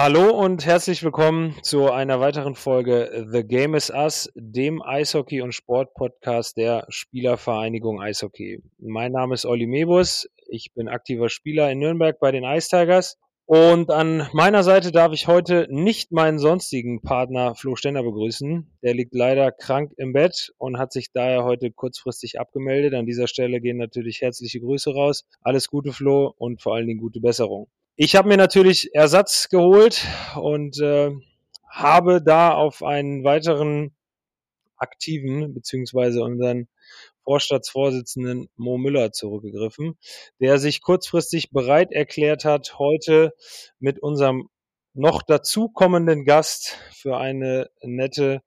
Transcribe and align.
Hallo 0.00 0.30
und 0.30 0.64
herzlich 0.64 1.02
willkommen 1.02 1.56
zu 1.62 1.90
einer 1.90 2.20
weiteren 2.20 2.54
Folge 2.54 3.26
The 3.32 3.42
Game 3.42 3.74
is 3.74 3.90
Us, 3.90 4.30
dem 4.36 4.80
Eishockey- 4.80 5.42
und 5.42 5.56
Sportpodcast 5.56 6.56
der 6.56 6.86
Spielervereinigung 6.88 8.00
Eishockey. 8.00 8.62
Mein 8.78 9.10
Name 9.10 9.34
ist 9.34 9.44
Olli 9.44 9.66
Mebus, 9.66 10.28
ich 10.46 10.72
bin 10.72 10.86
aktiver 10.86 11.28
Spieler 11.28 11.72
in 11.72 11.80
Nürnberg 11.80 12.20
bei 12.20 12.30
den 12.30 12.44
Ice 12.44 12.68
Tigers 12.68 13.18
und 13.46 13.90
an 13.90 14.28
meiner 14.32 14.62
Seite 14.62 14.92
darf 14.92 15.12
ich 15.12 15.26
heute 15.26 15.66
nicht 15.68 16.12
meinen 16.12 16.38
sonstigen 16.38 17.02
Partner 17.02 17.56
Flo 17.56 17.74
Stenner 17.74 18.04
begrüßen. 18.04 18.70
Der 18.84 18.94
liegt 18.94 19.16
leider 19.16 19.50
krank 19.50 19.94
im 19.96 20.12
Bett 20.12 20.52
und 20.58 20.78
hat 20.78 20.92
sich 20.92 21.10
daher 21.12 21.42
heute 21.42 21.72
kurzfristig 21.72 22.38
abgemeldet. 22.38 22.94
An 22.94 23.06
dieser 23.06 23.26
Stelle 23.26 23.60
gehen 23.60 23.78
natürlich 23.78 24.20
herzliche 24.20 24.60
Grüße 24.60 24.94
raus. 24.94 25.24
Alles 25.42 25.68
Gute, 25.68 25.92
Flo, 25.92 26.32
und 26.38 26.62
vor 26.62 26.76
allen 26.76 26.86
Dingen 26.86 27.00
gute 27.00 27.18
Besserung. 27.18 27.66
Ich 28.00 28.14
habe 28.14 28.28
mir 28.28 28.36
natürlich 28.36 28.94
Ersatz 28.94 29.48
geholt 29.48 30.06
und 30.36 30.80
äh, 30.80 31.10
habe 31.68 32.22
da 32.22 32.54
auf 32.54 32.84
einen 32.84 33.24
weiteren 33.24 33.92
aktiven, 34.76 35.52
beziehungsweise 35.52 36.22
unseren 36.22 36.68
Vorstandsvorsitzenden 37.24 38.50
Mo 38.54 38.78
Müller 38.78 39.10
zurückgegriffen, 39.10 39.98
der 40.38 40.58
sich 40.58 40.80
kurzfristig 40.80 41.50
bereit 41.50 41.90
erklärt 41.90 42.44
hat, 42.44 42.78
heute 42.78 43.34
mit 43.80 44.00
unserem 44.00 44.48
noch 44.94 45.22
dazukommenden 45.22 46.24
Gast 46.24 46.76
für 46.92 47.16
eine 47.16 47.68
nette 47.82 48.42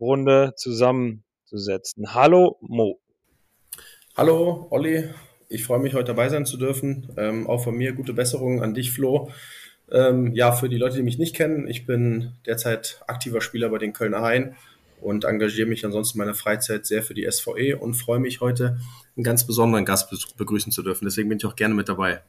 Runde 0.00 0.54
zusammenzusetzen. 0.56 2.14
Hallo 2.14 2.56
Mo. 2.62 2.98
Hallo 4.16 4.66
Olli, 4.70 5.10
ich 5.48 5.64
freue 5.64 5.78
mich 5.78 5.94
heute 5.94 6.06
dabei 6.06 6.28
sein 6.28 6.46
zu 6.46 6.56
dürfen. 6.56 7.08
Ähm, 7.16 7.46
auch 7.46 7.64
von 7.64 7.76
mir 7.76 7.92
gute 7.92 8.12
Besserung 8.12 8.62
an 8.62 8.74
dich, 8.74 8.92
Flo. 8.92 9.30
Ähm, 9.90 10.34
ja, 10.34 10.52
für 10.52 10.68
die 10.68 10.76
Leute, 10.76 10.96
die 10.96 11.02
mich 11.02 11.18
nicht 11.18 11.34
kennen, 11.34 11.66
ich 11.66 11.86
bin 11.86 12.32
derzeit 12.46 13.00
aktiver 13.06 13.40
Spieler 13.40 13.70
bei 13.70 13.78
den 13.78 13.94
Kölner 13.94 14.20
Haien 14.20 14.54
und 15.00 15.24
engagiere 15.24 15.68
mich 15.68 15.84
ansonsten 15.84 16.18
in 16.18 16.24
meiner 16.24 16.34
Freizeit 16.34 16.84
sehr 16.84 17.02
für 17.02 17.14
die 17.14 17.26
SVE 17.30 17.78
und 17.78 17.94
freue 17.94 18.18
mich 18.18 18.40
heute 18.40 18.78
einen 19.16 19.24
ganz 19.24 19.46
besonderen 19.46 19.84
Gast 19.84 20.36
begrüßen 20.36 20.72
zu 20.72 20.82
dürfen. 20.82 21.06
Deswegen 21.06 21.28
bin 21.28 21.38
ich 21.38 21.46
auch 21.46 21.56
gerne 21.56 21.74
mit 21.74 21.88
dabei. 21.88 22.20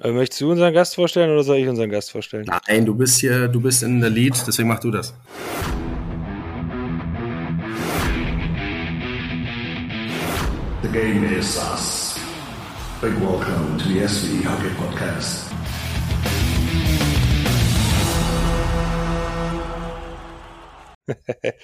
Äh, 0.00 0.10
möchtest 0.10 0.40
du 0.42 0.50
unseren 0.50 0.74
Gast 0.74 0.94
vorstellen 0.94 1.30
oder 1.30 1.44
soll 1.44 1.58
ich 1.58 1.68
unseren 1.68 1.88
Gast 1.88 2.10
vorstellen? 2.10 2.46
Nein, 2.66 2.84
du 2.84 2.94
bist 2.94 3.20
hier, 3.20 3.48
du 3.48 3.60
bist 3.60 3.82
in 3.82 4.00
der 4.00 4.10
Lead, 4.10 4.34
deswegen 4.46 4.68
mach 4.68 4.80
du 4.80 4.90
das. 4.90 5.14
The 10.82 10.88
game 10.88 11.24
is 11.38 11.56
us. 11.56 12.11
Big 13.02 13.20
welcome 13.20 13.76
to 13.78 13.88
the 13.88 14.06
SVE 14.06 14.44
Hockey 14.44 14.68
Podcast. 14.76 15.50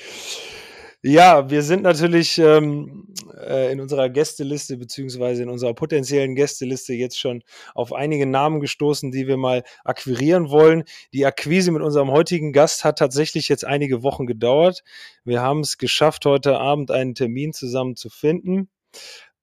ja, 1.02 1.48
wir 1.48 1.62
sind 1.62 1.84
natürlich 1.84 2.38
ähm, 2.38 3.06
äh, 3.36 3.70
in 3.70 3.78
unserer 3.80 4.08
Gästeliste 4.08 4.78
beziehungsweise 4.78 5.44
in 5.44 5.48
unserer 5.48 5.74
potenziellen 5.74 6.34
Gästeliste 6.34 6.94
jetzt 6.94 7.20
schon 7.20 7.44
auf 7.72 7.92
einige 7.92 8.26
Namen 8.26 8.58
gestoßen, 8.58 9.12
die 9.12 9.28
wir 9.28 9.36
mal 9.36 9.62
akquirieren 9.84 10.50
wollen. 10.50 10.82
Die 11.14 11.24
Akquise 11.24 11.70
mit 11.70 11.82
unserem 11.82 12.10
heutigen 12.10 12.52
Gast 12.52 12.82
hat 12.82 12.98
tatsächlich 12.98 13.48
jetzt 13.48 13.64
einige 13.64 14.02
Wochen 14.02 14.26
gedauert. 14.26 14.82
Wir 15.22 15.40
haben 15.40 15.60
es 15.60 15.78
geschafft, 15.78 16.26
heute 16.26 16.58
Abend 16.58 16.90
einen 16.90 17.14
Termin 17.14 17.52
zusammen 17.52 17.94
zu 17.94 18.10
finden. 18.10 18.68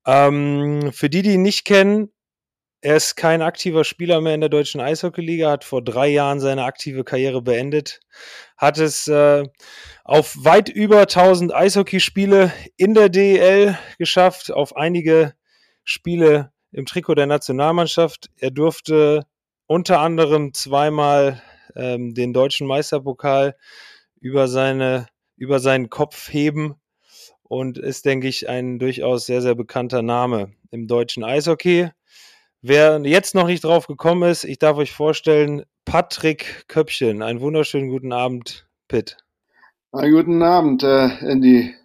Ähm, 0.06 0.92
für 0.92 1.10
die, 1.10 1.22
die 1.22 1.34
ihn 1.34 1.42
nicht 1.42 1.66
kennen, 1.66 2.12
er 2.82 2.98
ist 2.98 3.16
kein 3.16 3.42
aktiver 3.42 3.84
Spieler 3.84 4.22
mehr 4.22 4.36
in 4.36 4.42
der 4.42 4.50
deutschen 4.50 4.80
Eishockeyliga, 4.80 5.50
hat 5.50 5.64
vor 5.64 5.84
drei 5.84 6.08
Jahren 6.08 6.40
seine 6.40 6.66
aktive 6.66 7.04
Karriere 7.04 7.42
beendet, 7.42 8.00
hat 8.58 8.78
es 8.78 9.08
äh, 9.08 9.44
auf 10.04 10.36
weit 10.38 10.70
über 10.70 11.02
1000 11.02 11.52
Eishockeyspiele 11.52 12.54
in 12.78 12.94
der 12.94 13.10
DEL 13.10 13.76
geschafft, 13.98 14.52
auf 14.52 14.76
einige 14.76 15.34
Spiele 15.84 16.52
im 16.72 16.86
Trikot 16.86 17.16
der 17.16 17.26
Nationalmannschaft. 17.26 18.30
Er 18.38 18.52
durfte 18.52 19.26
unter 19.66 20.00
anderem 20.00 20.54
zweimal 20.54 21.42
ähm, 21.76 22.14
den 22.14 22.34
deutschen 22.34 22.68
Meisterpokal 22.68 23.56
über 24.20 24.48
seine 24.48 25.08
über 25.38 25.60
seinen 25.60 25.90
Kopf 25.90 26.32
heben 26.32 26.76
und 27.48 27.78
ist, 27.78 28.06
denke 28.06 28.28
ich, 28.28 28.50
ein 28.50 28.80
durchaus 28.80 29.26
sehr, 29.26 29.42
sehr 29.42 29.56
bekannter 29.56 30.02
Name 30.02 30.52
im 30.72 30.88
deutschen 30.88 31.24
Eishockey. 31.24 31.90
Wer 32.62 33.00
jetzt 33.04 33.36
noch 33.36 33.48
nicht 33.48 33.64
drauf 33.64 33.88
gekommen 33.88 34.30
ist, 34.30 34.44
ich 34.44 34.58
darf 34.58 34.78
euch 34.78 34.92
vorstellen, 34.92 35.64
Patrick 35.86 36.66
Köpchen. 36.68 37.22
Einen 37.22 37.42
wunderschönen 37.42 37.90
guten 37.90 38.12
Abend, 38.12 38.68
Pitt. 38.88 39.18
Einen 39.92 40.14
guten 40.14 40.42
Abend 40.42 40.84
äh, 40.84 41.08
in 41.30 41.42
die 41.42 41.76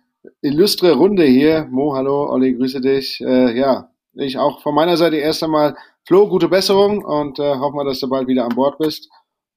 illustre 0.40 0.92
Runde 0.92 1.24
hier. 1.24 1.68
Mo, 1.70 1.94
hallo, 1.94 2.30
Olli, 2.30 2.54
grüße 2.54 2.80
dich. 2.80 3.20
Äh, 3.20 3.58
ja, 3.58 3.90
ich 4.14 4.38
auch 4.38 4.62
von 4.62 4.74
meiner 4.74 4.96
Seite 4.96 5.16
erst 5.16 5.42
einmal 5.42 5.76
Flo, 6.06 6.28
gute 6.28 6.48
Besserung 6.48 7.04
und 7.04 7.38
äh, 7.38 7.56
hoffe 7.56 7.76
mal, 7.76 7.84
dass 7.84 8.00
du 8.00 8.08
bald 8.08 8.26
wieder 8.26 8.44
an 8.44 8.54
Bord 8.54 8.78
bist. 8.78 9.10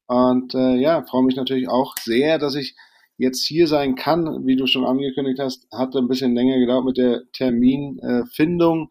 Und 0.07 0.53
äh, 0.53 0.75
ja, 0.75 1.03
freue 1.03 1.23
mich 1.23 1.37
natürlich 1.37 1.69
auch 1.69 1.95
sehr, 1.97 2.37
dass 2.37 2.55
ich 2.55 2.75
jetzt 3.17 3.45
hier 3.45 3.67
sein 3.67 3.95
kann, 3.95 4.45
wie 4.45 4.55
du 4.55 4.67
schon 4.67 4.85
angekündigt 4.85 5.39
hast, 5.39 5.67
hat 5.71 5.95
ein 5.95 6.07
bisschen 6.07 6.35
länger 6.35 6.59
gedauert 6.59 6.85
mit 6.85 6.97
der 6.97 7.21
Terminfindung. 7.33 8.89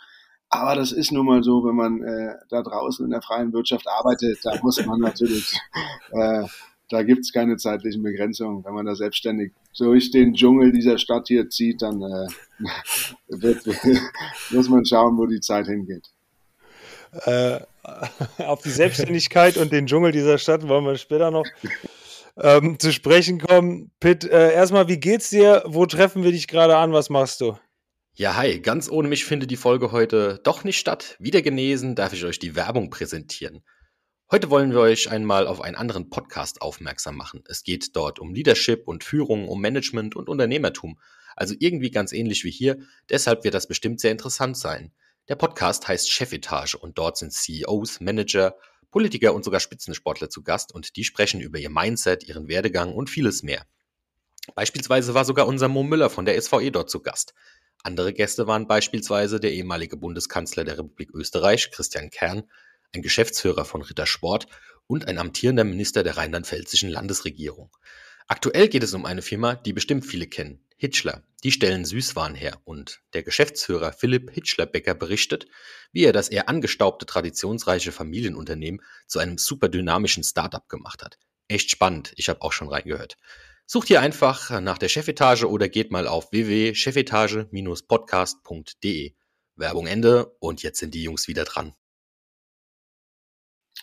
Aber 0.48 0.74
das 0.74 0.92
ist 0.92 1.12
nun 1.12 1.26
mal 1.26 1.42
so, 1.42 1.64
wenn 1.64 1.74
man 1.74 2.02
äh, 2.02 2.34
da 2.50 2.62
draußen 2.62 3.04
in 3.04 3.10
der 3.10 3.22
freien 3.22 3.52
Wirtschaft 3.52 3.88
arbeitet, 3.88 4.38
da 4.42 4.58
muss 4.62 4.84
man 4.84 5.00
natürlich, 5.00 5.58
äh, 6.10 6.44
da 6.90 7.02
gibt's 7.02 7.32
keine 7.32 7.56
zeitlichen 7.56 8.02
Begrenzungen. 8.02 8.62
Wenn 8.64 8.74
man 8.74 8.84
da 8.84 8.94
selbstständig 8.94 9.52
durch 9.78 10.10
den 10.10 10.34
Dschungel 10.34 10.72
dieser 10.72 10.98
Stadt 10.98 11.28
hier 11.28 11.48
zieht, 11.48 11.80
dann 11.80 12.02
äh, 12.02 12.26
wird, 13.28 13.64
muss 14.50 14.68
man 14.68 14.84
schauen, 14.84 15.16
wo 15.16 15.26
die 15.26 15.40
Zeit 15.40 15.66
hingeht. 15.66 16.08
Äh, 17.24 17.60
auf 18.38 18.62
die 18.62 18.70
Selbstständigkeit 18.70 19.56
und 19.56 19.72
den 19.72 19.86
Dschungel 19.86 20.12
dieser 20.12 20.38
Stadt 20.38 20.68
wollen 20.68 20.84
wir 20.84 20.96
später 20.96 21.30
noch 21.30 21.46
ähm, 22.36 22.78
zu 22.78 22.92
sprechen 22.92 23.40
kommen. 23.40 23.92
Pitt, 24.00 24.24
äh, 24.24 24.52
erstmal, 24.52 24.88
wie 24.88 24.98
geht's 24.98 25.30
dir? 25.30 25.62
Wo 25.66 25.86
treffen 25.86 26.24
wir 26.24 26.32
dich 26.32 26.48
gerade 26.48 26.76
an? 26.76 26.92
Was 26.92 27.10
machst 27.10 27.40
du? 27.40 27.56
Ja, 28.14 28.36
hi, 28.36 28.60
ganz 28.60 28.90
ohne 28.90 29.08
mich 29.08 29.24
findet 29.24 29.50
die 29.50 29.56
Folge 29.56 29.90
heute 29.90 30.40
doch 30.44 30.64
nicht 30.64 30.78
statt. 30.78 31.16
Wieder 31.18 31.40
genesen 31.40 31.94
darf 31.94 32.12
ich 32.12 32.24
euch 32.24 32.38
die 32.38 32.54
Werbung 32.54 32.90
präsentieren. 32.90 33.62
Heute 34.30 34.50
wollen 34.50 34.70
wir 34.72 34.80
euch 34.80 35.10
einmal 35.10 35.46
auf 35.46 35.60
einen 35.60 35.76
anderen 35.76 36.10
Podcast 36.10 36.62
aufmerksam 36.62 37.16
machen. 37.16 37.42
Es 37.48 37.64
geht 37.64 37.96
dort 37.96 38.18
um 38.18 38.34
Leadership 38.34 38.86
und 38.86 39.04
Führung, 39.04 39.48
um 39.48 39.60
Management 39.60 40.16
und 40.16 40.28
Unternehmertum. 40.28 40.98
Also 41.36 41.54
irgendwie 41.58 41.90
ganz 41.90 42.12
ähnlich 42.12 42.44
wie 42.44 42.50
hier, 42.50 42.78
deshalb 43.08 43.44
wird 43.44 43.54
das 43.54 43.66
bestimmt 43.66 44.00
sehr 44.00 44.10
interessant 44.10 44.56
sein. 44.56 44.92
Der 45.28 45.36
Podcast 45.36 45.86
heißt 45.88 46.10
Chefetage 46.10 46.74
und 46.74 46.98
dort 46.98 47.16
sind 47.16 47.32
CEOs, 47.32 48.00
Manager, 48.00 48.56
Politiker 48.92 49.34
und 49.34 49.44
sogar 49.44 49.58
Spitzensportler 49.58 50.30
zu 50.30 50.44
Gast 50.44 50.72
und 50.72 50.94
die 50.94 51.02
sprechen 51.02 51.40
über 51.40 51.58
ihr 51.58 51.70
Mindset, 51.70 52.28
ihren 52.28 52.46
Werdegang 52.46 52.94
und 52.94 53.10
vieles 53.10 53.42
mehr. 53.42 53.66
Beispielsweise 54.54 55.14
war 55.14 55.24
sogar 55.24 55.48
unser 55.48 55.66
Mo 55.68 55.82
Müller 55.82 56.10
von 56.10 56.24
der 56.24 56.40
SVE 56.40 56.70
dort 56.70 56.90
zu 56.90 57.00
Gast. 57.00 57.34
Andere 57.82 58.12
Gäste 58.12 58.46
waren 58.46 58.68
beispielsweise 58.68 59.40
der 59.40 59.52
ehemalige 59.52 59.96
Bundeskanzler 59.96 60.64
der 60.64 60.78
Republik 60.78 61.10
Österreich, 61.12 61.72
Christian 61.72 62.10
Kern, 62.10 62.44
ein 62.94 63.02
Geschäftsführer 63.02 63.64
von 63.64 63.82
Rittersport 63.82 64.46
und 64.86 65.08
ein 65.08 65.18
amtierender 65.18 65.64
Minister 65.64 66.02
der 66.02 66.16
rheinland-pfälzischen 66.16 66.90
Landesregierung. 66.90 67.70
Aktuell 68.28 68.68
geht 68.68 68.82
es 68.82 68.94
um 68.94 69.04
eine 69.06 69.22
Firma, 69.22 69.54
die 69.54 69.72
bestimmt 69.72 70.06
viele 70.06 70.26
kennen, 70.26 70.64
Hitchler. 70.82 71.22
Die 71.44 71.52
stellen 71.52 71.84
Süßwaren 71.84 72.34
her 72.34 72.58
und 72.64 73.02
der 73.14 73.22
Geschäftsführer 73.22 73.92
Philipp 73.92 74.32
Hitchler-Becker 74.32 74.94
berichtet, 74.94 75.46
wie 75.92 76.02
er 76.02 76.12
das 76.12 76.28
eher 76.28 76.48
angestaubte 76.48 77.06
traditionsreiche 77.06 77.92
Familienunternehmen 77.92 78.82
zu 79.06 79.20
einem 79.20 79.38
super 79.38 79.68
dynamischen 79.68 80.24
Startup 80.24 80.68
gemacht 80.68 81.04
hat. 81.04 81.20
Echt 81.46 81.70
spannend, 81.70 82.12
ich 82.16 82.28
habe 82.28 82.42
auch 82.42 82.50
schon 82.50 82.68
reingehört. 82.68 83.16
Sucht 83.64 83.86
hier 83.86 84.00
einfach 84.00 84.60
nach 84.60 84.76
der 84.76 84.88
Chefetage 84.88 85.44
oder 85.44 85.68
geht 85.68 85.92
mal 85.92 86.08
auf 86.08 86.32
www.chefetage-podcast.de. 86.32 89.12
Werbung 89.54 89.86
Ende 89.86 90.34
und 90.40 90.64
jetzt 90.64 90.80
sind 90.80 90.94
die 90.94 91.04
Jungs 91.04 91.28
wieder 91.28 91.44
dran. 91.44 91.74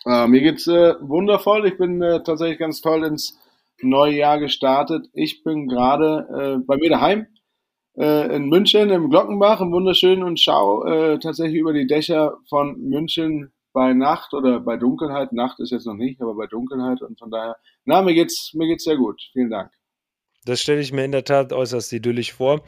Äh, 0.04 0.26
mir 0.26 0.42
geht's 0.42 0.66
äh, 0.66 0.96
wundervoll. 1.00 1.66
Ich 1.66 1.78
bin 1.78 2.02
äh, 2.02 2.22
tatsächlich 2.22 2.58
ganz 2.58 2.82
toll 2.82 3.04
ins 3.04 3.39
neue 3.82 4.14
Jahr 4.14 4.38
gestartet. 4.38 5.08
Ich 5.12 5.42
bin 5.42 5.68
gerade 5.68 6.58
äh, 6.60 6.64
bei 6.64 6.76
mir 6.76 6.90
daheim 6.90 7.26
äh, 7.96 8.34
in 8.34 8.48
München 8.48 8.90
im 8.90 9.10
Glockenbach 9.10 9.60
im 9.60 9.72
wunderschönen 9.72 10.22
und 10.22 10.40
schau 10.40 10.84
äh, 10.84 11.18
tatsächlich 11.18 11.58
über 11.58 11.72
die 11.72 11.86
Dächer 11.86 12.38
von 12.48 12.78
München 12.80 13.52
bei 13.72 13.92
Nacht 13.92 14.34
oder 14.34 14.60
bei 14.60 14.76
Dunkelheit. 14.76 15.32
Nacht 15.32 15.60
ist 15.60 15.70
jetzt 15.70 15.86
noch 15.86 15.94
nicht, 15.94 16.20
aber 16.20 16.34
bei 16.34 16.46
Dunkelheit 16.46 17.02
und 17.02 17.18
von 17.18 17.30
daher, 17.30 17.56
na, 17.84 18.02
mir 18.02 18.14
geht's, 18.14 18.52
mir 18.54 18.66
geht's 18.66 18.84
sehr 18.84 18.96
gut. 18.96 19.20
Vielen 19.32 19.50
Dank. 19.50 19.70
Das 20.44 20.60
stelle 20.60 20.80
ich 20.80 20.92
mir 20.92 21.04
in 21.04 21.12
der 21.12 21.24
Tat 21.24 21.52
äußerst 21.52 21.92
idyllisch 21.92 22.32
vor. 22.32 22.62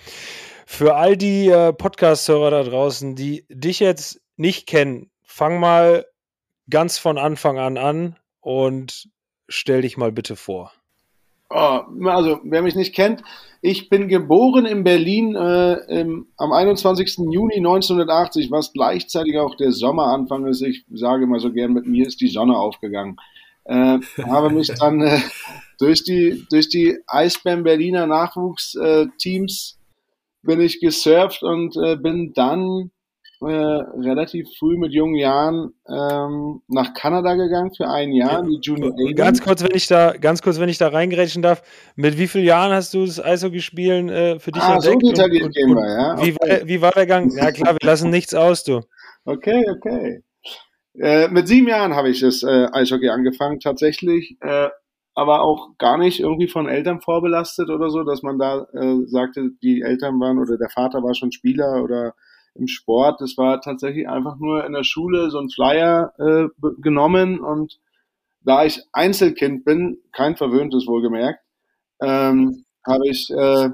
Für 0.67 0.95
all 0.95 1.17
die 1.17 1.49
äh, 1.49 1.73
Podcast-Hörer 1.73 2.51
da 2.51 2.63
draußen, 2.63 3.17
die 3.17 3.47
dich 3.49 3.81
jetzt 3.81 4.21
nicht 4.37 4.67
kennen, 4.67 5.11
fang 5.25 5.59
mal 5.59 6.07
ganz 6.69 6.99
von 6.99 7.19
Anfang 7.19 7.59
an 7.59 7.79
an 7.79 8.17
und 8.41 9.09
stell 9.49 9.83
dich 9.83 9.97
mal 9.97 10.13
bitte 10.13 10.37
vor. 10.37 10.73
Oh, 11.55 11.81
also, 12.09 12.41
wer 12.45 12.63
mich 12.63 12.75
nicht 12.75 12.95
kennt, 12.95 13.23
ich 13.61 13.89
bin 13.89 14.09
geboren 14.09 14.67
in 14.67 14.85
Berlin 14.85 15.37
äh, 15.37 16.01
im, 16.01 16.27
am 16.37 16.53
21. 16.53 17.19
Juni 17.31 17.57
1980, 17.57 18.51
was 18.51 18.73
gleichzeitig 18.73 19.39
auch 19.39 19.55
der 19.55 19.71
Sommeranfang 19.71 20.47
ist. 20.47 20.63
Ich 20.63 20.85
sage 20.93 21.25
immer 21.25 21.39
so 21.39 21.53
gern, 21.53 21.73
mit 21.73 21.87
mir 21.87 22.07
ist 22.07 22.21
die 22.21 22.29
Sonne 22.29 22.57
aufgegangen. 22.57 23.19
Äh, 23.65 23.99
habe 24.25 24.51
mich 24.51 24.69
dann 24.69 25.01
äh, 25.03 25.21
durch 25.79 26.03
die 26.03 26.45
durch 26.51 26.69
die 26.69 26.99
Eisbären 27.07 27.63
Berliner 27.63 28.09
Nachwuchsteams 28.09 29.79
bin 30.43 30.61
ich 30.61 30.81
gesurft 30.81 31.45
und 31.45 31.77
äh, 31.77 31.97
bin 31.97 32.33
dann 32.35 32.91
äh, 33.43 33.55
relativ 34.01 34.49
früh 34.59 34.77
mit 34.79 34.93
jungen 34.93 35.17
Jahren 35.17 35.75
ähm, 35.89 36.63
nach 36.69 36.95
Kanada 36.95 37.35
gegangen 37.35 37.73
für 37.75 37.89
ein 37.89 38.13
Jahr, 38.13 38.43
die 38.43 38.59
Junior 38.63 38.93
Ganz 39.15 39.43
kurz, 39.43 39.63
wenn 39.63 39.75
ich 39.75 39.87
da, 39.89 40.13
ganz 40.13 40.43
kurz, 40.43 40.59
wenn 40.61 40.69
ich 40.69 40.79
da 40.79 40.89
reingerätschen 40.89 41.43
darf, 41.43 41.63
mit 41.97 42.19
wie 42.19 42.29
vielen 42.29 42.45
Jahren 42.45 42.73
hast 42.73 42.95
du 42.95 43.05
das 43.05 43.23
Eishockeyspielen 43.23 44.09
äh, 44.09 44.39
für 44.39 44.53
dich 44.53 44.63
ah, 44.63 44.75
entdeckt? 44.75 45.03
So 45.03 45.11
detailliert 45.11 45.45
und, 45.45 45.55
gehen 45.55 45.75
wir, 45.75 45.89
ja. 45.89 46.13
Okay. 46.15 46.27
Wie, 46.27 46.35
war, 46.35 46.69
wie 46.69 46.83
war 46.83 46.91
der 46.93 47.07
Gang? 47.07 47.33
Ja 47.37 47.53
klar, 47.53 47.75
wir 47.75 47.87
lassen 47.87 48.11
nichts 48.11 48.35
aus, 48.35 48.65
du. 48.65 48.81
Okay, 49.25 49.65
okay. 49.71 50.23
Äh, 50.99 51.29
mit 51.29 51.49
sieben 51.49 51.69
Jahren 51.69 51.95
habe 51.95 52.11
ich 52.11 52.21
das 52.21 52.43
äh, 52.43 52.69
Eishockey 52.73 53.09
angefangen, 53.09 53.61
tatsächlich. 53.61 54.37
Äh, 54.41 54.69
aber 55.15 55.43
auch 55.43 55.77
gar 55.79 55.99
nicht 55.99 56.21
irgendwie 56.21 56.49
von 56.49 56.69
Eltern 56.69 57.01
vorbelastet 57.01 57.69
oder 57.69 57.91
so, 57.91 58.03
dass 58.03 58.23
man 58.23 58.39
da 58.39 58.67
äh, 58.73 59.07
sagte, 59.07 59.51
die 59.63 59.83
Eltern 59.83 60.19
waren 60.21 60.39
oder 60.39 60.57
der 60.57 60.71
Vater 60.71 61.03
war 61.03 61.15
schon 61.15 61.33
Spieler 61.33 61.83
oder 61.83 62.15
im 62.55 62.67
Sport. 62.67 63.21
Das 63.21 63.37
war 63.37 63.61
tatsächlich 63.61 64.09
einfach 64.09 64.37
nur 64.39 64.65
in 64.65 64.73
der 64.73 64.85
Schule 64.85 65.31
so 65.31 65.39
ein 65.39 65.51
Flyer 65.51 66.13
äh, 66.19 66.49
genommen 66.81 67.41
und 67.41 67.79
da 68.45 68.65
ich 68.65 68.83
Einzelkind 68.93 69.65
bin, 69.65 69.99
kein 70.13 70.37
verwöhntes 70.37 70.87
wohlgemerkt, 70.87 71.41
ähm, 72.01 72.65
habe 72.85 73.09
ich 73.09 73.31
äh, 73.31 73.71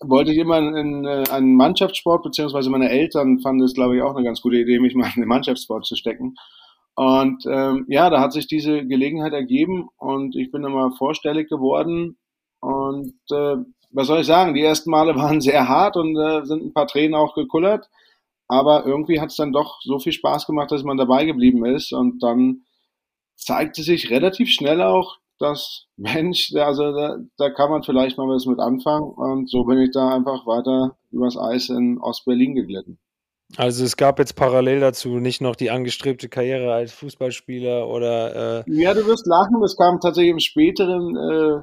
wollte 0.00 0.32
ich 0.32 0.38
immer 0.38 0.58
in, 0.58 0.74
in 0.76 1.06
einen 1.06 1.56
Mannschaftssport, 1.56 2.22
beziehungsweise 2.22 2.70
meine 2.70 2.90
Eltern 2.90 3.40
fanden 3.40 3.64
es, 3.64 3.74
glaube 3.74 3.96
ich, 3.96 4.02
auch 4.02 4.14
eine 4.14 4.24
ganz 4.24 4.40
gute 4.40 4.56
Idee, 4.56 4.78
mich 4.78 4.94
mal 4.94 5.10
in 5.14 5.22
den 5.22 5.28
Mannschaftssport 5.28 5.84
zu 5.84 5.96
stecken. 5.96 6.36
Und 6.96 7.44
ähm, 7.46 7.84
ja, 7.88 8.08
da 8.08 8.20
hat 8.20 8.32
sich 8.32 8.46
diese 8.46 8.86
Gelegenheit 8.86 9.32
ergeben 9.32 9.88
und 9.96 10.36
ich 10.36 10.50
bin 10.52 10.62
dann 10.62 10.72
mal 10.72 10.92
vorstellig 10.92 11.48
geworden. 11.48 12.16
Und 12.60 13.14
äh, 13.30 13.56
was 13.94 14.08
soll 14.08 14.20
ich 14.20 14.26
sagen, 14.26 14.54
die 14.54 14.62
ersten 14.62 14.90
Male 14.90 15.14
waren 15.16 15.40
sehr 15.40 15.68
hart 15.68 15.96
und 15.96 16.16
äh, 16.16 16.44
sind 16.44 16.64
ein 16.64 16.74
paar 16.74 16.86
Tränen 16.86 17.14
auch 17.14 17.34
gekullert. 17.34 17.88
Aber 18.46 18.84
irgendwie 18.84 19.20
hat 19.20 19.30
es 19.30 19.36
dann 19.36 19.52
doch 19.52 19.80
so 19.80 19.98
viel 19.98 20.12
Spaß 20.12 20.46
gemacht, 20.46 20.70
dass 20.70 20.82
man 20.82 20.98
dabei 20.98 21.24
geblieben 21.24 21.64
ist. 21.64 21.92
Und 21.92 22.22
dann 22.22 22.64
zeigte 23.36 23.82
sich 23.82 24.10
relativ 24.10 24.50
schnell 24.50 24.82
auch, 24.82 25.16
dass 25.38 25.86
Mensch, 25.96 26.52
also 26.54 26.92
da, 26.92 27.18
da 27.38 27.50
kann 27.50 27.70
man 27.70 27.82
vielleicht 27.82 28.18
mal 28.18 28.28
was 28.28 28.44
mit 28.46 28.60
anfangen. 28.60 29.10
Und 29.10 29.48
so 29.48 29.64
bin 29.64 29.78
ich 29.78 29.92
da 29.92 30.14
einfach 30.14 30.46
weiter 30.46 30.96
übers 31.10 31.38
Eis 31.38 31.70
in 31.70 31.98
Ostberlin 31.98 32.54
geglitten. 32.54 32.98
Also 33.56 33.84
es 33.84 33.96
gab 33.96 34.18
jetzt 34.18 34.34
parallel 34.34 34.80
dazu 34.80 35.20
nicht 35.20 35.40
noch 35.40 35.54
die 35.54 35.70
angestrebte 35.70 36.28
Karriere 36.28 36.72
als 36.72 36.92
Fußballspieler 36.92 37.86
oder. 37.88 38.64
Äh 38.66 38.72
ja, 38.72 38.94
du 38.94 39.06
wirst 39.06 39.26
lachen, 39.26 39.60
das 39.60 39.76
kam 39.76 40.00
tatsächlich 40.00 40.32
im 40.32 40.40
späteren, 40.40 41.16
äh, 41.16 41.62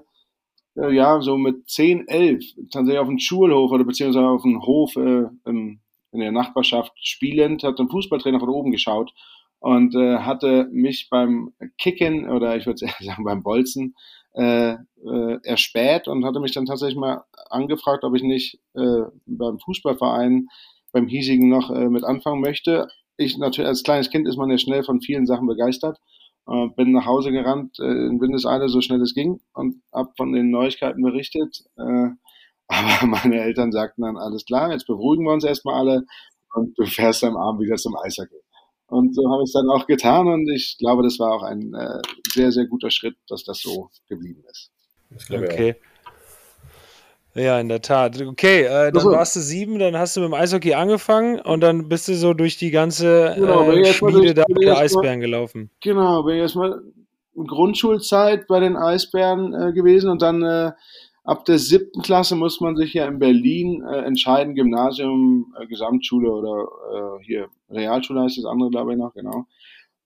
ja, 0.75 1.21
so 1.21 1.37
mit 1.37 1.69
10, 1.69 2.07
11, 2.07 2.43
tatsächlich 2.71 2.99
auf 2.99 3.07
dem 3.07 3.19
Schulhof 3.19 3.71
oder 3.71 3.83
beziehungsweise 3.83 4.25
auf 4.25 4.43
dem 4.43 4.61
Hof 4.61 4.95
äh, 4.95 5.25
im, 5.45 5.79
in 6.11 6.19
der 6.19 6.31
Nachbarschaft 6.31 6.93
spielend, 6.95 7.63
hat 7.63 7.79
ein 7.79 7.89
Fußballtrainer 7.89 8.39
von 8.39 8.49
oben 8.49 8.71
geschaut 8.71 9.11
und 9.59 9.95
äh, 9.95 10.17
hatte 10.17 10.67
mich 10.71 11.09
beim 11.09 11.53
Kicken 11.77 12.29
oder 12.29 12.55
ich 12.55 12.65
würde 12.65 12.87
sagen 12.99 13.23
beim 13.23 13.43
Bolzen 13.43 13.95
äh, 14.33 14.71
äh, 14.73 15.37
erspäht 15.43 16.07
und 16.07 16.25
hatte 16.25 16.39
mich 16.39 16.53
dann 16.53 16.65
tatsächlich 16.65 16.97
mal 16.97 17.23
angefragt, 17.49 18.03
ob 18.03 18.15
ich 18.15 18.23
nicht 18.23 18.59
äh, 18.73 19.03
beim 19.25 19.59
Fußballverein 19.59 20.47
beim 20.91 21.07
hiesigen 21.07 21.49
noch 21.49 21.69
äh, 21.69 21.89
mit 21.89 22.03
anfangen 22.03 22.41
möchte. 22.41 22.87
Ich 23.17 23.37
natürlich 23.37 23.67
als 23.67 23.83
kleines 23.83 24.09
Kind 24.09 24.27
ist 24.27 24.37
man 24.37 24.49
ja 24.49 24.57
schnell 24.57 24.83
von 24.83 25.01
vielen 25.01 25.25
Sachen 25.25 25.47
begeistert. 25.47 25.99
Äh, 26.47 26.67
bin 26.75 26.91
nach 26.91 27.05
Hause 27.05 27.31
gerannt 27.31 27.79
äh, 27.79 27.83
in 27.83 28.19
Windeseile, 28.19 28.67
so 28.69 28.81
schnell 28.81 29.01
es 29.01 29.13
ging 29.13 29.39
und 29.53 29.81
habe 29.93 30.11
von 30.17 30.31
den 30.33 30.49
Neuigkeiten 30.49 31.01
berichtet. 31.01 31.63
Äh, 31.77 32.09
aber 32.67 33.07
meine 33.07 33.41
Eltern 33.41 33.71
sagten 33.71 34.01
dann, 34.01 34.17
alles 34.17 34.45
klar, 34.45 34.71
jetzt 34.71 34.87
beruhigen 34.87 35.25
wir 35.25 35.33
uns 35.33 35.43
erstmal 35.43 35.75
alle 35.75 36.05
und 36.53 36.77
du 36.77 36.85
fährst 36.85 37.23
am 37.23 37.37
Abend 37.37 37.61
wieder 37.61 37.75
zum 37.75 37.95
Eishockey. 37.97 38.41
Und 38.87 39.15
so 39.15 39.29
habe 39.29 39.43
ich 39.43 39.47
es 39.47 39.53
dann 39.53 39.69
auch 39.69 39.87
getan 39.87 40.27
und 40.27 40.49
ich 40.49 40.77
glaube, 40.77 41.03
das 41.03 41.19
war 41.19 41.31
auch 41.31 41.43
ein 41.43 41.73
äh, 41.73 42.01
sehr, 42.33 42.51
sehr 42.51 42.65
guter 42.65 42.91
Schritt, 42.91 43.15
dass 43.27 43.43
das 43.43 43.61
so 43.61 43.89
geblieben 44.07 44.43
ist. 44.49 44.71
Okay. 45.29 45.75
Ja, 47.33 47.59
in 47.59 47.69
der 47.69 47.81
Tat. 47.81 48.21
Okay, 48.21 48.63
äh, 48.63 48.69
dann 48.69 48.95
also, 48.95 49.11
warst 49.11 49.35
du 49.35 49.39
sieben, 49.39 49.79
dann 49.79 49.97
hast 49.97 50.15
du 50.15 50.21
mit 50.21 50.29
dem 50.29 50.33
Eishockey 50.33 50.73
angefangen 50.73 51.39
und 51.39 51.61
dann 51.61 51.87
bist 51.87 52.07
du 52.07 52.15
so 52.15 52.33
durch 52.33 52.57
die 52.57 52.71
ganze 52.71 53.33
genau, 53.35 53.71
äh, 53.71 53.85
Schmiede 53.85 54.33
da 54.33 54.43
der 54.43 54.77
Eisbären 54.77 55.19
mal, 55.19 55.25
gelaufen. 55.25 55.69
Genau, 55.81 56.23
bin 56.23 56.35
ich 56.35 56.41
erstmal 56.41 56.81
in 57.35 57.47
Grundschulzeit 57.47 58.47
bei 58.47 58.59
den 58.59 58.75
Eisbären 58.75 59.53
äh, 59.53 59.71
gewesen 59.71 60.09
und 60.09 60.21
dann 60.21 60.43
äh, 60.43 60.71
ab 61.23 61.45
der 61.45 61.57
siebten 61.57 62.01
Klasse 62.01 62.35
muss 62.35 62.59
man 62.59 62.75
sich 62.75 62.93
ja 62.93 63.05
in 63.05 63.19
Berlin 63.19 63.83
äh, 63.83 63.99
entscheiden, 63.99 64.55
Gymnasium, 64.55 65.53
äh, 65.59 65.67
Gesamtschule 65.67 66.29
oder 66.29 66.67
äh, 67.19 67.23
hier 67.23 67.47
Realschule 67.69 68.23
heißt 68.23 68.37
das 68.37 68.45
andere, 68.45 68.69
glaube 68.69 68.91
ich 68.91 68.97
noch, 68.97 69.13
genau. 69.13 69.45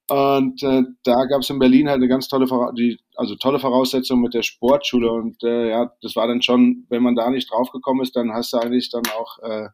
Und 0.08 0.62
äh, 0.62 0.84
da 1.04 1.26
gab 1.26 1.42
es 1.42 1.50
in 1.50 1.58
Berlin 1.58 1.88
halt 1.90 1.98
eine 1.98 2.08
ganz 2.08 2.28
tolle, 2.28 2.46
die, 2.78 3.00
also 3.16 3.36
tolle 3.36 3.60
Voraussetzung 3.60 4.22
mit 4.22 4.34
der 4.34 4.44
Sportschule. 4.44 5.12
Und 5.12 5.44
äh, 5.44 5.70
ja, 5.70 5.92
das 6.02 6.16
war 6.16 6.28
dann 6.28 6.44
schon, 6.44 6.86
wenn 6.90 7.02
man 7.02 7.16
da 7.16 7.30
nicht 7.30 7.52
draufgekommen 7.52 8.04
ist, 8.04 8.16
dann 8.16 8.32
hast 8.32 8.54
du 8.54 8.58
eigentlich 8.58 8.92
dann 8.92 9.04
auch 9.18 9.40
äh, 9.40 9.70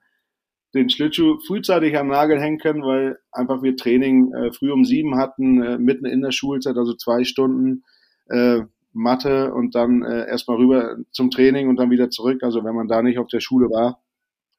den 0.73 0.89
Schlittschuh 0.89 1.39
frühzeitig 1.45 1.97
am 1.97 2.07
Nagel 2.07 2.39
hängen 2.39 2.59
können, 2.59 2.83
weil 2.83 3.17
einfach 3.31 3.61
wir 3.61 3.75
Training 3.75 4.33
äh, 4.33 4.53
früh 4.53 4.71
um 4.71 4.85
sieben 4.85 5.17
hatten, 5.17 5.61
äh, 5.61 5.77
mitten 5.77 6.05
in 6.05 6.21
der 6.21 6.31
Schulzeit, 6.31 6.77
also 6.77 6.93
zwei 6.93 7.25
Stunden 7.25 7.83
äh, 8.29 8.61
Mathe 8.93 9.53
und 9.53 9.75
dann 9.75 10.03
äh, 10.03 10.27
erstmal 10.27 10.57
rüber 10.57 10.97
zum 11.11 11.29
Training 11.29 11.67
und 11.67 11.77
dann 11.77 11.91
wieder 11.91 12.09
zurück. 12.09 12.43
Also 12.43 12.63
wenn 12.63 12.75
man 12.75 12.87
da 12.87 13.01
nicht 13.01 13.19
auf 13.19 13.27
der 13.27 13.39
Schule 13.41 13.69
war, 13.69 14.01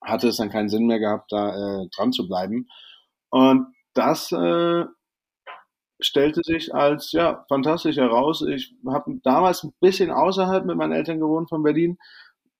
hatte 0.02 0.28
es 0.28 0.36
dann 0.36 0.50
keinen 0.50 0.68
Sinn 0.68 0.86
mehr 0.86 0.98
gehabt, 0.98 1.32
da 1.32 1.82
äh, 1.82 1.86
dran 1.94 2.12
zu 2.12 2.26
bleiben. 2.28 2.68
Und 3.30 3.66
das 3.94 4.32
äh, 4.32 4.84
stellte 6.04 6.42
sich 6.44 6.74
als 6.74 7.12
ja 7.12 7.44
fantastisch 7.48 7.96
heraus. 7.96 8.42
Ich 8.42 8.74
habe 8.86 9.20
damals 9.22 9.62
ein 9.64 9.72
bisschen 9.80 10.10
außerhalb 10.10 10.64
mit 10.64 10.76
meinen 10.76 10.92
Eltern 10.92 11.20
gewohnt 11.20 11.48
von 11.48 11.62
Berlin. 11.62 11.98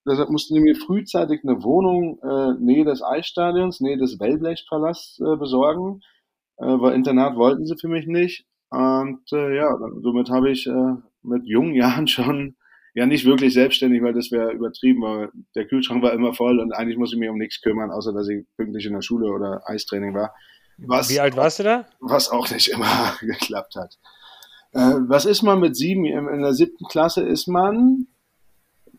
Deshalb 0.07 0.31
mussten 0.31 0.55
die 0.55 0.61
mir 0.61 0.75
frühzeitig 0.75 1.43
eine 1.45 1.63
Wohnung 1.63 2.19
äh, 2.23 2.61
nähe 2.61 2.85
des 2.85 3.03
Eisstadions, 3.03 3.81
nähe 3.81 3.97
des 3.97 4.19
Wellblechpalasts 4.19 5.21
äh, 5.21 5.37
besorgen, 5.37 6.01
äh, 6.57 6.65
weil 6.65 6.95
Internat 6.95 7.37
wollten 7.37 7.67
sie 7.67 7.77
für 7.81 7.89
mich 7.89 8.07
nicht. 8.07 8.45
Und 8.71 9.21
äh, 9.33 9.57
ja, 9.57 9.77
somit 10.01 10.31
habe 10.31 10.51
ich 10.51 10.67
äh, 10.67 10.95
mit 11.23 11.47
jungen 11.47 11.75
Jahren 11.75 12.07
schon 12.09 12.57
ja 12.95 13.07
nicht 13.07 13.25
wirklich 13.25 13.55
selbstständig, 13.55 14.03
weil 14.03 14.13
das 14.13 14.31
wäre 14.33 14.53
übertrieben, 14.53 15.03
weil 15.03 15.31
der 15.55 15.67
Kühlschrank 15.67 16.03
war 16.03 16.13
immer 16.13 16.35
voll 16.35 16.61
und 16.61 16.73
eigentlich 16.73 16.99
muss 16.99 17.13
ich 17.13 17.19
mich 17.19 17.31
um 17.31 17.39
nichts 17.39 17.63
kümmern, 17.63 17.91
außer 17.91 18.13
dass 18.13 18.29
ich 18.29 18.45
pünktlich 18.57 18.87
in 18.87 18.93
der 18.93 19.03
Schule 19.03 19.33
oder 19.33 19.63
Eistraining 19.67 20.15
war. 20.15 20.35
Was, 20.79 21.11
Wie 21.11 21.21
alt 21.21 21.37
warst 21.37 21.59
du 21.59 21.63
da? 21.65 21.87
Was 22.01 22.31
auch 22.31 22.51
nicht 22.51 22.69
immer 22.69 23.15
geklappt 23.21 23.77
hat. 23.77 23.99
Äh, 24.73 24.95
was 25.07 25.27
ist 25.27 25.43
man 25.43 25.61
mit 25.61 25.77
sieben? 25.77 26.05
In 26.07 26.43
der 26.43 26.55
siebten 26.55 26.87
Klasse 26.87 27.23
ist 27.23 27.47
man, 27.47 28.07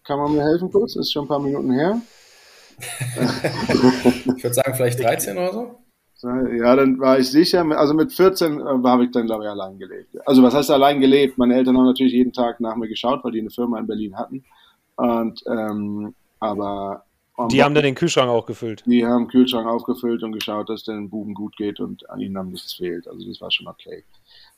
kann 0.03 0.19
man 0.19 0.33
mir 0.33 0.43
helfen 0.43 0.71
kurz? 0.71 0.95
Ist 0.95 1.11
schon 1.11 1.25
ein 1.25 1.27
paar 1.27 1.39
Minuten 1.39 1.71
her. 1.71 2.01
ich 2.79 4.43
würde 4.43 4.53
sagen, 4.53 4.73
vielleicht 4.75 4.99
13 4.99 5.37
oder 5.37 5.53
so. 5.53 5.79
Ja, 6.57 6.75
dann 6.77 6.99
war 6.99 7.19
ich 7.19 7.29
sicher, 7.29 7.65
also 7.77 7.93
mit 7.93 8.13
14 8.13 8.59
äh, 8.59 8.63
habe 8.63 9.03
ich 9.03 9.11
dann, 9.11 9.25
glaube 9.25 9.43
ich, 9.43 9.49
allein 9.49 9.77
gelebt. 9.77 10.15
Also 10.25 10.41
was 10.41 10.53
heißt 10.53 10.71
allein 10.71 11.01
gelebt? 11.01 11.37
Meine 11.37 11.55
Eltern 11.55 11.77
haben 11.77 11.85
natürlich 11.85 12.13
jeden 12.13 12.31
Tag 12.31 12.61
nach 12.61 12.77
mir 12.77 12.87
geschaut, 12.87 13.23
weil 13.23 13.33
die 13.33 13.41
eine 13.41 13.49
Firma 13.49 13.77
in 13.77 13.87
Berlin 13.87 14.15
hatten. 14.15 14.45
Und 14.95 15.43
ähm, 15.47 16.15
aber 16.39 17.03
die 17.49 17.63
haben 17.63 17.73
dann 17.73 17.83
den 17.83 17.95
Kühlschrank 17.95 18.29
auch 18.29 18.45
gefüllt. 18.45 18.83
Die 18.85 19.05
haben 19.05 19.23
den 19.23 19.29
Kühlschrank 19.29 19.67
aufgefüllt 19.67 20.21
und 20.21 20.33
geschaut, 20.33 20.69
dass 20.69 20.83
den 20.83 21.09
Buben 21.09 21.33
gut 21.33 21.55
geht 21.57 21.79
und 21.79 22.07
an 22.09 22.19
ihnen 22.19 22.37
haben 22.37 22.51
nichts 22.51 22.73
fehlt. 22.73 23.07
Also 23.07 23.27
das 23.27 23.41
war 23.41 23.49
schon 23.49 23.67
okay. 23.67 24.03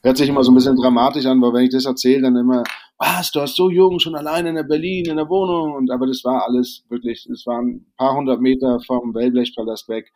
Hört 0.04 0.18
sich 0.18 0.28
immer 0.28 0.44
so 0.44 0.52
ein 0.52 0.56
bisschen 0.56 0.76
dramatisch 0.76 1.26
an, 1.26 1.42
weil 1.42 1.54
wenn 1.54 1.64
ich 1.64 1.70
das 1.70 1.86
erzähle, 1.86 2.24
dann 2.24 2.36
immer, 2.36 2.64
was, 2.98 3.32
du 3.32 3.40
hast 3.40 3.56
so 3.56 3.70
jung, 3.70 4.00
schon 4.00 4.16
alleine 4.16 4.50
in 4.50 4.56
der 4.56 4.64
Berlin, 4.64 5.06
in 5.06 5.16
der 5.16 5.30
Wohnung. 5.30 5.74
Und 5.74 5.90
aber 5.90 6.06
das 6.06 6.24
war 6.26 6.46
alles 6.46 6.84
wirklich, 6.90 7.26
es 7.28 7.46
waren 7.46 7.68
ein 7.68 7.94
paar 7.98 8.16
hundert 8.16 8.42
Meter 8.42 8.80
vom 8.86 9.14
Wellblechpalast 9.14 9.88
weg. 9.88 10.12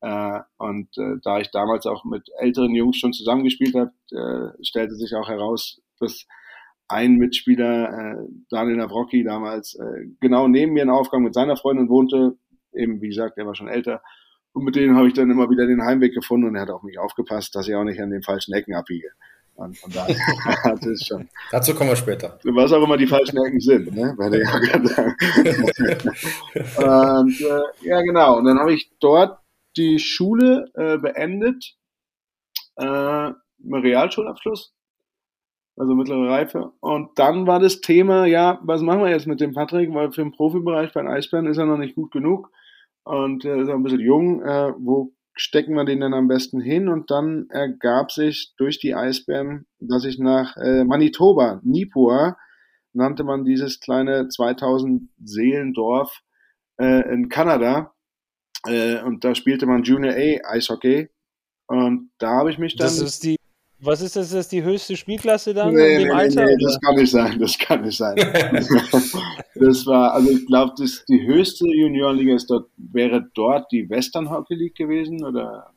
Äh, 0.00 0.40
und 0.58 0.88
äh, 0.98 1.16
da 1.22 1.38
ich 1.38 1.50
damals 1.50 1.86
auch 1.86 2.04
mit 2.04 2.28
älteren 2.38 2.74
Jungs 2.74 2.96
schon 2.96 3.12
zusammengespielt 3.12 3.74
habe, 3.76 3.92
äh, 4.10 4.64
stellte 4.64 4.96
sich 4.96 5.14
auch 5.14 5.28
heraus, 5.28 5.80
dass 6.00 6.26
ein 6.90 7.16
Mitspieler, 7.16 7.88
äh, 7.88 8.16
Daniel 8.50 8.76
Navrocki 8.76 9.22
damals, 9.22 9.76
äh, 9.76 10.06
genau 10.20 10.48
neben 10.48 10.72
mir 10.72 10.82
in 10.82 10.90
Aufgang 10.90 11.22
mit 11.22 11.34
seiner 11.34 11.56
Freundin 11.56 11.88
wohnte. 11.88 12.36
Eben, 12.72 13.00
wie 13.00 13.08
gesagt, 13.08 13.38
er 13.38 13.46
war 13.46 13.54
schon 13.54 13.68
älter. 13.68 14.02
Und 14.52 14.64
mit 14.64 14.74
denen 14.74 14.96
habe 14.96 15.08
ich 15.08 15.14
dann 15.14 15.30
immer 15.30 15.48
wieder 15.48 15.66
den 15.66 15.82
Heimweg 15.82 16.12
gefunden 16.12 16.48
und 16.48 16.56
er 16.56 16.62
hat 16.62 16.70
auf 16.70 16.82
mich 16.82 16.98
aufgepasst, 16.98 17.54
dass 17.54 17.68
ich 17.68 17.74
auch 17.74 17.84
nicht 17.84 18.00
an 18.00 18.10
den 18.10 18.22
falschen 18.22 18.52
Ecken 18.52 18.74
abbiege. 18.74 19.10
Und 19.54 19.78
von 19.78 19.92
daher 19.92 20.16
hat 20.64 20.84
es 20.86 21.06
schon. 21.06 21.28
Dazu 21.50 21.74
kommen 21.74 21.90
wir 21.90 21.96
später. 21.96 22.38
Was 22.44 22.72
auch 22.72 22.82
immer 22.82 22.96
die 22.96 23.06
falschen 23.06 23.36
Ecken 23.44 23.60
sind, 23.60 23.94
ne? 23.94 24.14
Bei 24.16 24.30
der 24.30 24.40
und, 27.20 27.40
äh, 27.40 27.86
ja, 27.86 28.00
genau. 28.00 28.38
Und 28.38 28.46
dann 28.46 28.58
habe 28.58 28.72
ich 28.72 28.90
dort 29.00 29.38
die 29.76 29.98
Schule 29.98 30.70
äh, 30.74 30.96
beendet, 30.96 31.76
äh, 32.76 33.32
Realschulabschluss, 33.70 34.72
also 35.80 35.94
mittlere 35.94 36.28
Reife. 36.28 36.72
Und 36.80 37.18
dann 37.18 37.46
war 37.46 37.58
das 37.58 37.80
Thema, 37.80 38.26
ja, 38.26 38.60
was 38.62 38.82
machen 38.82 39.00
wir 39.00 39.08
jetzt 39.08 39.26
mit 39.26 39.40
dem 39.40 39.54
Patrick, 39.54 39.92
weil 39.94 40.12
für 40.12 40.22
den 40.22 40.32
Profibereich 40.32 40.92
bei 40.92 41.00
den 41.00 41.10
Eisbären 41.10 41.46
ist 41.46 41.56
er 41.56 41.64
noch 41.64 41.78
nicht 41.78 41.94
gut 41.94 42.12
genug 42.12 42.50
und 43.04 43.46
äh, 43.46 43.58
ist 43.58 43.70
auch 43.70 43.74
ein 43.74 43.82
bisschen 43.82 44.00
jung. 44.00 44.42
Äh, 44.42 44.74
wo 44.78 45.14
stecken 45.32 45.74
wir 45.74 45.86
den 45.86 46.00
denn 46.00 46.12
am 46.12 46.28
besten 46.28 46.60
hin? 46.60 46.90
Und 46.90 47.10
dann 47.10 47.46
ergab 47.48 48.12
sich 48.12 48.52
durch 48.58 48.78
die 48.78 48.94
Eisbären, 48.94 49.66
dass 49.78 50.04
ich 50.04 50.18
nach 50.18 50.54
äh, 50.58 50.84
Manitoba, 50.84 51.60
Nipua, 51.64 52.36
nannte 52.92 53.24
man 53.24 53.44
dieses 53.44 53.80
kleine 53.80 54.28
2000 54.28 55.08
Seelendorf 55.24 56.20
äh, 56.78 57.10
in 57.10 57.30
Kanada. 57.30 57.94
Äh, 58.66 59.00
und 59.02 59.24
da 59.24 59.34
spielte 59.34 59.64
man 59.64 59.84
Junior 59.84 60.12
A 60.12 60.52
Eishockey. 60.52 61.08
Und 61.68 62.10
da 62.18 62.32
habe 62.32 62.50
ich 62.50 62.58
mich 62.58 62.76
dann. 62.76 62.84
Das 62.84 63.00
ist 63.00 63.24
die 63.24 63.39
was 63.82 64.02
ist 64.02 64.16
das? 64.16 64.26
Ist 64.26 64.34
das 64.34 64.48
die 64.48 64.62
höchste 64.62 64.96
Spielklasse 64.96 65.54
dann 65.54 65.74
nee, 65.74 65.94
in 65.94 65.98
dem 66.00 66.08
nee, 66.08 66.14
Alter? 66.14 66.44
Nee, 66.44 66.56
das 66.60 66.78
kann 66.80 66.94
nicht 66.96 67.10
sein. 67.10 67.38
Das 67.38 67.58
kann 67.58 67.82
nicht 67.82 67.96
sein. 67.96 68.16
das 69.54 69.86
war, 69.86 70.12
also 70.12 70.30
ich 70.30 70.46
glaube, 70.46 70.74
die 71.08 71.26
höchste 71.26 71.66
Juniorenliga 71.66 72.34
ist 72.34 72.50
dort, 72.50 72.68
wäre 72.76 73.26
dort 73.34 73.70
die 73.72 73.88
Western 73.88 74.30
Hockey 74.30 74.54
League 74.54 74.76
gewesen 74.76 75.24
oder 75.24 75.72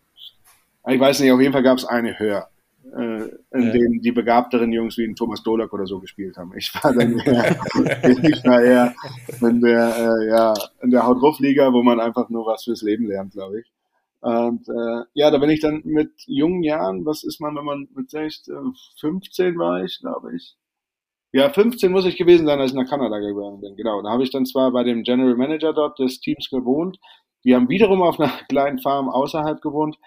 ich 0.88 1.00
weiß 1.00 1.22
nicht, 1.22 1.31
auf 1.31 1.39
jeden 1.39 1.53
Fall 1.53 1.63
gab 1.63 1.77
es 1.77 1.86
eine 1.86 2.19
höher, 2.19 2.50
äh, 2.93 3.24
in 3.51 3.63
ja. 3.63 3.72
denen 3.72 4.01
die 4.01 4.12
begabteren 4.12 4.72
Jungs 4.74 4.98
wie 4.98 5.13
Thomas 5.13 5.41
Dolak 5.41 5.72
oder 5.72 5.86
so 5.86 6.00
gespielt 6.00 6.36
haben. 6.36 6.51
Ich 6.57 6.74
war 6.75 6.93
dann 6.93 7.17
eher, 7.19 7.55
ich 8.24 8.43
war 8.43 8.62
eher 8.62 8.93
in 9.39 9.62
der, 9.62 9.95
äh, 9.98 10.27
ja, 10.27 10.53
in 10.81 10.91
der 10.91 11.05
Haut-Ruf-Liga, 11.05 11.72
wo 11.72 11.83
man 11.83 12.01
einfach 12.01 12.29
nur 12.29 12.45
was 12.45 12.65
fürs 12.65 12.81
Leben 12.81 13.07
lernt, 13.07 13.31
glaube 13.31 13.62
ich. 13.62 13.73
Und 14.24 14.70
äh, 14.70 15.03
ja, 15.15 15.32
da 15.32 15.38
bin 15.38 15.50
ich 15.50 15.60
dann 15.60 15.82
mit 15.84 16.13
jungen 16.27 16.63
Jahren, 16.63 17.06
was 17.06 17.25
ist 17.25 17.42
man, 17.42 17.58
wenn 17.58 17.65
man 17.65 17.89
mit 17.94 18.10
16, 18.10 18.74
15 19.01 19.58
war 19.58 19.84
ich, 19.84 20.00
glaube 20.00 20.34
ich. 20.34 20.56
Ja, 21.34 21.50
15 21.50 21.92
muss 21.92 22.06
ich 22.06 22.15
gewesen 22.15 22.46
sein, 22.46 22.58
als 22.62 22.72
ich 22.72 22.77
nach 22.77 22.89
Kanada 22.89 23.20
gegangen 23.20 23.60
bin. 23.60 23.75
Genau. 23.75 24.01
Da 24.01 24.12
habe 24.12 24.24
ich 24.24 24.32
dann 24.32 24.46
zwar 24.46 24.72
bei 24.72 24.86
dem 24.86 25.03
General 25.03 25.36
Manager 25.36 25.74
dort 25.74 26.00
des 26.00 26.22
Teams 26.22 26.48
gewohnt. 26.50 27.00
Die 27.44 27.53
haben 27.53 27.68
wiederum 27.68 28.01
auf 28.01 28.18
einer 28.18 28.32
kleinen 28.50 28.80
Farm 28.80 29.10
außerhalb 29.10 29.62
gewohnt. 29.62 29.98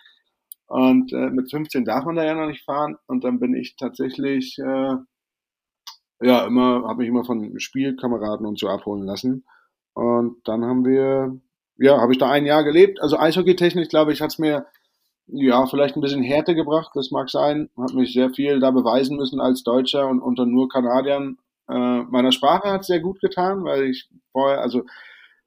Und 0.67 1.13
äh, 1.13 1.29
mit 1.31 1.51
15 1.51 1.85
darf 1.85 2.07
man 2.07 2.17
da 2.17 2.25
ja 2.25 2.35
noch 2.35 2.47
nicht 2.47 2.65
fahren. 2.65 2.97
Und 3.07 3.23
dann 3.23 3.39
bin 3.39 3.55
ich 3.55 3.77
tatsächlich, 3.77 4.57
äh, 4.59 4.97
ja, 6.23 6.47
immer, 6.47 6.85
habe 6.89 7.01
mich 7.01 7.09
immer 7.09 7.27
von 7.27 7.61
Spielkameraden 7.61 8.47
und 8.47 8.59
so 8.59 8.69
abholen 8.69 9.05
lassen. 9.05 9.45
Und 9.93 10.37
dann 10.49 10.65
haben 10.65 10.87
wir 10.87 11.39
ja, 11.79 12.01
habe 12.01 12.13
ich 12.13 12.19
da 12.19 12.31
ein 12.31 12.47
Jahr 12.47 12.65
gelebt. 12.65 13.01
Also 13.01 13.19
Eishockey-technisch, 13.19 13.89
glaube 13.89 14.13
ich, 14.13 14.21
hat 14.21 14.33
es 14.33 14.39
mir 14.39 14.67
ja 15.27 15.67
vielleicht 15.67 15.97
ein 15.97 16.01
bisschen 16.01 16.23
Härte 16.23 16.55
gebracht, 16.55 16.93
das 16.95 17.11
mag 17.11 17.31
sein. 17.31 17.69
Habe 17.77 17.95
mich 17.95 18.13
sehr 18.13 18.31
viel 18.31 18.61
da 18.61 18.71
beweisen 18.71 19.17
müssen 19.17 19.41
als 19.41 19.63
Deutscher 19.63 20.09
und 20.09 20.21
unter 20.21 20.47
nur 20.47 20.69
Kanadiern. 20.69 21.39
Äh, 21.69 22.03
meiner 22.03 22.33
Sprache 22.33 22.71
hat 22.71 22.85
sehr 22.85 23.01
gut 23.01 23.21
getan, 23.21 23.65
weil 23.65 23.85
ich 23.85 24.09
vorher, 24.33 24.61
also 24.61 24.85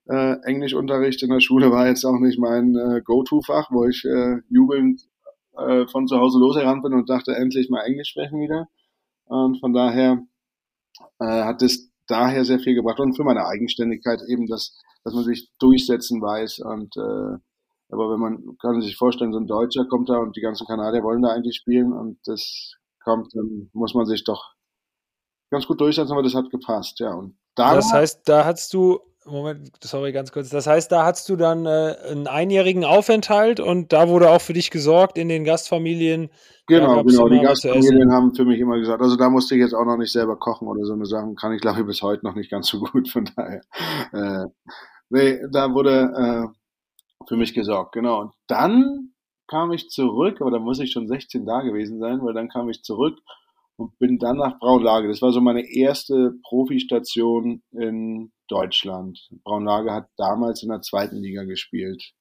äh, 0.09 0.36
Englischunterricht 0.43 1.24
in 1.24 1.29
der 1.29 1.39
Schule 1.39 1.71
war 1.71 1.88
jetzt 1.88 2.03
auch 2.03 2.19
nicht 2.19 2.39
mein 2.39 2.75
äh, 2.75 3.01
Go-To-Fach, 3.01 3.71
wo 3.71 3.86
ich 3.86 4.03
äh, 4.05 4.38
jubelnd 4.50 5.01
äh, 5.57 5.88
von 5.88 6.07
zu 6.07 6.17
Hause 6.17 6.39
losgerannt 6.39 6.83
bin 6.83 6.93
und 6.93 7.09
dachte, 7.09 7.36
endlich 7.36 7.69
mal 7.69 7.83
Englisch 7.83 8.09
sprechen 8.09 8.41
wieder. 8.41 8.67
Und 9.25 9.59
von 9.59 9.71
daher 9.71 10.24
äh, 11.19 11.25
hat 11.25 11.62
es 11.62 11.88
daher 12.09 12.43
sehr 12.43 12.59
viel 12.59 12.75
gebracht 12.75 12.99
und 12.99 13.15
für 13.15 13.23
meine 13.23 13.45
Eigenständigkeit 13.45 14.21
eben 14.27 14.47
das 14.47 14.77
dass 15.03 15.13
man 15.13 15.23
sich 15.23 15.49
durchsetzen 15.59 16.21
weiß. 16.21 16.59
Und 16.59 16.95
äh, 16.97 17.37
aber 17.91 18.11
wenn 18.11 18.19
man 18.19 18.57
kann 18.61 18.81
sich 18.81 18.97
vorstellen, 18.97 19.33
so 19.33 19.39
ein 19.39 19.47
Deutscher 19.47 19.85
kommt 19.85 20.09
da 20.09 20.17
und 20.17 20.35
die 20.35 20.41
ganzen 20.41 20.67
Kanadier 20.67 21.03
wollen 21.03 21.21
da 21.21 21.29
eigentlich 21.29 21.55
spielen 21.55 21.91
und 21.91 22.19
das 22.25 22.73
kommt, 23.03 23.33
dann 23.33 23.69
muss 23.73 23.95
man 23.95 24.05
sich 24.05 24.23
doch 24.23 24.53
ganz 25.49 25.65
gut 25.65 25.81
durchsetzen, 25.81 26.11
aber 26.11 26.21
das 26.21 26.35
hat 26.35 26.51
gepasst, 26.51 26.99
ja. 26.99 27.13
Und 27.13 27.39
da 27.55 27.73
das 27.73 27.91
heißt, 27.91 28.21
da 28.29 28.45
hast 28.45 28.73
du 28.73 28.99
Moment, 29.25 29.71
sorry, 29.83 30.11
ganz 30.11 30.31
kurz. 30.31 30.49
Das 30.49 30.65
heißt, 30.65 30.91
da 30.91 31.05
hast 31.05 31.27
du 31.29 31.35
dann 31.35 31.65
äh, 31.65 31.95
einen 32.09 32.27
einjährigen 32.27 32.85
Aufenthalt 32.85 33.59
und 33.59 33.91
da 33.91 34.07
wurde 34.07 34.29
auch 34.29 34.41
für 34.41 34.53
dich 34.53 34.71
gesorgt 34.71 35.17
in 35.17 35.27
den 35.27 35.43
Gastfamilien. 35.43 36.29
Genau, 36.67 37.03
genau. 37.03 37.27
Die 37.27 37.39
Gastfamilien 37.39 38.11
haben 38.13 38.33
für 38.33 38.45
mich 38.45 38.59
immer 38.59 38.79
gesagt, 38.79 39.01
also 39.01 39.17
da 39.17 39.29
musste 39.29 39.55
ich 39.55 39.61
jetzt 39.61 39.73
auch 39.73 39.85
noch 39.85 39.97
nicht 39.97 40.11
selber 40.11 40.38
kochen 40.38 40.67
oder 40.67 40.85
so 40.85 40.93
eine 40.93 41.05
Sachen, 41.05 41.35
kann 41.35 41.53
ich 41.53 41.61
glaube 41.61 41.81
ich 41.81 41.85
bis 41.85 42.01
heute 42.01 42.25
noch 42.25 42.35
nicht 42.35 42.49
ganz 42.49 42.67
so 42.67 42.79
gut, 42.79 43.09
von 43.09 43.29
daher. 43.35 43.61
Äh, 44.13 44.47
nee, 45.09 45.39
da 45.51 45.73
wurde 45.73 46.49
äh, 46.49 47.27
für 47.27 47.35
mich 47.35 47.53
gesorgt, 47.53 47.91
genau. 47.91 48.21
Und 48.21 48.31
dann 48.47 49.11
kam 49.47 49.71
ich 49.73 49.89
zurück, 49.89 50.39
aber 50.39 50.51
da 50.51 50.59
muss 50.59 50.79
ich 50.79 50.91
schon 50.91 51.07
16 51.07 51.45
da 51.45 51.61
gewesen 51.61 51.99
sein, 51.99 52.19
weil 52.23 52.33
dann 52.33 52.49
kam 52.49 52.69
ich 52.69 52.83
zurück 52.83 53.19
und 53.79 53.98
bin 53.98 54.19
dann 54.19 54.38
nach 54.38 54.59
Braunlage. 54.59 55.07
Das 55.07 55.21
war 55.21 55.31
so 55.31 55.39
meine 55.39 55.63
erste 55.74 56.33
Profistation 56.43 57.63
in 57.71 58.31
Deutschland. 58.48 59.17
Braunlage 59.43 59.93
hat 59.93 60.07
damals 60.17 60.63
in 60.63 60.69
der 60.69 60.81
zweiten 60.81 61.17
Liga 61.17 61.43
gespielt, 61.43 62.12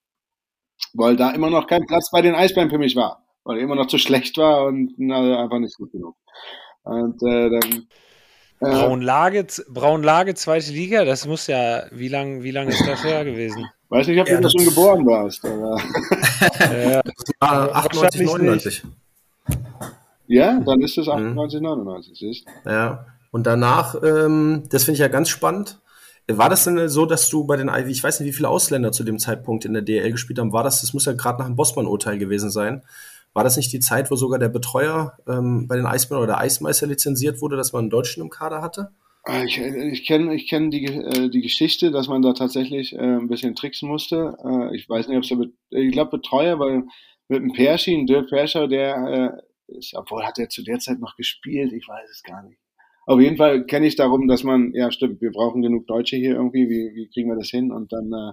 weil 0.95 1.17
da 1.17 1.31
immer 1.33 1.51
noch 1.51 1.67
kein 1.67 1.85
Platz 1.87 2.11
bei 2.13 2.23
den 2.23 2.35
Eisbären 2.35 2.71
für 2.71 2.79
mich 2.79 2.95
war, 2.95 3.25
weil 3.45 3.59
er 3.59 3.65
immer 3.65 3.75
noch 3.75 3.89
zu 3.89 3.99
schlecht 3.99 4.37
war 4.37 4.67
und 4.67 4.95
also 5.11 5.35
einfach 5.35 5.59
nicht 5.59 5.77
gut 5.77 5.91
genug. 5.91 6.17
Und 6.85 7.21
äh, 7.23 7.51
dann 7.51 7.87
äh, 8.61 8.71
Braunlage, 8.71 9.47
Braunlage, 9.69 10.35
zweite 10.35 10.73
Liga, 10.73 11.05
das 11.05 11.27
muss 11.27 11.49
ja, 11.49 11.85
wie 11.91 12.09
lange 12.09 12.43
wie 12.45 12.53
lang 12.53 12.69
ist 12.69 12.87
das 12.87 13.03
her 13.03 13.25
gewesen? 13.25 13.67
Weiß 13.89 14.07
nicht, 14.07 14.21
ob 14.21 14.29
ja, 14.29 14.41
du 14.41 14.49
schon 14.49 14.65
geboren 14.65 15.07
warst. 15.07 15.45
Aber. 15.45 15.81
ja, 16.93 17.03
das 17.03 17.33
war 17.41 17.75
98, 17.75 18.27
99. 18.27 18.83
Ja, 20.29 20.61
dann 20.61 20.81
ist 20.81 20.97
es 20.99 21.09
98, 21.09 21.61
mhm. 21.61 21.67
99, 21.67 22.19
siehst 22.19 22.47
Ja, 22.65 23.07
und 23.31 23.47
danach, 23.47 23.97
ähm, 24.03 24.65
das 24.71 24.85
finde 24.85 24.95
ich 24.95 25.01
ja 25.01 25.09
ganz 25.09 25.29
spannend, 25.29 25.81
war 26.31 26.51
das 26.51 26.65
denn 26.65 26.89
so, 26.89 27.07
dass 27.07 27.31
du 27.31 27.45
bei 27.45 27.57
den, 27.57 27.71
ich 27.89 28.05
weiß 28.05 28.21
nicht, 28.21 28.29
wie 28.29 28.35
viele 28.35 28.51
Ausländer 28.51 28.93
zu 28.93 29.03
dem 29.03 29.19
Zeitpunkt 29.19 29.65
in 29.65 29.73
der 29.73 29.83
DL 29.83 30.13
gespielt 30.13 30.39
haben, 30.39 30.53
war 30.53 30.63
das, 30.63 30.83
das 30.83 30.93
muss 30.93 31.07
ja 31.07 31.15
gerade 31.15 31.39
nach 31.39 31.47
dem 31.47 31.57
Bossmann-Urteil 31.57 32.19
gewesen 32.19 32.51
sein, 32.51 32.83
war 33.33 33.45
das 33.45 33.57
nicht 33.57 33.73
die 33.73 33.81
Zeit, 33.81 34.11
wo 34.11 34.17
sogar 34.17 34.39
der 34.39 34.49
Betreuer 34.49 35.17
ähm, 35.27 35.67
bei 35.69 35.77
den 35.77 35.87
Eisbären 35.87 36.23
oder 36.23 36.35
der 36.35 36.41
Eismeister 36.41 36.87
lizenziert 36.87 37.41
wurde, 37.41 37.57
dass 37.57 37.73
man 37.73 37.85
einen 37.85 37.91
Deutschen 37.91 38.23
im 38.23 38.31
Kader 38.31 38.61
hatte? 38.61 38.91
Ah, 39.25 39.45
ich, 39.45 39.59
ich 39.59 40.07
kenne 40.07 40.35
ich 40.35 40.49
kenn 40.49 40.71
die, 40.71 40.87
äh, 40.87 41.29
die 41.29 41.43
Geschichte, 41.43 41.91
dass 41.91 42.09
man 42.09 42.23
da 42.23 42.33
tatsächlich 42.33 42.95
äh, 42.95 42.99
ein 42.99 43.29
bisschen 43.29 43.55
tricksen 43.55 43.89
musste. 43.89 44.37
Äh, 44.43 44.75
ich 44.75 44.89
weiß 44.89 45.09
nicht, 45.09 45.17
ob 45.17 45.23
es 45.23 45.29
der, 45.29 45.37
Be 45.37 45.51
ich 45.71 45.93
glaube 45.93 46.19
Betreuer, 46.19 46.59
weil 46.59 46.85
mit 47.29 47.43
dem 47.43 47.53
Perschi, 47.53 48.07
Dirk 48.07 48.31
Perscher, 48.31 48.69
der 48.69 48.97
äh, 49.37 49.43
ist, 49.69 49.95
obwohl 49.95 50.25
hat 50.25 50.39
er 50.39 50.49
zu 50.49 50.63
der 50.63 50.79
Zeit 50.79 51.01
noch 51.01 51.17
gespielt, 51.17 51.73
ich 51.73 51.87
weiß 51.89 52.09
es 52.11 52.23
gar 52.23 52.43
nicht. 52.43 52.59
Auf 53.07 53.21
jeden 53.21 53.39
Fall 53.39 53.65
kenne 53.65 53.87
ich 53.87 53.97
darum, 53.97 54.29
dass 54.29 54.45
man, 54.45 54.73
ja 54.75 54.91
stimmt, 54.91 55.23
wir 55.23 55.31
brauchen 55.31 55.63
genug 55.63 55.87
Deutsche 55.87 56.17
hier 56.17 56.35
irgendwie, 56.35 56.69
wie, 56.69 56.95
wie 56.95 57.09
kriegen 57.09 57.31
wir 57.31 57.37
das 57.37 57.49
hin? 57.49 57.73
Und 57.73 57.93
dann, 57.93 58.13
äh, 58.13 58.33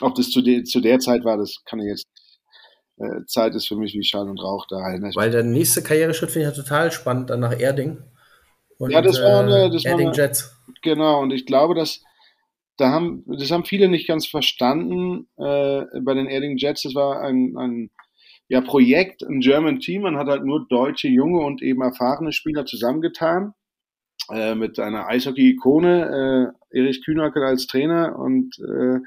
ob 0.00 0.14
das 0.14 0.30
zu, 0.30 0.40
de 0.40 0.62
zu 0.62 0.80
der 0.80 1.00
Zeit 1.00 1.24
war, 1.24 1.36
das 1.36 1.62
kann 1.64 1.80
ich 1.80 1.86
jetzt 1.86 2.06
äh, 2.98 3.24
Zeit 3.26 3.54
ist 3.54 3.66
für 3.66 3.76
mich 3.76 3.94
wie 3.94 4.04
Schall 4.04 4.28
und 4.28 4.40
Rauch 4.40 4.66
da. 4.68 4.76
Ne? 4.98 5.10
Weil 5.14 5.30
der 5.30 5.42
nächste 5.42 5.82
Karriereschritt 5.82 6.30
finde 6.30 6.48
ich 6.48 6.56
ja 6.56 6.62
total 6.62 6.92
spannend, 6.92 7.30
dann 7.30 7.40
nach 7.40 7.58
Erding. 7.58 8.02
Und, 8.78 8.90
ja, 8.90 9.02
das 9.02 9.20
war 9.20 9.40
eine, 9.40 9.70
das 9.70 9.84
Erding 9.84 10.06
war 10.06 10.14
eine, 10.14 10.22
Jets. 10.22 10.56
Genau, 10.82 11.20
und 11.20 11.32
ich 11.32 11.46
glaube, 11.46 11.74
dass 11.74 12.02
da 12.76 12.90
haben, 12.90 13.24
das 13.26 13.50
haben 13.50 13.64
viele 13.64 13.88
nicht 13.88 14.06
ganz 14.06 14.26
verstanden 14.26 15.28
äh, 15.36 15.84
bei 16.02 16.14
den 16.14 16.26
Erding 16.26 16.56
Jets. 16.56 16.82
Das 16.82 16.94
war 16.94 17.20
ein, 17.20 17.56
ein 17.56 17.90
ja, 18.48 18.60
Projekt, 18.60 19.22
ein 19.22 19.40
German 19.40 19.80
Team. 19.80 20.02
Man 20.02 20.16
hat 20.16 20.28
halt 20.28 20.44
nur 20.44 20.66
deutsche, 20.68 21.08
junge 21.08 21.40
und 21.40 21.62
eben 21.62 21.82
erfahrene 21.82 22.32
Spieler 22.32 22.66
zusammengetan 22.66 23.54
äh, 24.30 24.54
mit 24.54 24.78
einer 24.78 25.06
Eishockey-Ikone, 25.08 26.54
äh, 26.70 26.78
Erich 26.78 27.04
Kühnackel 27.04 27.42
als 27.42 27.66
Trainer 27.66 28.18
und 28.18 28.56
äh, 28.58 28.98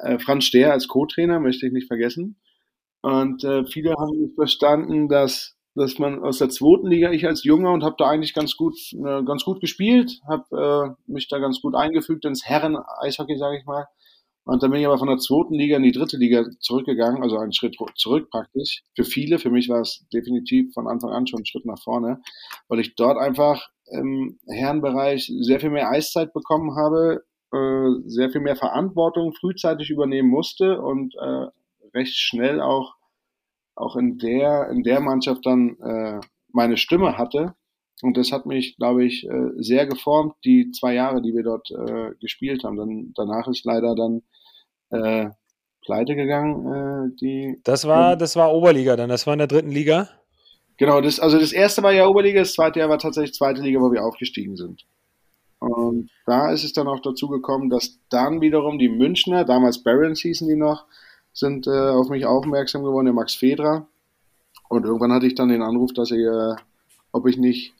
äh, 0.00 0.18
Franz 0.18 0.44
Stehr 0.44 0.72
als 0.72 0.88
Co-Trainer, 0.88 1.40
möchte 1.40 1.66
ich 1.66 1.72
nicht 1.72 1.88
vergessen. 1.88 2.40
Und 3.02 3.44
äh, 3.44 3.64
viele 3.66 3.94
haben 3.94 4.32
verstanden, 4.36 5.08
dass 5.08 5.56
dass 5.74 5.98
man 5.98 6.22
aus 6.22 6.38
der 6.38 6.50
zweiten 6.50 6.86
Liga, 6.88 7.12
ich 7.12 7.26
als 7.26 7.44
Junger 7.44 7.72
und 7.72 7.82
habe 7.82 7.96
da 7.98 8.08
eigentlich 8.08 8.34
ganz 8.34 8.56
gut 8.56 8.76
äh, 8.92 9.22
ganz 9.24 9.44
gut 9.44 9.60
gespielt, 9.60 10.20
habe 10.28 10.96
äh, 11.08 11.10
mich 11.10 11.28
da 11.28 11.38
ganz 11.38 11.62
gut 11.62 11.74
eingefügt 11.74 12.24
ins 12.26 12.44
Herren-Eishockey, 12.44 13.38
sage 13.38 13.58
ich 13.58 13.64
mal. 13.64 13.86
Und 14.44 14.62
dann 14.62 14.70
bin 14.70 14.80
ich 14.80 14.86
aber 14.86 14.98
von 14.98 15.08
der 15.08 15.18
zweiten 15.18 15.54
Liga 15.54 15.76
in 15.76 15.84
die 15.84 15.92
dritte 15.92 16.16
Liga 16.16 16.44
zurückgegangen, 16.58 17.22
also 17.22 17.38
einen 17.38 17.52
Schritt 17.52 17.76
zurück 17.94 18.28
praktisch. 18.30 18.82
Für 18.96 19.04
viele, 19.04 19.38
für 19.38 19.50
mich 19.50 19.68
war 19.68 19.80
es 19.80 20.04
definitiv 20.12 20.72
von 20.74 20.88
Anfang 20.88 21.10
an 21.10 21.26
schon 21.26 21.40
ein 21.40 21.46
Schritt 21.46 21.64
nach 21.64 21.80
vorne, 21.80 22.20
weil 22.68 22.80
ich 22.80 22.96
dort 22.96 23.18
einfach 23.18 23.68
im 23.86 24.38
Herrenbereich 24.48 25.30
sehr 25.40 25.60
viel 25.60 25.70
mehr 25.70 25.90
Eiszeit 25.90 26.32
bekommen 26.32 26.76
habe, 26.76 27.24
äh, 27.52 28.00
sehr 28.06 28.30
viel 28.30 28.40
mehr 28.40 28.56
Verantwortung 28.56 29.32
frühzeitig 29.32 29.90
übernehmen 29.90 30.28
musste 30.28 30.80
und 30.80 31.14
äh, 31.14 31.46
recht 31.94 32.16
schnell 32.16 32.60
auch 32.60 32.94
auch 33.74 33.96
in 33.96 34.18
der 34.18 34.68
in 34.70 34.82
der 34.82 35.00
Mannschaft 35.00 35.46
dann 35.46 35.78
äh, 35.80 36.20
meine 36.52 36.76
Stimme 36.76 37.16
hatte. 37.16 37.54
Und 38.02 38.16
das 38.16 38.32
hat 38.32 38.46
mich, 38.46 38.76
glaube 38.76 39.04
ich, 39.04 39.28
äh, 39.28 39.50
sehr 39.56 39.86
geformt, 39.86 40.34
die 40.44 40.72
zwei 40.72 40.94
Jahre, 40.94 41.22
die 41.22 41.34
wir 41.34 41.44
dort 41.44 41.70
äh, 41.70 42.10
gespielt 42.20 42.64
haben. 42.64 42.76
Dann, 42.76 43.12
danach 43.14 43.46
ist 43.46 43.64
leider 43.64 43.94
dann 43.94 44.22
äh, 44.90 45.30
pleite 45.84 46.16
gegangen. 46.16 47.12
Äh, 47.12 47.16
die, 47.20 47.60
das 47.62 47.86
war, 47.86 48.16
das 48.16 48.34
war 48.34 48.52
Oberliga 48.52 48.96
dann, 48.96 49.08
das 49.08 49.26
war 49.26 49.34
in 49.34 49.38
der 49.38 49.46
dritten 49.46 49.70
Liga. 49.70 50.08
Genau, 50.78 51.00
das, 51.00 51.20
also 51.20 51.38
das 51.38 51.52
erste 51.52 51.84
war 51.84 51.92
ja 51.92 52.08
Oberliga, 52.08 52.40
das 52.40 52.54
zweite 52.54 52.80
Jahr 52.80 52.88
war 52.88 52.98
tatsächlich 52.98 53.34
zweite 53.34 53.62
Liga, 53.62 53.80
wo 53.80 53.92
wir 53.92 54.04
aufgestiegen 54.04 54.56
sind. 54.56 54.84
Und 55.60 56.10
da 56.26 56.50
ist 56.50 56.64
es 56.64 56.72
dann 56.72 56.88
auch 56.88 57.00
dazu 57.00 57.28
gekommen, 57.28 57.70
dass 57.70 58.00
dann 58.08 58.40
wiederum 58.40 58.80
die 58.80 58.88
Münchner, 58.88 59.44
damals 59.44 59.84
Barons 59.84 60.20
hießen 60.22 60.48
die 60.48 60.56
noch, 60.56 60.86
sind 61.32 61.68
äh, 61.68 61.70
auf 61.70 62.08
mich 62.08 62.26
aufmerksam 62.26 62.82
geworden, 62.82 63.04
der 63.04 63.14
Max 63.14 63.36
Fedra. 63.36 63.86
Und 64.68 64.84
irgendwann 64.86 65.12
hatte 65.12 65.28
ich 65.28 65.36
dann 65.36 65.50
den 65.50 65.62
Anruf, 65.62 65.92
dass 65.92 66.10
ich, 66.10 66.18
äh, 66.18 66.56
ob 67.12 67.28
ich 67.28 67.36
nicht 67.36 67.74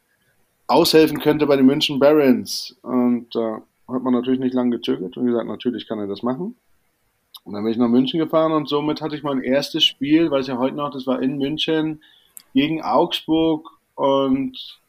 aushelfen 0.67 1.21
könnte 1.21 1.47
bei 1.47 1.57
den 1.57 1.67
München 1.67 1.99
Barons. 1.99 2.77
Und 2.83 3.35
da 3.35 3.57
äh, 3.57 3.93
hat 3.93 4.03
man 4.03 4.15
natürlich 4.15 4.41
nicht 4.41 4.55
lange 4.55 4.77
gezögert 4.77 5.17
und 5.17 5.27
gesagt, 5.27 5.47
natürlich 5.47 5.87
kann 5.87 5.99
er 5.99 6.07
das 6.07 6.23
machen. 6.23 6.57
Und 7.45 7.55
dann 7.55 7.65
bin 7.65 7.73
ich 7.73 7.79
nach 7.79 7.89
München 7.89 8.21
gefahren 8.21 8.53
und 8.53 8.69
somit 8.69 9.01
hatte 9.01 9.17
ich 9.17 9.23
mein 9.23 9.43
erstes 9.43 9.85
Spiel, 9.85 10.31
weiß 10.31 10.47
ja 10.47 10.59
heute 10.59 10.77
noch, 10.77 10.91
das 10.91 11.07
war 11.07 11.21
in 11.21 11.39
München 11.39 12.01
gegen 12.55 12.83
Augsburg 12.83 13.69
und 13.97 14.81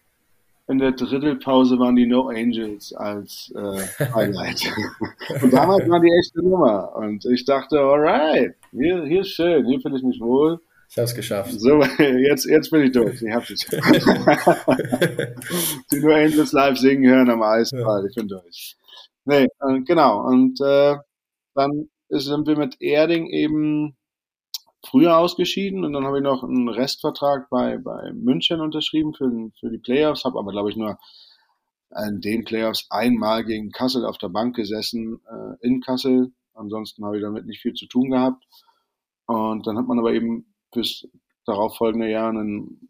in 0.67 0.77
der 0.77 0.91
Drittelpause 0.91 1.77
waren 1.79 1.95
die 1.95 2.05
No 2.05 2.29
Angels 2.29 2.93
als 2.93 3.51
äh, 3.55 4.05
Highlight. 4.13 4.71
und 5.41 5.51
damals 5.51 5.89
war 5.89 5.99
die 5.99 6.11
echte 6.19 6.47
Nummer. 6.47 6.95
Und 6.95 7.25
ich 7.25 7.43
dachte, 7.43 7.79
alright, 7.79 8.55
hier, 8.71 9.03
hier 9.03 9.21
ist 9.21 9.29
schön, 9.29 9.65
hier 9.65 9.81
fühle 9.81 9.97
ich 9.97 10.03
mich 10.03 10.19
wohl. 10.21 10.59
Ich 10.93 10.97
habe 10.97 11.05
es 11.05 11.15
geschafft. 11.15 11.59
So, 11.59 11.81
jetzt, 11.97 12.45
jetzt 12.45 12.69
bin 12.69 12.83
ich 12.83 12.91
durch. 12.91 13.19
Ich 13.19 13.31
habe 13.31 13.43
es. 13.51 13.65
die 15.91 15.99
No 15.99 16.13
Angels 16.13 16.51
live 16.51 16.77
singen 16.77 17.09
hören 17.09 17.31
am 17.31 17.41
Eisball. 17.41 18.03
Ja. 18.03 18.07
Ich 18.07 18.13
bin 18.13 18.27
durch. 18.27 18.77
Nee, 19.25 19.45
äh, 19.45 19.79
genau. 19.87 20.23
Und 20.23 20.61
äh, 20.61 20.97
dann 21.55 21.89
sind 22.09 22.45
wir 22.45 22.57
mit 22.57 22.79
Erding 22.79 23.25
eben 23.25 23.97
früher 24.85 25.17
ausgeschieden 25.17 25.83
und 25.83 25.93
dann 25.93 26.05
habe 26.05 26.19
ich 26.19 26.23
noch 26.23 26.43
einen 26.43 26.69
Restvertrag 26.69 27.49
bei, 27.49 27.79
bei 27.79 28.11
München 28.13 28.61
unterschrieben 28.61 29.15
für, 29.15 29.31
für 29.59 29.71
die 29.71 29.79
Playoffs, 29.79 30.25
habe 30.25 30.37
aber 30.37 30.51
glaube 30.51 30.69
ich 30.69 30.75
nur 30.75 30.99
in 32.05 32.21
den 32.21 32.43
Playoffs 32.43 32.85
einmal 32.91 33.43
gegen 33.45 33.71
Kassel 33.71 34.05
auf 34.05 34.19
der 34.19 34.29
Bank 34.29 34.55
gesessen, 34.55 35.21
äh, 35.27 35.55
in 35.65 35.81
Kassel. 35.81 36.33
Ansonsten 36.53 37.03
habe 37.03 37.17
ich 37.17 37.23
damit 37.23 37.47
nicht 37.47 37.63
viel 37.63 37.73
zu 37.73 37.87
tun 37.87 38.11
gehabt. 38.11 38.45
Und 39.25 39.65
dann 39.65 39.79
hat 39.79 39.87
man 39.87 39.97
aber 39.97 40.13
eben 40.13 40.52
fürs 40.73 41.07
darauffolgende 41.45 42.09
Jahr 42.09 42.29
einen 42.29 42.89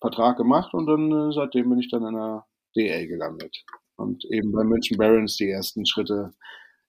Vertrag 0.00 0.36
gemacht 0.36 0.74
und 0.74 0.86
dann 0.86 1.10
äh, 1.12 1.32
seitdem 1.32 1.70
bin 1.70 1.78
ich 1.78 1.90
dann 1.90 2.04
in 2.04 2.14
der 2.14 2.44
DL 2.76 3.06
gelandet 3.06 3.64
und 3.96 4.24
eben 4.26 4.52
bei 4.52 4.64
München 4.64 4.96
Barons 4.96 5.36
die 5.36 5.50
ersten 5.50 5.86
Schritte 5.86 6.32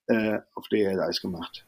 äh, 0.06 0.38
auf 0.54 0.68
DL-Eis 0.68 1.20
gemacht. 1.20 1.66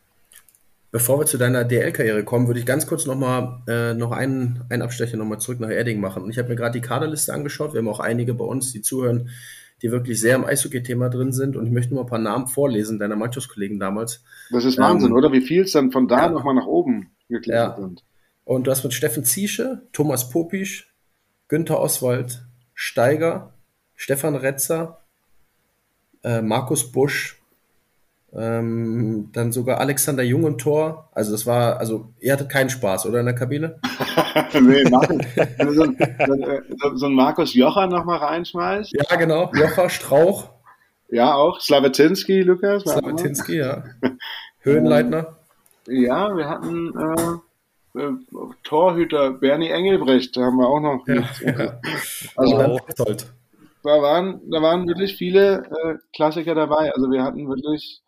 Bevor 0.91 1.21
wir 1.21 1.27
zu 1.27 1.39
deiner 1.39 1.65
DL-Karriere 1.65 2.23
kommen, 2.23 2.47
würde 2.49 2.61
ich 2.61 2.67
ganz 2.67 2.87
kurz 2.87 3.07
nochmal 3.07 3.63
äh, 3.67 3.95
noch 3.95 4.13
einen, 4.13 4.63
einen 4.69 4.83
Abstecher 4.83 5.17
nochmal 5.17 5.41
zurück 5.41 5.59
nach 5.59 5.71
Erding 5.71 6.01
machen. 6.01 6.23
Und 6.23 6.31
ich 6.31 6.39
habe 6.39 6.51
mir 6.51 6.55
gerade 6.55 6.79
die 6.79 6.87
Kaderliste 6.87 7.33
angeschaut. 7.33 7.73
Wir 7.73 7.79
haben 7.79 7.89
auch 7.89 8.01
einige 8.01 8.35
bei 8.35 8.45
uns, 8.45 8.73
die 8.73 8.83
zuhören, 8.83 9.31
die 9.81 9.91
wirklich 9.91 10.21
sehr 10.21 10.37
im 10.37 10.45
Eishockey-Thema 10.45 11.09
drin 11.09 11.33
sind. 11.33 11.57
Und 11.57 11.65
ich 11.65 11.73
möchte 11.73 11.95
nur 11.95 12.05
ein 12.05 12.11
paar 12.11 12.19
Namen 12.19 12.47
vorlesen, 12.47 12.99
deiner 12.99 13.17
Mannschaftskollegen 13.17 13.81
damals. 13.81 14.23
Das 14.51 14.67
ist 14.67 14.77
Wahnsinn, 14.77 15.13
ähm, 15.13 15.17
oder? 15.17 15.33
Wie 15.33 15.41
viel 15.41 15.63
es 15.63 15.73
dann 15.73 15.93
von 15.93 16.09
da 16.09 16.27
ja. 16.27 16.29
nochmal 16.31 16.55
nach 16.55 16.67
oben 16.67 17.11
geklettert 17.31 17.79
ja. 17.79 17.83
sind. 17.83 18.05
Und 18.45 18.67
du 18.67 18.71
hast 18.71 18.83
mit 18.85 18.93
Steffen 18.93 19.25
Ziesche, 19.25 19.83
Thomas 19.93 20.31
Popisch, 20.31 20.95
Günther 21.49 21.81
Oswald, 21.81 22.45
Steiger, 22.75 23.53
Stefan 23.95 24.35
Retzer, 24.35 24.99
äh, 26.25 26.43
Markus 26.43 26.91
Busch, 26.91 27.43
ähm, 28.35 29.29
dann 29.33 29.53
sogar 29.53 29.79
Alexander 29.79 30.23
Jung 30.23 30.47
im 30.47 30.59
Tor. 30.59 31.11
Also 31.13 31.33
das 31.33 31.47
war, 31.47 31.79
also 31.79 32.13
ihr 32.21 32.33
hattet 32.33 32.49
keinen 32.49 32.71
Spaß, 32.71 33.07
oder 33.07 33.21
in 33.21 33.27
der 33.27 33.35
Kabine? 33.35 33.79
nee, 34.61 34.85
Markus, 34.91 35.19
so, 35.59 35.85
so, 35.85 36.97
so, 36.97 37.07
ein 37.07 37.15
Markus 37.15 37.55
Jocher 37.55 37.87
nochmal 37.87 38.19
reinschmeißt. 38.19 38.93
Ja, 38.93 39.17
genau. 39.17 39.51
Jocher, 39.55 39.91
Strauch. 39.91 40.51
Ja, 41.11 41.35
auch. 41.35 41.61
Slavetinski, 41.61 42.41
Lukas. 42.41 42.85
Slavetinski, 42.85 43.59
ja. 43.59 43.85
Höhenleitner. 44.61 45.37
Ja, 45.87 46.35
wir 46.35 46.49
hatten 46.49 46.95
äh, 46.97 47.23
äh, 47.23 47.39
Torhüter 48.65 49.33
Bernie 49.33 49.69
Engelbrecht, 49.69 50.37
da 50.37 50.43
haben 50.43 50.57
wir 50.57 50.69
auch 50.69 50.81
noch. 50.81 51.07
Ja, 51.07 51.15
ja. 51.45 51.81
Also, 52.37 52.57
wow. 52.57 52.81
da 53.83 54.03
waren, 54.03 54.41
da 54.51 54.63
waren 54.63 54.89
wirklich 54.89 55.17
viele 55.17 55.65
äh, 55.65 55.99
Klassiker 56.15 56.55
dabei. 56.55 56.93
Also 56.95 57.11
wir 57.11 57.23
hatten 57.23 57.49
wirklich 57.49 58.01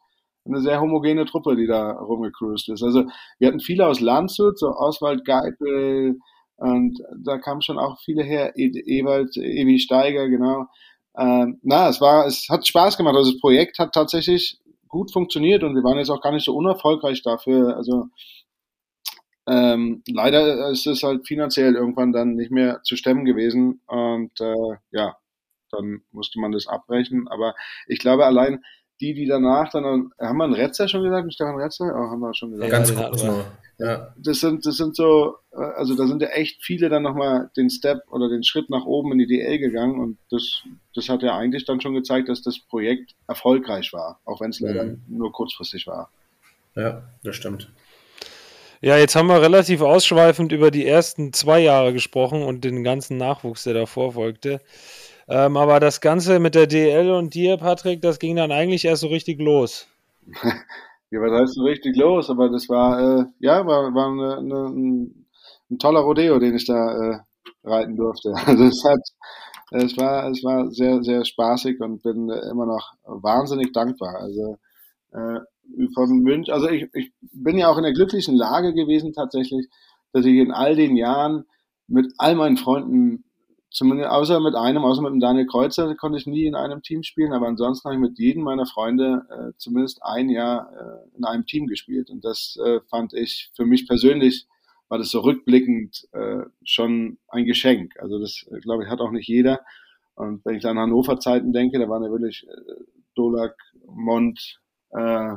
eine 0.46 0.60
sehr 0.60 0.80
homogene 0.80 1.24
Truppe, 1.26 1.56
die 1.56 1.66
da 1.66 1.92
rumgecruised 1.92 2.68
ist. 2.70 2.82
Also 2.82 3.04
wir 3.38 3.48
hatten 3.48 3.60
viele 3.60 3.86
aus 3.86 4.00
Landshut, 4.00 4.58
so 4.58 4.68
Oswald 4.68 5.24
Geipel, 5.24 6.18
und 6.56 6.98
da 7.24 7.38
kamen 7.38 7.62
schon 7.62 7.78
auch 7.78 7.98
viele 8.00 8.22
her, 8.22 8.52
e 8.56 8.70
Ewald, 8.86 9.36
Ewi 9.36 9.78
Steiger, 9.78 10.28
genau. 10.28 10.66
Ähm, 11.16 11.58
na, 11.62 11.88
es 11.88 12.00
war, 12.00 12.26
es 12.26 12.48
hat 12.48 12.66
Spaß 12.66 12.96
gemacht. 12.96 13.16
Also 13.16 13.32
das 13.32 13.40
Projekt 13.40 13.78
hat 13.78 13.92
tatsächlich 13.92 14.58
gut 14.88 15.12
funktioniert 15.12 15.64
und 15.64 15.74
wir 15.74 15.82
waren 15.82 15.98
jetzt 15.98 16.10
auch 16.10 16.20
gar 16.20 16.32
nicht 16.32 16.44
so 16.44 16.54
unerfolgreich 16.54 17.22
dafür. 17.22 17.76
Also 17.76 18.06
ähm, 19.46 20.02
leider 20.08 20.70
ist 20.70 20.86
es 20.86 21.02
halt 21.02 21.26
finanziell 21.26 21.74
irgendwann 21.74 22.12
dann 22.12 22.34
nicht 22.34 22.50
mehr 22.50 22.80
zu 22.82 22.96
stemmen 22.96 23.24
gewesen 23.24 23.80
und 23.86 24.40
äh, 24.40 24.76
ja, 24.90 25.16
dann 25.70 26.02
musste 26.12 26.40
man 26.40 26.52
das 26.52 26.66
abbrechen. 26.66 27.28
Aber 27.28 27.54
ich 27.86 27.98
glaube 27.98 28.24
allein 28.24 28.62
die, 29.00 29.12
die 29.12 29.26
danach 29.26 29.70
dann, 29.70 30.12
haben 30.18 30.36
wir 30.38 30.44
einen 30.44 30.54
Retzer 30.54 30.88
schon 30.88 31.02
gesagt, 31.02 31.32
Stefan 31.32 31.56
Retzer? 31.56 31.86
Oh, 31.86 32.10
haben 32.10 32.20
wir 32.20 32.34
schon 32.34 32.52
gesagt. 32.52 32.70
Ja, 32.70 32.78
ganz 32.78 32.94
kurz 32.94 33.24
nur. 33.24 33.44
Ja. 33.78 34.14
Das 34.16 34.38
sind, 34.38 34.64
das 34.64 34.76
sind 34.76 34.94
so, 34.94 35.34
also 35.50 35.96
da 35.96 36.06
sind 36.06 36.22
ja 36.22 36.28
echt 36.28 36.62
viele 36.62 36.88
dann 36.88 37.02
nochmal 37.02 37.50
den 37.56 37.70
Step 37.70 38.02
oder 38.10 38.28
den 38.28 38.44
Schritt 38.44 38.70
nach 38.70 38.84
oben 38.84 39.10
in 39.12 39.18
die 39.18 39.26
DL 39.26 39.58
gegangen 39.58 39.98
und 39.98 40.18
das, 40.30 40.62
das 40.94 41.08
hat 41.08 41.22
ja 41.22 41.36
eigentlich 41.36 41.64
dann 41.64 41.80
schon 41.80 41.94
gezeigt, 41.94 42.28
dass 42.28 42.40
das 42.40 42.60
Projekt 42.60 43.16
erfolgreich 43.26 43.92
war, 43.92 44.20
auch 44.24 44.40
wenn 44.40 44.50
es 44.50 44.60
leider 44.60 44.84
mhm. 44.84 45.02
nur 45.08 45.32
kurzfristig 45.32 45.88
war. 45.88 46.08
Ja, 46.76 47.02
das 47.24 47.34
stimmt. 47.34 47.68
Ja, 48.84 48.98
jetzt 48.98 49.16
haben 49.16 49.28
wir 49.28 49.40
relativ 49.40 49.80
ausschweifend 49.80 50.52
über 50.52 50.70
die 50.70 50.86
ersten 50.86 51.32
zwei 51.32 51.60
Jahre 51.60 51.94
gesprochen 51.94 52.42
und 52.42 52.64
den 52.64 52.84
ganzen 52.84 53.16
Nachwuchs, 53.16 53.64
der 53.64 53.72
davor 53.72 54.12
folgte. 54.12 54.60
Ähm, 55.26 55.56
aber 55.56 55.80
das 55.80 56.02
Ganze 56.02 56.38
mit 56.38 56.54
der 56.54 56.66
DL 56.66 57.10
und 57.12 57.32
dir, 57.32 57.56
Patrick, 57.56 58.02
das 58.02 58.18
ging 58.18 58.36
dann 58.36 58.52
eigentlich 58.52 58.84
erst 58.84 59.00
so 59.00 59.08
richtig 59.08 59.40
los. 59.40 59.86
ja, 61.10 61.18
was 61.18 61.32
heißt 61.32 61.54
so 61.54 61.62
richtig 61.62 61.96
los? 61.96 62.28
Aber 62.28 62.50
das 62.50 62.68
war, 62.68 63.00
äh, 63.00 63.24
ja, 63.38 63.66
war, 63.66 63.94
war 63.94 64.08
eine, 64.08 64.36
eine, 64.36 65.24
ein, 65.70 65.78
toller 65.78 66.00
Rodeo, 66.00 66.38
den 66.38 66.54
ich 66.54 66.66
da 66.66 66.92
äh, 66.92 67.18
reiten 67.62 67.96
durfte. 67.96 68.34
Also 68.44 68.64
es 68.64 68.84
hat, 68.84 69.00
es 69.70 69.96
war, 69.96 70.28
es 70.28 70.44
war 70.44 70.70
sehr, 70.70 71.02
sehr 71.02 71.24
spaßig 71.24 71.80
und 71.80 72.02
bin 72.02 72.28
immer 72.28 72.66
noch 72.66 72.92
wahnsinnig 73.04 73.72
dankbar. 73.72 74.16
Also 74.16 74.58
äh, 75.14 75.40
von 75.94 76.18
Münch, 76.20 76.52
also 76.52 76.68
ich, 76.68 76.88
ich 76.92 77.12
bin 77.32 77.58
ja 77.58 77.68
auch 77.68 77.76
in 77.76 77.84
der 77.84 77.92
glücklichen 77.92 78.36
Lage 78.36 78.74
gewesen 78.74 79.12
tatsächlich, 79.12 79.68
dass 80.12 80.24
ich 80.24 80.36
in 80.36 80.52
all 80.52 80.76
den 80.76 80.96
Jahren 80.96 81.44
mit 81.86 82.12
all 82.18 82.34
meinen 82.34 82.56
Freunden 82.56 83.24
zumindest 83.70 84.10
außer 84.10 84.40
mit 84.40 84.54
einem, 84.54 84.84
außer 84.84 85.02
mit 85.02 85.12
dem 85.12 85.20
Daniel 85.20 85.46
Kreuzer 85.46 85.94
konnte 85.96 86.16
ich 86.18 86.26
nie 86.26 86.46
in 86.46 86.54
einem 86.54 86.82
Team 86.82 87.02
spielen, 87.02 87.32
aber 87.32 87.48
ansonsten 87.48 87.86
habe 87.86 87.96
ich 87.96 88.00
mit 88.00 88.18
jedem 88.18 88.44
meiner 88.44 88.66
Freunde 88.66 89.26
äh, 89.30 89.52
zumindest 89.58 90.00
ein 90.02 90.30
Jahr 90.30 90.70
äh, 90.72 91.16
in 91.18 91.24
einem 91.24 91.44
Team 91.44 91.66
gespielt 91.66 92.08
und 92.08 92.24
das 92.24 92.56
äh, 92.64 92.80
fand 92.88 93.12
ich 93.14 93.50
für 93.56 93.66
mich 93.66 93.88
persönlich 93.88 94.46
war 94.88 94.98
das 94.98 95.10
so 95.10 95.20
rückblickend 95.20 96.06
äh, 96.12 96.44
schon 96.62 97.18
ein 97.28 97.46
Geschenk. 97.46 97.94
Also 97.98 98.20
das 98.20 98.46
äh, 98.50 98.60
glaube 98.60 98.84
ich 98.84 98.90
hat 98.90 99.00
auch 99.00 99.10
nicht 99.10 99.28
jeder. 99.28 99.60
Und 100.14 100.44
wenn 100.44 100.56
ich 100.56 100.66
an 100.66 100.78
Hannover 100.78 101.18
Zeiten 101.18 101.52
denke, 101.52 101.78
da 101.78 101.88
waren 101.88 102.04
ja 102.04 102.10
wirklich 102.10 102.46
äh, 102.46 102.84
Dolak, 103.16 103.56
Mont, 103.86 104.60
äh, 104.90 105.34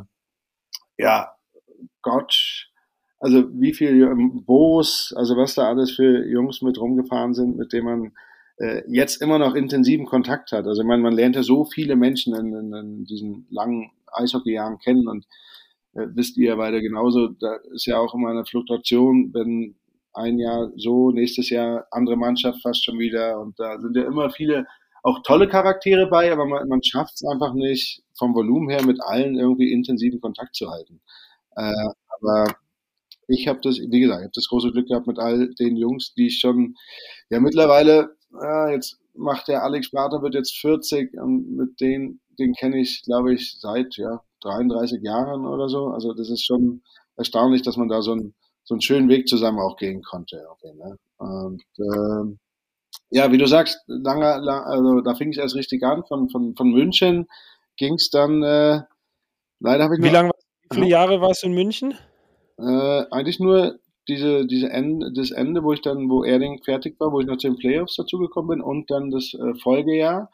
ja, 0.98 1.32
Gottsch, 2.02 2.70
also 3.20 3.48
wie 3.54 3.74
viel 3.74 4.04
ähm, 4.04 4.44
Boos, 4.46 5.14
also 5.16 5.36
was 5.38 5.56
da 5.56 5.68
alles 5.68 5.92
für 5.92 6.26
Jungs 6.28 6.62
mit 6.62 6.80
rumgefahren 6.80 7.34
sind, 7.34 7.58
mit 7.58 7.74
denen 7.74 7.86
man 7.86 8.12
äh, 8.58 8.84
jetzt 8.88 9.22
immer 9.22 9.40
noch 9.40 9.56
intensiven 9.56 10.06
Kontakt 10.06 10.52
hat. 10.52 10.66
Also 10.66 10.82
ich 10.82 10.88
meine, 10.88 11.02
man 11.02 11.14
lernt 11.14 11.36
ja 11.36 11.44
so 11.44 11.66
viele 11.66 11.96
Menschen 11.96 12.36
in, 12.36 12.54
in, 12.54 12.74
in 12.74 13.06
diesen 13.06 13.48
langen 13.50 13.92
Eishockeyjahren 14.14 14.80
kennen 14.80 15.08
und 15.08 15.26
äh, 15.94 16.08
wisst 16.14 16.38
ihr 16.38 16.50
ja 16.50 16.56
beide 16.56 16.82
genauso, 16.82 17.28
da 17.28 17.56
ist 17.74 17.86
ja 17.86 17.98
auch 17.98 18.14
immer 18.14 18.30
eine 18.30 18.46
Fluktuation, 18.46 19.34
wenn 19.34 19.76
ein 20.14 20.40
Jahr 20.40 20.72
so, 20.76 21.12
nächstes 21.12 21.50
Jahr 21.50 21.88
andere 21.92 22.18
Mannschaft 22.18 22.62
fast 22.62 22.84
schon 22.84 23.00
wieder 23.00 23.40
und 23.40 23.60
da 23.60 23.80
sind 23.80 23.96
ja 23.96 24.04
immer 24.04 24.30
viele 24.30 24.66
auch 25.08 25.24
tolle 25.24 25.48
Charaktere 25.48 26.08
bei, 26.08 26.32
aber 26.34 26.46
man, 26.46 26.68
man 26.68 26.84
schafft 26.84 27.14
es 27.16 27.26
einfach 27.26 27.54
nicht 27.54 28.04
vom 28.14 28.36
Volumen 28.36 28.70
her 28.70 28.86
mit 28.86 29.02
allen 29.02 29.36
irgendwie 29.36 29.72
intensiven 29.72 30.20
Kontakt 30.20 30.54
zu 30.54 30.70
halten. 30.70 31.00
Äh, 31.56 31.72
aber 32.20 32.56
ich 33.30 33.48
habe 33.48 33.60
das, 33.62 33.78
wie 33.80 34.02
gesagt, 34.02 34.20
ich 34.20 34.26
habe 34.26 34.36
das 34.36 34.50
große 34.50 34.72
Glück 34.72 34.90
gehabt 34.90 35.08
mit 35.08 35.18
all 35.18 35.54
den 35.56 35.78
Jungs, 35.78 36.14
die 36.14 36.28
ich 36.28 36.40
schon, 36.40 36.76
ja 37.30 37.40
mittlerweile, 37.40 38.18
ja, 38.34 38.70
jetzt 38.70 39.00
macht 39.14 39.48
der 39.48 39.64
Alex 39.64 39.92
Barter, 39.92 40.22
wird 40.22 40.36
jetzt 40.36 40.58
40 40.58 41.14
und 41.14 41.56
mit 41.56 41.80
denen, 41.80 42.20
den 42.38 42.54
kenne 42.54 42.78
ich, 42.78 43.04
glaube 43.04 43.34
ich, 43.34 43.58
seit 43.62 43.96
ja 43.96 44.22
33 44.42 45.02
Jahren 45.02 45.46
oder 45.46 45.70
so. 45.70 45.88
Also 45.88 46.14
das 46.14 46.30
ist 46.30 46.46
schon 46.46 46.82
erstaunlich, 47.16 47.62
dass 47.62 47.78
man 47.78 47.88
da 47.88 48.02
so, 48.02 48.14
ein, 48.14 48.34
so 48.66 48.74
einen 48.74 48.82
schönen 48.82 49.08
Weg 49.08 49.30
zusammen 49.30 49.60
auch 49.60 49.78
gehen 49.78 50.04
konnte. 50.04 50.46
Okay, 50.52 50.74
ne? 50.74 50.98
Und 51.18 51.64
ähm, 51.80 52.40
ja, 53.10 53.32
wie 53.32 53.38
du 53.38 53.48
sagst, 53.48 53.80
lange, 53.88 54.38
lang, 54.40 54.64
also 54.64 55.02
da 55.02 55.16
fing 55.16 55.30
es 55.30 55.38
erst 55.38 55.56
richtig 55.56 55.84
an. 55.84 56.04
Von, 56.08 56.30
von, 56.30 56.56
von 56.56 56.72
München 56.72 57.28
ging 57.78 57.96
es 57.96 58.10
dann, 58.10 58.44
äh, 58.44 58.82
leider 59.60 59.86
habe 59.86 59.96
ich 59.96 60.04
Wie 60.04 60.10
lange, 60.10 60.32
wie 60.70 60.76
viele 60.76 60.88
Jahre 60.88 61.22
warst 61.22 61.44
du 61.44 61.48
in 61.48 61.54
München? 61.54 61.94
Äh, 62.60 63.06
eigentlich 63.12 63.40
nur 63.40 63.80
diese, 64.08 64.46
diese 64.46 64.70
Ende, 64.70 65.12
das 65.14 65.32
Ende, 65.32 65.64
wo 65.64 65.74
ich 65.74 65.82
dann, 65.82 66.10
wo 66.10 66.24
Erding 66.24 66.62
fertig 66.64 67.00
war, 67.00 67.12
wo 67.12 67.20
ich 67.20 67.28
noch 67.28 67.38
zu 67.38 67.48
den 67.48 67.58
Playoffs 67.58 67.96
dazugekommen 67.96 68.58
bin 68.58 68.62
und 68.62 68.90
dann 68.90 69.12
das 69.12 69.34
äh, 69.34 69.54
Folgejahr. 69.62 70.32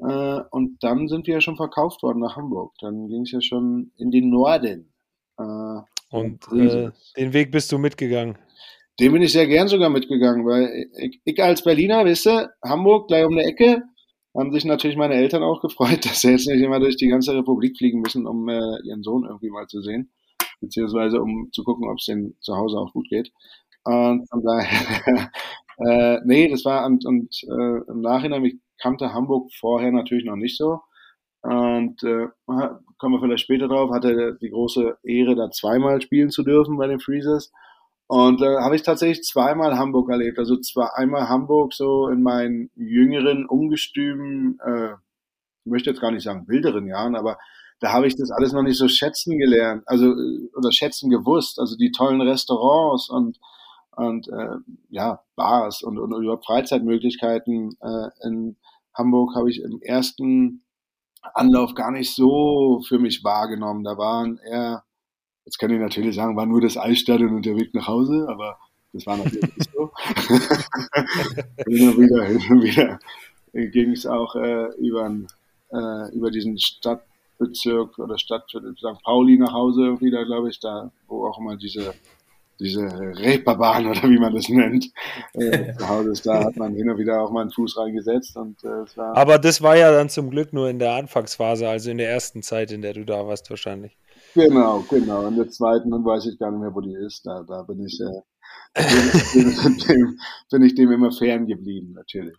Äh, 0.00 0.40
und 0.50 0.82
dann 0.82 1.08
sind 1.08 1.26
wir 1.26 1.34
ja 1.34 1.40
schon 1.40 1.56
verkauft 1.56 2.02
worden 2.02 2.20
nach 2.20 2.36
Hamburg. 2.36 2.74
Dann 2.80 3.08
ging 3.08 3.22
es 3.22 3.32
ja 3.32 3.40
schon 3.40 3.92
in 3.96 4.10
den 4.10 4.30
Norden. 4.30 4.92
Äh, 5.38 5.80
und 6.10 6.40
äh, 6.52 6.90
den 7.16 7.32
Weg 7.32 7.50
bist 7.50 7.70
du 7.70 7.78
mitgegangen? 7.78 8.38
Den 9.00 9.12
bin 9.12 9.22
ich 9.22 9.32
sehr 9.32 9.46
gern 9.46 9.68
sogar 9.68 9.90
mitgegangen, 9.90 10.44
weil 10.44 10.88
ich, 10.98 11.20
ich 11.24 11.42
als 11.42 11.62
Berliner, 11.62 12.04
wisst 12.04 12.26
ihr, 12.26 12.50
Hamburg 12.64 13.08
gleich 13.08 13.24
um 13.24 13.36
die 13.36 13.44
Ecke, 13.44 13.82
haben 14.36 14.52
sich 14.52 14.64
natürlich 14.64 14.96
meine 14.96 15.14
Eltern 15.14 15.42
auch 15.42 15.60
gefreut, 15.60 16.04
dass 16.04 16.20
sie 16.20 16.30
jetzt 16.30 16.48
nicht 16.48 16.62
immer 16.62 16.80
durch 16.80 16.96
die 16.96 17.08
ganze 17.08 17.34
Republik 17.34 17.76
fliegen 17.78 18.00
müssen, 18.00 18.26
um 18.26 18.48
äh, 18.48 18.78
ihren 18.84 19.02
Sohn 19.02 19.24
irgendwie 19.24 19.50
mal 19.50 19.66
zu 19.66 19.82
sehen, 19.82 20.10
beziehungsweise 20.60 21.20
um 21.20 21.48
zu 21.52 21.64
gucken, 21.64 21.88
ob 21.88 21.98
es 21.98 22.06
denen 22.06 22.36
zu 22.40 22.56
Hause 22.56 22.78
auch 22.78 22.92
gut 22.92 23.08
geht. 23.08 23.32
Und 23.84 24.28
von 24.28 24.42
daher, 24.42 25.30
äh, 25.78 26.20
nee, 26.24 26.48
das 26.48 26.64
war 26.64 26.84
und, 26.86 27.06
und 27.06 27.34
äh, 27.44 27.90
im 27.90 28.00
Nachhinein, 28.00 28.44
ich 28.44 28.58
kannte 28.80 29.12
Hamburg 29.12 29.50
vorher 29.58 29.92
natürlich 29.92 30.24
noch 30.24 30.36
nicht 30.36 30.56
so. 30.56 30.80
Und 31.42 32.02
äh, 32.02 32.26
kommen 32.46 33.14
wir 33.14 33.20
vielleicht 33.20 33.44
später 33.44 33.68
drauf, 33.68 33.90
hatte 33.92 34.36
die 34.42 34.50
große 34.50 34.98
Ehre, 35.04 35.36
da 35.36 35.50
zweimal 35.50 36.02
spielen 36.02 36.30
zu 36.30 36.42
dürfen 36.42 36.76
bei 36.76 36.88
den 36.88 36.98
Freezers. 36.98 37.52
Und 38.08 38.40
da 38.40 38.54
äh, 38.54 38.62
habe 38.62 38.74
ich 38.74 38.82
tatsächlich 38.82 39.22
zweimal 39.22 39.78
Hamburg 39.78 40.10
erlebt. 40.10 40.38
Also 40.38 40.56
zwar 40.56 40.96
einmal 40.96 41.28
Hamburg 41.28 41.74
so 41.74 42.08
in 42.08 42.22
meinen 42.22 42.70
jüngeren, 42.74 43.46
ungestümen, 43.46 44.58
äh, 44.64 44.94
ich 45.64 45.70
möchte 45.70 45.90
jetzt 45.90 46.00
gar 46.00 46.10
nicht 46.10 46.24
sagen 46.24 46.48
wilderen 46.48 46.86
Jahren, 46.86 47.14
aber 47.14 47.38
da 47.80 47.92
habe 47.92 48.06
ich 48.06 48.16
das 48.16 48.30
alles 48.30 48.52
noch 48.52 48.62
nicht 48.62 48.78
so 48.78 48.88
schätzen 48.88 49.38
gelernt, 49.38 49.82
also 49.86 50.06
äh, 50.06 50.48
oder 50.56 50.72
schätzen 50.72 51.10
gewusst. 51.10 51.60
Also 51.60 51.76
die 51.76 51.92
tollen 51.92 52.22
Restaurants 52.22 53.10
und 53.10 53.38
und 53.92 54.28
äh, 54.28 54.56
ja 54.88 55.20
Bars 55.36 55.82
und, 55.82 55.98
und 55.98 56.12
überhaupt 56.12 56.46
Freizeitmöglichkeiten 56.46 57.76
äh, 57.80 58.26
in 58.26 58.56
Hamburg 58.94 59.34
habe 59.36 59.50
ich 59.50 59.60
im 59.60 59.82
ersten 59.82 60.64
Anlauf 61.34 61.74
gar 61.74 61.90
nicht 61.90 62.14
so 62.14 62.80
für 62.86 62.98
mich 62.98 63.22
wahrgenommen. 63.22 63.84
Da 63.84 63.98
waren 63.98 64.38
eher 64.38 64.84
Jetzt 65.48 65.56
kann 65.56 65.70
ich 65.70 65.80
natürlich 65.80 66.14
sagen, 66.14 66.36
war 66.36 66.44
nur 66.44 66.60
das 66.60 66.76
Eisstadion 66.76 67.34
und 67.34 67.46
der 67.46 67.56
Weg 67.56 67.72
nach 67.72 67.88
Hause, 67.88 68.26
aber 68.28 68.58
das 68.92 69.06
war 69.06 69.16
natürlich 69.16 69.56
nicht 69.56 69.70
so. 69.72 69.90
hin 71.66 71.88
und 71.88 71.98
wieder, 71.98 72.22
hin 72.26 72.42
und 72.50 72.62
wieder 72.62 72.98
ging 73.54 73.92
es 73.92 74.04
auch 74.04 74.36
äh, 74.36 74.66
über, 74.76 75.10
äh, 75.72 76.14
über 76.14 76.30
diesen 76.30 76.58
Stadtbezirk 76.58 77.98
oder 77.98 78.18
Stadt 78.18 78.44
St. 78.50 79.02
Pauli 79.02 79.38
nach 79.38 79.54
Hause 79.54 79.98
wieder, 80.02 80.26
glaube 80.26 80.50
ich, 80.50 80.60
da, 80.60 80.92
wo 81.06 81.26
auch 81.26 81.38
immer 81.38 81.56
diese 81.56 81.94
diese 82.60 82.82
Reeperbahn 82.82 83.86
oder 83.86 84.02
wie 84.02 84.18
man 84.18 84.34
das 84.34 84.48
nennt, 84.48 84.90
äh, 85.34 85.72
zu 85.78 85.88
Hause 85.88 86.10
ist, 86.10 86.26
da 86.26 86.44
hat 86.44 86.56
man 86.56 86.74
hin 86.74 86.90
und 86.90 86.98
wieder 86.98 87.22
auch 87.22 87.30
mal 87.30 87.42
einen 87.42 87.52
Fuß 87.52 87.78
reingesetzt. 87.78 88.36
Und, 88.36 88.62
äh, 88.64 88.82
es 88.82 88.98
war 88.98 89.16
Aber 89.16 89.38
das 89.38 89.62
war 89.62 89.76
ja 89.76 89.92
dann 89.92 90.08
zum 90.08 90.28
Glück 90.28 90.52
nur 90.52 90.68
in 90.68 90.80
der 90.80 90.94
Anfangsphase, 90.94 91.68
also 91.68 91.90
in 91.90 91.98
der 91.98 92.10
ersten 92.10 92.42
Zeit, 92.42 92.72
in 92.72 92.82
der 92.82 92.94
du 92.94 93.04
da 93.04 93.26
warst 93.26 93.48
wahrscheinlich. 93.48 93.96
Genau, 94.34 94.84
genau. 94.88 95.26
In 95.26 95.36
der 95.36 95.48
zweiten, 95.48 95.90
dann 95.90 96.04
weiß 96.04 96.26
ich 96.26 96.38
gar 96.38 96.50
nicht 96.50 96.60
mehr, 96.60 96.74
wo 96.74 96.80
die 96.80 96.94
ist. 96.94 97.26
Da, 97.26 97.42
da 97.46 97.62
bin 97.62 97.84
ich, 97.84 98.00
äh, 98.00 98.22
dem, 99.88 100.18
bin 100.50 100.62
ich 100.62 100.74
dem 100.74 100.92
immer 100.92 101.10
fern 101.10 101.46
geblieben, 101.46 101.92
natürlich. 101.94 102.36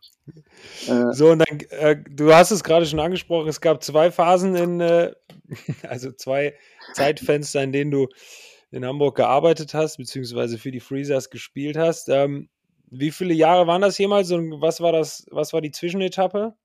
Äh, 0.87 1.11
so, 1.13 1.31
und 1.31 1.39
dann, 1.39 1.59
äh, 1.71 1.97
du 2.09 2.33
hast 2.33 2.51
es 2.51 2.63
gerade 2.63 2.85
schon 2.85 2.99
angesprochen, 2.99 3.47
es 3.47 3.61
gab 3.61 3.83
zwei 3.83 4.11
Phasen 4.11 4.55
in, 4.55 4.79
äh, 4.79 5.13
also 5.87 6.11
zwei 6.11 6.55
Zeitfenster, 6.93 7.63
in 7.63 7.71
denen 7.71 7.91
du 7.91 8.07
in 8.71 8.85
Hamburg 8.85 9.15
gearbeitet 9.15 9.73
hast, 9.73 9.97
beziehungsweise 9.97 10.57
für 10.57 10.71
die 10.71 10.79
Freezers 10.79 11.29
gespielt 11.29 11.77
hast. 11.77 12.09
Ähm, 12.09 12.49
wie 12.91 13.11
viele 13.11 13.33
Jahre 13.33 13.67
waren 13.67 13.81
das 13.81 13.97
jemals 13.97 14.31
und 14.31 14.61
was 14.61 14.81
war 14.81 14.91
das, 14.91 15.25
was 15.31 15.53
war 15.53 15.61
die 15.61 15.71
Zwischenetappe? 15.71 16.55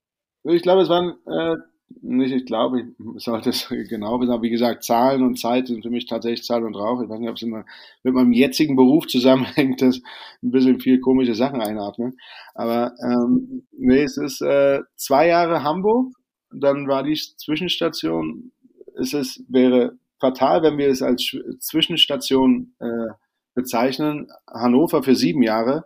Ich 0.44 0.62
glaube, 0.62 0.82
es 0.82 0.88
waren 0.88 1.16
äh, 1.26 1.56
nicht, 2.00 2.32
ich 2.32 2.46
glaube, 2.46 2.80
ich 2.80 3.24
sollte 3.24 3.50
es 3.50 3.68
genau 3.88 4.20
wissen, 4.20 4.32
aber 4.32 4.42
wie 4.42 4.50
gesagt, 4.50 4.84
Zahlen 4.84 5.22
und 5.22 5.38
Zeit 5.38 5.68
sind 5.68 5.82
für 5.82 5.90
mich 5.90 6.06
tatsächlich 6.06 6.44
Zahl 6.44 6.64
und 6.64 6.74
Rauch. 6.74 7.02
Ich 7.02 7.08
weiß 7.08 7.18
nicht, 7.18 7.30
ob 7.30 7.36
es 7.36 7.42
immer 7.42 7.64
mit 8.02 8.14
meinem 8.14 8.32
jetzigen 8.32 8.76
Beruf 8.76 9.06
zusammenhängt, 9.06 9.82
dass 9.82 10.00
ein 10.42 10.50
bisschen 10.50 10.80
viel 10.80 11.00
komische 11.00 11.34
Sachen 11.34 11.60
einatmen. 11.60 12.18
Aber 12.54 12.92
ähm, 13.02 13.66
nee, 13.72 14.02
es 14.02 14.16
ist 14.16 14.40
äh, 14.42 14.80
zwei 14.96 15.28
Jahre 15.28 15.62
Hamburg, 15.62 16.14
dann 16.50 16.86
war 16.88 17.02
die 17.02 17.14
Zwischenstation, 17.14 18.52
es 18.96 19.12
ist, 19.12 19.42
wäre 19.48 19.98
fatal, 20.20 20.62
wenn 20.62 20.78
wir 20.78 20.88
es 20.88 21.02
als 21.02 21.36
Zwischenstation 21.58 22.74
äh, 22.78 23.12
bezeichnen, 23.54 24.28
Hannover 24.46 25.02
für 25.02 25.14
sieben 25.14 25.42
Jahre 25.42 25.84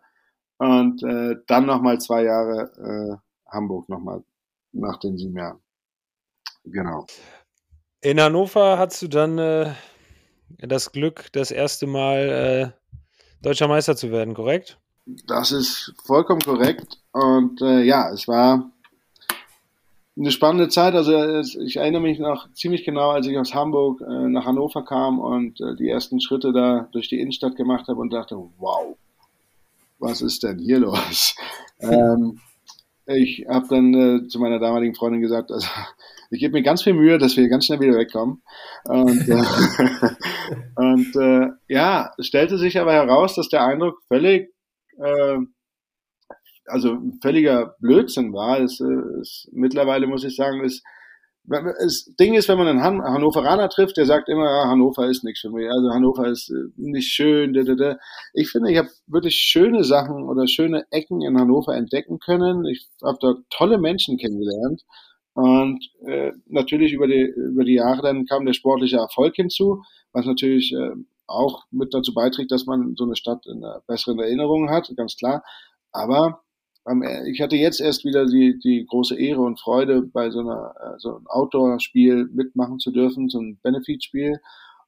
und 0.58 1.02
äh, 1.02 1.36
dann 1.46 1.66
nochmal 1.66 2.00
zwei 2.00 2.24
Jahre 2.24 2.70
äh, 2.78 3.50
Hamburg 3.50 3.88
nochmal 3.88 4.22
nach 4.72 4.98
den 4.98 5.16
sieben 5.16 5.36
Jahren. 5.36 5.60
Genau. 6.70 7.06
In 8.00 8.20
Hannover 8.20 8.78
hast 8.78 9.02
du 9.02 9.08
dann 9.08 9.38
äh, 9.38 9.72
das 10.58 10.92
Glück, 10.92 11.26
das 11.32 11.50
erste 11.50 11.86
Mal 11.86 12.74
äh, 12.74 13.42
deutscher 13.42 13.68
Meister 13.68 13.96
zu 13.96 14.10
werden, 14.10 14.34
korrekt? 14.34 14.78
Das 15.26 15.52
ist 15.52 15.94
vollkommen 16.04 16.40
korrekt. 16.40 16.98
Und 17.12 17.60
äh, 17.62 17.82
ja, 17.82 18.10
es 18.12 18.28
war 18.28 18.70
eine 20.18 20.30
spannende 20.30 20.68
Zeit. 20.68 20.94
Also 20.94 21.12
ich 21.60 21.76
erinnere 21.76 22.02
mich 22.02 22.18
noch 22.18 22.52
ziemlich 22.52 22.84
genau, 22.84 23.10
als 23.10 23.26
ich 23.26 23.38
aus 23.38 23.54
Hamburg 23.54 24.00
äh, 24.00 24.28
nach 24.28 24.44
Hannover 24.44 24.84
kam 24.84 25.18
und 25.18 25.60
äh, 25.60 25.76
die 25.76 25.88
ersten 25.88 26.20
Schritte 26.20 26.52
da 26.52 26.88
durch 26.92 27.08
die 27.08 27.20
Innenstadt 27.20 27.56
gemacht 27.56 27.88
habe 27.88 28.00
und 28.00 28.12
dachte, 28.12 28.36
wow, 28.58 28.96
was 29.98 30.20
ist 30.20 30.42
denn 30.42 30.58
hier 30.58 30.80
los? 30.80 31.34
ähm, 31.80 32.40
ich 33.06 33.46
habe 33.48 33.66
dann 33.68 33.94
äh, 33.94 34.28
zu 34.28 34.38
meiner 34.38 34.58
damaligen 34.58 34.94
Freundin 34.94 35.22
gesagt, 35.22 35.50
also 35.50 35.68
ich 36.30 36.40
gebe 36.40 36.52
mir 36.52 36.62
ganz 36.62 36.82
viel 36.82 36.94
Mühe, 36.94 37.18
dass 37.18 37.36
wir 37.36 37.48
ganz 37.48 37.66
schnell 37.66 37.80
wieder 37.80 37.96
wegkommen. 37.96 38.42
Und, 38.84 39.28
äh, 39.28 39.34
und 40.76 41.16
äh, 41.16 41.48
ja, 41.68 42.12
es 42.18 42.26
stellte 42.26 42.58
sich 42.58 42.78
aber 42.78 42.92
heraus, 42.92 43.34
dass 43.34 43.48
der 43.48 43.64
Eindruck 43.64 44.02
völlig, 44.08 44.52
äh, 44.98 45.38
also 46.66 46.98
völliger 47.22 47.76
Blödsinn 47.80 48.32
war. 48.32 48.60
Es, 48.60 48.80
äh, 48.80 49.20
es, 49.20 49.48
mittlerweile 49.52 50.06
muss 50.06 50.24
ich 50.24 50.36
sagen, 50.36 50.62
es, 50.64 50.82
das 51.44 52.12
Ding 52.20 52.34
ist, 52.34 52.46
wenn 52.48 52.58
man 52.58 52.68
einen 52.68 52.82
Han 52.82 53.02
Hannoveraner 53.02 53.70
trifft, 53.70 53.96
der 53.96 54.04
sagt 54.04 54.28
immer, 54.28 54.44
ja, 54.44 54.68
Hannover 54.68 55.06
ist 55.08 55.24
nichts 55.24 55.40
für 55.40 55.50
mich. 55.50 55.66
Also 55.70 55.90
Hannover 55.94 56.26
ist 56.26 56.50
äh, 56.50 56.70
nicht 56.76 57.08
schön. 57.08 57.54
Da, 57.54 57.62
da, 57.62 57.74
da. 57.74 57.96
Ich 58.34 58.50
finde, 58.50 58.70
ich 58.70 58.76
habe 58.76 58.90
wirklich 59.06 59.36
schöne 59.36 59.82
Sachen 59.82 60.24
oder 60.24 60.46
schöne 60.46 60.84
Ecken 60.90 61.22
in 61.22 61.38
Hannover 61.38 61.74
entdecken 61.74 62.18
können. 62.18 62.66
Ich 62.66 62.86
habe 63.02 63.16
da 63.18 63.34
tolle 63.48 63.78
Menschen 63.78 64.18
kennengelernt. 64.18 64.82
Und 65.38 65.88
äh, 66.04 66.32
natürlich 66.46 66.92
über 66.92 67.06
die, 67.06 67.22
über 67.22 67.62
die 67.62 67.74
Jahre 67.74 68.02
dann 68.02 68.26
kam 68.26 68.44
der 68.44 68.54
sportliche 68.54 68.96
Erfolg 68.96 69.36
hinzu, 69.36 69.84
was 70.12 70.26
natürlich 70.26 70.72
äh, 70.72 70.90
auch 71.28 71.62
mit 71.70 71.94
dazu 71.94 72.12
beiträgt, 72.12 72.50
dass 72.50 72.66
man 72.66 72.96
so 72.96 73.04
eine 73.04 73.14
Stadt 73.14 73.46
in 73.46 73.64
einer 73.64 73.80
besseren 73.86 74.18
Erinnerung 74.18 74.68
hat, 74.68 74.92
ganz 74.96 75.16
klar. 75.16 75.44
Aber 75.92 76.42
ähm, 76.88 77.04
ich 77.26 77.40
hatte 77.40 77.54
jetzt 77.54 77.80
erst 77.80 78.04
wieder 78.04 78.26
die, 78.26 78.58
die 78.58 78.84
große 78.84 79.16
Ehre 79.16 79.42
und 79.42 79.60
Freude, 79.60 80.02
bei 80.02 80.30
so, 80.30 80.40
einer, 80.40 80.74
äh, 80.80 80.98
so 80.98 81.14
einem 81.14 81.28
Outdoor-Spiel 81.28 82.28
mitmachen 82.32 82.80
zu 82.80 82.90
dürfen, 82.90 83.28
so 83.28 83.38
ein 83.38 83.60
Benefit-Spiel. 83.62 84.40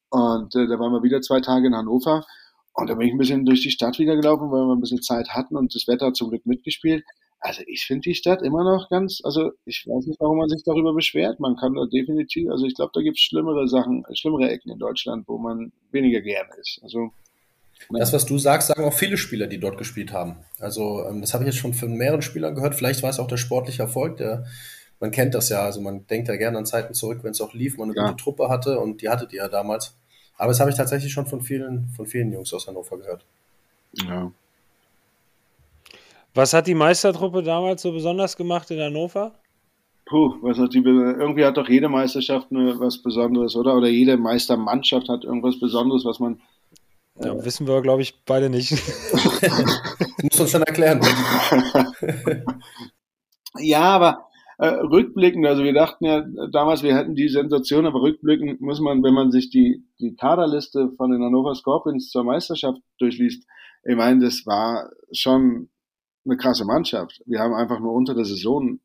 Und 0.08 0.56
äh, 0.56 0.66
da 0.66 0.80
waren 0.80 0.92
wir 0.92 1.04
wieder 1.04 1.20
zwei 1.20 1.40
Tage 1.40 1.68
in 1.68 1.76
Hannover. 1.76 2.26
Und 2.74 2.90
da 2.90 2.94
bin 2.94 3.06
ich 3.06 3.14
ein 3.14 3.18
bisschen 3.18 3.46
durch 3.46 3.60
die 3.60 3.70
Stadt 3.70 4.00
wieder 4.00 4.16
gelaufen, 4.16 4.50
weil 4.50 4.66
wir 4.66 4.74
ein 4.74 4.80
bisschen 4.80 5.02
Zeit 5.02 5.28
hatten 5.28 5.56
und 5.56 5.76
das 5.76 5.86
Wetter 5.86 6.12
zum 6.12 6.30
Glück 6.30 6.44
mitgespielt. 6.44 7.04
Also 7.40 7.62
ich 7.66 7.87
finde 7.87 8.03
die 8.03 8.14
Stadt 8.14 8.42
immer 8.42 8.64
noch 8.64 8.90
ganz, 8.90 9.20
also 9.24 9.53
ich 9.64 9.87
weiß 9.87 10.07
nicht, 10.07 10.20
warum 10.20 10.38
man 10.38 10.48
sich 10.48 10.62
darüber 10.62 10.92
beschwert. 10.92 11.40
Man 11.40 11.57
kann 11.57 11.74
da 11.74 11.87
definitiv, 11.87 12.50
also 12.50 12.66
ich 12.66 12.74
glaube, 12.74 12.92
da 12.94 13.00
gibt 13.00 13.16
es 13.16 13.24
schlimmere 13.24 13.66
Sachen, 13.66 14.05
schlimmere 14.12 14.50
Ecken 14.50 14.70
in 14.70 14.79
Deutschland, 14.79 15.26
wo 15.26 15.38
man 15.38 15.72
weniger 15.90 16.20
gerne 16.20 16.50
ist. 16.61 16.81
Also 16.83 17.12
das, 17.88 18.12
was 18.12 18.26
du 18.26 18.37
sagst, 18.37 18.68
sagen 18.68 18.85
auch 18.85 18.92
viele 18.92 19.16
Spieler, 19.16 19.46
die 19.46 19.59
dort 19.59 19.79
gespielt 19.79 20.12
haben. 20.12 20.37
Also 20.59 21.05
ähm, 21.07 21.22
das 21.22 21.33
habe 21.33 21.44
ich 21.44 21.48
jetzt 21.48 21.59
schon 21.59 21.72
von 21.72 21.94
mehreren 21.94 22.20
Spielern 22.20 22.55
gehört. 22.55 22.74
Vielleicht 22.74 23.03
war 23.03 23.09
es 23.09 23.18
auch 23.18 23.26
der 23.26 23.38
sportliche 23.38 23.83
Erfolg, 23.83 24.18
der 24.18 24.44
man 25.00 25.11
kennt 25.11 25.35
das 25.35 25.48
ja, 25.48 25.62
also 25.62 25.81
man 25.81 26.07
denkt 26.07 26.29
ja 26.29 26.37
gerne 26.37 26.59
an 26.59 26.66
Zeiten 26.66 26.92
zurück, 26.92 27.20
wenn 27.22 27.31
es 27.31 27.40
auch 27.40 27.55
lief, 27.55 27.79
man 27.79 27.88
eine 27.88 27.96
ja. 27.96 28.11
gute 28.11 28.22
Truppe 28.22 28.50
hatte 28.50 28.79
und 28.79 29.00
die 29.00 29.09
hattet 29.09 29.33
ihr 29.33 29.38
ja 29.38 29.48
damals. 29.48 29.96
Aber 30.37 30.48
das 30.48 30.61
habe 30.61 30.70
ich 30.70 30.76
tatsächlich 30.76 31.11
schon 31.11 31.26
von 31.26 31.40
vielen, 31.40 31.88
von 31.96 32.07
vielen 32.07 32.33
Jungs 32.33 32.53
aus 32.53 32.66
Hannover 32.66 32.98
gehört. 32.98 33.24
Ja. 33.94 34.31
Was 36.35 36.55
hat 36.55 36.66
die 36.66 36.75
Meistertruppe 36.75 37.43
damals 37.43 37.83
so 37.83 37.93
besonders 37.93 38.37
gemacht 38.37 38.71
in 38.71 38.81
Hannover? 38.81 39.35
Puh, 40.07 40.35
was 40.43 40.59
hat 40.59 40.75
die, 40.75 40.83
irgendwie 40.83 41.45
hat 41.45 41.57
doch 41.57 41.69
jede 41.69 41.88
Meisterschaft 41.88 42.49
eine, 42.51 42.79
was 42.79 43.03
Besonderes, 43.03 43.57
oder? 43.57 43.77
Oder 43.77 43.88
jede 43.88 44.16
Meistermannschaft 44.16 45.09
hat 45.09 45.25
irgendwas 45.25 45.59
Besonderes, 45.59 46.05
was 46.05 46.19
man. 46.19 46.40
Ja, 47.23 47.33
äh, 47.33 47.45
wissen 47.45 47.66
wir, 47.66 47.81
glaube 47.81 48.03
ich, 48.03 48.25
beide 48.25 48.51
nicht. 48.51 48.73
muss 50.23 50.40
uns 50.40 50.51
schon 50.51 50.62
erklären. 50.62 51.01
ja, 53.59 53.83
aber 53.83 54.27
äh, 54.59 54.66
rückblickend, 54.66 55.47
also 55.47 55.64
wir 55.64 55.73
dachten 55.73 56.05
ja 56.05 56.25
damals, 56.53 56.83
wir 56.83 56.97
hätten 56.97 57.14
die 57.14 57.29
Sensation, 57.29 57.87
aber 57.87 58.03
rückblickend 58.03 58.61
muss 58.61 58.81
man, 58.81 59.03
wenn 59.03 59.14
man 59.14 59.31
sich 59.31 59.51
die, 59.51 59.85
die 60.01 60.14
Kaderliste 60.16 60.90
von 60.97 61.11
den 61.11 61.23
Hannover 61.23 61.55
Scorpions 61.55 62.11
zur 62.11 62.25
Meisterschaft 62.25 62.81
durchliest, 62.99 63.45
ich 63.85 63.97
meine, 63.97 64.25
das 64.25 64.45
war 64.45 64.90
schon 65.12 65.71
eine 66.24 66.37
krasse 66.37 66.64
Mannschaft. 66.64 67.22
Wir 67.26 67.40
haben 67.40 67.54
einfach 67.54 67.80
nur 67.80 67.92
unter 67.92 68.14
der 68.14 68.24
Saison 68.24 68.78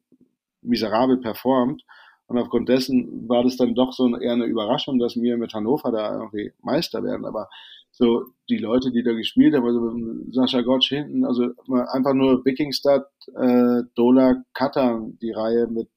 miserabel 0.61 1.17
performt. 1.17 1.83
Und 2.27 2.39
aufgrund 2.39 2.69
dessen 2.69 3.29
war 3.29 3.43
das 3.43 3.55
dann 3.55 3.75
doch 3.75 3.93
so 3.93 4.07
eher 4.17 4.33
eine 4.33 4.45
Überraschung, 4.45 4.97
dass 4.97 5.15
wir 5.15 5.37
mit 5.37 5.53
Hannover 5.53 5.91
da 5.91 6.13
irgendwie 6.13 6.53
Meister 6.61 7.03
werden. 7.03 7.25
Aber 7.25 7.49
so 7.91 8.25
die 8.49 8.57
Leute, 8.57 8.91
die 8.91 9.03
da 9.03 9.13
gespielt 9.13 9.55
haben, 9.55 9.65
also 9.65 9.93
Sascha 10.31 10.61
Gottsch 10.61 10.89
hinten, 10.89 11.23
also 11.23 11.49
einfach 11.93 12.13
nur 12.13 12.43
Wikingstad, 12.43 13.05
äh, 13.35 13.83
Dola, 13.95 14.43
Katan, 14.53 15.17
die 15.21 15.31
Reihe 15.31 15.67
mit 15.67 15.89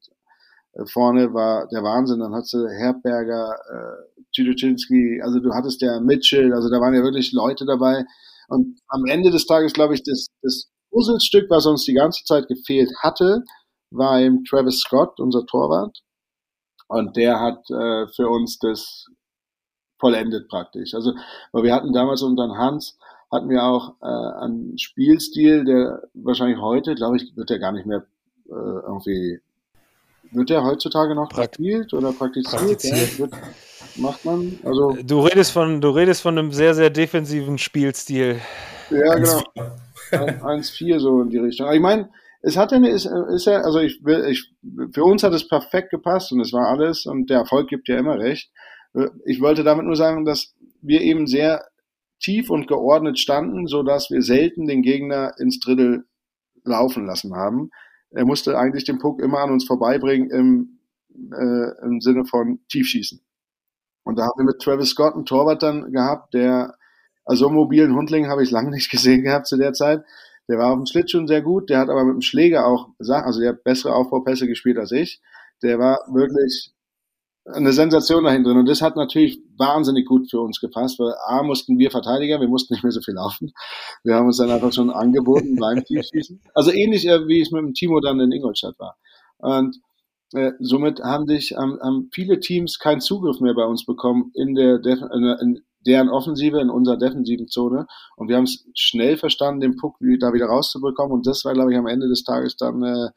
äh, 0.74 0.84
vorne 0.86 1.32
war 1.32 1.66
der 1.68 1.82
Wahnsinn. 1.82 2.20
Dann 2.20 2.34
hattest 2.34 2.54
du 2.54 2.68
Herberger, 2.68 3.56
äh, 3.70 4.22
Ciducinski, 4.34 5.20
also 5.22 5.40
du 5.40 5.52
hattest 5.54 5.80
ja 5.80 5.98
Mitchell, 6.00 6.52
also 6.52 6.68
da 6.68 6.80
waren 6.80 6.94
ja 6.94 7.02
wirklich 7.02 7.32
Leute 7.32 7.64
dabei. 7.64 8.04
Und 8.48 8.78
am 8.88 9.06
Ende 9.06 9.30
des 9.30 9.46
Tages, 9.46 9.72
glaube 9.72 9.94
ich, 9.94 10.02
das, 10.02 10.26
das 10.42 10.70
Puzzlestück, 10.90 11.50
was 11.50 11.66
uns 11.66 11.84
die 11.84 11.94
ganze 11.94 12.24
Zeit 12.24 12.48
gefehlt 12.48 12.90
hatte, 13.02 13.44
war 13.90 14.20
eben 14.20 14.44
Travis 14.44 14.80
Scott, 14.80 15.20
unser 15.20 15.46
Torwart. 15.46 16.02
Und 16.88 17.16
der 17.16 17.40
hat 17.40 17.70
äh, 17.70 18.06
für 18.08 18.28
uns 18.28 18.58
das 18.58 19.06
vollendet 19.98 20.48
praktisch. 20.48 20.94
Also, 20.94 21.14
weil 21.52 21.64
wir 21.64 21.74
hatten 21.74 21.92
damals 21.92 22.22
unter 22.22 22.48
Hans, 22.56 22.98
hatten 23.30 23.50
wir 23.50 23.62
auch 23.62 23.94
äh, 24.00 24.44
einen 24.44 24.78
Spielstil, 24.78 25.64
der 25.64 26.02
wahrscheinlich 26.14 26.58
heute, 26.58 26.94
glaube 26.94 27.16
ich, 27.16 27.36
wird 27.36 27.50
der 27.50 27.58
gar 27.58 27.72
nicht 27.72 27.86
mehr 27.86 28.06
äh, 28.46 28.52
irgendwie, 28.52 29.40
wird 30.30 30.50
der 30.50 30.64
heutzutage 30.64 31.14
noch 31.14 31.28
gespielt 31.28 31.92
oder 31.92 32.12
praktiziert? 32.12 32.60
praktiziert. 32.60 33.12
Ja, 33.12 33.18
wird, 33.18 33.32
macht 33.96 34.24
man? 34.24 34.58
Also, 34.64 34.96
du 35.02 35.20
redest 35.20 35.52
von, 35.52 35.80
du 35.80 35.90
redest 35.90 36.22
von 36.22 36.38
einem 36.38 36.52
sehr, 36.52 36.74
sehr 36.74 36.90
defensiven 36.90 37.58
Spielstil. 37.58 38.40
Ja, 38.90 39.14
genau. 39.14 39.42
1-4 40.12 40.98
so 40.98 41.22
in 41.22 41.30
die 41.30 41.38
Richtung. 41.38 41.72
ich 41.72 41.80
meine, 41.80 42.10
es 42.40 42.56
hat 42.56 42.72
eine, 42.72 42.88
ist, 42.88 43.06
ist 43.06 43.46
ja, 43.46 43.60
also 43.62 43.80
ich 43.80 44.00
ich, 44.04 44.52
für 44.92 45.04
uns 45.04 45.22
hat 45.22 45.34
es 45.34 45.48
perfekt 45.48 45.90
gepasst 45.90 46.32
und 46.32 46.40
es 46.40 46.52
war 46.52 46.68
alles 46.68 47.06
und 47.06 47.30
der 47.30 47.38
Erfolg 47.38 47.68
gibt 47.68 47.88
ja 47.88 47.98
immer 47.98 48.18
recht. 48.18 48.50
Ich 49.24 49.40
wollte 49.40 49.64
damit 49.64 49.86
nur 49.86 49.96
sagen, 49.96 50.24
dass 50.24 50.54
wir 50.80 51.00
eben 51.00 51.26
sehr 51.26 51.64
tief 52.20 52.50
und 52.50 52.68
geordnet 52.68 53.18
standen, 53.18 53.66
so 53.66 53.82
dass 53.82 54.10
wir 54.10 54.22
selten 54.22 54.66
den 54.66 54.82
Gegner 54.82 55.34
ins 55.38 55.60
Drittel 55.60 56.04
laufen 56.64 57.06
lassen 57.06 57.34
haben. 57.34 57.70
Er 58.10 58.24
musste 58.24 58.58
eigentlich 58.58 58.84
den 58.84 58.98
Puck 58.98 59.20
immer 59.20 59.40
an 59.40 59.50
uns 59.50 59.66
vorbeibringen 59.66 60.30
im, 60.30 60.78
äh, 61.32 61.84
im 61.84 62.00
Sinne 62.00 62.24
von 62.24 62.60
Tiefschießen. 62.68 63.20
Und 64.04 64.18
da 64.18 64.22
haben 64.22 64.38
wir 64.38 64.44
mit 64.44 64.60
Travis 64.60 64.90
Scott 64.90 65.14
einen 65.14 65.26
Torwart 65.26 65.62
dann 65.62 65.92
gehabt, 65.92 66.32
der, 66.32 66.77
also 67.28 67.50
mobilen 67.50 67.94
Hundling 67.94 68.28
habe 68.28 68.42
ich 68.42 68.50
lange 68.50 68.70
nicht 68.70 68.90
gesehen 68.90 69.22
gehabt 69.22 69.46
zu 69.46 69.58
der 69.58 69.74
Zeit. 69.74 70.02
Der 70.48 70.58
war 70.58 70.70
auf 70.72 70.78
dem 70.78 70.86
Schlittschuh 70.86 71.26
sehr 71.26 71.42
gut, 71.42 71.68
der 71.68 71.78
hat 71.78 71.90
aber 71.90 72.04
mit 72.04 72.14
dem 72.14 72.22
Schläger 72.22 72.66
auch, 72.66 72.88
also 72.98 73.40
der 73.40 73.50
hat 73.50 73.64
bessere 73.64 73.94
Aufbaupässe 73.94 74.46
gespielt 74.46 74.78
als 74.78 74.92
ich. 74.92 75.20
Der 75.62 75.78
war 75.78 76.00
wirklich 76.10 76.72
eine 77.44 77.72
Sensation 77.72 78.24
dahin 78.24 78.44
drin. 78.44 78.56
Und 78.56 78.66
das 78.66 78.80
hat 78.80 78.96
natürlich 78.96 79.40
wahnsinnig 79.58 80.06
gut 80.06 80.30
für 80.30 80.40
uns 80.40 80.58
gepasst, 80.58 80.98
weil 80.98 81.12
A 81.26 81.42
mussten 81.42 81.78
wir 81.78 81.90
Verteidiger, 81.90 82.40
wir 82.40 82.48
mussten 82.48 82.72
nicht 82.72 82.82
mehr 82.82 82.92
so 82.92 83.02
viel 83.02 83.14
laufen. 83.14 83.52
Wir 84.04 84.14
haben 84.14 84.26
uns 84.26 84.38
dann 84.38 84.50
einfach 84.50 84.72
schon 84.72 84.90
angeboten 84.90 85.56
beim 85.60 85.84
Tiefschießen. 85.84 86.40
Also 86.54 86.72
ähnlich 86.72 87.06
äh, 87.06 87.26
wie 87.28 87.42
es 87.42 87.50
mit 87.50 87.60
dem 87.60 87.74
Timo 87.74 88.00
dann 88.00 88.20
in 88.20 88.32
Ingolstadt 88.32 88.78
war. 88.78 88.96
Und 89.36 89.76
äh, 90.32 90.52
somit 90.60 91.00
haben 91.00 91.26
dich 91.26 91.52
ähm, 91.52 91.78
haben 91.82 92.08
viele 92.12 92.40
Teams 92.40 92.78
keinen 92.78 93.00
Zugriff 93.00 93.40
mehr 93.40 93.54
bei 93.54 93.64
uns 93.64 93.84
bekommen 93.84 94.30
in 94.34 94.54
der 94.54 94.76
in 94.84 95.60
deren 95.86 96.08
Offensive, 96.08 96.60
in 96.60 96.70
unserer 96.70 96.96
defensiven 96.96 97.48
Zone. 97.48 97.86
Und 98.16 98.28
wir 98.28 98.36
haben 98.36 98.44
es 98.44 98.66
schnell 98.74 99.16
verstanden, 99.16 99.60
den 99.60 99.76
Puck 99.76 99.96
da 100.20 100.32
wieder 100.32 100.46
rauszubekommen. 100.46 101.12
Und 101.12 101.26
das 101.26 101.44
war, 101.44 101.54
glaube 101.54 101.72
ich, 101.72 101.78
am 101.78 101.86
Ende 101.86 102.08
des 102.08 102.24
Tages 102.24 102.56
dann 102.56 102.82
äh, 102.82 103.10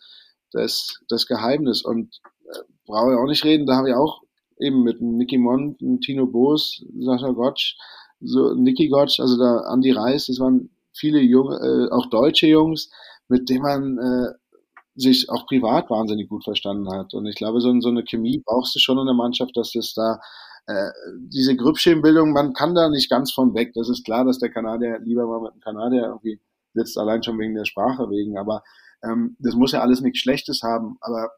das, 0.51 0.99
das 1.09 1.25
Geheimnis. 1.25 1.83
Und 1.83 2.19
äh, 2.45 2.59
brauche 2.85 3.11
ich 3.11 3.17
auch 3.17 3.27
nicht 3.27 3.43
reden, 3.43 3.65
da 3.65 3.75
habe 3.77 3.89
ich 3.89 3.95
auch 3.95 4.21
eben 4.59 4.83
mit 4.83 5.01
Nicky 5.01 5.37
Mond, 5.37 5.79
Tino 6.03 6.27
Boos, 6.27 6.85
Sascha 6.99 7.31
Gottsch, 7.31 7.75
so 8.19 8.53
Nicky 8.53 8.89
Gottsch, 8.89 9.19
also 9.19 9.37
da 9.37 9.73
Andy 9.73 9.91
Reis, 9.91 10.27
das 10.27 10.39
waren 10.39 10.69
viele 10.93 11.19
junge, 11.19 11.55
äh, 11.55 11.91
auch 11.91 12.07
deutsche 12.07 12.47
Jungs, 12.47 12.91
mit 13.27 13.49
denen 13.49 13.63
man 13.63 13.97
äh, 13.97 14.33
sich 14.95 15.29
auch 15.29 15.47
privat 15.47 15.89
wahnsinnig 15.89 16.29
gut 16.29 16.43
verstanden 16.43 16.91
hat. 16.91 17.13
Und 17.13 17.25
ich 17.25 17.35
glaube, 17.35 17.61
so, 17.61 17.73
so 17.79 17.89
eine 17.89 18.03
Chemie 18.03 18.43
brauchst 18.45 18.75
du 18.75 18.79
schon 18.79 18.99
in 18.99 19.05
der 19.05 19.15
Mannschaft, 19.15 19.55
dass 19.55 19.71
das 19.71 19.93
da 19.93 20.19
diese 21.17 21.55
Grüppchenbildung, 21.55 22.31
man 22.31 22.53
kann 22.53 22.75
da 22.75 22.89
nicht 22.89 23.09
ganz 23.09 23.31
von 23.33 23.53
weg. 23.53 23.73
Das 23.73 23.89
ist 23.89 24.05
klar, 24.05 24.23
dass 24.23 24.39
der 24.39 24.51
Kanadier 24.51 24.99
lieber 24.99 25.25
mal 25.27 25.41
mit 25.41 25.53
dem 25.53 25.61
Kanadier 25.61 26.03
irgendwie 26.03 26.39
sitzt, 26.73 26.97
allein 26.97 27.23
schon 27.23 27.39
wegen 27.39 27.55
der 27.55 27.65
Sprache 27.65 28.09
wegen. 28.09 28.37
Aber 28.37 28.63
ähm, 29.03 29.35
das 29.39 29.55
muss 29.55 29.73
ja 29.73 29.81
alles 29.81 30.01
nichts 30.01 30.19
Schlechtes 30.19 30.61
haben. 30.63 30.97
Aber 31.01 31.31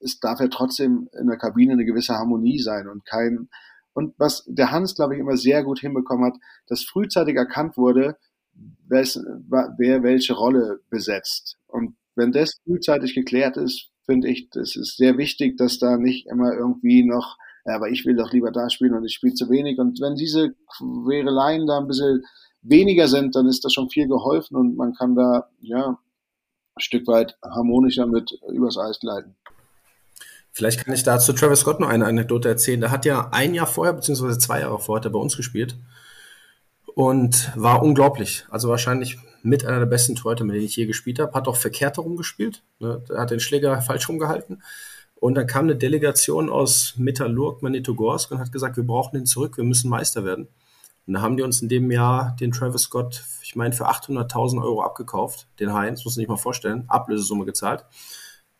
es 0.00 0.18
darf 0.18 0.40
ja 0.40 0.48
trotzdem 0.48 1.08
in 1.18 1.28
der 1.28 1.38
Kabine 1.38 1.74
eine 1.74 1.84
gewisse 1.84 2.14
Harmonie 2.14 2.58
sein 2.58 2.88
und 2.88 3.04
kein 3.04 3.48
und 3.94 4.14
was 4.18 4.44
der 4.46 4.70
Hans, 4.70 4.94
glaube 4.94 5.14
ich, 5.14 5.20
immer 5.20 5.36
sehr 5.36 5.62
gut 5.64 5.80
hinbekommen 5.80 6.24
hat, 6.24 6.40
dass 6.66 6.84
frühzeitig 6.84 7.36
erkannt 7.36 7.76
wurde, 7.76 8.16
wer, 8.86 9.04
wer 9.76 10.02
welche 10.02 10.34
Rolle 10.34 10.80
besetzt. 10.88 11.58
Und 11.66 11.96
wenn 12.14 12.32
das 12.32 12.60
frühzeitig 12.64 13.14
geklärt 13.14 13.56
ist, 13.56 13.90
finde 14.04 14.28
ich, 14.28 14.48
das 14.50 14.76
ist 14.76 14.96
sehr 14.96 15.18
wichtig, 15.18 15.56
dass 15.56 15.78
da 15.78 15.96
nicht 15.96 16.26
immer 16.26 16.52
irgendwie 16.52 17.04
noch, 17.04 17.36
aber 17.64 17.90
ich 17.90 18.04
will 18.04 18.16
doch 18.16 18.32
lieber 18.32 18.50
da 18.50 18.70
spielen 18.70 18.94
und 18.94 19.04
ich 19.04 19.14
spiele 19.14 19.34
zu 19.34 19.48
wenig. 19.50 19.78
Und 19.78 20.00
wenn 20.00 20.16
diese 20.16 20.54
Quereleien 20.76 21.66
da 21.66 21.78
ein 21.78 21.86
bisschen 21.86 22.24
weniger 22.62 23.08
sind, 23.08 23.34
dann 23.34 23.46
ist 23.46 23.64
das 23.64 23.72
schon 23.72 23.90
viel 23.90 24.08
geholfen 24.08 24.56
und 24.56 24.76
man 24.76 24.94
kann 24.94 25.14
da, 25.14 25.48
ja, 25.60 25.98
ein 26.74 26.80
Stück 26.80 27.06
weit 27.06 27.36
harmonischer 27.42 28.06
mit 28.06 28.32
übers 28.50 28.78
Eis 28.78 28.98
gleiten. 28.98 29.36
Vielleicht 30.52 30.84
kann 30.84 30.94
ich 30.94 31.02
da 31.02 31.18
zu 31.18 31.32
Travis 31.32 31.60
Scott 31.60 31.80
noch 31.80 31.88
eine 31.88 32.06
Anekdote 32.06 32.48
erzählen. 32.48 32.80
Der 32.80 32.90
hat 32.90 33.04
ja 33.04 33.28
ein 33.32 33.54
Jahr 33.54 33.66
vorher, 33.66 33.94
beziehungsweise 33.94 34.38
zwei 34.38 34.60
Jahre 34.60 34.78
vorher, 34.78 35.04
er 35.04 35.10
bei 35.10 35.18
uns 35.18 35.36
gespielt 35.36 35.76
und 36.94 37.50
war 37.56 37.82
unglaublich. 37.82 38.44
Also 38.50 38.68
wahrscheinlich 38.68 39.18
mit 39.42 39.64
einer 39.64 39.78
der 39.78 39.86
besten 39.86 40.14
Torhüter, 40.14 40.44
mit 40.44 40.54
denen 40.54 40.66
ich 40.66 40.76
je 40.76 40.86
gespielt 40.86 41.18
habe. 41.18 41.32
Hat 41.32 41.48
auch 41.48 41.56
verkehrt 41.56 41.98
rumgespielt. 41.98 42.62
Ne? 42.78 43.02
Er 43.08 43.22
hat 43.22 43.30
den 43.30 43.40
Schläger 43.40 43.80
falsch 43.80 44.08
rumgehalten. 44.08 44.62
Und 45.22 45.36
dann 45.36 45.46
kam 45.46 45.66
eine 45.66 45.76
Delegation 45.76 46.50
aus 46.50 46.94
Metallurg, 46.96 47.62
Magnitogorsk 47.62 48.32
und 48.32 48.40
hat 48.40 48.50
gesagt, 48.50 48.76
wir 48.76 48.82
brauchen 48.82 49.14
den 49.14 49.24
zurück, 49.24 49.56
wir 49.56 49.62
müssen 49.62 49.88
Meister 49.88 50.24
werden. 50.24 50.48
Und 51.06 51.14
da 51.14 51.20
haben 51.20 51.36
die 51.36 51.44
uns 51.44 51.62
in 51.62 51.68
dem 51.68 51.92
Jahr 51.92 52.34
den 52.40 52.50
Travis 52.50 52.82
Scott, 52.82 53.22
ich 53.40 53.54
meine, 53.54 53.72
für 53.72 53.88
800.000 53.88 54.60
Euro 54.60 54.82
abgekauft. 54.82 55.46
Den 55.60 55.72
Heinz, 55.72 56.04
muss 56.04 56.16
man 56.16 56.22
sich 56.22 56.28
mal 56.28 56.36
vorstellen, 56.36 56.86
Ablösesumme 56.88 57.44
gezahlt. 57.44 57.84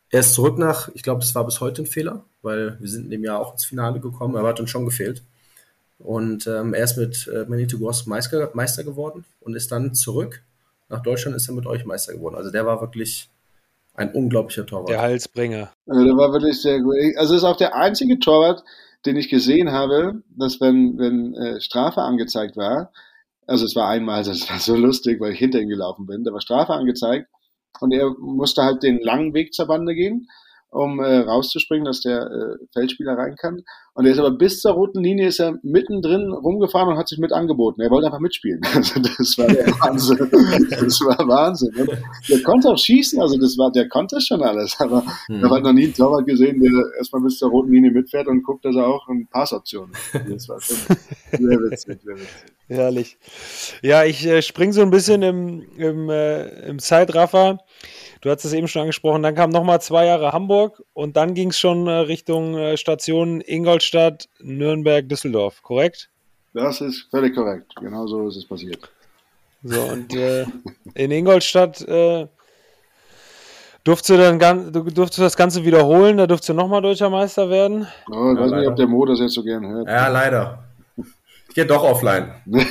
Er 0.09 0.21
ist 0.21 0.35
zurück 0.35 0.57
nach, 0.57 0.87
ich 0.93 1.03
glaube, 1.03 1.19
das 1.19 1.35
war 1.35 1.43
bis 1.43 1.59
heute 1.59 1.81
ein 1.81 1.85
Fehler, 1.85 2.23
weil 2.43 2.79
wir 2.79 2.87
sind 2.87 3.03
in 3.03 3.11
dem 3.11 3.25
Jahr 3.25 3.41
auch 3.41 3.51
ins 3.51 3.65
Finale 3.65 3.99
gekommen, 3.99 4.37
aber 4.37 4.47
hat 4.47 4.61
uns 4.61 4.69
schon 4.69 4.85
gefehlt. 4.85 5.21
Und 5.99 6.47
ähm, 6.47 6.73
er 6.73 6.85
ist 6.85 6.95
mit 6.95 7.27
äh, 7.27 7.43
Manito 7.45 7.77
Gross 7.77 8.05
Meister, 8.05 8.51
Meister 8.53 8.85
geworden 8.85 9.25
und 9.41 9.53
ist 9.53 9.69
dann 9.73 9.93
zurück 9.93 10.41
nach 10.87 11.03
Deutschland, 11.03 11.35
ist 11.35 11.49
er 11.49 11.55
mit 11.55 11.65
euch 11.65 11.83
Meister 11.83 12.13
geworden. 12.13 12.35
Also 12.35 12.51
der 12.51 12.65
war 12.65 12.79
wirklich 12.79 13.29
ein 13.95 14.11
unglaublicher 14.11 14.65
Torwart. 14.65 14.89
Der 14.89 15.01
Halsbringer. 15.01 15.71
Also 15.87 16.03
der 16.03 16.17
war 16.17 16.33
wirklich 16.33 16.61
sehr 16.61 16.81
gut. 16.81 16.95
Also 17.17 17.35
ist 17.35 17.43
auch 17.43 17.57
der 17.57 17.75
einzige 17.75 18.19
Torwart, 18.19 18.63
den 19.05 19.17
ich 19.17 19.29
gesehen 19.29 19.71
habe, 19.71 20.23
dass 20.29 20.59
wenn, 20.61 20.97
wenn 20.97 21.35
äh, 21.35 21.61
Strafe 21.61 22.01
angezeigt 22.01 22.57
war, 22.57 22.91
also 23.45 23.65
es 23.65 23.75
war 23.75 23.89
einmal, 23.89 24.23
das 24.23 24.49
war 24.49 24.59
so 24.59 24.75
lustig, 24.75 25.19
weil 25.19 25.33
ich 25.33 25.39
hinter 25.39 25.59
ihm 25.59 25.69
gelaufen 25.69 26.05
bin, 26.05 26.23
da 26.23 26.31
war 26.31 26.41
Strafe 26.41 26.73
angezeigt 26.73 27.27
und 27.79 27.91
er 27.91 28.09
musste 28.19 28.63
halt 28.63 28.83
den 28.83 28.99
langen 28.99 29.33
Weg 29.33 29.53
zur 29.53 29.67
Bande 29.67 29.93
gehen. 29.95 30.27
Um 30.73 30.99
äh, 30.99 31.19
rauszuspringen, 31.19 31.85
dass 31.85 32.01
der 32.01 32.21
äh, 32.21 32.65
Feldspieler 32.73 33.13
rein 33.17 33.35
kann. 33.35 33.63
Und 33.95 34.05
er 34.05 34.11
ist 34.11 34.19
aber 34.19 34.31
bis 34.31 34.59
zur 34.59 34.71
roten 34.71 35.03
Linie 35.03 35.27
ist 35.27 35.39
er 35.39 35.59
mittendrin 35.61 36.31
rumgefahren 36.31 36.89
und 36.89 36.97
hat 36.97 37.07
sich 37.07 37.19
mit 37.19 37.31
angeboten. 37.31 37.79
Er 37.81 37.91
wollte 37.91 38.07
einfach 38.07 38.19
mitspielen. 38.19 38.61
Also 38.73 38.99
das 38.99 39.37
war 39.37 39.47
der 39.47 39.67
Wahnsinn. 39.79 40.17
Das 40.17 40.99
war 41.01 41.27
Wahnsinn. 41.27 41.71
Der 42.27 42.41
konnte 42.41 42.69
auch 42.69 42.77
schießen, 42.77 43.21
also 43.21 43.37
das 43.37 43.55
war, 43.57 43.71
der 43.71 43.87
konnte 43.87 44.19
schon 44.19 44.41
alles. 44.41 44.75
Aber 44.79 45.03
hm. 45.27 45.35
ich 45.37 45.43
habe 45.43 45.55
halt 45.55 45.63
noch 45.63 45.73
nie 45.73 45.85
einen 45.85 45.93
Torwart 45.93 46.25
gesehen, 46.25 46.59
der 46.59 46.71
erstmal 46.97 47.21
bis 47.21 47.37
zur 47.37 47.51
roten 47.51 47.71
Linie 47.71 47.91
mitfährt 47.91 48.27
und 48.27 48.41
guckt, 48.43 48.65
dass 48.65 48.75
er 48.75 48.87
auch 48.87 49.07
eine 49.07 49.25
Passoption 49.29 49.91
hat. 50.13 50.21
Das 50.27 50.49
war 50.49 50.59
schon 50.59 50.77
sehr 51.31 51.59
witzig, 51.59 52.01
sehr 52.03 52.15
witzig. 52.15 52.53
Herrlich. 52.67 53.17
Ja, 53.81 54.05
ich 54.05 54.25
äh, 54.25 54.41
springe 54.41 54.73
so 54.73 54.81
ein 54.81 54.89
bisschen 54.89 55.21
im, 55.21 55.63
im, 55.77 56.09
äh, 56.09 56.67
im 56.67 56.79
Zeitraffer. 56.79 57.59
Du 58.23 58.29
hast 58.29 58.45
es 58.45 58.53
eben 58.53 58.69
schon 58.69 58.83
angesprochen, 58.83 59.21
dann 59.21 59.35
kam 59.35 59.49
nochmal 59.49 59.81
zwei 59.81 60.05
Jahre 60.05 60.31
Hamburg 60.31 60.81
und 60.93 61.17
dann 61.17 61.33
ging 61.33 61.49
es 61.49 61.59
schon 61.59 61.87
äh, 61.87 61.91
Richtung 61.91 62.57
äh, 62.57 62.77
Station 62.77 63.41
Ingolstadt, 63.41 64.29
Nürnberg, 64.39 65.09
Düsseldorf, 65.09 65.61
korrekt? 65.61 66.09
Das 66.53 66.79
ist 66.79 67.09
völlig 67.11 67.35
korrekt. 67.35 67.75
Genau 67.81 68.07
so 68.07 68.29
ist 68.29 68.37
es 68.37 68.47
passiert. 68.47 68.89
So, 69.63 69.81
und 69.81 70.15
äh, 70.15 70.45
in 70.93 71.11
Ingolstadt 71.11 71.81
äh, 71.81 72.27
durftest 73.83 74.09
du 74.11 74.15
dann 74.17 74.71
du 74.71 74.83
durftest 74.83 75.19
das 75.19 75.35
Ganze 75.35 75.65
wiederholen, 75.65 76.15
da 76.15 76.25
durftest 76.25 76.47
du 76.47 76.53
nochmal 76.53 76.81
deutscher 76.81 77.09
Meister 77.09 77.49
werden. 77.49 77.87
Oh, 78.09 78.31
ich 78.31 78.37
ja, 78.37 78.41
weiß 78.41 78.51
leider. 78.51 78.57
nicht, 78.61 78.69
ob 78.69 78.75
der 78.77 78.87
Mo 78.87 79.05
das 79.05 79.19
jetzt 79.19 79.33
so 79.33 79.43
gerne 79.43 79.67
hört. 79.67 79.89
Ja, 79.89 80.07
leider. 80.07 80.63
Ich 81.49 81.55
gehe 81.55 81.65
doch 81.65 81.83
offline. 81.83 82.31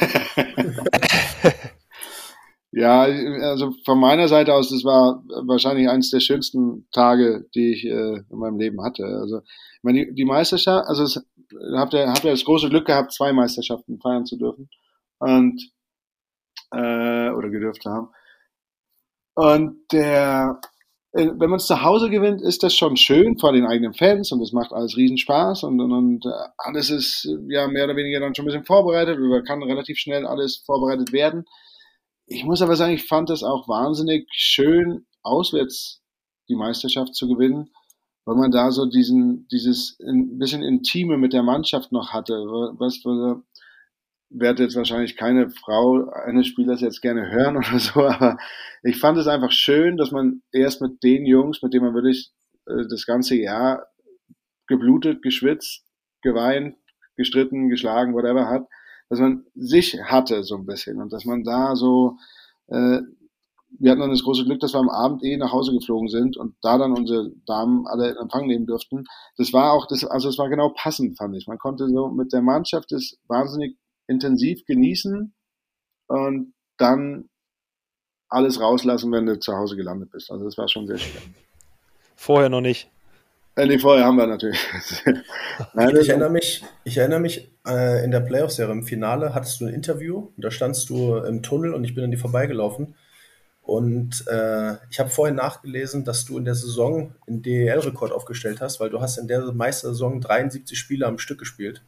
Ja, 2.74 3.02
also 3.02 3.74
von 3.84 4.00
meiner 4.00 4.28
Seite 4.28 4.54
aus, 4.54 4.70
das 4.70 4.82
war 4.82 5.22
wahrscheinlich 5.44 5.90
eines 5.90 6.10
der 6.10 6.20
schönsten 6.20 6.88
Tage, 6.90 7.44
die 7.54 7.72
ich 7.72 7.84
äh, 7.84 8.22
in 8.30 8.38
meinem 8.38 8.58
Leben 8.58 8.82
hatte. 8.82 9.04
Also, 9.04 9.40
ich 9.40 9.82
meine, 9.82 10.06
die, 10.06 10.14
die 10.14 10.24
Meisterschaft, 10.24 10.88
also 10.88 11.02
es, 11.02 11.22
habt 11.76 11.92
ihr, 11.92 12.08
habt 12.08 12.24
ihr 12.24 12.30
das 12.30 12.46
große 12.46 12.70
Glück 12.70 12.86
gehabt, 12.86 13.12
zwei 13.12 13.34
Meisterschaften 13.34 14.00
feiern 14.00 14.24
zu 14.24 14.38
dürfen 14.38 14.70
und 15.18 15.60
äh, 16.72 17.30
oder 17.30 17.50
gedürft 17.50 17.82
zu 17.82 17.90
haben. 17.90 18.08
Und 19.34 19.76
der, 19.92 20.58
äh, 21.12 21.26
wenn 21.26 21.50
man 21.50 21.58
es 21.58 21.66
zu 21.66 21.82
Hause 21.82 22.08
gewinnt, 22.08 22.40
ist 22.40 22.62
das 22.62 22.74
schon 22.74 22.96
schön 22.96 23.38
vor 23.38 23.52
den 23.52 23.66
eigenen 23.66 23.92
Fans 23.92 24.32
und 24.32 24.40
es 24.40 24.52
macht 24.52 24.72
alles 24.72 24.96
riesen 24.96 25.18
Spaß 25.18 25.64
und, 25.64 25.78
und, 25.78 25.92
und 25.92 26.24
äh, 26.24 26.30
alles 26.56 26.88
ist 26.88 27.28
ja 27.48 27.68
mehr 27.68 27.84
oder 27.84 27.96
weniger 27.96 28.20
dann 28.20 28.34
schon 28.34 28.44
ein 28.44 28.46
bisschen 28.46 28.64
vorbereitet 28.64 29.18
oder 29.18 29.42
kann 29.42 29.62
relativ 29.62 29.98
schnell 29.98 30.26
alles 30.26 30.62
vorbereitet 30.64 31.12
werden. 31.12 31.44
Ich 32.32 32.44
muss 32.44 32.62
aber 32.62 32.76
sagen, 32.76 32.94
ich 32.94 33.06
fand 33.06 33.28
es 33.28 33.42
auch 33.42 33.68
wahnsinnig 33.68 34.26
schön, 34.32 35.06
auswärts 35.22 36.02
die 36.48 36.54
Meisterschaft 36.54 37.14
zu 37.14 37.28
gewinnen, 37.28 37.70
weil 38.24 38.36
man 38.36 38.50
da 38.50 38.70
so 38.70 38.86
diesen, 38.86 39.46
dieses 39.48 39.98
ein 40.00 40.38
bisschen 40.38 40.62
Intime 40.62 41.18
mit 41.18 41.34
der 41.34 41.42
Mannschaft 41.42 41.92
noch 41.92 42.12
hatte. 42.12 42.32
Was, 42.32 43.00
was 43.04 43.42
werde 44.30 44.62
jetzt 44.62 44.76
wahrscheinlich 44.76 45.16
keine 45.16 45.50
Frau 45.50 46.08
eines 46.08 46.46
Spielers 46.46 46.80
jetzt 46.80 47.02
gerne 47.02 47.30
hören 47.30 47.56
oder 47.58 47.78
so, 47.78 48.02
aber 48.06 48.38
ich 48.82 48.98
fand 48.98 49.18
es 49.18 49.26
einfach 49.26 49.52
schön, 49.52 49.98
dass 49.98 50.10
man 50.10 50.42
erst 50.52 50.80
mit 50.80 51.02
den 51.02 51.26
Jungs, 51.26 51.60
mit 51.62 51.74
denen 51.74 51.84
man 51.84 51.94
wirklich 51.94 52.32
äh, 52.66 52.86
das 52.88 53.04
ganze 53.04 53.36
Jahr 53.36 53.88
geblutet, 54.68 55.20
geschwitzt, 55.20 55.84
geweint, 56.22 56.76
gestritten, 57.16 57.68
geschlagen, 57.68 58.14
whatever 58.14 58.48
hat, 58.48 58.66
dass 59.12 59.20
man 59.20 59.44
sich 59.54 60.02
hatte 60.02 60.42
so 60.42 60.56
ein 60.56 60.64
bisschen 60.64 60.98
und 60.98 61.12
dass 61.12 61.26
man 61.26 61.44
da 61.44 61.76
so, 61.76 62.16
äh, 62.68 63.00
wir 63.78 63.90
hatten 63.90 64.00
dann 64.00 64.08
das 64.08 64.22
große 64.22 64.46
Glück, 64.46 64.58
dass 64.60 64.72
wir 64.72 64.80
am 64.80 64.88
Abend 64.88 65.22
eh 65.22 65.36
nach 65.36 65.52
Hause 65.52 65.74
geflogen 65.74 66.08
sind 66.08 66.38
und 66.38 66.54
da 66.62 66.78
dann 66.78 66.96
unsere 66.96 67.30
Damen 67.44 67.86
alle 67.86 68.12
in 68.12 68.16
Empfang 68.16 68.46
nehmen 68.46 68.64
durften. 68.64 69.04
Das 69.36 69.52
war 69.52 69.74
auch 69.74 69.86
das, 69.86 70.02
also 70.02 70.30
es 70.30 70.38
war 70.38 70.48
genau 70.48 70.70
passend, 70.74 71.18
fand 71.18 71.36
ich. 71.36 71.46
Man 71.46 71.58
konnte 71.58 71.90
so 71.90 72.08
mit 72.08 72.32
der 72.32 72.40
Mannschaft 72.40 72.90
das 72.90 73.18
wahnsinnig 73.28 73.76
intensiv 74.06 74.64
genießen 74.64 75.34
und 76.06 76.54
dann 76.78 77.28
alles 78.30 78.62
rauslassen, 78.62 79.12
wenn 79.12 79.26
du 79.26 79.38
zu 79.38 79.54
Hause 79.54 79.76
gelandet 79.76 80.10
bist. 80.10 80.30
Also 80.30 80.46
das 80.46 80.56
war 80.56 80.68
schon 80.68 80.86
sehr 80.86 80.96
schön. 80.96 81.34
Vorher 82.16 82.48
noch 82.48 82.62
nicht. 82.62 82.90
Äh, 83.54 83.66
nee, 83.66 83.78
vorher 83.78 84.06
haben 84.06 84.16
wir 84.16 84.26
natürlich. 84.26 84.60
Nein, 85.74 85.96
ich, 85.96 86.08
erinnere 86.08 86.30
mich, 86.30 86.64
ich 86.84 86.96
erinnere 86.96 87.20
mich 87.20 87.50
äh, 87.66 88.02
in 88.04 88.10
der 88.10 88.20
Playoff-Serie 88.20 88.72
im 88.72 88.84
Finale 88.84 89.34
hattest 89.34 89.60
du 89.60 89.66
ein 89.66 89.74
Interview 89.74 90.30
und 90.36 90.44
da 90.44 90.50
standst 90.50 90.88
du 90.88 91.16
im 91.16 91.42
Tunnel 91.42 91.74
und 91.74 91.84
ich 91.84 91.94
bin 91.94 92.04
an 92.04 92.10
dir 92.10 92.18
vorbeigelaufen. 92.18 92.94
Und 93.62 94.24
äh, 94.26 94.74
ich 94.90 94.98
habe 94.98 95.10
vorhin 95.10 95.36
nachgelesen, 95.36 96.04
dass 96.04 96.24
du 96.24 96.36
in 96.36 96.44
der 96.44 96.54
Saison 96.54 97.14
einen 97.28 97.42
DEL-Rekord 97.42 98.10
aufgestellt 98.10 98.60
hast, 98.60 98.80
weil 98.80 98.90
du 98.90 99.00
hast 99.00 99.18
in 99.18 99.28
der 99.28 99.52
Meistersaison 99.52 100.20
73 100.20 100.76
Spiele 100.76 101.06
am 101.06 101.18
Stück 101.18 101.38
gespielt. 101.38 101.82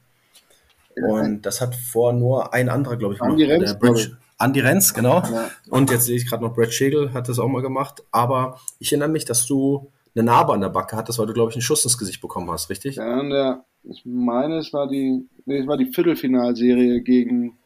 Und 0.96 1.42
das 1.42 1.61
hat 1.61 1.74
vor 1.74 2.12
nur 2.12 2.55
ein 2.55 2.68
anderer, 2.68 2.96
glaube 2.96 3.14
ich, 3.14 3.20
gemacht. 3.20 3.33
Andi 3.33 3.44
Renz, 3.44 3.79
Bridge, 3.79 4.16
Andi 4.38 4.61
Renz, 4.61 4.94
genau. 4.94 5.22
Ja. 5.22 5.50
Und 5.68 5.90
jetzt 5.90 6.05
sehe 6.05 6.16
ich 6.16 6.29
gerade 6.29 6.44
noch 6.44 6.55
Brad 6.55 6.72
Schegel 6.72 7.12
hat 7.12 7.29
das 7.29 7.40
auch 7.40 7.48
mal 7.48 7.62
gemacht. 7.62 8.05
Aber 8.12 8.61
ich 8.79 8.92
erinnere 8.92 9.09
mich, 9.09 9.24
dass 9.24 9.46
du 9.46 9.90
eine 10.14 10.24
Narbe 10.24 10.53
an 10.53 10.61
der 10.61 10.68
Backe 10.68 10.96
hattest, 10.96 11.18
weil 11.18 11.27
du, 11.27 11.33
glaube 11.33 11.50
ich, 11.50 11.57
einen 11.57 11.62
Schuss 11.62 11.85
ins 11.85 11.98
Gesicht 11.98 12.20
bekommen 12.20 12.50
hast, 12.50 12.70
richtig? 12.70 12.96
Ja, 12.96 13.22
der, 13.22 13.64
ich 13.83 14.03
meine, 14.05 14.59
es 14.59 14.72
war 14.72 14.88
die, 14.88 15.29
nee, 15.44 15.59
es 15.59 15.66
war 15.66 15.77
die 15.77 15.92
Viertelfinalserie 15.92 17.00
gegen 17.03 17.59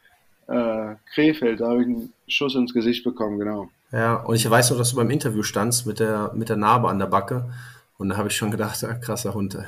äh, 0.46 0.94
Krefeld. 1.12 1.60
Da 1.60 1.68
habe 1.68 1.82
ich 1.82 1.88
einen 1.88 2.12
Schuss 2.26 2.54
ins 2.54 2.72
Gesicht 2.72 3.04
bekommen, 3.04 3.38
genau. 3.38 3.68
Ja, 3.92 4.16
und 4.22 4.34
ich 4.36 4.48
weiß 4.48 4.70
noch, 4.70 4.78
dass 4.78 4.90
du 4.90 4.96
beim 4.96 5.10
Interview 5.10 5.42
standst 5.42 5.86
mit 5.86 6.00
der, 6.00 6.32
mit 6.34 6.48
der 6.48 6.56
Narbe 6.56 6.88
an 6.88 6.98
der 6.98 7.06
Backe. 7.06 7.50
Und 7.96 8.10
da 8.10 8.16
habe 8.16 8.28
ich 8.28 8.36
schon 8.36 8.50
gedacht, 8.50 8.80
ja, 8.82 8.94
krasser 8.94 9.34
Hund. 9.34 9.58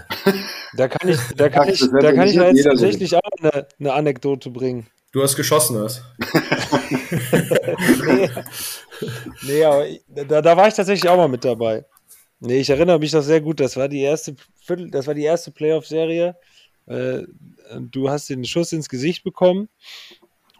Da 0.72 0.86
kann 0.86 1.08
ich, 1.08 1.18
da 1.36 1.48
kann 1.48 1.68
ich, 1.68 1.80
da 1.80 2.12
kann 2.12 2.28
ich 2.28 2.34
jetzt 2.34 2.62
tatsächlich 2.62 3.16
auch 3.16 3.20
eine, 3.42 3.66
eine 3.80 3.92
Anekdote 3.92 4.50
bringen. 4.50 4.86
Du 5.10 5.20
hast 5.20 5.34
geschossen, 5.34 5.76
hast. 5.80 6.04
nee, 8.06 8.30
nee, 9.42 9.64
aber 9.64 9.84
da, 10.06 10.40
da 10.40 10.56
war 10.56 10.68
ich 10.68 10.74
tatsächlich 10.74 11.10
auch 11.10 11.16
mal 11.16 11.26
mit 11.26 11.44
dabei. 11.44 11.84
Nee, 12.40 12.61
ich 12.61 12.70
erinnere 12.70 12.98
mich 12.98 13.12
noch 13.12 13.22
sehr 13.22 13.40
gut. 13.40 13.61
Das 13.61 13.76
war 13.76 13.88
die 13.88 14.00
erste 14.00 14.35
Viertel, 14.62 14.90
das 14.90 15.07
war 15.07 15.14
die 15.14 15.24
erste 15.24 15.50
Playoff-Serie. 15.50 16.37
Äh, 16.87 17.22
du 17.79 18.09
hast 18.09 18.31
den 18.31 18.44
Schuss 18.44 18.72
ins 18.72 18.88
Gesicht 18.88 19.22
bekommen. 19.22 19.68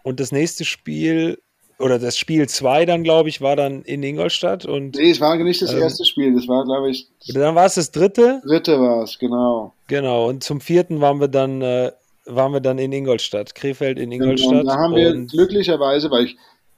Und 0.03 0.19
das 0.19 0.31
nächste 0.31 0.63
Spiel, 0.63 1.39
oder 1.79 1.99
das 1.99 2.17
Spiel 2.17 2.47
2 2.47 2.85
dann, 2.85 3.03
glaube 3.03 3.29
ich, 3.29 3.41
war 3.41 3.55
dann 3.55 3.81
in 3.83 4.03
Ingolstadt. 4.03 4.65
Und, 4.65 4.95
nee, 4.95 5.11
es 5.11 5.19
war 5.19 5.35
nicht 5.35 5.61
das 5.61 5.73
ähm, 5.73 5.81
erste 5.81 6.05
Spiel, 6.05 6.33
das 6.33 6.47
war, 6.47 6.63
glaube 6.63 6.91
ich. 6.91 7.07
Dann 7.33 7.55
war 7.55 7.65
es 7.65 7.75
das 7.75 7.91
dritte? 7.91 8.41
Dritte 8.45 8.79
war 8.79 9.03
es, 9.03 9.17
genau. 9.17 9.73
Genau, 9.87 10.29
und 10.29 10.43
zum 10.43 10.61
vierten 10.61 11.01
waren 11.01 11.19
wir 11.19 11.27
dann, 11.27 11.61
äh, 11.61 11.91
waren 12.25 12.53
wir 12.53 12.61
dann 12.61 12.77
in 12.77 12.91
Ingolstadt, 12.91 13.55
Krefeld 13.55 13.99
in 13.99 14.11
Ingolstadt. 14.11 14.51
Genau, 14.51 14.63
da 14.63 14.75
haben 14.77 14.95
wir 14.95 15.13
glücklicherweise, 15.25 16.09
weil 16.11 16.25
ich 16.25 16.37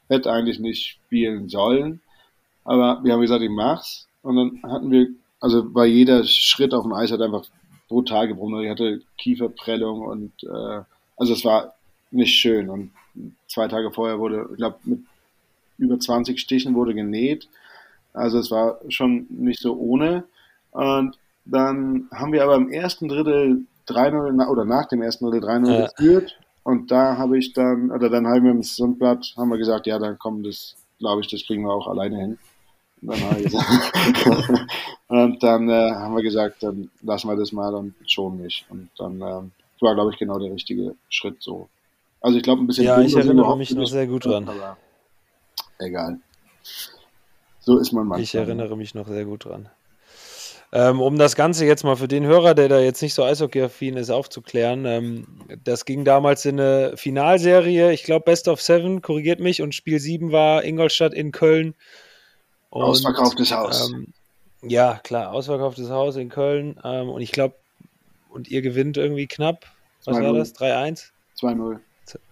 hätte 0.09 0.31
eigentlich 0.31 0.59
nicht 0.59 0.85
spielen 0.85 1.49
sollen, 1.49 2.01
aber 2.63 3.01
wir 3.03 3.13
haben 3.13 3.21
gesagt, 3.21 3.41
ich 3.41 3.49
mach's. 3.49 4.07
Und 4.23 4.35
dann 4.35 4.71
hatten 4.71 4.89
wir, 4.89 5.09
also 5.39 5.63
bei 5.69 5.85
jeder 5.85 6.23
Schritt 6.23 6.73
auf 6.73 6.83
dem 6.83 6.93
Eis 6.93 7.11
hat 7.11 7.21
einfach 7.21 7.45
brutal 7.87 8.27
gebrochen. 8.27 8.61
Ich 8.61 8.69
hatte 8.69 9.01
Kieferprellung 9.17 10.01
und 10.01 10.31
äh, 10.43 10.81
also 11.17 11.33
es 11.33 11.45
war 11.45 11.75
nicht 12.09 12.33
schön. 12.33 12.69
Und 12.69 12.91
zwei 13.47 13.67
Tage 13.67 13.91
vorher 13.91 14.17
wurde, 14.19 14.47
ich 14.51 14.57
glaube, 14.57 14.77
mit 14.85 15.01
über 15.77 15.99
20 15.99 16.39
Stichen 16.39 16.73
wurde 16.73 16.93
genäht. 16.93 17.47
Also 18.13 18.39
es 18.39 18.49
war 18.49 18.79
schon 18.89 19.27
nicht 19.29 19.59
so 19.59 19.75
ohne. 19.75 20.23
Und 20.71 21.17
dann 21.45 22.07
haben 22.11 22.31
wir 22.31 22.43
aber 22.43 22.55
im 22.55 22.71
ersten 22.71 23.07
Drittel 23.09 23.65
3-0 23.87 24.47
oder 24.47 24.65
nach 24.65 24.87
dem 24.87 25.01
ersten 25.01 25.25
Drittel 25.25 25.47
3-0 25.47 25.71
ja. 25.71 25.87
geführt. 25.87 26.39
Und 26.63 26.91
da 26.91 27.17
habe 27.17 27.37
ich 27.37 27.53
dann, 27.53 27.91
oder 27.91 28.09
dann 28.09 28.25
haben 28.25 28.43
wir 28.43 28.51
im 28.51 28.63
Sonnenblatt, 28.63 29.33
haben 29.35 29.49
wir 29.49 29.57
gesagt, 29.57 29.85
ja, 29.85 29.99
dann 29.99 30.17
kommen 30.17 30.43
das, 30.43 30.75
glaube 30.99 31.21
ich, 31.21 31.27
das 31.27 31.45
kriegen 31.45 31.63
wir 31.63 31.73
auch 31.73 31.87
alleine 31.87 32.17
hin. 32.17 32.37
Und 33.05 33.21
dann, 33.21 33.43
gesagt, 33.43 33.65
und 35.07 35.43
dann 35.43 35.69
äh, 35.69 35.91
haben 35.91 36.15
wir 36.15 36.23
gesagt, 36.23 36.63
dann 36.63 36.89
lassen 37.01 37.27
wir 37.27 37.35
das 37.35 37.51
mal 37.51 37.73
und 37.75 37.93
schon 38.07 38.41
nicht. 38.41 38.65
Und 38.69 38.89
dann 38.97 39.15
ähm, 39.15 39.51
war, 39.81 39.93
glaube 39.93 40.11
ich, 40.11 40.17
genau 40.17 40.39
der 40.39 40.51
richtige 40.51 40.95
Schritt 41.09 41.41
so. 41.41 41.69
Also 42.21 42.37
ich 42.37 42.43
glaube 42.43 42.63
ein 42.63 42.67
bisschen. 42.67 42.85
Ja, 42.85 42.99
ich 43.01 43.15
erinnere 43.15 43.57
mich 43.57 43.71
noch 43.71 43.85
sehr 43.85 44.07
gut 44.07 44.25
dran. 44.25 44.47
Aber 44.47 44.77
egal. 45.79 46.19
So 47.59 47.77
ist 47.77 47.91
man 47.91 48.07
manchmal. 48.07 48.23
Ich 48.23 48.35
erinnere 48.35 48.77
mich 48.77 48.95
noch 48.95 49.07
sehr 49.07 49.25
gut 49.25 49.45
dran. 49.45 49.69
Ähm, 50.75 51.01
um 51.01 51.19
das 51.19 51.35
Ganze 51.35 51.65
jetzt 51.65 51.83
mal 51.83 51.97
für 51.97 52.07
den 52.07 52.25
Hörer, 52.25 52.55
der 52.55 52.67
da 52.67 52.79
jetzt 52.79 53.03
nicht 53.03 53.13
so 53.13 53.23
eishockey-affin 53.23 53.95
ist, 53.95 54.09
aufzuklären. 54.09 54.85
Ähm, 54.85 55.27
das 55.63 55.85
ging 55.85 56.03
damals 56.03 56.45
in 56.45 56.59
eine 56.59 56.97
Finalserie, 56.97 57.93
ich 57.93 58.03
glaube 58.03 58.25
Best 58.25 58.47
of 58.47 58.59
Seven, 58.59 59.03
korrigiert 59.03 59.39
mich, 59.39 59.61
und 59.61 59.75
Spiel 59.75 59.99
7 59.99 60.31
war 60.31 60.63
Ingolstadt 60.63 61.13
in 61.13 61.31
Köln 61.31 61.75
und, 62.73 62.83
ausverkauftes 62.83 63.51
Haus. 63.51 63.91
Ähm, 63.91 64.07
ja, 64.61 64.99
klar, 65.03 65.31
ausverkauftes 65.31 65.89
Haus 65.89 66.15
in 66.15 66.29
Köln. 66.29 66.79
Ähm, 66.83 67.09
und 67.09 67.21
ich 67.21 67.31
glaube, 67.31 67.55
und 68.29 68.47
ihr 68.49 68.61
gewinnt 68.61 68.97
irgendwie 68.97 69.27
knapp. 69.27 69.65
Was 70.05 70.19
war 70.19 70.33
das? 70.33 70.55
3-1? 70.55 71.11
2-0. 71.39 71.79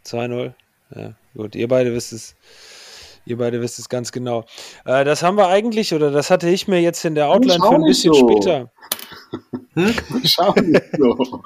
2-0. 0.06 0.54
Ja, 0.96 1.14
gut. 1.36 1.56
Ihr 1.56 1.68
beide 1.68 1.94
wisst 1.94 2.12
es, 2.12 2.36
Ihr 3.26 3.38
beide 3.38 3.62
wisst 3.62 3.78
es 3.78 3.88
ganz 3.88 4.12
genau. 4.12 4.46
Äh, 4.86 5.06
das 5.06 5.22
haben 5.22 5.38
wir 5.38 5.48
eigentlich, 5.48 5.94
oder 5.94 6.10
das 6.10 6.32
hatte 6.32 6.50
ich 6.50 6.68
mir 6.68 6.82
jetzt 6.82 7.06
in 7.06 7.14
der 7.14 7.30
Outline 7.30 7.60
für 7.60 7.76
ein 7.76 7.84
bisschen 7.84 8.14
so. 8.14 8.28
später. 8.28 8.72
Hm? 9.76 9.94
Schau 10.24 10.54
nicht 10.54 10.84
so. 10.98 11.16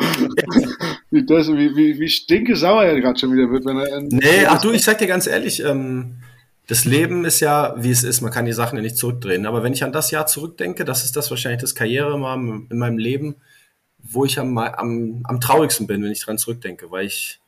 wie, 1.11 1.25
das, 1.25 1.47
wie, 1.49 1.75
wie, 1.75 1.99
wie 1.99 2.07
stinkesauer 2.07 2.85
er 2.85 3.01
gerade 3.01 3.19
schon 3.19 3.33
wieder 3.33 3.49
wird, 3.51 3.65
wenn 3.65 3.77
er. 3.77 4.01
Nee, 4.01 4.45
ach 4.47 4.61
du, 4.61 4.71
ich 4.71 4.83
sag 4.83 4.99
dir 4.99 5.07
ganz 5.07 5.27
ehrlich, 5.27 5.61
ähm, 5.61 6.21
das 6.67 6.85
Leben 6.85 7.25
ist 7.25 7.41
ja, 7.41 7.75
wie 7.77 7.91
es 7.91 8.03
ist. 8.03 8.21
Man 8.21 8.31
kann 8.31 8.45
die 8.45 8.53
Sachen 8.53 8.75
ja 8.75 8.81
nicht 8.81 8.97
zurückdrehen. 8.97 9.45
Aber 9.45 9.63
wenn 9.63 9.73
ich 9.73 9.83
an 9.83 9.91
das 9.91 10.11
Jahr 10.11 10.25
zurückdenke, 10.25 10.83
das 10.83 11.03
ist 11.03 11.15
das 11.15 11.29
wahrscheinlich 11.29 11.61
das 11.61 11.75
Karriere 11.75 12.15
in 12.15 12.77
meinem 12.77 12.97
Leben, 12.97 13.35
wo 13.99 14.25
ich 14.25 14.39
am, 14.39 14.57
am, 14.57 15.21
am 15.23 15.39
traurigsten 15.39 15.87
bin, 15.87 16.03
wenn 16.03 16.11
ich 16.11 16.23
dran 16.23 16.37
zurückdenke, 16.37 16.91
weil 16.91 17.05
ich, 17.05 17.39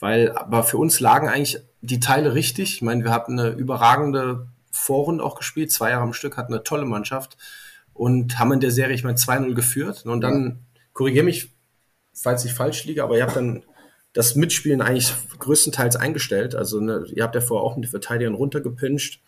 weil, 0.00 0.32
aber 0.32 0.64
für 0.64 0.78
uns 0.78 1.00
lagen 1.00 1.28
eigentlich 1.28 1.58
die 1.82 2.00
Teile 2.00 2.34
richtig. 2.34 2.74
Ich 2.74 2.82
meine, 2.82 3.04
wir 3.04 3.12
hatten 3.12 3.38
eine 3.38 3.50
überragende 3.50 4.48
Vorrunde 4.70 5.24
auch 5.24 5.36
gespielt, 5.36 5.72
zwei 5.72 5.90
Jahre 5.90 6.02
am 6.02 6.12
Stück, 6.12 6.36
hatten 6.36 6.52
eine 6.52 6.62
tolle 6.62 6.84
Mannschaft 6.84 7.36
und 7.94 8.38
haben 8.38 8.52
in 8.52 8.60
der 8.60 8.70
Serie, 8.70 8.94
ich 8.94 9.04
meine, 9.04 9.16
2-0 9.16 9.54
geführt. 9.54 10.04
Und 10.04 10.20
dann, 10.20 10.60
korrigiere 10.92 11.24
mich, 11.24 11.50
falls 12.12 12.44
ich 12.44 12.52
falsch 12.52 12.84
liege, 12.84 13.02
aber 13.04 13.16
ihr 13.16 13.22
habt 13.22 13.36
dann 13.36 13.62
das 14.12 14.34
Mitspielen 14.34 14.80
eigentlich 14.80 15.12
größtenteils 15.38 15.96
eingestellt. 15.96 16.54
Also 16.54 16.80
ne, 16.80 17.04
ihr 17.12 17.22
habt 17.22 17.34
ja 17.34 17.40
vorher 17.40 17.64
auch 17.64 17.76
mit 17.76 17.86
den 17.86 17.90
Verteidigern 17.90 18.34
runtergepinscht. 18.34 19.20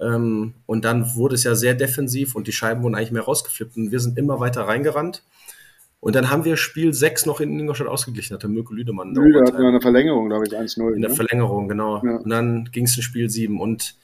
Ähm, 0.00 0.54
und 0.66 0.84
dann 0.84 1.14
wurde 1.16 1.34
es 1.34 1.44
ja 1.44 1.54
sehr 1.54 1.74
defensiv 1.74 2.34
und 2.34 2.46
die 2.46 2.52
Scheiben 2.52 2.82
wurden 2.82 2.94
eigentlich 2.94 3.10
mehr 3.10 3.22
rausgeflippt 3.22 3.76
und 3.76 3.90
wir 3.90 4.00
sind 4.00 4.18
immer 4.18 4.40
weiter 4.40 4.62
reingerannt. 4.62 5.22
Und 6.00 6.14
dann 6.14 6.30
haben 6.30 6.44
wir 6.44 6.56
Spiel 6.56 6.92
6 6.92 7.26
noch 7.26 7.40
in 7.40 7.58
Ingolstadt 7.58 7.88
ausgeglichen, 7.88 8.34
hat 8.34 8.42
der 8.42 8.50
Mirko 8.50 8.72
Lüdemann. 8.72 9.14
Lüde 9.14 9.40
hat 9.40 9.54
eine 9.54 9.80
Verlängerung, 9.80 10.28
glaube 10.28 10.46
ich, 10.46 10.56
1-0. 10.56 10.94
In 10.94 11.02
der 11.02 11.10
ne? 11.10 11.16
Verlängerung, 11.16 11.68
genau. 11.68 12.00
Ja. 12.04 12.16
Und 12.18 12.30
dann 12.30 12.68
ging 12.70 12.84
es 12.84 12.96
in 12.96 13.02
Spiel 13.02 13.28
7. 13.28 13.60
Und 13.60 13.96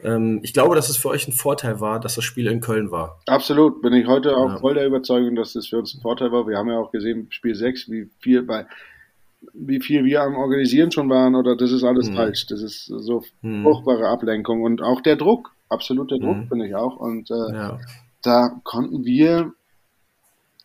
ähm, 0.00 0.38
ich 0.44 0.52
glaube, 0.52 0.76
dass 0.76 0.88
es 0.88 0.96
für 0.96 1.08
euch 1.08 1.26
ein 1.26 1.32
Vorteil 1.32 1.80
war, 1.80 1.98
dass 1.98 2.14
das 2.14 2.22
Spiel 2.22 2.46
in 2.46 2.60
Köln 2.60 2.92
war. 2.92 3.20
Absolut, 3.26 3.82
bin 3.82 3.92
ich 3.94 4.06
heute 4.06 4.36
auch 4.36 4.50
ja. 4.50 4.58
voll 4.58 4.74
der 4.74 4.86
Überzeugung, 4.86 5.34
dass 5.34 5.54
das 5.54 5.66
für 5.66 5.78
uns 5.78 5.92
ein 5.92 6.00
Vorteil 6.00 6.30
war. 6.30 6.46
Wir 6.46 6.56
haben 6.56 6.68
ja 6.68 6.78
auch 6.78 6.92
gesehen, 6.92 7.26
Spiel 7.30 7.56
6, 7.56 7.90
wie 7.90 8.08
viel 8.20 8.42
bei 8.42 8.66
wie 9.52 9.80
viel 9.80 10.04
wir 10.04 10.22
am 10.22 10.36
Organisieren 10.36 10.90
schon 10.90 11.08
waren, 11.08 11.34
oder 11.34 11.56
das 11.56 11.72
ist 11.72 11.84
alles 11.84 12.08
hm. 12.08 12.14
falsch. 12.14 12.46
Das 12.46 12.62
ist 12.62 12.86
so 12.86 13.24
hm. 13.42 13.62
furchtbare 13.62 14.08
Ablenkung 14.08 14.62
und 14.62 14.82
auch 14.82 15.00
der 15.00 15.16
Druck, 15.16 15.52
absolut 15.68 16.10
der 16.10 16.18
Druck, 16.18 16.36
hm. 16.36 16.48
finde 16.48 16.66
ich 16.66 16.74
auch. 16.74 16.96
Und 16.96 17.30
äh, 17.30 17.54
ja. 17.54 17.78
da 18.22 18.60
konnten 18.64 19.04
wir 19.04 19.52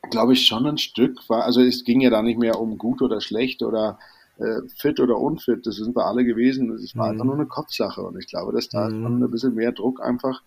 glaube 0.09 0.33
ich, 0.33 0.45
schon 0.45 0.65
ein 0.65 0.77
Stück 0.77 1.29
war, 1.29 1.43
also 1.43 1.61
es 1.61 1.83
ging 1.83 2.01
ja 2.01 2.09
da 2.09 2.21
nicht 2.21 2.39
mehr 2.39 2.59
um 2.59 2.77
gut 2.77 3.01
oder 3.01 3.21
schlecht 3.21 3.61
oder 3.63 3.99
äh, 4.37 4.61
fit 4.77 4.99
oder 4.99 5.17
unfit, 5.17 5.65
das 5.65 5.75
sind 5.75 5.95
wir 5.95 6.05
alle 6.05 6.25
gewesen. 6.25 6.71
Es 6.73 6.95
war 6.95 7.07
mhm. 7.07 7.11
einfach 7.11 7.25
nur 7.25 7.35
eine 7.35 7.45
Kopfsache 7.45 8.01
und 8.01 8.17
ich 8.17 8.27
glaube, 8.27 8.51
dass 8.51 8.69
da 8.69 8.89
mhm. 8.89 9.23
ein 9.23 9.31
bisschen 9.31 9.55
mehr 9.55 9.71
Druck 9.71 10.01
einfach 10.01 10.41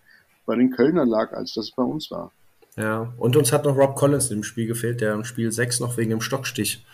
bei 0.45 0.55
den 0.55 0.71
Kölnern 0.71 1.07
lag, 1.07 1.33
als 1.33 1.53
das 1.53 1.71
bei 1.71 1.83
uns 1.83 2.09
war. 2.11 2.31
Ja, 2.75 3.11
und 3.17 3.35
uns 3.35 3.51
hat 3.51 3.65
noch 3.65 3.75
Rob 3.75 3.95
Collins 3.95 4.31
im 4.31 4.43
Spiel 4.43 4.67
gefehlt, 4.67 5.01
der 5.01 5.13
im 5.13 5.23
Spiel 5.23 5.51
6 5.51 5.79
noch 5.79 5.97
wegen 5.97 6.11
dem 6.11 6.21
Stockstich. 6.21 6.85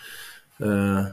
Äh, 0.59 1.03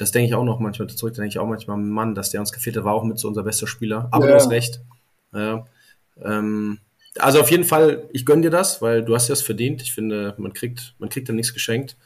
das 0.00 0.12
denke 0.12 0.28
ich 0.28 0.34
auch 0.34 0.44
noch 0.44 0.60
manchmal 0.60 0.88
zurück, 0.88 1.12
da 1.12 1.20
denke 1.20 1.34
ich 1.34 1.38
auch 1.38 1.46
manchmal, 1.46 1.76
Mann, 1.76 2.14
dass 2.14 2.30
der 2.30 2.40
uns 2.40 2.52
gefehlt 2.52 2.76
hat, 2.76 2.84
war 2.84 2.94
auch 2.94 3.04
mit 3.04 3.18
so 3.18 3.28
unser 3.28 3.42
bester 3.42 3.66
Spieler. 3.66 4.08
Aber 4.10 4.24
ja. 4.24 4.30
du 4.30 4.36
hast 4.36 4.50
recht. 4.50 4.80
Ja, 5.34 5.66
ähm, 6.22 6.78
also 7.18 7.40
auf 7.40 7.50
jeden 7.50 7.64
Fall, 7.64 8.08
ich 8.12 8.24
gönne 8.24 8.42
dir 8.42 8.50
das, 8.50 8.80
weil 8.80 9.04
du 9.04 9.14
hast 9.14 9.28
ja 9.28 9.34
es 9.34 9.42
verdient. 9.42 9.82
Ich 9.82 9.92
finde, 9.92 10.34
man 10.38 10.54
kriegt, 10.54 10.94
man 10.98 11.10
kriegt 11.10 11.28
dann 11.28 11.36
nichts 11.36 11.52
geschenkt. 11.52 11.96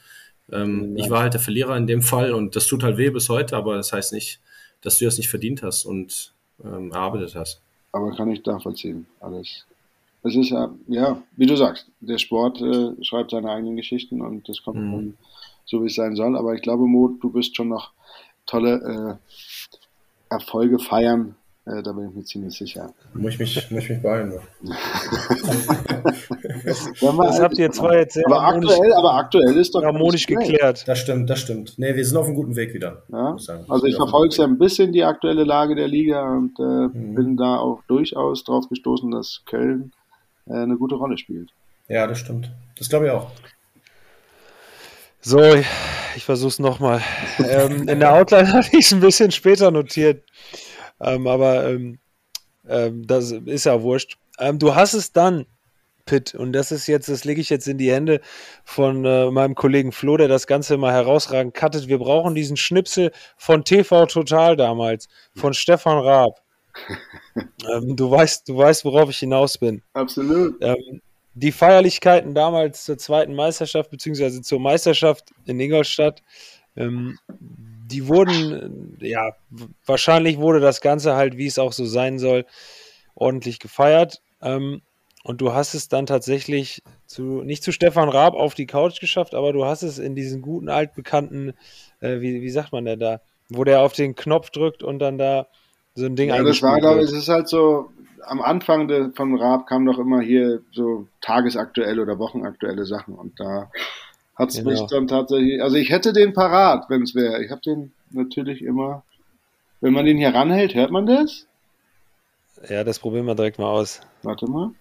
Ähm, 0.51 0.97
ja. 0.97 1.05
Ich 1.05 1.09
war 1.09 1.21
halt 1.21 1.33
der 1.33 1.39
Verlierer 1.39 1.77
in 1.77 1.87
dem 1.87 2.01
Fall 2.01 2.33
und 2.33 2.55
das 2.55 2.67
tut 2.67 2.83
halt 2.83 2.97
weh 2.97 3.09
bis 3.09 3.29
heute, 3.29 3.55
aber 3.55 3.77
das 3.77 3.93
heißt 3.93 4.11
nicht, 4.11 4.41
dass 4.81 4.97
du 4.97 5.05
das 5.05 5.17
nicht 5.17 5.29
verdient 5.29 5.63
hast 5.63 5.85
und 5.85 6.33
ähm, 6.63 6.91
erarbeitet 6.91 7.33
hast. 7.35 7.61
Aber 7.93 8.13
kann 8.13 8.29
ich 8.29 8.45
nachvollziehen, 8.45 9.05
alles. 9.21 9.65
Es 10.23 10.35
ist 10.35 10.49
ja, 10.49 10.73
ja, 10.87 11.21
wie 11.37 11.45
du 11.45 11.55
sagst, 11.55 11.87
der 12.01 12.17
Sport 12.17 12.59
äh, 12.59 12.91
schreibt 13.03 13.31
seine 13.31 13.51
eigenen 13.51 13.77
Geschichten 13.77 14.21
und 14.21 14.49
das 14.49 14.61
kommt 14.63 14.79
mhm. 14.79 15.13
So, 15.65 15.81
wie 15.81 15.87
es 15.87 15.95
sein 15.95 16.15
soll. 16.15 16.37
Aber 16.37 16.53
ich 16.53 16.61
glaube, 16.61 16.85
Mo, 16.85 17.09
du 17.21 17.33
wirst 17.33 17.55
schon 17.55 17.69
noch 17.69 17.91
tolle 18.45 19.19
äh, 20.29 20.33
Erfolge 20.33 20.79
feiern 20.79 21.35
äh, 21.67 21.81
da 21.81 21.93
bin 21.93 22.09
ich 22.09 22.15
mir 22.15 22.23
ziemlich 22.23 22.55
sicher. 22.55 22.93
Muss 23.15 23.33
ich 23.33 23.39
mich, 23.39 23.71
muss 23.71 23.83
ich 23.83 23.89
mich 23.89 24.01
beeilen. 24.01 24.33
das 26.63 27.41
habt 27.41 27.57
ihr 27.57 27.71
zwar 27.71 27.95
jetzt 27.95 28.13
sehr 28.13 28.27
aber 28.27 28.43
aktuell, 28.43 28.93
aber 28.93 29.15
aktuell 29.15 29.57
ist 29.57 29.73
doch 29.73 29.83
harmonisch 29.83 30.27
geklärt. 30.27 30.87
Das 30.87 30.99
stimmt, 30.99 31.27
das 31.27 31.39
stimmt. 31.39 31.73
Nee, 31.77 31.95
wir 31.95 32.05
sind 32.05 32.17
auf 32.17 32.27
einem 32.27 32.35
guten 32.35 32.55
Weg 32.55 32.75
wieder. 32.75 33.01
Ja? 33.11 33.35
Also 33.67 33.87
ich 33.87 33.95
verfolge 33.95 34.35
ja 34.35 34.43
ein 34.43 34.59
bisschen 34.59 34.93
die 34.93 35.03
aktuelle 35.03 35.43
Lage 35.43 35.73
der 35.73 35.87
Liga 35.87 36.37
und 36.37 36.59
äh, 36.59 36.63
mhm. 36.63 37.15
bin 37.15 37.35
da 37.35 37.57
auch 37.57 37.81
durchaus 37.87 38.43
drauf 38.43 38.69
gestoßen, 38.69 39.09
dass 39.09 39.41
Köln 39.47 39.91
äh, 40.45 40.53
eine 40.53 40.77
gute 40.77 40.93
Rolle 40.93 41.17
spielt. 41.17 41.49
Ja, 41.87 42.05
das 42.05 42.19
stimmt. 42.19 42.51
Das 42.77 42.89
glaube 42.89 43.05
ich 43.07 43.11
auch. 43.11 43.31
So, 45.25 45.41
ich 46.15 46.23
versuche 46.23 46.49
es 46.49 46.59
nochmal. 46.59 47.01
ähm, 47.39 47.87
in 47.87 47.99
der 47.99 48.13
Outline 48.13 48.47
hatte 48.53 48.77
ich 48.77 48.85
es 48.85 48.93
ein 48.93 48.99
bisschen 48.99 49.31
später 49.31 49.71
notiert. 49.71 50.23
Ähm, 51.01 51.25
aber 51.25 51.67
ähm, 51.67 51.97
ähm, 52.69 53.07
das 53.07 53.31
ist 53.31 53.65
ja 53.65 53.81
wurscht. 53.81 54.19
Ähm, 54.37 54.59
du 54.59 54.75
hast 54.75 54.93
es 54.93 55.13
dann, 55.13 55.47
Pitt, 56.05 56.35
und 56.35 56.53
das 56.53 56.71
ist 56.71 56.85
jetzt, 56.85 57.09
das 57.09 57.25
lege 57.25 57.41
ich 57.41 57.49
jetzt 57.49 57.67
in 57.67 57.79
die 57.79 57.91
Hände 57.91 58.21
von 58.65 59.03
äh, 59.03 59.31
meinem 59.31 59.55
Kollegen 59.55 59.91
Flo, 59.91 60.15
der 60.15 60.27
das 60.27 60.45
Ganze 60.45 60.77
mal 60.77 60.93
herausragend 60.93 61.55
cuttet. 61.55 61.87
Wir 61.87 61.97
brauchen 61.97 62.35
diesen 62.35 62.55
Schnipsel 62.55 63.11
von 63.35 63.63
TV 63.63 64.05
Total 64.05 64.55
damals, 64.55 65.07
von 65.35 65.55
Stefan 65.55 65.97
Raab. 65.97 66.41
Ähm, 67.69 67.97
du 67.97 68.09
weißt, 68.09 68.47
du 68.47 68.57
weißt, 68.57 68.85
worauf 68.85 69.09
ich 69.09 69.17
hinaus 69.17 69.57
bin. 69.57 69.81
Absolut 69.93 70.55
ähm, 70.61 71.01
die 71.35 71.51
Feierlichkeiten 71.51 72.33
damals 72.33 72.85
zur 72.85 72.97
zweiten 72.97 73.35
Meisterschaft, 73.35 73.91
beziehungsweise 73.91 74.41
zur 74.41 74.59
Meisterschaft 74.59 75.31
in 75.45 75.59
Ingolstadt, 75.59 76.23
ähm, 76.77 77.19
die 77.29 78.07
wurden, 78.07 78.97
ja, 78.99 79.35
wahrscheinlich 79.85 80.37
wurde 80.37 80.59
das 80.59 80.81
Ganze 80.81 81.15
halt, 81.15 81.37
wie 81.37 81.45
es 81.45 81.59
auch 81.59 81.73
so 81.73 81.85
sein 81.85 82.19
soll, 82.19 82.45
ordentlich 83.13 83.59
gefeiert. 83.59 84.21
Ähm, 84.41 84.81
und 85.23 85.41
du 85.41 85.53
hast 85.53 85.73
es 85.73 85.89
dann 85.89 86.05
tatsächlich 86.05 86.83
zu, 87.05 87.43
nicht 87.43 87.63
zu 87.63 87.71
Stefan 87.71 88.09
Raab 88.09 88.33
auf 88.33 88.53
die 88.53 88.65
Couch 88.65 88.99
geschafft, 88.99 89.35
aber 89.35 89.53
du 89.53 89.65
hast 89.65 89.83
es 89.83 89.99
in 89.99 90.15
diesen 90.15 90.41
guten 90.41 90.69
altbekannten, 90.69 91.53
äh, 91.99 92.21
wie, 92.21 92.41
wie 92.41 92.49
sagt 92.49 92.71
man 92.71 92.85
der 92.85 92.95
da, 92.95 93.21
wo 93.49 93.63
der 93.63 93.81
auf 93.81 93.93
den 93.93 94.15
Knopf 94.15 94.51
drückt 94.51 94.83
und 94.83 94.99
dann 94.99 95.17
da 95.17 95.47
so 95.95 96.05
ein 96.05 96.15
Ding 96.15 96.29
Ja, 96.29 96.43
das 96.43 96.61
war, 96.61 96.79
glaube 96.79 97.01
ich, 97.01 97.07
es 97.07 97.13
ist 97.13 97.29
halt 97.29 97.47
so, 97.47 97.89
am 98.27 98.41
Anfang 98.41 98.87
de, 98.87 99.11
von 99.13 99.39
Raab 99.39 99.67
kam 99.67 99.85
doch 99.85 99.99
immer 99.99 100.21
hier 100.21 100.61
so 100.71 101.07
tagesaktuelle 101.21 102.01
oder 102.01 102.19
wochenaktuelle 102.19 102.85
Sachen 102.85 103.15
und 103.15 103.39
da 103.39 103.69
hat 104.35 104.49
es 104.49 104.57
genau. 104.57 104.71
mich 104.71 104.81
dann 104.89 105.07
tatsächlich, 105.07 105.61
also 105.61 105.77
ich 105.77 105.89
hätte 105.89 106.13
den 106.13 106.33
parat, 106.33 106.89
wenn 106.89 107.03
es 107.03 107.15
wäre. 107.15 107.43
Ich 107.43 107.51
habe 107.51 107.61
den 107.61 107.93
natürlich 108.11 108.61
immer, 108.61 109.03
wenn 109.81 109.93
man 109.93 110.05
den 110.05 110.17
hier 110.17 110.33
ranhält, 110.33 110.75
hört 110.75 110.91
man 110.91 111.05
das? 111.05 111.47
Ja, 112.69 112.83
das 112.83 112.99
probieren 112.99 113.25
wir 113.25 113.35
direkt 113.35 113.59
mal 113.59 113.69
aus. 113.69 114.01
Warte 114.23 114.49
mal. 114.49 114.71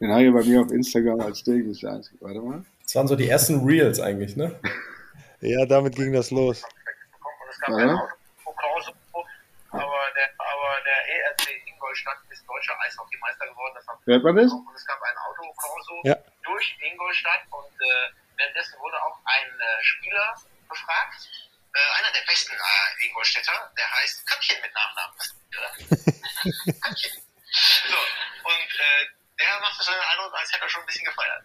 Den 0.00 0.10
habe 0.10 0.24
ich 0.24 0.32
bei 0.32 0.44
mir 0.44 0.60
auf 0.60 0.70
Instagram 0.70 1.20
als 1.20 1.42
Ding. 1.42 1.66
Warte 2.20 2.40
mal. 2.40 2.64
Das 2.82 2.94
waren 2.94 3.08
so 3.08 3.16
die 3.16 3.28
ersten 3.28 3.64
Reels 3.64 3.98
eigentlich, 3.98 4.36
ne? 4.36 4.54
ja, 5.40 5.66
damit 5.66 5.96
ging 5.96 6.12
das 6.12 6.30
los. 6.30 6.62
Ja. 7.68 8.08
Deutscher 12.66 12.80
Eishockeymeister 12.80 13.46
geworden. 13.46 13.74
Das 13.74 13.86
Hört 14.06 14.24
man 14.24 14.36
das? 14.36 14.52
Und 14.52 14.74
es 14.74 14.84
gab 14.84 15.00
ein 15.02 15.18
Autokorso 15.18 16.02
ja. 16.04 16.16
durch 16.42 16.76
Ingolstadt 16.80 17.42
und 17.50 17.74
äh, 17.74 18.10
währenddessen 18.36 18.78
wurde 18.80 19.02
auch 19.02 19.18
ein 19.24 19.60
äh, 19.60 19.84
Spieler 19.84 20.34
befragt, 20.68 21.28
äh, 21.74 21.98
einer 21.98 22.12
der 22.12 22.22
besten 22.26 22.54
äh, 22.54 23.06
Ingolstädter, 23.06 23.72
der 23.76 23.92
heißt 23.92 24.26
Kappchen 24.26 24.60
mit 24.60 24.74
Nachnamen. 24.74 25.16
So, 27.88 27.96
und 27.96 28.80
äh, 28.80 29.06
der 29.38 29.60
machte 29.60 29.82
so 29.82 29.90
den 29.90 30.00
Eindruck, 30.00 30.34
als 30.34 30.52
hätte 30.52 30.64
er 30.64 30.68
schon 30.68 30.82
ein 30.82 30.86
bisschen 30.86 31.06
gefeiert. 31.06 31.42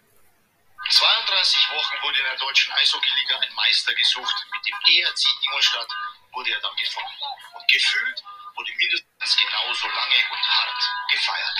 32 0.90 1.70
Wochen 1.70 2.02
wurde 2.02 2.18
in 2.18 2.24
der 2.24 2.36
deutschen 2.36 2.70
Eishockeyliga 2.74 3.38
ein 3.38 3.54
Meister 3.54 3.94
gesucht. 3.94 4.34
Mit 4.52 4.66
dem 4.66 4.74
ERC 4.74 5.24
Ingolstadt 5.42 5.88
wurde 6.32 6.50
er 6.50 6.60
dann 6.60 6.76
gefunden. 6.76 7.22
Und 7.54 7.70
gefühlt 7.70 8.22
wurde 8.56 8.72
mindestens 8.76 9.36
genauso 9.36 9.88
lange 9.88 10.16
und 10.30 10.42
hart 10.48 10.82
gefeiert. 11.10 11.58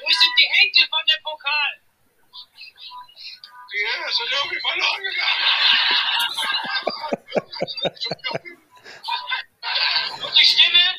Wo 0.00 0.10
sind 0.10 0.34
die 0.38 0.48
Henkel 0.48 0.88
von 0.88 1.04
dem 1.06 1.22
Pokal? 1.22 1.80
Die 3.72 3.78
sind 4.12 4.30
irgendwie 4.30 4.60
verloren 4.60 5.02
gegangen. 5.02 5.44
und 10.22 10.38
die 10.38 10.44
Stimme? 10.44 10.94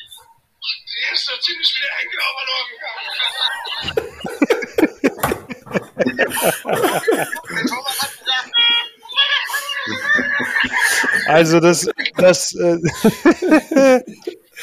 Die 0.86 1.04
ist 1.12 1.24
so 1.24 1.36
ziemlich 1.38 1.74
wie 1.74 1.80
der 1.80 1.94
Henkel 1.96 2.20
auch 2.20 2.34
verloren 2.38 2.68
gegangen. 2.70 3.04
Also 11.26 11.60
das, 11.60 11.88
das, 12.16 12.54
äh, 12.54 12.78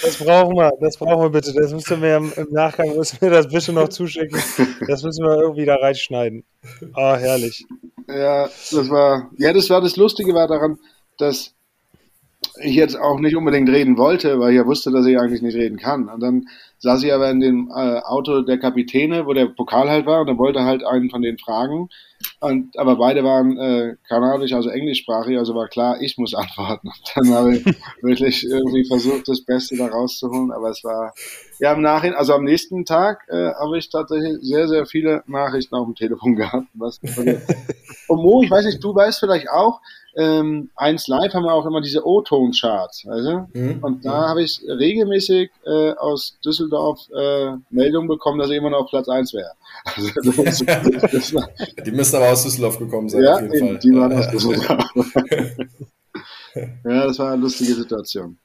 das 0.04 0.18
brauchen 0.18 0.56
wir, 0.56 0.72
das 0.80 0.98
brauchen 0.98 1.24
wir 1.24 1.30
bitte. 1.30 1.54
Das 1.54 1.74
müsst 1.74 1.90
ihr 1.92 1.98
mir 1.98 2.18
im, 2.18 2.32
im 2.36 2.48
Nachgang, 2.52 2.96
müssen 2.96 3.20
wir 3.22 3.30
das 3.30 3.48
bitte 3.48 3.74
noch 3.74 3.90
zuschicken. 3.90 4.40
Das 4.88 5.04
müssen 5.04 5.24
wir 5.26 5.42
irgendwie 5.42 5.66
da 5.66 5.76
reinschneiden. 5.76 6.44
Ah, 6.94 7.16
herrlich. 7.18 7.66
Ja, 8.08 8.44
das 8.46 8.90
war, 8.90 9.30
ja, 9.38 9.54
das 9.54 9.70
war 9.70 9.82
das 9.82 9.96
Lustige 9.96 10.34
war 10.34 10.48
daran, 10.48 10.80
dass 11.18 11.54
ich 12.60 12.76
jetzt 12.76 12.98
auch 12.98 13.20
nicht 13.20 13.36
unbedingt 13.36 13.70
reden 13.70 13.98
wollte, 13.98 14.40
weil 14.40 14.52
ich 14.52 14.58
ja 14.58 14.66
wusste, 14.66 14.92
dass 14.92 15.06
ich 15.06 15.18
eigentlich 15.20 15.42
nicht 15.42 15.56
reden 15.56 15.78
kann. 15.78 16.10
Und 16.10 16.20
dann 16.22 16.48
saß 16.82 17.04
ich 17.04 17.14
aber 17.14 17.30
in 17.30 17.40
dem 17.40 17.70
äh, 17.70 18.00
Auto 18.00 18.42
der 18.42 18.58
Kapitäne, 18.58 19.26
wo 19.26 19.34
der 19.34 19.46
Pokal 19.46 19.90
halt 19.90 20.06
war, 20.08 20.22
und 20.22 20.28
dann 20.28 20.38
wollte 20.38 20.64
halt 20.64 20.84
einen 20.84 21.10
von 21.10 21.22
denen 21.22 21.38
fragen. 21.38 21.90
Und, 22.40 22.78
aber 22.78 22.96
beide 22.96 23.24
waren 23.24 23.58
äh, 23.58 23.96
kanadisch, 24.08 24.54
also 24.54 24.70
englischsprachig, 24.70 25.38
also 25.38 25.54
war 25.54 25.68
klar, 25.68 26.02
ich 26.02 26.18
muss 26.18 26.34
antworten. 26.36 26.88
Und 26.88 27.12
dann 27.16 27.34
habe 27.34 27.56
ich 27.56 27.66
wirklich 28.02 28.44
irgendwie 28.44 28.84
versucht, 28.86 29.28
das 29.28 29.46
Beste 29.46 29.78
da 29.78 29.88
rauszuholen, 29.88 30.52
aber 30.52 30.70
es 30.70 30.84
war, 30.84 31.14
ja, 31.60 31.74
im 31.74 31.82
Nachhinein, 31.82 32.18
also 32.18 32.34
am 32.34 32.44
nächsten 32.44 32.84
Tag 32.84 33.28
äh, 33.30 33.54
habe 33.54 33.78
ich 33.78 33.90
tatsächlich 33.90 34.38
sehr, 34.42 34.68
sehr 34.68 34.88
viele 34.88 35.24
Nachrichten 35.28 35.76
auf 35.76 35.86
dem 35.86 35.96
Telefon 35.96 36.36
gehabt. 36.36 36.68
Was, 36.74 37.00
und 38.08 38.22
Mo, 38.22 38.42
ich 38.44 38.50
weiß 38.50 38.66
nicht, 38.66 38.84
du 38.84 38.96
weißt 38.96 39.20
vielleicht 39.20 39.50
auch, 39.50 39.82
ähm, 40.16 40.70
1 40.76 41.08
Live 41.08 41.34
haben 41.34 41.44
wir 41.44 41.54
auch 41.54 41.66
immer 41.66 41.82
diese 41.82 42.06
O-Ton-Charts. 42.06 43.06
Also? 43.08 43.48
Mhm. 43.54 43.80
Und 43.82 44.06
da 44.06 44.30
habe 44.30 44.44
ich 44.44 44.62
regelmäßig 44.68 45.50
äh, 45.66 45.92
aus 45.94 46.38
Düsseldorf 46.44 47.00
äh, 47.16 47.54
Meldungen 47.70 48.08
bekommen, 48.08 48.40
dass 48.40 48.50
ich 48.50 48.58
immer 48.58 48.70
noch 48.70 48.84
auf 48.84 48.90
Platz 48.90 49.08
1 49.08 49.34
wäre. 49.34 49.52
Also, 49.84 51.42
die 51.84 51.92
müssen 51.92 52.16
aber 52.18 52.32
aus 52.32 52.44
Düsseldorf 52.44 52.78
gekommen 52.78 53.10
sein, 53.10 53.24
ja, 53.24 53.36
auf 53.36 53.42
jeden 53.42 53.68
Fall. 53.68 53.80
Die 53.80 53.96
waren 53.96 54.14
aus 54.14 54.28
Düsseldorf. 54.32 54.86
ja, 56.56 57.08
das 57.08 57.18
war 57.18 57.32
eine 57.32 57.42
lustige 57.42 57.74
Situation. 57.74 58.38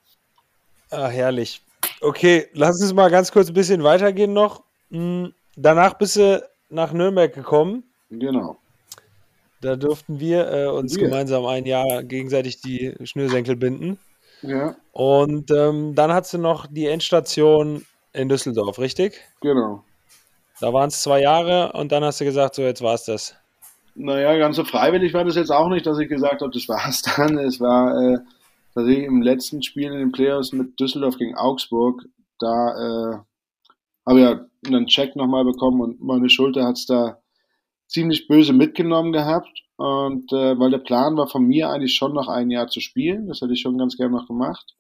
Ah, 0.91 1.09
herrlich. 1.09 1.61
Okay, 2.01 2.47
lass 2.55 2.81
uns 2.81 2.95
mal 2.95 3.11
ganz 3.11 3.33
kurz 3.33 3.49
ein 3.49 3.55
bisschen 3.55 3.83
weitergehen 3.83 4.33
noch. 4.33 4.62
Hm, 4.91 5.35
danach 5.57 5.95
bist 5.95 6.17
du 6.17 6.43
nach 6.71 6.93
Nürnberg 6.93 7.35
gekommen. 7.35 7.85
Genau. 8.11 8.57
Da 9.67 9.75
durften 9.75 10.21
wir 10.21 10.49
äh, 10.53 10.67
uns 10.67 10.95
wir. 10.95 11.03
gemeinsam 11.03 11.45
ein 11.45 11.67
Jahr 11.67 12.05
gegenseitig 12.05 12.61
die 12.61 12.95
Schnürsenkel 13.03 13.57
binden. 13.57 13.99
Ja. 14.43 14.77
Und 14.93 15.51
ähm, 15.51 15.97
dann 15.97 16.12
hast 16.12 16.33
du 16.33 16.39
noch 16.39 16.69
die 16.69 16.87
Endstation 16.87 17.85
in 18.12 18.29
Düsseldorf, 18.29 18.79
richtig? 18.79 19.21
Genau. 19.41 19.83
Da 20.61 20.73
waren 20.73 20.87
es 20.87 21.03
zwei 21.03 21.21
Jahre 21.21 21.73
und 21.73 21.91
dann 21.91 22.05
hast 22.05 22.21
du 22.21 22.25
gesagt, 22.25 22.55
so 22.55 22.62
jetzt 22.62 22.81
war 22.81 22.95
es 22.95 23.07
das. 23.07 23.35
Naja, 23.97 24.37
ganz 24.39 24.55
so 24.55 24.64
freiwillig 24.64 25.12
war 25.14 25.25
das 25.25 25.35
jetzt 25.35 25.51
auch 25.51 25.69
nicht, 25.69 25.85
dass 25.85 25.99
ich 25.99 26.09
gesagt 26.09 26.43
habe, 26.43 26.53
das 26.53 26.69
war 26.69 26.89
es 26.89 27.03
dann. 27.17 27.37
Es 27.39 27.59
war 27.59 28.01
äh, 28.01 28.19
tatsächlich 28.73 29.05
im 29.05 29.21
letzten 29.21 29.64
Spiel 29.64 29.91
in 29.91 29.99
den 29.99 30.12
Playoffs 30.12 30.53
mit 30.53 30.79
Düsseldorf 30.79 31.19
gegen 31.19 31.35
Augsburg, 31.35 32.05
da 32.39 33.14
äh, 33.14 33.19
habe 34.07 34.21
ich 34.21 34.25
ja 34.25 34.47
einen 34.67 34.87
Check 34.87 35.17
nochmal 35.17 35.45
bekommen 35.45 35.81
und 35.81 36.01
meine 36.01 36.31
Schulter 36.31 36.64
hat 36.64 36.77
es 36.77 36.87
da 36.87 37.19
ziemlich 37.89 38.28
böse 38.28 38.53
mitgenommen 38.53 39.12
gehabt. 39.12 39.62
Und 39.76 40.32
äh, 40.32 40.59
weil 40.59 40.70
der 40.70 40.78
Plan 40.78 41.16
war 41.16 41.28
von 41.28 41.45
mir 41.47 41.68
eigentlich 41.70 41.95
schon 41.95 42.14
noch 42.14 42.28
ein 42.28 42.51
Jahr 42.51 42.68
zu 42.68 42.80
spielen, 42.80 43.26
das 43.28 43.41
hätte 43.41 43.53
ich 43.53 43.61
schon 43.61 43.76
ganz 43.76 43.97
gerne 43.97 44.16
noch 44.16 44.26
gemacht. 44.26 44.74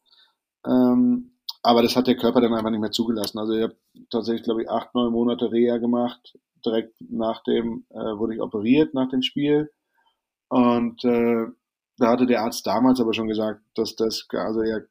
Ähm, 0.66 1.32
aber 1.62 1.82
das 1.82 1.96
hat 1.96 2.06
der 2.06 2.16
Körper 2.16 2.40
dann 2.40 2.54
einfach 2.54 2.70
nicht 2.70 2.80
mehr 2.80 2.92
zugelassen. 2.92 3.38
Also 3.38 3.52
ich 3.52 3.62
habe 3.62 3.76
tatsächlich, 4.10 4.44
glaube 4.44 4.62
ich, 4.62 4.70
acht, 4.70 4.94
neun 4.94 5.12
Monate 5.12 5.50
Reha 5.52 5.78
gemacht. 5.78 6.38
Direkt 6.64 6.94
nach 7.00 7.42
dem 7.42 7.84
äh, 7.90 7.96
wurde 7.96 8.34
ich 8.34 8.40
operiert, 8.40 8.94
nach 8.94 9.08
dem 9.08 9.22
Spiel. 9.22 9.70
Und 10.48 11.04
äh, 11.04 11.46
da 11.98 12.08
hatte 12.08 12.26
der 12.26 12.42
Arzt 12.42 12.66
damals 12.66 13.00
aber 13.00 13.14
schon 13.14 13.28
gesagt, 13.28 13.62
dass 13.74 13.96
das, 13.96 14.26
also 14.30 14.60
er 14.60 14.86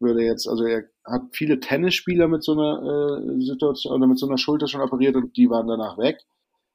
würde 0.00 0.22
jetzt, 0.22 0.48
also 0.48 0.64
er 0.64 0.84
hat 1.04 1.22
viele 1.32 1.60
Tennisspieler 1.60 2.28
mit 2.28 2.44
so 2.44 2.52
einer 2.52 2.82
äh, 2.82 3.40
Situation 3.40 3.94
oder 3.94 4.06
mit 4.06 4.18
so 4.18 4.26
einer 4.26 4.38
Schulter 4.38 4.68
schon 4.68 4.80
operiert 4.80 5.16
und 5.16 5.36
die 5.36 5.50
waren 5.50 5.66
danach 5.66 5.98
weg 5.98 6.18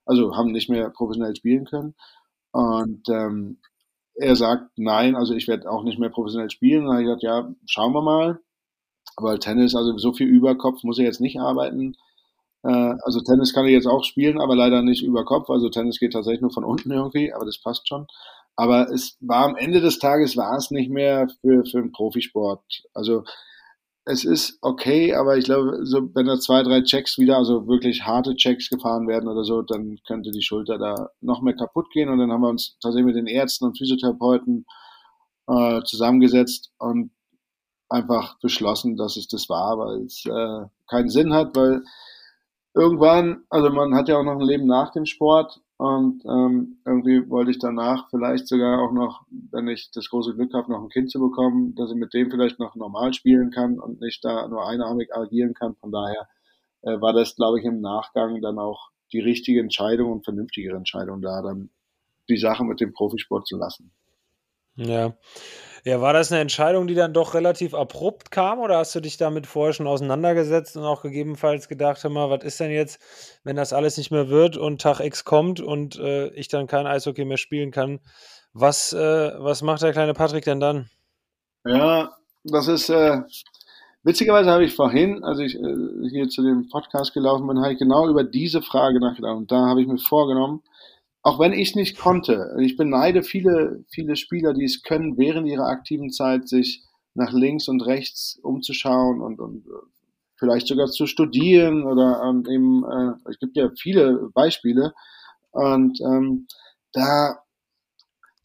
also 0.06 0.36
haben 0.36 0.52
nicht 0.52 0.70
mehr 0.70 0.90
professionell 0.90 1.36
spielen 1.36 1.66
können. 1.66 1.96
Und 2.52 3.08
ähm, 3.10 3.60
er 4.16 4.36
sagt, 4.36 4.72
nein, 4.78 5.16
also 5.16 5.34
ich 5.34 5.48
werde 5.48 5.70
auch 5.70 5.84
nicht 5.84 6.00
mehr 6.00 6.10
professionell 6.10 6.50
spielen. 6.50 6.82
Und 6.82 6.88
dann 6.88 6.94
habe 6.96 7.02
ich 7.04 7.08
gesagt, 7.08 7.24
ja, 7.24 7.56
schauen 7.66 7.94
wir 7.94 8.02
mal. 8.02 8.40
Weil 9.18 9.40
Tennis, 9.40 9.76
also 9.76 9.98
so 9.98 10.14
viel 10.14 10.28
Überkopf 10.28 10.84
muss 10.84 11.00
er 11.00 11.06
jetzt 11.06 11.22
nicht 11.22 11.40
arbeiten. 11.40 11.96
Äh, 12.64 12.96
also 13.04 13.22
Tennis 13.22 13.54
kann 13.54 13.66
er 13.66 13.72
jetzt 13.72 13.88
auch 13.88 14.04
spielen, 14.04 14.40
aber 14.40 14.56
leider 14.56 14.82
nicht 14.82 15.04
über 15.04 15.26
Kopf. 15.26 15.50
Also 15.50 15.70
Tennis 15.70 16.00
geht 16.00 16.14
tatsächlich 16.14 16.42
nur 16.42 16.52
von 16.52 16.64
unten 16.64 16.92
irgendwie, 16.92 17.34
aber 17.34 17.46
das 17.46 17.60
passt 17.60 17.88
schon. 17.88 18.08
Aber 18.56 18.90
es 18.92 19.18
war 19.20 19.46
am 19.46 19.56
Ende 19.56 19.82
des 19.82 20.00
Tages 20.00 20.38
war 20.38 20.56
es 20.58 20.72
nicht 20.72 20.90
mehr 20.90 21.28
für, 21.42 21.66
für 21.66 21.80
einen 21.80 21.92
Profisport. 21.92 22.64
Also 22.94 23.24
es 24.06 24.26
ist 24.26 24.58
okay, 24.62 25.14
aber 25.14 25.38
ich 25.38 25.46
glaube, 25.46 25.86
so, 25.86 26.14
wenn 26.14 26.26
da 26.26 26.38
zwei, 26.40 26.62
drei 26.64 26.82
Checks 26.82 27.18
wieder, 27.18 27.38
also 27.38 27.68
wirklich 27.68 28.04
harte 28.04 28.36
Checks 28.36 28.70
gefahren 28.70 29.08
werden 29.08 29.30
oder 29.30 29.46
so, 29.46 29.62
dann 29.62 29.98
könnte 30.06 30.32
die 30.32 30.42
Schulter 30.42 30.78
da 30.78 31.10
noch 31.22 31.42
mehr 31.42 31.56
kaputt 31.56 31.90
gehen. 31.92 32.10
Und 32.10 32.18
dann 32.18 32.32
haben 32.32 32.42
wir 32.42 32.50
uns 32.50 32.78
tatsächlich 32.82 33.06
mit 33.06 33.16
den 33.16 33.28
Ärzten 33.28 33.66
und 33.66 33.78
Physiotherapeuten 33.78 34.66
äh, 35.48 35.82
zusammengesetzt 35.84 36.72
und 36.80 37.12
einfach 37.90 38.38
beschlossen, 38.40 38.98
dass 38.98 39.16
es 39.16 39.28
das 39.28 39.50
war, 39.50 39.78
weil 39.78 40.06
es 40.06 40.26
äh, 40.26 40.66
keinen 40.90 41.10
Sinn 41.10 41.34
hat, 41.34 41.56
weil 41.56 41.84
irgendwann, 42.74 43.44
also 43.50 43.70
man 43.70 43.96
hat 43.96 44.10
ja 44.10 44.18
auch 44.18 44.24
noch 44.24 44.40
ein 44.40 44.42
Leben 44.42 44.66
nach 44.66 44.92
dem 44.92 45.06
Sport 45.06 45.62
und 45.84 46.24
ähm, 46.24 46.78
irgendwie 46.86 47.30
wollte 47.30 47.52
ich 47.52 47.60
danach 47.60 48.10
vielleicht 48.10 48.48
sogar 48.48 48.80
auch 48.80 48.94
noch, 48.94 49.26
wenn 49.52 49.68
ich 49.68 49.92
das 49.92 50.10
große 50.10 50.34
Glück 50.34 50.54
habe, 50.54 50.72
noch 50.72 50.82
ein 50.82 50.88
Kind 50.88 51.12
zu 51.12 51.20
bekommen, 51.20 51.76
dass 51.76 51.92
ich 51.92 51.98
mit 51.98 52.14
dem 52.14 52.32
vielleicht 52.32 52.58
noch 52.58 52.76
normal 52.76 53.14
spielen 53.14 53.52
kann 53.52 53.82
und 53.82 54.00
nicht 54.00 54.24
da 54.24 54.48
nur 54.48 54.66
einarmig 54.66 55.14
agieren 55.14 55.54
kann. 55.54 55.76
Von 55.76 55.92
daher 55.92 56.30
äh, 56.84 57.02
war 57.02 57.12
das, 57.12 57.36
glaube 57.36 57.60
ich, 57.60 57.66
im 57.66 57.82
Nachgang 57.82 58.42
dann 58.42 58.60
auch 58.60 58.92
die 59.12 59.20
richtige 59.20 59.60
Entscheidung 59.60 60.14
und 60.14 60.24
vernünftigere 60.24 60.78
Entscheidung, 60.78 61.22
da 61.22 61.42
dann 61.42 61.70
die 62.30 62.38
Sache 62.38 62.64
mit 62.64 62.80
dem 62.80 62.94
Profisport 62.94 63.46
zu 63.46 63.58
lassen. 63.58 63.92
Ja. 64.76 65.18
Ja, 65.86 66.00
war 66.00 66.14
das 66.14 66.32
eine 66.32 66.40
Entscheidung, 66.40 66.88
die 66.88 66.94
dann 66.94 67.14
doch 67.14 67.34
relativ 67.34 67.74
abrupt 67.74 68.32
kam 68.32 68.60
oder 68.60 68.78
hast 68.78 68.96
du 68.96 69.02
dich 69.02 69.18
damit 69.18 69.46
vorher 69.46 69.74
schon 69.74 69.88
auseinandergesetzt 69.88 70.78
und 70.78 70.84
auch 70.84 71.02
gegebenenfalls 71.02 71.68
gedacht, 71.68 72.02
hör 72.04 72.10
mal, 72.10 72.30
was 72.30 72.46
ist 72.46 72.62
denn 72.62 72.72
jetzt, 72.72 73.02
wenn 73.44 73.58
das 73.58 73.74
alles 73.74 73.98
nicht 73.98 74.10
mehr 74.10 74.30
wird 74.30 74.56
und 74.56 74.82
Tag 74.82 75.02
X 75.02 75.26
kommt 75.26 75.60
und 75.60 76.00
äh, 76.00 76.30
ich 76.30 76.48
dann 76.48 76.68
kein 76.68 76.88
Eishockey 76.88 77.26
mehr 77.26 77.38
spielen 77.38 77.72
kann? 77.72 78.00
Was, 78.54 78.94
äh, 78.94 79.34
was 79.38 79.62
macht 79.62 79.82
der 79.82 79.92
kleine 79.92 80.14
Patrick 80.14 80.46
denn 80.46 80.62
dann? 80.62 80.90
Ja, 81.66 82.16
das 82.46 82.70
ist, 82.70 82.90
äh, 82.90 83.22
witzigerweise 84.04 84.52
habe 84.52 84.64
ich 84.64 84.74
vorhin, 84.74 85.22
als 85.26 85.40
ich 85.40 85.56
äh, 85.56 86.10
hier 86.10 86.30
zu 86.30 86.44
dem 86.44 86.70
Podcast 86.70 87.14
gelaufen 87.14 87.46
bin, 87.46 87.60
habe 87.60 87.74
ich 87.74 87.80
genau 87.80 88.08
über 88.08 88.24
diese 88.24 88.62
Frage 88.62 89.02
nachgedacht 89.02 89.36
und 89.36 89.52
da 89.52 89.68
habe 89.68 89.82
ich 89.82 89.88
mir 89.88 89.98
vorgenommen, 89.98 90.64
auch 91.24 91.40
wenn 91.40 91.54
ich 91.54 91.76
nicht 91.76 91.98
konnte, 91.98 92.56
ich 92.60 92.76
beneide 92.76 93.24
viele, 93.24 93.84
viele 93.88 94.16
Spieler, 94.18 94.54
die 94.54 94.66
es 94.66 94.84
können, 94.84 95.18
während 95.18 95.48
ihrer 95.48 95.68
aktiven 95.68 96.12
Zeit 96.12 96.50
sich 96.50 96.84
nach 97.16 97.32
links 97.32 97.68
und 97.68 97.82
rechts 97.82 98.40
umzuschauen 98.44 99.22
und, 99.22 99.40
und 99.40 99.66
äh, 99.66 99.70
vielleicht 100.36 100.68
sogar 100.68 100.88
zu 100.88 101.08
studieren 101.08 101.84
oder 101.84 102.22
ähm, 102.26 102.46
eben, 102.50 102.84
äh, 102.84 103.30
es 103.30 103.40
gibt 103.40 103.56
ja 103.56 103.70
viele 103.80 104.30
Beispiele 104.34 104.94
und 105.52 106.00
ähm, 106.02 106.48
da 106.92 107.40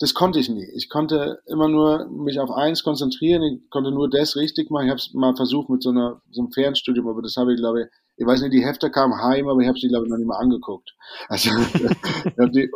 das 0.01 0.15
konnte 0.15 0.39
ich 0.39 0.49
nie. 0.49 0.65
Ich 0.77 0.89
konnte 0.89 1.43
immer 1.47 1.67
nur 1.67 2.09
mich 2.09 2.39
auf 2.39 2.53
eins 2.53 2.85
konzentrieren. 2.85 3.43
Ich 3.43 3.69
konnte 3.69 3.91
nur 3.91 4.09
das 4.09 4.37
richtig 4.37 4.71
machen. 4.71 4.87
Ich 4.87 4.91
habe 4.91 5.01
es 5.01 5.13
mal 5.13 5.35
versucht 5.35 5.69
mit 5.71 5.83
so, 5.83 5.91
einer, 5.91 6.23
so 6.31 6.43
einem 6.43 6.53
Fernstudium, 6.53 7.09
aber 7.09 7.21
das 7.21 7.37
habe 7.37 7.53
ich, 7.53 7.59
glaube 7.59 7.83
ich, 7.83 7.87
ich 8.19 8.27
weiß 8.27 8.43
nicht, 8.43 8.53
die 8.53 8.65
Hefte 8.65 8.91
kamen 8.91 9.23
heim, 9.23 9.49
aber 9.49 9.61
ich 9.61 9.69
habe 9.69 9.79
sie, 9.79 9.89
glaube 9.89 10.07
ich, 10.07 10.11
noch 10.11 10.19
nicht 10.19 10.27
mal 10.27 10.39
angeguckt. 10.39 10.95
Also 11.29 11.51
ich 11.75 12.39
habe 12.39 12.51
die 12.51 12.69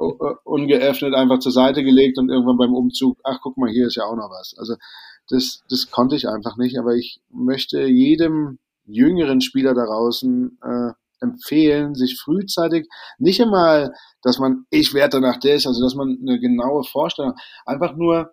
ungeöffnet 0.45 1.15
einfach 1.15 1.41
zur 1.41 1.51
Seite 1.51 1.83
gelegt 1.83 2.17
und 2.19 2.31
irgendwann 2.31 2.57
beim 2.57 2.75
Umzug, 2.75 3.19
ach 3.25 3.41
guck 3.43 3.57
mal, 3.57 3.69
hier 3.69 3.89
ist 3.89 3.97
ja 3.97 4.05
auch 4.05 4.15
noch 4.15 4.31
was. 4.31 4.55
Also 4.57 4.77
das, 5.29 5.63
das 5.69 5.91
konnte 5.91 6.15
ich 6.15 6.29
einfach 6.29 6.57
nicht, 6.57 6.79
aber 6.79 6.95
ich 6.95 7.21
möchte 7.29 7.83
jedem 7.83 8.61
jüngeren 8.85 9.41
Spieler 9.41 9.75
da 9.75 9.85
draußen 9.85 10.59
äh, 10.63 10.93
empfehlen, 11.21 11.97
sich 11.97 12.21
frühzeitig 12.21 12.89
nicht 13.19 13.41
einmal, 13.43 13.95
dass 14.23 14.39
man, 14.39 14.67
ich 14.71 14.95
werde 14.95 15.21
danach 15.21 15.39
das, 15.39 15.67
also 15.67 15.83
dass 15.83 15.97
man 15.97 16.19
eine 16.21 16.39
genaue 16.39 16.85
Vorstellung, 16.85 17.35
einfach 17.67 17.97
nur 17.97 18.33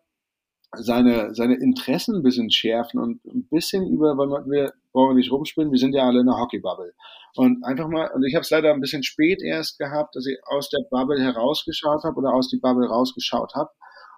seine, 0.78 1.34
seine 1.34 1.56
Interessen 1.56 2.16
ein 2.16 2.24
bisschen 2.24 2.52
schärfen 2.52 3.00
und 3.00 3.26
ein 3.26 3.48
bisschen 3.50 3.88
über, 3.88 4.18
weil 4.18 4.30
wir 4.46 4.74
brauchen 4.92 5.12
wir 5.12 5.16
nicht 5.16 5.32
rumspinnen, 5.32 5.72
wir 5.72 5.80
sind 5.80 5.94
ja 5.94 6.06
alle 6.06 6.20
in 6.20 6.28
der 6.28 6.38
Hockeybubble. 6.38 6.94
Und 7.36 7.64
einfach 7.64 7.88
mal, 7.88 8.10
und 8.14 8.24
ich 8.26 8.36
habe 8.36 8.42
es 8.42 8.50
leider 8.50 8.74
ein 8.74 8.82
bisschen 8.82 9.04
spät 9.04 9.42
erst 9.42 9.80
gehabt, 9.80 10.16
dass 10.16 10.26
ich 10.26 10.38
aus 10.46 10.70
der 10.70 10.84
Bubble 10.90 11.22
herausgeschaut 11.22 12.04
habe 12.04 12.18
oder 12.18 12.34
aus 12.34 12.50
die 12.50 12.58
Bubble 12.58 12.88
rausgeschaut 12.88 13.54
habe 13.56 13.70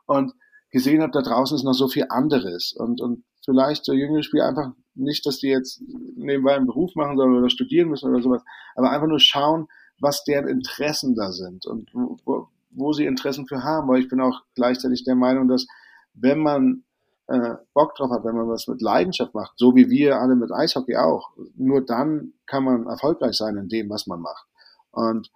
und 0.06 0.34
gesehen 0.72 1.02
habe, 1.02 1.12
da 1.12 1.22
draußen 1.22 1.56
ist 1.56 1.64
noch 1.64 1.74
so 1.74 1.88
viel 1.88 2.06
anderes. 2.10 2.74
Und, 2.78 3.02
und 3.02 3.24
vielleicht 3.44 3.86
so 3.86 3.94
jüngere 3.94 4.24
Spieler 4.24 4.48
einfach 4.48 4.72
nicht, 4.96 5.26
dass 5.26 5.40
die 5.40 5.48
jetzt 5.48 5.82
nebenbei 6.16 6.56
einen 6.56 6.68
Beruf 6.68 6.96
machen 6.96 7.18
sollen 7.18 7.38
oder 7.38 7.50
studieren 7.50 7.90
müssen 7.90 8.10
oder 8.10 8.22
sowas, 8.22 8.44
aber 8.76 8.92
einfach 8.92 9.08
nur 9.08 9.20
schauen, 9.20 9.68
was 10.00 10.24
deren 10.24 10.48
Interessen 10.48 11.16
da 11.16 11.32
sind 11.32 11.66
und 11.66 11.90
wo, 11.94 12.48
wo 12.72 12.94
sie 12.94 13.06
Interessen 13.06 13.48
für 13.48 13.64
haben. 13.64 13.88
Weil 13.88 14.02
ich 14.02 14.10
bin 14.10 14.20
auch 14.20 14.42
gleichzeitig 14.56 15.04
der 15.04 15.16
Meinung, 15.16 15.48
dass 15.48 15.68
wenn 16.14 16.40
man 16.40 16.84
äh, 17.28 17.56
Bock 17.74 17.96
drauf 17.96 18.12
hat, 18.12 18.24
wenn 18.24 18.36
man 18.36 18.50
was 18.50 18.68
mit 18.68 18.82
Leidenschaft 18.82 19.34
macht, 19.34 19.54
so 19.58 19.76
wie 19.76 19.90
wir 19.90 20.20
alle 20.20 20.36
mit 20.36 20.52
Eishockey 20.52 20.98
auch, 20.98 21.30
nur 21.56 21.86
dann 21.86 22.34
kann 22.46 22.64
man 22.64 22.88
erfolgreich 22.88 23.36
sein 23.36 23.58
in 23.58 23.70
dem, 23.70 23.90
was 23.90 24.08
man 24.08 24.20
macht. 24.20 24.46
Und 24.92 25.32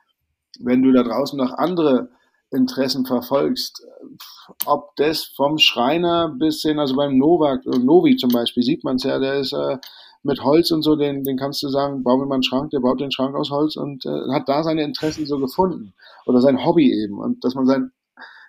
wenn 0.59 0.82
du 0.82 0.91
da 0.91 1.03
draußen 1.03 1.38
noch 1.38 1.53
andere 1.53 2.09
Interessen 2.51 3.05
verfolgst, 3.05 3.86
ob 4.65 4.95
das 4.95 5.23
vom 5.23 5.57
Schreiner 5.57 6.30
bis 6.30 6.61
hin, 6.61 6.80
also 6.80 6.95
beim 6.95 7.17
Novak, 7.17 7.65
Novi 7.65 8.17
zum 8.17 8.30
Beispiel, 8.30 8.63
sieht 8.63 8.84
man 8.84 8.97
es 8.97 9.03
ja, 9.03 9.19
der 9.19 9.36
ist 9.36 9.53
äh, 9.53 9.78
mit 10.23 10.43
Holz 10.43 10.71
und 10.71 10.82
so, 10.82 10.95
den, 10.95 11.23
den 11.23 11.38
kannst 11.38 11.61
du 11.61 11.69
sagen, 11.69 12.03
bau 12.03 12.17
mir 12.17 12.26
mal 12.26 12.36
einen 12.36 12.43
Schrank, 12.43 12.71
der 12.71 12.80
baut 12.80 12.99
den 12.99 13.11
Schrank 13.11 13.36
aus 13.36 13.51
Holz 13.51 13.76
und 13.76 14.05
äh, 14.05 14.34
hat 14.34 14.49
da 14.49 14.63
seine 14.63 14.84
Interessen 14.84 15.26
so 15.26 15.38
gefunden. 15.39 15.93
Oder 16.26 16.41
sein 16.41 16.65
Hobby 16.65 16.91
eben. 16.91 17.19
Und 17.19 17.43
dass 17.43 17.53
man 17.53 17.67
sein 17.67 17.91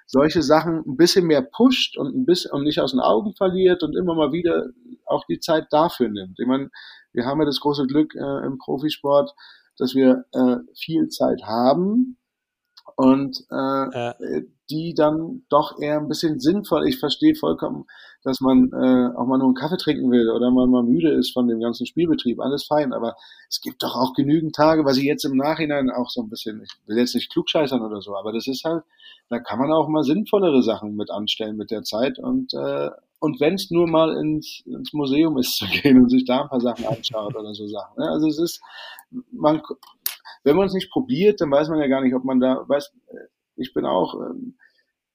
solche 0.06 0.42
Sachen 0.42 0.82
ein 0.86 0.96
bisschen 0.96 1.26
mehr 1.26 1.42
pusht 1.42 1.98
und 1.98 2.14
ein 2.14 2.24
bisschen 2.24 2.52
und 2.52 2.62
nicht 2.62 2.80
aus 2.80 2.92
den 2.92 3.00
Augen 3.00 3.34
verliert 3.34 3.82
und 3.82 3.96
immer 3.96 4.14
mal 4.14 4.32
wieder 4.32 4.70
auch 5.04 5.24
die 5.28 5.40
Zeit 5.40 5.66
dafür 5.70 6.08
nimmt. 6.08 6.38
Ich 6.38 6.46
meine, 6.46 6.70
wir 7.12 7.26
haben 7.26 7.40
ja 7.40 7.46
das 7.46 7.60
große 7.60 7.86
Glück 7.86 8.14
äh, 8.14 8.46
im 8.46 8.58
Profisport, 8.58 9.34
dass 9.78 9.94
wir 9.94 10.24
äh, 10.32 10.56
viel 10.74 11.08
Zeit 11.08 11.42
haben 11.44 12.16
und 12.96 13.44
äh, 13.50 13.54
ja. 13.54 14.14
die 14.70 14.94
dann 14.94 15.42
doch 15.48 15.78
eher 15.80 15.98
ein 15.98 16.08
bisschen 16.08 16.38
sinnvoll. 16.38 16.86
Ich 16.86 16.98
verstehe 16.98 17.34
vollkommen, 17.34 17.86
dass 18.22 18.40
man 18.40 18.70
äh, 18.72 19.16
auch 19.16 19.26
mal 19.26 19.38
nur 19.38 19.48
einen 19.48 19.54
Kaffee 19.54 19.76
trinken 19.76 20.10
will 20.10 20.30
oder 20.30 20.50
man 20.50 20.70
mal 20.70 20.82
müde 20.82 21.12
ist 21.12 21.32
von 21.32 21.48
dem 21.48 21.60
ganzen 21.60 21.86
Spielbetrieb. 21.86 22.40
Alles 22.40 22.64
fein, 22.64 22.92
aber 22.92 23.16
es 23.48 23.60
gibt 23.60 23.82
doch 23.82 23.94
auch 23.96 24.14
genügend 24.14 24.54
Tage, 24.54 24.84
was 24.84 24.96
ich 24.96 25.04
jetzt 25.04 25.24
im 25.24 25.36
Nachhinein 25.36 25.90
auch 25.90 26.10
so 26.10 26.22
ein 26.22 26.28
bisschen, 26.28 26.62
ich 26.62 26.72
will 26.86 26.98
jetzt 26.98 27.14
nicht 27.14 27.30
klugscheißern 27.32 27.82
oder 27.82 28.00
so, 28.00 28.16
aber 28.16 28.32
das 28.32 28.46
ist 28.46 28.64
halt, 28.64 28.84
da 29.28 29.38
kann 29.40 29.58
man 29.58 29.72
auch 29.72 29.88
mal 29.88 30.04
sinnvollere 30.04 30.62
Sachen 30.62 30.96
mit 30.96 31.10
anstellen 31.10 31.56
mit 31.56 31.70
der 31.70 31.82
Zeit 31.82 32.18
und 32.18 32.54
äh, 32.54 32.90
und 33.18 33.40
wenn 33.40 33.54
es 33.54 33.70
nur 33.70 33.86
mal 33.86 34.14
ins, 34.16 34.62
ins 34.66 34.92
Museum 34.92 35.38
ist 35.38 35.56
zu 35.56 35.66
gehen 35.66 36.02
und 36.02 36.10
sich 36.10 36.24
da 36.24 36.42
ein 36.42 36.48
paar 36.48 36.60
Sachen 36.60 36.86
anschaut 36.86 37.34
oder 37.34 37.54
so 37.54 37.66
Sachen. 37.66 37.98
Ne? 37.98 38.10
Also 38.10 38.28
es 38.28 38.38
ist, 38.38 38.60
man, 39.32 39.62
wenn 40.44 40.56
man 40.56 40.66
es 40.66 40.74
nicht 40.74 40.90
probiert, 40.90 41.40
dann 41.40 41.50
weiß 41.50 41.68
man 41.68 41.80
ja 41.80 41.86
gar 41.86 42.02
nicht, 42.02 42.14
ob 42.14 42.24
man 42.24 42.40
da, 42.40 42.64
weiß, 42.66 42.92
ich 43.56 43.74
bin 43.74 43.84
auch, 43.84 44.14
ähm, 44.14 44.56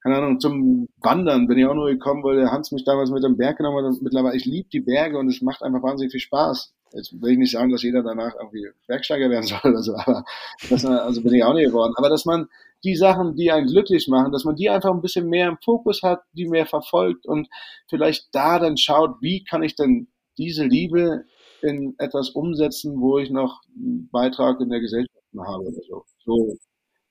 keine 0.01 0.17
Ahnung, 0.17 0.39
zum 0.39 0.87
Wandern 0.97 1.47
bin 1.47 1.59
ich 1.59 1.65
auch 1.65 1.75
nur 1.75 1.89
gekommen, 1.89 2.23
weil 2.23 2.37
der 2.37 2.51
Hans 2.51 2.71
mich 2.71 2.83
damals 2.83 3.11
mit 3.11 3.23
dem 3.23 3.37
Berg 3.37 3.57
genommen 3.57 3.85
hat 3.85 4.01
mittlerweile, 4.01 4.35
ich 4.35 4.45
liebe 4.45 4.69
die 4.69 4.79
Berge 4.79 5.17
und 5.17 5.27
es 5.27 5.41
macht 5.41 5.61
einfach 5.61 5.83
wahnsinnig 5.83 6.11
viel 6.11 6.19
Spaß. 6.19 6.73
Jetzt 6.93 7.21
will 7.21 7.31
ich 7.31 7.37
nicht 7.37 7.51
sagen, 7.51 7.71
dass 7.71 7.83
jeder 7.83 8.03
danach 8.03 8.35
irgendwie 8.35 8.67
Bergsteiger 8.87 9.29
werden 9.29 9.43
soll 9.47 9.59
oder 9.63 9.83
so, 9.83 9.95
aber 9.95 10.25
das, 10.69 10.85
also 10.85 11.21
bin 11.21 11.35
ich 11.35 11.43
auch 11.43 11.53
nicht 11.53 11.67
geworden. 11.67 11.93
Aber 11.97 12.09
dass 12.09 12.25
man 12.25 12.47
die 12.83 12.95
Sachen, 12.95 13.35
die 13.35 13.51
einen 13.51 13.67
glücklich 13.67 14.07
machen, 14.07 14.31
dass 14.31 14.43
man 14.43 14.55
die 14.55 14.69
einfach 14.69 14.91
ein 14.91 15.01
bisschen 15.01 15.29
mehr 15.29 15.47
im 15.49 15.57
Fokus 15.63 16.01
hat, 16.01 16.23
die 16.33 16.47
mehr 16.47 16.65
verfolgt 16.65 17.27
und 17.27 17.47
vielleicht 17.87 18.33
da 18.33 18.57
dann 18.57 18.77
schaut, 18.77 19.21
wie 19.21 19.43
kann 19.43 19.61
ich 19.61 19.75
denn 19.75 20.07
diese 20.37 20.65
Liebe 20.65 21.25
in 21.63 21.95
etwas 21.97 22.29
umsetzen, 22.31 22.99
wo 22.99 23.17
ich 23.19 23.29
noch 23.29 23.61
einen 23.75 24.09
Beitrag 24.11 24.59
in 24.61 24.69
der 24.69 24.79
Gesellschaft 24.79 25.15
habe 25.37 25.63
oder 25.63 25.81
so. 25.87 26.05
So 26.25 26.57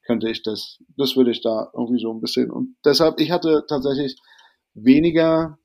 könnte 0.07 0.29
ich 0.31 0.43
das, 0.43 0.79
das 0.97 1.17
würde 1.17 1.31
ich 1.31 1.43
da 1.43 1.71
irgendwie 1.75 2.01
so 2.01 2.13
ein 2.13 2.21
bisschen. 2.21 2.51
Und 2.51 2.77
deshalb, 2.85 3.21
ich 3.21 3.31
hatte 3.31 3.65
tatsächlich 3.69 4.17
weniger 4.75 5.59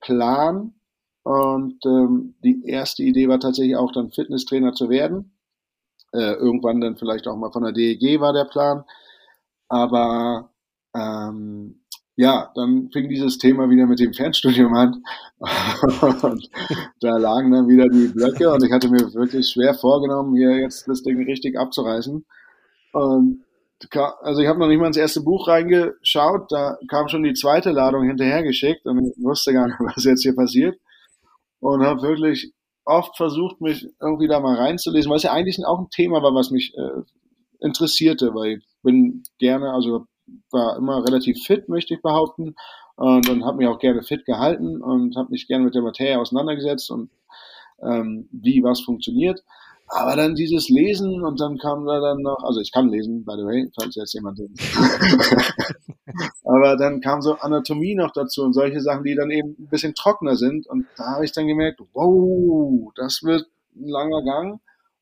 Plan 0.00 0.74
und 1.22 1.84
ähm, 1.84 2.36
die 2.42 2.64
erste 2.64 3.02
Idee 3.02 3.28
war 3.28 3.40
tatsächlich 3.40 3.76
auch 3.76 3.92
dann 3.92 4.10
Fitnesstrainer 4.10 4.72
zu 4.72 4.88
werden. 4.88 5.36
Äh, 6.12 6.34
irgendwann 6.34 6.80
dann 6.80 6.96
vielleicht 6.96 7.28
auch 7.28 7.36
mal 7.36 7.52
von 7.52 7.62
der 7.62 7.72
DEG 7.72 8.20
war 8.20 8.32
der 8.32 8.46
Plan. 8.46 8.84
Aber 9.68 10.50
ähm, 10.94 11.79
ja, 12.20 12.50
dann 12.54 12.90
fing 12.92 13.08
dieses 13.08 13.38
Thema 13.38 13.70
wieder 13.70 13.86
mit 13.86 13.98
dem 13.98 14.12
Fernstudium 14.12 14.74
an. 14.74 15.02
und 16.22 16.50
da 17.00 17.16
lagen 17.16 17.50
dann 17.50 17.66
wieder 17.66 17.88
die 17.88 18.08
Blöcke 18.08 18.52
und 18.52 18.62
ich 18.62 18.70
hatte 18.70 18.90
mir 18.90 19.14
wirklich 19.14 19.48
schwer 19.48 19.72
vorgenommen, 19.72 20.36
hier 20.36 20.58
jetzt 20.58 20.86
das 20.86 21.02
Ding 21.02 21.24
richtig 21.24 21.58
abzureißen. 21.58 22.26
Und 22.92 23.44
also 24.20 24.42
ich 24.42 24.48
habe 24.48 24.58
noch 24.58 24.68
nicht 24.68 24.78
mal 24.78 24.88
ins 24.88 24.98
erste 24.98 25.22
Buch 25.22 25.48
reingeschaut, 25.48 26.52
da 26.52 26.76
kam 26.88 27.08
schon 27.08 27.22
die 27.22 27.32
zweite 27.32 27.70
Ladung 27.70 28.04
hinterhergeschickt 28.04 28.84
und 28.84 28.98
ich 28.98 29.24
wusste 29.24 29.54
gar 29.54 29.68
nicht, 29.68 29.80
was 29.96 30.04
jetzt 30.04 30.22
hier 30.22 30.36
passiert. 30.36 30.78
Und 31.60 31.82
habe 31.82 32.02
wirklich 32.02 32.52
oft 32.84 33.16
versucht, 33.16 33.62
mich 33.62 33.88
irgendwie 33.98 34.28
da 34.28 34.40
mal 34.40 34.56
reinzulesen, 34.56 35.08
weil 35.08 35.16
es 35.16 35.22
ja 35.22 35.32
eigentlich 35.32 35.58
auch 35.64 35.78
ein 35.78 35.88
Thema 35.88 36.22
war, 36.22 36.34
was 36.34 36.50
mich 36.50 36.74
äh, 36.76 37.00
interessierte, 37.60 38.34
weil 38.34 38.58
ich 38.58 38.64
bin 38.82 39.22
gerne, 39.38 39.72
also 39.72 40.04
war 40.50 40.76
immer 40.76 41.04
relativ 41.04 41.42
fit, 41.42 41.68
möchte 41.68 41.94
ich 41.94 42.02
behaupten, 42.02 42.54
und, 42.96 43.30
und 43.30 43.44
habe 43.46 43.56
mich 43.56 43.66
auch 43.66 43.78
gerne 43.78 44.02
fit 44.02 44.26
gehalten 44.26 44.82
und 44.82 45.16
habe 45.16 45.30
mich 45.30 45.46
gerne 45.46 45.64
mit 45.64 45.74
der 45.74 45.80
Materie 45.80 46.20
auseinandergesetzt 46.20 46.90
und 46.90 47.10
ähm, 47.82 48.28
wie 48.30 48.62
was 48.62 48.82
funktioniert. 48.82 49.42
Aber 49.88 50.16
dann 50.16 50.34
dieses 50.34 50.68
Lesen 50.68 51.24
und 51.24 51.40
dann 51.40 51.56
kam 51.56 51.86
da 51.86 51.98
dann 51.98 52.20
noch, 52.20 52.44
also 52.44 52.60
ich 52.60 52.72
kann 52.72 52.90
lesen, 52.90 53.24
by 53.24 53.32
the 53.36 53.44
way, 53.44 53.70
falls 53.74 53.96
jetzt 53.96 54.12
jemand 54.12 54.38
denkt. 54.38 54.60
Aber 56.44 56.76
dann 56.76 57.00
kam 57.00 57.22
so 57.22 57.34
Anatomie 57.34 57.94
noch 57.94 58.12
dazu 58.12 58.42
und 58.44 58.52
solche 58.52 58.80
Sachen, 58.80 59.02
die 59.02 59.14
dann 59.14 59.30
eben 59.30 59.56
ein 59.58 59.68
bisschen 59.68 59.94
trockener 59.94 60.36
sind. 60.36 60.66
Und 60.66 60.86
da 60.96 61.14
habe 61.14 61.24
ich 61.24 61.32
dann 61.32 61.46
gemerkt, 61.46 61.80
wow, 61.92 62.92
das 62.96 63.22
wird 63.24 63.46
ein 63.74 63.88
langer 63.88 64.22
Gang. 64.22 64.60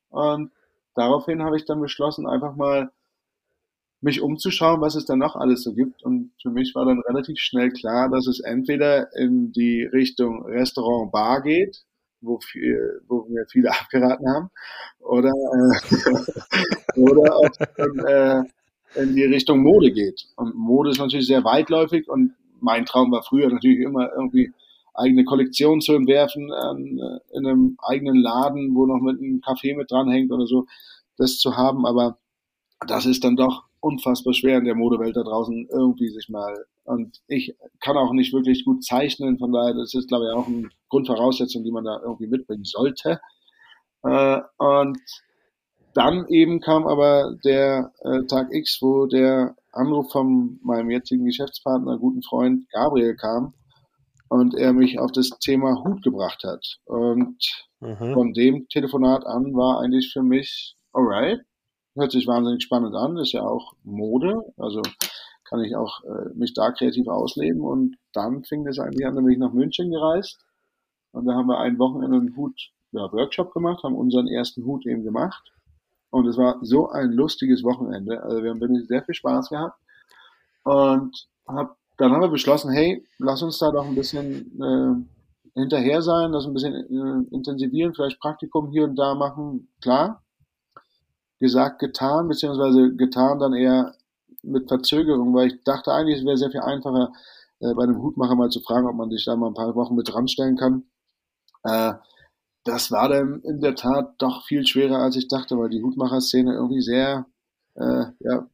Und 0.09 0.51
daraufhin 0.95 1.43
habe 1.43 1.57
ich 1.57 1.65
dann 1.65 1.81
beschlossen, 1.81 2.27
einfach 2.27 2.55
mal 2.55 2.91
mich 4.01 4.21
umzuschauen, 4.21 4.81
was 4.81 4.95
es 4.95 5.05
dann 5.05 5.19
noch 5.19 5.35
alles 5.35 5.63
so 5.63 5.73
gibt. 5.73 6.03
Und 6.03 6.31
für 6.41 6.49
mich 6.49 6.73
war 6.75 6.85
dann 6.85 7.01
relativ 7.01 7.37
schnell 7.39 7.69
klar, 7.69 8.09
dass 8.09 8.27
es 8.27 8.39
entweder 8.39 9.13
in 9.15 9.51
die 9.51 9.83
Richtung 9.83 10.45
Restaurant, 10.45 11.11
Bar 11.11 11.41
geht, 11.41 11.83
wo, 12.21 12.39
viel, 12.39 13.01
wo 13.07 13.25
wir 13.27 13.45
viele 13.49 13.71
abgeraten 13.79 14.27
haben, 14.27 14.49
oder, 14.99 15.29
äh, 15.29 16.99
oder 16.99 17.35
auch 17.35 17.49
in, 17.77 17.99
äh, 18.05 18.43
in 18.95 19.15
die 19.15 19.25
Richtung 19.25 19.61
Mode 19.61 19.91
geht. 19.91 20.27
Und 20.35 20.55
Mode 20.55 20.91
ist 20.91 20.99
natürlich 20.99 21.27
sehr 21.27 21.43
weitläufig 21.43 22.09
und 22.09 22.33
mein 22.61 22.85
Traum 22.85 23.11
war 23.11 23.23
früher 23.23 23.49
natürlich 23.49 23.79
immer 23.79 24.11
irgendwie 24.11 24.51
eigene 24.93 25.23
Kollektion 25.23 25.81
zu 25.81 25.93
entwerfen, 25.93 26.49
äh, 26.51 27.37
in 27.37 27.45
einem 27.45 27.77
eigenen 27.81 28.15
Laden, 28.15 28.75
wo 28.75 28.85
noch 28.85 29.01
mit 29.01 29.19
einem 29.19 29.41
Café 29.41 29.75
mit 29.75 29.91
dranhängt 29.91 30.31
oder 30.31 30.45
so, 30.45 30.65
das 31.17 31.37
zu 31.37 31.55
haben. 31.55 31.85
Aber 31.85 32.17
das 32.85 33.05
ist 33.05 33.23
dann 33.23 33.35
doch 33.35 33.68
unfassbar 33.81 34.33
schwer 34.33 34.57
in 34.57 34.65
der 34.65 34.75
Modewelt 34.75 35.15
da 35.15 35.23
draußen 35.23 35.67
irgendwie 35.71 36.09
sich 36.09 36.29
mal 36.29 36.65
und 36.83 37.21
ich 37.27 37.55
kann 37.79 37.97
auch 37.97 38.13
nicht 38.13 38.33
wirklich 38.33 38.65
gut 38.65 38.83
zeichnen, 38.83 39.37
von 39.37 39.51
daher 39.51 39.73
das 39.73 39.93
ist 39.93 40.07
glaube 40.07 40.25
ich 40.25 40.31
auch 40.31 40.47
eine 40.47 40.69
Grundvoraussetzung, 40.89 41.63
die 41.63 41.71
man 41.71 41.85
da 41.85 41.99
irgendwie 42.01 42.27
mitbringen 42.27 42.65
sollte. 42.65 43.19
Äh, 44.03 44.41
und 44.57 44.99
dann 45.93 46.27
eben 46.27 46.61
kam 46.61 46.87
aber 46.87 47.35
der 47.43 47.91
äh, 48.01 48.25
Tag 48.25 48.53
X, 48.53 48.79
wo 48.81 49.05
der 49.05 49.55
Anruf 49.71 50.11
von 50.11 50.59
meinem 50.63 50.89
jetzigen 50.89 51.25
Geschäftspartner, 51.25 51.97
guten 51.97 52.23
Freund 52.23 52.69
Gabriel 52.71 53.15
kam 53.15 53.53
und 54.29 54.55
er 54.55 54.73
mich 54.73 54.99
auf 54.99 55.11
das 55.11 55.29
Thema 55.39 55.83
Hut 55.83 56.03
gebracht 56.03 56.43
hat. 56.43 56.79
Und 56.85 57.37
mhm. 57.79 58.13
von 58.13 58.33
dem 58.33 58.67
Telefonat 58.69 59.25
an 59.25 59.53
war 59.55 59.81
eigentlich 59.81 60.11
für 60.13 60.23
mich, 60.23 60.75
alright, 60.93 61.41
hört 61.95 62.11
sich 62.11 62.27
wahnsinnig 62.27 62.63
spannend 62.63 62.95
an, 62.95 63.17
ist 63.17 63.33
ja 63.33 63.43
auch 63.43 63.73
Mode, 63.83 64.53
also 64.57 64.81
kann 65.43 65.63
ich 65.63 65.75
auch 65.75 66.03
äh, 66.03 66.29
mich 66.35 66.53
da 66.53 66.71
kreativ 66.71 67.07
ausleben. 67.07 67.61
Und 67.61 67.97
dann 68.13 68.43
fing 68.43 68.67
es 68.67 68.79
eigentlich 68.79 69.05
an, 69.05 69.15
dann 69.15 69.25
bin 69.25 69.33
ich 69.33 69.39
nach 69.39 69.53
München 69.53 69.89
gereist 69.91 70.39
und 71.11 71.25
da 71.25 71.33
haben 71.33 71.47
wir 71.47 71.59
ein 71.59 71.79
Wochenende 71.79 72.17
einen 72.17 72.35
Hut 72.35 72.71
ja, 72.91 73.11
Workshop 73.11 73.53
gemacht, 73.53 73.83
haben 73.83 73.95
unseren 73.95 74.27
ersten 74.27 74.65
Hut 74.65 74.85
eben 74.85 75.03
gemacht. 75.03 75.51
Und 76.11 76.27
es 76.27 76.37
war 76.37 76.57
so 76.61 76.89
ein 76.89 77.11
lustiges 77.11 77.63
Wochenende. 77.63 78.21
Also 78.23 78.43
wir 78.43 78.49
haben 78.49 78.61
wirklich 78.61 78.87
sehr 78.87 79.03
viel 79.03 79.13
Spaß 79.13 79.49
gehabt. 79.49 79.79
Und 80.63 81.27
hab, 81.47 81.77
dann 81.97 82.11
haben 82.11 82.21
wir 82.21 82.29
beschlossen, 82.29 82.71
hey, 82.71 83.05
lass 83.19 83.43
uns 83.43 83.59
da 83.59 83.71
doch 83.71 83.85
ein 83.85 83.95
bisschen 83.95 84.59
äh, 84.59 85.59
hinterher 85.59 86.01
sein, 86.01 86.31
das 86.31 86.45
ein 86.45 86.53
bisschen 86.53 86.73
äh, 86.73 87.35
intensivieren, 87.35 87.93
vielleicht 87.93 88.19
Praktikum 88.19 88.69
hier 88.71 88.85
und 88.85 88.95
da 88.95 89.13
machen. 89.13 89.69
Klar, 89.81 90.23
gesagt, 91.39 91.79
getan, 91.79 92.27
beziehungsweise 92.27 92.95
getan 92.95 93.39
dann 93.39 93.53
eher 93.53 93.95
mit 94.43 94.67
Verzögerung, 94.67 95.33
weil 95.33 95.47
ich 95.47 95.63
dachte 95.63 95.91
eigentlich, 95.91 96.19
es 96.19 96.25
wäre 96.25 96.37
sehr 96.37 96.51
viel 96.51 96.61
einfacher, 96.61 97.11
äh, 97.59 97.73
bei 97.73 97.83
einem 97.83 98.01
Hutmacher 98.01 98.35
mal 98.35 98.49
zu 98.49 98.61
fragen, 98.61 98.87
ob 98.87 98.95
man 98.95 99.09
sich 99.09 99.25
da 99.25 99.35
mal 99.35 99.47
ein 99.47 99.53
paar 99.53 99.75
Wochen 99.75 99.95
mit 99.95 100.13
ranstellen 100.13 100.57
kann. 100.57 100.83
Äh, 101.63 101.93
das 102.63 102.91
war 102.91 103.09
dann 103.09 103.41
in 103.41 103.61
der 103.61 103.75
Tat 103.75 104.15
doch 104.19 104.45
viel 104.45 104.65
schwerer, 104.65 104.99
als 104.99 105.15
ich 105.15 105.27
dachte, 105.27 105.57
weil 105.57 105.69
die 105.69 105.81
Hutmacher-Szene 105.81 106.53
irgendwie 106.53 106.81
sehr 106.81 107.25
äh, 107.75 108.05
ja, 108.19 108.47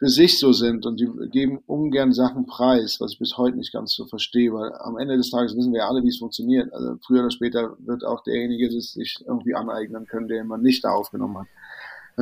für 0.00 0.08
sich 0.08 0.38
so 0.38 0.52
sind 0.54 0.86
und 0.86 0.98
die 0.98 1.08
geben 1.30 1.58
ungern 1.66 2.12
Sachen 2.14 2.46
preis, 2.46 3.00
was 3.00 3.12
ich 3.12 3.18
bis 3.18 3.36
heute 3.36 3.58
nicht 3.58 3.72
ganz 3.72 3.92
so 3.92 4.06
verstehe, 4.06 4.50
weil 4.52 4.72
am 4.78 4.96
Ende 4.96 5.18
des 5.18 5.30
Tages 5.30 5.54
wissen 5.54 5.74
wir 5.74 5.86
alle, 5.86 6.02
wie 6.02 6.08
es 6.08 6.18
funktioniert. 6.18 6.72
Also 6.72 6.96
früher 7.06 7.20
oder 7.20 7.30
später 7.30 7.76
wird 7.80 8.04
auch 8.04 8.22
derjenige 8.22 8.74
das 8.74 8.92
sich 8.92 9.22
irgendwie 9.26 9.54
aneignen 9.54 10.06
können, 10.06 10.26
den 10.26 10.46
man 10.46 10.62
nicht 10.62 10.84
da 10.84 10.90
aufgenommen 10.90 11.38
hat. 11.40 11.48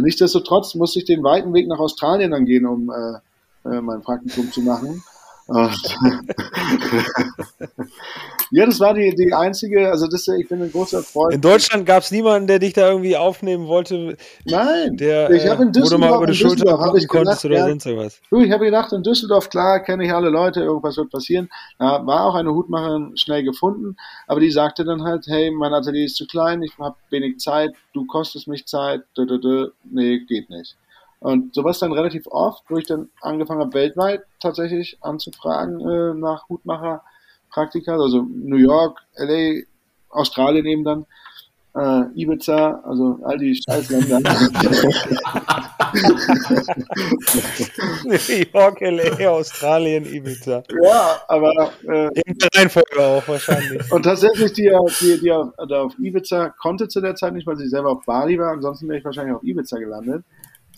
Nichtsdestotrotz 0.01 0.75
musste 0.75 0.99
ich 0.99 1.05
den 1.05 1.23
weiten 1.23 1.53
Weg 1.55 1.69
nach 1.69 1.79
Australien 1.79 2.31
dann 2.31 2.45
gehen, 2.45 2.67
um 2.67 2.91
äh, 2.91 3.69
äh, 3.69 3.81
mein 3.81 4.03
Praktikum 4.03 4.51
zu 4.53 4.63
machen. 4.63 5.03
ja, 8.51 8.67
das 8.67 8.79
war 8.81 8.93
die, 8.93 9.15
die 9.15 9.33
einzige, 9.33 9.91
also 9.91 10.07
das, 10.07 10.29
ich 10.29 10.47
bin 10.47 10.61
ein 10.61 10.71
großer 10.71 11.03
Freund. 11.03 11.33
In 11.33 11.41
Deutschland 11.41 11.87
gab 11.87 12.03
es 12.03 12.11
niemanden, 12.11 12.47
der 12.47 12.59
dich 12.59 12.75
da 12.75 12.91
irgendwie 12.91 13.17
aufnehmen 13.17 13.67
wollte. 13.67 14.19
Nein, 14.45 14.99
der, 14.99 15.31
ich 15.31 15.47
habe 15.47 15.63
in 15.63 15.73
Düsseldorf, 15.73 16.01
mal 16.01 16.15
über 16.19 16.27
die 16.27 16.35
Schulter 16.35 16.77
gucken 16.77 17.09
konntest 17.09 17.47
oder 17.47 17.57
ja, 17.57 17.67
sonst. 17.67 17.87
Du, 18.31 18.43
ich 18.43 18.53
habe 18.53 18.67
gedacht, 18.67 18.93
in 18.93 19.03
Düsseldorf, 19.03 19.49
klar, 19.49 19.81
kenne 19.81 20.05
ich 20.05 20.13
alle 20.13 20.29
Leute, 20.29 20.61
irgendwas 20.61 20.99
wird 20.99 21.11
passieren. 21.11 21.49
Da 21.79 22.07
war 22.07 22.27
auch 22.27 22.35
eine 22.35 22.53
Hutmacherin 22.53 23.17
schnell 23.17 23.43
gefunden, 23.43 23.97
aber 24.27 24.41
die 24.41 24.51
sagte 24.51 24.85
dann 24.85 25.03
halt, 25.03 25.29
hey, 25.29 25.51
mein 25.51 25.73
Atelier 25.73 26.05
ist 26.05 26.17
zu 26.17 26.27
klein, 26.27 26.63
ich 26.63 26.77
habe 26.79 26.97
wenig 27.09 27.39
Zeit, 27.39 27.71
du 27.95 28.07
kostest 28.07 28.49
mich 28.49 28.67
Zeit, 28.67 29.01
dö, 29.17 29.25
dö, 29.25 29.39
dö. 29.39 29.71
nee, 29.85 30.19
geht 30.29 30.51
nicht. 30.51 30.77
Und 31.21 31.55
sowas 31.55 31.81
dann 31.81 31.93
relativ 31.93 32.27
oft, 32.29 32.63
wo 32.69 32.77
ich 32.77 32.87
dann 32.87 33.09
angefangen 33.21 33.61
habe, 33.61 33.75
weltweit 33.75 34.23
tatsächlich 34.41 34.99
anzufragen 35.01 35.81
äh, 35.81 36.15
nach 36.15 36.49
Hutmacher-Praktika, 36.49 37.99
also 37.99 38.23
New 38.23 38.57
York, 38.57 39.01
LA, 39.17 39.63
Australien 40.11 40.67
eben 40.67 40.85
dann, 40.85 41.07
äh, 41.75 42.05
Ibiza, 42.15 42.83
also 42.85 43.19
all 43.25 43.37
die 43.37 43.53
Scheißländer. 43.55 44.21
New 48.05 48.45
York, 48.53 48.81
LA, 48.81 49.29
Australien, 49.29 50.07
Ibiza. 50.07 50.63
Ja, 50.83 51.21
aber 51.27 51.73
äh, 51.89 52.11
in 52.27 52.39
der 52.39 52.49
Reihenfolge 52.55 53.01
auch 53.01 53.27
wahrscheinlich. 53.27 53.91
Und 53.91 54.05
tatsächlich, 54.05 54.53
die, 54.53 54.71
die, 55.01 55.19
die 55.21 55.33
auf, 55.33 55.49
auf 55.59 55.99
Ibiza 55.99 56.51
konnte 56.51 56.87
zu 56.87 57.01
der 57.01 57.17
Zeit 57.17 57.33
nicht, 57.33 57.47
weil 57.47 57.57
sie 57.57 57.69
selber 57.69 57.91
auf 57.91 58.05
Bali 58.07 58.39
war, 58.39 58.53
ansonsten 58.53 58.87
wäre 58.89 58.99
ich 58.99 59.05
wahrscheinlich 59.05 59.35
auf 59.35 59.43
Ibiza 59.43 59.79
gelandet 59.79 60.23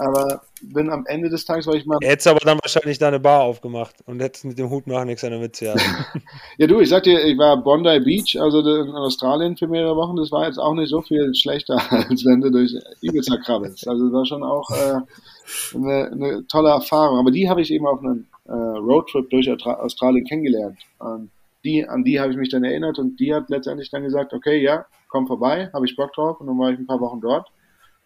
aber 0.00 0.42
bin 0.62 0.90
am 0.90 1.06
Ende 1.06 1.28
des 1.28 1.44
Tages, 1.44 1.66
weil 1.66 1.76
ich 1.76 1.86
mal. 1.86 1.98
Hättest 2.02 2.26
aber 2.26 2.40
dann 2.40 2.58
wahrscheinlich 2.62 2.98
deine 2.98 3.20
Bar 3.20 3.42
aufgemacht 3.42 3.96
und 4.06 4.20
hättest 4.20 4.44
mit 4.44 4.58
dem 4.58 4.70
Hut 4.70 4.86
machen 4.86 5.06
nichts 5.06 5.24
an 5.24 5.30
der 5.30 5.40
Witze 5.40 5.66
ja. 5.66 6.66
du, 6.66 6.80
ich 6.80 6.88
sag 6.88 7.02
dir, 7.02 7.24
ich 7.24 7.36
war 7.38 7.56
Bondi 7.62 8.00
Beach, 8.00 8.36
also 8.40 8.60
in 8.60 8.90
Australien 8.90 9.56
für 9.56 9.68
mehrere 9.68 9.96
Wochen. 9.96 10.16
Das 10.16 10.32
war 10.32 10.46
jetzt 10.46 10.58
auch 10.58 10.74
nicht 10.74 10.90
so 10.90 11.02
viel 11.02 11.34
schlechter, 11.34 11.80
als 11.90 12.24
wenn 12.24 12.40
du 12.40 12.50
durch 12.50 12.74
Ibiza 13.02 13.36
krabbelst. 13.36 13.86
Also, 13.88 14.04
das 14.06 14.12
war 14.12 14.26
schon 14.26 14.42
auch 14.42 14.68
äh, 14.70 15.76
eine, 15.76 16.10
eine, 16.12 16.46
tolle 16.46 16.70
Erfahrung. 16.70 17.18
Aber 17.18 17.30
die 17.30 17.48
habe 17.48 17.60
ich 17.60 17.70
eben 17.70 17.86
auf 17.86 18.00
einem 18.00 18.26
äh, 18.46 18.52
Roadtrip 18.52 19.28
durch 19.30 19.50
Australien 19.50 20.24
kennengelernt. 20.24 20.78
Und 20.98 21.30
die, 21.64 21.86
an 21.86 22.04
die 22.04 22.20
habe 22.20 22.32
ich 22.32 22.38
mich 22.38 22.48
dann 22.48 22.64
erinnert 22.64 22.98
und 22.98 23.20
die 23.20 23.34
hat 23.34 23.50
letztendlich 23.50 23.90
dann 23.90 24.02
gesagt: 24.02 24.32
Okay, 24.32 24.62
ja, 24.62 24.86
komm 25.08 25.26
vorbei, 25.26 25.70
habe 25.72 25.86
ich 25.86 25.96
Bock 25.96 26.12
drauf. 26.14 26.40
Und 26.40 26.46
dann 26.46 26.58
war 26.58 26.70
ich 26.70 26.78
ein 26.78 26.86
paar 26.86 27.00
Wochen 27.00 27.20
dort 27.20 27.46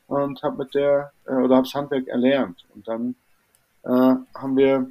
und 0.06 0.42
habe 0.42 0.58
mit 0.64 0.74
der 0.74 1.12
äh, 1.26 1.34
oder 1.34 1.56
habe 1.56 1.66
das 1.66 1.74
Handwerk 1.74 2.08
erlernt 2.08 2.64
und 2.74 2.86
dann 2.86 3.14
äh, 3.84 4.16
haben 4.34 4.56
wir 4.56 4.88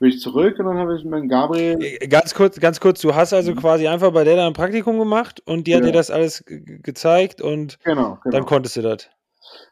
bin 0.00 0.10
ich 0.10 0.20
zurück 0.20 0.58
und 0.60 0.66
dann 0.66 0.78
habe 0.78 0.96
ich 0.96 1.04
mit 1.04 1.28
Gabriel. 1.28 1.76
Äh, 1.80 2.06
ganz 2.06 2.34
kurz, 2.34 2.60
ganz 2.60 2.78
kurz, 2.78 3.00
du 3.00 3.14
hast 3.14 3.32
also 3.32 3.52
mhm. 3.52 3.56
quasi 3.56 3.88
einfach 3.88 4.12
bei 4.12 4.24
der 4.24 4.36
dann 4.36 4.48
ein 4.48 4.52
Praktikum 4.52 4.98
gemacht 4.98 5.42
und 5.44 5.66
die 5.66 5.74
hat 5.74 5.80
ja. 5.80 5.86
dir 5.86 5.92
das 5.92 6.10
alles 6.10 6.44
gezeigt 6.46 7.40
und 7.40 7.78
genau, 7.82 8.18
genau. 8.22 8.36
dann 8.36 8.46
konntest 8.46 8.76
du 8.76 8.82
das. 8.82 9.08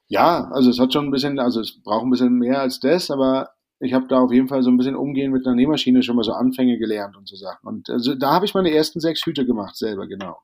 Ja, 0.09 0.51
also 0.53 0.71
es 0.71 0.79
hat 0.79 0.93
schon 0.93 1.07
ein 1.07 1.11
bisschen, 1.11 1.39
also 1.39 1.61
es 1.61 1.81
braucht 1.83 2.05
ein 2.05 2.11
bisschen 2.11 2.39
mehr 2.39 2.61
als 2.61 2.81
das, 2.81 3.11
aber 3.11 3.51
ich 3.79 3.93
habe 3.93 4.07
da 4.09 4.21
auf 4.21 4.33
jeden 4.33 4.49
Fall 4.49 4.63
so 4.63 4.71
ein 4.71 4.77
bisschen 4.77 4.97
umgehen 4.97 5.33
mit 5.33 5.47
einer 5.47 5.55
Nähmaschine 5.55 6.03
schon 6.03 6.17
mal 6.17 6.23
so 6.23 6.33
Anfänge 6.33 6.79
gelernt 6.79 7.17
und 7.17 7.29
so 7.29 7.37
Sachen. 7.37 7.67
Und 7.67 7.91
also 7.91 8.15
da 8.15 8.33
habe 8.33 8.47
ich 8.47 8.55
meine 8.55 8.71
ersten 8.71 9.01
sechs 9.01 9.25
Hüte 9.25 9.45
gemacht 9.45 9.77
selber, 9.77 10.07
genau. 10.07 10.39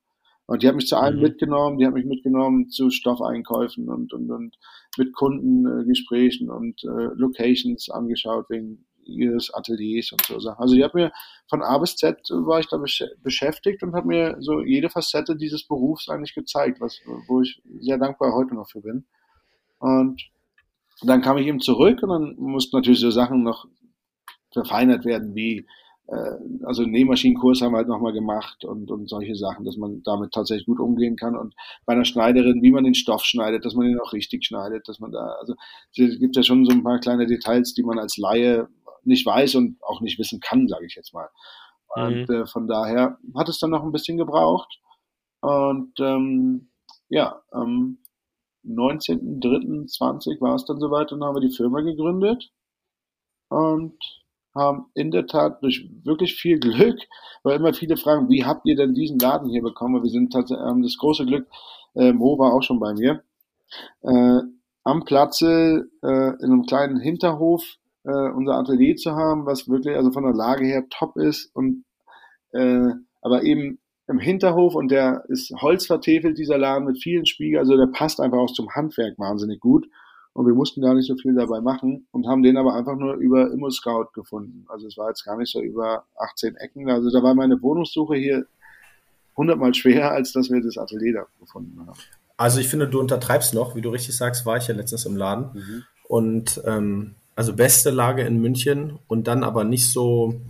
Und 0.52 0.62
die 0.62 0.68
hat 0.68 0.74
mich 0.74 0.86
zu 0.86 0.98
allem 0.98 1.16
mhm. 1.16 1.22
mitgenommen, 1.22 1.78
die 1.78 1.86
hat 1.86 1.94
mich 1.94 2.04
mitgenommen 2.04 2.68
zu 2.68 2.90
Stoffeinkäufen 2.90 3.88
und, 3.88 4.12
und, 4.12 4.30
und 4.30 4.58
mit 4.98 5.14
Kundengesprächen 5.14 6.48
äh, 6.48 6.52
und 6.52 6.84
äh, 6.84 7.08
Locations 7.14 7.88
angeschaut 7.88 8.50
wegen 8.50 8.84
ihres 9.02 9.50
Ateliers 9.54 10.12
und 10.12 10.22
so 10.26 10.38
Sachen. 10.40 10.60
Also 10.60 10.74
die 10.74 10.84
hat 10.84 10.92
mir 10.92 11.10
von 11.48 11.62
A 11.62 11.78
bis 11.78 11.96
Z 11.96 12.18
war 12.28 12.60
ich 12.60 12.66
da 12.66 12.76
besch 12.76 13.02
beschäftigt 13.22 13.82
und 13.82 13.94
hat 13.94 14.04
mir 14.04 14.36
so 14.40 14.60
jede 14.60 14.90
Facette 14.90 15.36
dieses 15.36 15.66
Berufs 15.66 16.10
eigentlich 16.10 16.34
gezeigt, 16.34 16.82
was, 16.82 17.00
wo 17.28 17.40
ich 17.40 17.62
sehr 17.80 17.96
dankbar 17.96 18.34
heute 18.34 18.54
noch 18.54 18.68
für 18.68 18.82
bin. 18.82 19.06
Und 19.78 20.20
dann 21.00 21.22
kam 21.22 21.38
ich 21.38 21.46
eben 21.46 21.60
zurück 21.60 22.02
und 22.02 22.10
dann 22.10 22.34
mussten 22.36 22.76
natürlich 22.76 23.00
so 23.00 23.10
Sachen 23.10 23.42
noch 23.42 23.64
verfeinert 24.52 25.06
werden, 25.06 25.34
wie 25.34 25.66
also 26.64 26.82
einen 26.82 26.92
Nähmaschinenkurs 26.92 27.62
haben 27.62 27.72
wir 27.72 27.78
halt 27.78 27.88
nochmal 27.88 28.12
gemacht 28.12 28.64
und, 28.64 28.90
und 28.90 29.08
solche 29.08 29.34
Sachen, 29.34 29.64
dass 29.64 29.76
man 29.76 30.02
damit 30.02 30.32
tatsächlich 30.32 30.66
gut 30.66 30.78
umgehen 30.78 31.16
kann. 31.16 31.36
Und 31.36 31.54
bei 31.86 31.94
einer 31.94 32.04
Schneiderin, 32.04 32.62
wie 32.62 32.70
man 32.70 32.84
den 32.84 32.94
Stoff 32.94 33.24
schneidet, 33.24 33.64
dass 33.64 33.74
man 33.74 33.86
ihn 33.86 33.98
auch 33.98 34.12
richtig 34.12 34.44
schneidet, 34.44 34.88
dass 34.88 35.00
man 35.00 35.12
da, 35.12 35.36
also 35.40 35.54
es 35.96 36.18
gibt 36.18 36.36
ja 36.36 36.42
schon 36.42 36.66
so 36.66 36.72
ein 36.72 36.82
paar 36.82 36.98
kleine 36.98 37.26
Details, 37.26 37.72
die 37.74 37.82
man 37.82 37.98
als 37.98 38.18
Laie 38.18 38.68
nicht 39.04 39.24
weiß 39.24 39.54
und 39.54 39.82
auch 39.82 40.00
nicht 40.00 40.18
wissen 40.18 40.40
kann, 40.40 40.68
sage 40.68 40.86
ich 40.86 40.94
jetzt 40.94 41.14
mal. 41.14 41.28
Und 41.94 42.28
mhm. 42.28 42.34
äh, 42.34 42.46
von 42.46 42.68
daher 42.68 43.18
hat 43.34 43.48
es 43.48 43.58
dann 43.58 43.70
noch 43.70 43.82
ein 43.82 43.92
bisschen 43.92 44.16
gebraucht. 44.16 44.80
Und 45.40 45.92
ähm, 45.98 46.70
ja, 47.08 47.42
am 47.50 47.98
19.03.20 48.66 50.40
war 50.40 50.54
es 50.54 50.64
dann 50.64 50.78
soweit 50.78 51.10
und 51.12 51.20
dann 51.20 51.28
haben 51.28 51.36
wir 51.36 51.48
die 51.48 51.54
Firma 51.54 51.80
gegründet. 51.80 52.50
Und 53.48 53.98
haben 54.54 54.86
in 54.94 55.10
der 55.10 55.26
Tat 55.26 55.62
durch 55.62 55.88
wirklich 56.04 56.34
viel 56.34 56.58
Glück, 56.58 56.98
weil 57.42 57.56
immer 57.56 57.72
viele 57.72 57.96
fragen, 57.96 58.28
wie 58.28 58.44
habt 58.44 58.66
ihr 58.66 58.76
denn 58.76 58.94
diesen 58.94 59.18
Laden 59.18 59.48
hier 59.48 59.62
bekommen? 59.62 60.02
Wir 60.02 60.10
sind 60.10 60.32
tatsächlich, 60.32 60.64
haben 60.64 60.82
das 60.82 60.96
große 60.98 61.26
Glück, 61.26 61.46
äh, 61.94 62.12
Mo 62.12 62.38
war 62.38 62.52
auch 62.52 62.62
schon 62.62 62.80
bei 62.80 62.92
mir, 62.92 63.22
äh, 64.02 64.40
am 64.84 65.04
Platze 65.04 65.88
äh, 66.02 66.28
in 66.40 66.44
einem 66.44 66.66
kleinen 66.66 67.00
Hinterhof 67.00 67.64
äh, 68.04 68.30
unser 68.30 68.54
Atelier 68.54 68.96
zu 68.96 69.12
haben, 69.12 69.46
was 69.46 69.68
wirklich 69.68 69.96
also 69.96 70.10
von 70.10 70.24
der 70.24 70.34
Lage 70.34 70.64
her 70.64 70.84
top 70.90 71.16
ist 71.16 71.54
und 71.54 71.84
äh, 72.52 72.90
aber 73.22 73.44
eben 73.44 73.78
im 74.08 74.18
Hinterhof 74.18 74.74
und 74.74 74.90
der 74.90 75.24
ist 75.28 75.52
holzvertefelt, 75.62 76.36
dieser 76.36 76.58
Laden 76.58 76.86
mit 76.86 77.00
vielen 77.00 77.24
Spiegeln, 77.24 77.60
also 77.60 77.76
der 77.76 77.86
passt 77.86 78.20
einfach 78.20 78.38
auch 78.38 78.52
zum 78.52 78.68
Handwerk 78.74 79.18
wahnsinnig 79.18 79.60
gut 79.60 79.86
und 80.34 80.46
wir 80.46 80.54
mussten 80.54 80.80
gar 80.80 80.94
nicht 80.94 81.06
so 81.06 81.16
viel 81.16 81.34
dabei 81.34 81.60
machen 81.60 82.06
und 82.10 82.26
haben 82.26 82.42
den 82.42 82.56
aber 82.56 82.74
einfach 82.74 82.96
nur 82.96 83.14
über 83.14 83.50
Immo-Scout 83.50 84.08
gefunden. 84.14 84.64
Also 84.68 84.86
es 84.86 84.96
war 84.96 85.08
jetzt 85.08 85.24
gar 85.24 85.36
nicht 85.36 85.52
so 85.52 85.60
über 85.60 86.04
18 86.18 86.56
Ecken. 86.56 86.88
Also 86.88 87.10
da 87.10 87.22
war 87.22 87.34
meine 87.34 87.60
Wohnungssuche 87.60 88.16
hier 88.16 88.46
hundertmal 89.36 89.74
schwerer, 89.74 90.12
als 90.12 90.32
dass 90.32 90.50
wir 90.50 90.62
das 90.62 90.78
Atelier 90.78 91.12
da 91.12 91.26
gefunden 91.38 91.78
haben. 91.86 91.98
Also 92.36 92.60
ich 92.60 92.68
finde, 92.68 92.88
du 92.88 92.98
untertreibst 92.98 93.52
noch, 93.52 93.76
wie 93.76 93.82
du 93.82 93.90
richtig 93.90 94.16
sagst, 94.16 94.46
war 94.46 94.56
ich 94.56 94.68
ja 94.68 94.74
letztens 94.74 95.04
im 95.04 95.16
Laden. 95.16 95.50
Mhm. 95.52 95.82
Und 96.08 96.62
ähm, 96.66 97.14
also 97.36 97.54
beste 97.54 97.90
Lage 97.90 98.22
in 98.22 98.40
München 98.40 98.98
und 99.08 99.26
dann 99.26 99.44
aber 99.44 99.64
nicht 99.64 99.90
so 99.90 100.40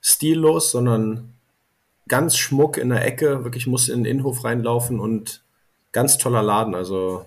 stillos, 0.00 0.72
sondern 0.72 1.34
ganz 2.08 2.36
schmuck 2.36 2.78
in 2.78 2.88
der 2.88 3.04
Ecke. 3.04 3.44
Wirklich 3.44 3.66
muss 3.66 3.88
in 3.88 4.04
den 4.04 4.10
Innenhof 4.10 4.44
reinlaufen 4.44 4.98
und 4.98 5.42
ganz 5.92 6.18
toller 6.18 6.42
Laden. 6.42 6.74
Also 6.74 7.26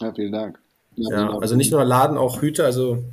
ja, 0.00 0.12
vielen 0.12 0.32
Dank. 0.32 0.61
Ja, 0.96 1.38
also 1.38 1.56
nicht 1.56 1.72
nur 1.72 1.84
Laden, 1.84 2.18
auch 2.18 2.42
Hüte. 2.42 2.64
Also 2.64 3.04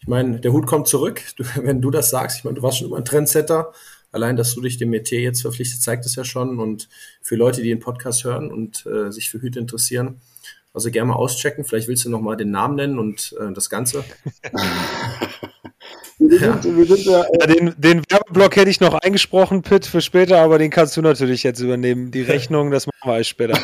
ich 0.00 0.08
meine, 0.08 0.38
der 0.38 0.52
Hut 0.52 0.66
kommt 0.66 0.86
zurück, 0.86 1.22
du, 1.36 1.44
wenn 1.62 1.80
du 1.80 1.90
das 1.90 2.10
sagst. 2.10 2.38
Ich 2.38 2.44
meine, 2.44 2.56
du 2.56 2.62
warst 2.62 2.78
schon 2.78 2.88
immer 2.88 2.98
ein 2.98 3.04
Trendsetter. 3.04 3.72
Allein, 4.12 4.36
dass 4.36 4.54
du 4.54 4.60
dich 4.60 4.78
dem 4.78 4.90
Metier 4.90 5.20
jetzt 5.20 5.42
verpflichtet, 5.42 5.82
zeigt 5.82 6.06
es 6.06 6.14
ja 6.14 6.24
schon. 6.24 6.60
Und 6.60 6.88
für 7.20 7.36
Leute, 7.36 7.62
die 7.62 7.68
den 7.68 7.80
Podcast 7.80 8.24
hören 8.24 8.52
und 8.52 8.86
äh, 8.86 9.10
sich 9.10 9.28
für 9.28 9.40
Hüte 9.40 9.58
interessieren, 9.58 10.20
also 10.72 10.90
gerne 10.90 11.08
mal 11.08 11.16
auschecken. 11.16 11.64
Vielleicht 11.64 11.88
willst 11.88 12.04
du 12.04 12.10
noch 12.10 12.20
mal 12.20 12.36
den 12.36 12.50
Namen 12.50 12.76
nennen 12.76 12.98
und 12.98 13.34
äh, 13.40 13.52
das 13.52 13.70
Ganze. 13.70 14.04
wir 16.18 16.38
sind, 16.38 16.64
ja. 16.64 16.76
Wir 16.76 16.86
sind 16.86 17.04
ja, 17.04 17.24
äh 17.24 17.46
den, 17.46 17.74
den 17.78 18.02
Werbeblock 18.08 18.56
hätte 18.56 18.70
ich 18.70 18.80
noch 18.80 18.94
eingesprochen, 18.94 19.62
Pitt, 19.62 19.86
für 19.86 20.00
später, 20.00 20.38
aber 20.38 20.58
den 20.58 20.70
kannst 20.70 20.96
du 20.96 21.02
natürlich 21.02 21.42
jetzt 21.42 21.60
übernehmen. 21.60 22.10
Die 22.10 22.22
Rechnung, 22.34 22.70
das 22.70 22.86
machen 22.86 23.00
wir 23.04 23.14
alles 23.14 23.28
später. 23.28 23.58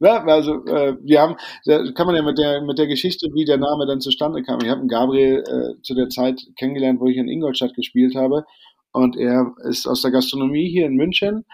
Ja, 0.00 0.24
also 0.24 0.64
äh, 0.64 0.96
wir 1.02 1.20
haben, 1.20 1.36
da 1.66 1.92
kann 1.92 2.06
man 2.06 2.16
ja 2.16 2.22
mit 2.22 2.38
der 2.38 2.62
mit 2.62 2.78
der 2.78 2.86
Geschichte, 2.86 3.28
wie 3.34 3.44
der 3.44 3.58
Name 3.58 3.86
dann 3.86 4.00
zustande 4.00 4.42
kam. 4.42 4.58
Ich 4.62 4.68
habe 4.70 4.80
einen 4.80 4.88
Gabriel 4.88 5.44
äh, 5.46 5.82
zu 5.82 5.94
der 5.94 6.08
Zeit 6.08 6.40
kennengelernt, 6.56 7.00
wo 7.00 7.06
ich 7.06 7.18
in 7.18 7.28
Ingolstadt 7.28 7.74
gespielt 7.74 8.14
habe, 8.14 8.44
und 8.92 9.16
er 9.16 9.54
ist 9.68 9.86
aus 9.86 10.02
der 10.02 10.10
Gastronomie 10.10 10.68
hier 10.68 10.86
in 10.86 10.96
München 10.96 11.44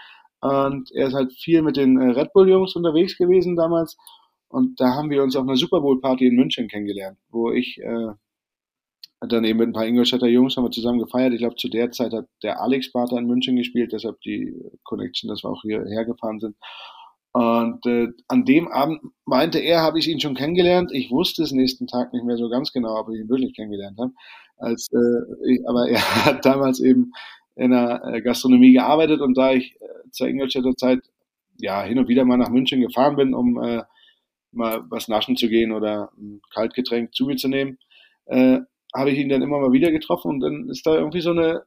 und 0.41 0.91
er 0.93 1.07
ist 1.07 1.13
halt 1.13 1.33
viel 1.33 1.61
mit 1.61 1.77
den 1.77 1.99
äh, 1.99 2.11
Red 2.11 2.33
Bull 2.33 2.49
Jungs 2.49 2.75
unterwegs 2.75 3.17
gewesen 3.17 3.55
damals. 3.55 3.97
Und 4.49 4.79
da 4.79 4.95
haben 4.95 5.09
wir 5.09 5.23
uns 5.23 5.35
auf 5.35 5.43
einer 5.43 5.57
Super 5.57 5.81
Bowl 5.81 5.99
Party 5.99 6.27
in 6.27 6.35
München 6.35 6.67
kennengelernt, 6.67 7.17
wo 7.29 7.51
ich 7.51 7.79
äh, 7.79 8.13
dann 9.19 9.43
eben 9.43 9.59
mit 9.59 9.69
ein 9.69 9.73
paar 9.73 9.85
Ingolstädter 9.85 10.27
Jungs 10.27 10.55
haben 10.55 10.63
wir 10.63 10.71
zusammen 10.71 10.99
gefeiert. 10.99 11.33
Ich 11.33 11.39
glaube, 11.39 11.55
zu 11.55 11.69
der 11.69 11.91
Zeit 11.91 12.13
hat 12.13 12.27
der 12.43 12.61
Alex 12.61 12.91
Barter 12.91 13.17
in 13.17 13.25
München 13.25 13.55
gespielt, 13.55 13.91
deshalb 13.91 14.21
die 14.21 14.53
Connection, 14.83 15.27
dass 15.27 15.43
wir 15.43 15.49
auch 15.49 15.63
hierher 15.63 16.05
gefahren 16.05 16.39
sind. 16.39 16.55
Und 17.37 17.85
äh, 17.85 18.07
an 18.27 18.45
dem 18.45 18.67
Abend 18.67 18.99
meinte 19.25 19.59
er, 19.59 19.83
habe 19.83 19.99
ich 19.99 20.07
ihn 20.07 20.19
schon 20.19 20.33
kennengelernt. 20.33 20.89
Ich 20.91 21.11
wusste 21.11 21.43
es 21.43 21.51
nächsten 21.51 21.85
Tag 21.85 22.11
nicht 22.11 22.25
mehr 22.25 22.35
so 22.35 22.49
ganz 22.49 22.73
genau, 22.73 22.99
ob 22.99 23.09
ich 23.09 23.19
ihn 23.19 23.29
wirklich 23.29 23.55
kennengelernt 23.55 23.99
habe. 23.99 24.11
Als, 24.57 24.87
äh, 24.91 25.51
ich, 25.53 25.69
aber 25.69 25.87
er 25.89 26.25
hat 26.25 26.43
damals 26.45 26.79
eben 26.79 27.11
in 27.53 27.69
der 27.69 28.01
äh, 28.05 28.21
Gastronomie 28.21 28.73
gearbeitet 28.73 29.21
und 29.21 29.37
da 29.37 29.51
ich 29.51 29.75
äh, 29.79 30.09
zur 30.09 30.27
Ingolstädter 30.27 30.75
Zeit 30.77 31.01
ja 31.57 31.83
hin 31.83 31.99
und 31.99 32.07
wieder 32.07 32.25
mal 32.25 32.37
nach 32.37 32.49
München 32.49 32.81
gefahren 32.81 33.17
bin, 33.17 33.35
um 33.35 33.63
äh, 33.63 33.83
mal 34.51 34.83
was 34.89 35.07
naschen 35.07 35.37
zu 35.37 35.47
gehen 35.47 35.71
oder 35.71 36.09
ein 36.17 36.41
Kaltgetränk 36.55 37.13
zu 37.13 37.27
mir 37.27 37.35
zu 37.35 37.49
nehmen, 37.49 37.77
äh, 38.25 38.61
habe 38.95 39.11
ich 39.11 39.19
ihn 39.19 39.29
dann 39.29 39.43
immer 39.43 39.59
mal 39.59 39.71
wieder 39.71 39.91
getroffen 39.91 40.29
und 40.29 40.39
dann 40.39 40.69
ist 40.69 40.87
da 40.87 40.95
irgendwie 40.95 41.21
so 41.21 41.29
eine 41.29 41.61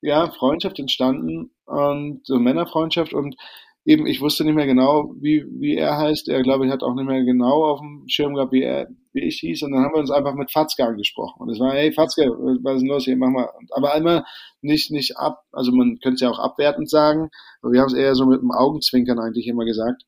ja, 0.00 0.28
Freundschaft 0.32 0.80
entstanden 0.80 1.52
und 1.66 2.26
so 2.26 2.40
Männerfreundschaft 2.40 3.14
und 3.14 3.36
eben, 3.84 4.06
ich 4.06 4.20
wusste 4.20 4.44
nicht 4.44 4.54
mehr 4.54 4.66
genau, 4.66 5.14
wie, 5.20 5.44
wie 5.60 5.76
er 5.76 5.98
heißt. 5.98 6.28
Er, 6.28 6.42
glaube 6.42 6.66
ich, 6.66 6.72
hat 6.72 6.82
auch 6.82 6.94
nicht 6.94 7.06
mehr 7.06 7.22
genau 7.24 7.64
auf 7.64 7.80
dem 7.80 8.04
Schirm 8.08 8.34
gehabt, 8.34 8.52
wie 8.52 8.62
er, 8.62 8.88
wie 9.12 9.24
ich 9.24 9.38
hieß. 9.40 9.62
Und 9.62 9.72
dann 9.72 9.82
haben 9.82 9.94
wir 9.94 10.00
uns 10.00 10.10
einfach 10.10 10.34
mit 10.34 10.50
Fatzke 10.50 10.84
angesprochen. 10.84 11.40
Und 11.42 11.50
es 11.50 11.60
war, 11.60 11.72
hey, 11.72 11.92
Fatzke, 11.92 12.22
was 12.22 12.76
ist 12.76 12.80
denn 12.80 12.88
los 12.88 13.04
hier? 13.04 13.16
Mach 13.16 13.30
mal. 13.30 13.48
Aber 13.70 13.94
einmal 13.94 14.24
nicht, 14.62 14.90
nicht 14.90 15.16
ab, 15.18 15.44
also 15.52 15.72
man 15.72 15.98
könnte 16.02 16.14
es 16.14 16.20
ja 16.20 16.30
auch 16.30 16.38
abwertend 16.38 16.88
sagen, 16.88 17.28
aber 17.62 17.72
wir 17.72 17.80
haben 17.80 17.88
es 17.88 17.94
eher 17.94 18.14
so 18.14 18.26
mit 18.26 18.40
dem 18.40 18.52
Augenzwinkern 18.52 19.18
eigentlich 19.18 19.46
immer 19.46 19.64
gesagt. 19.64 20.04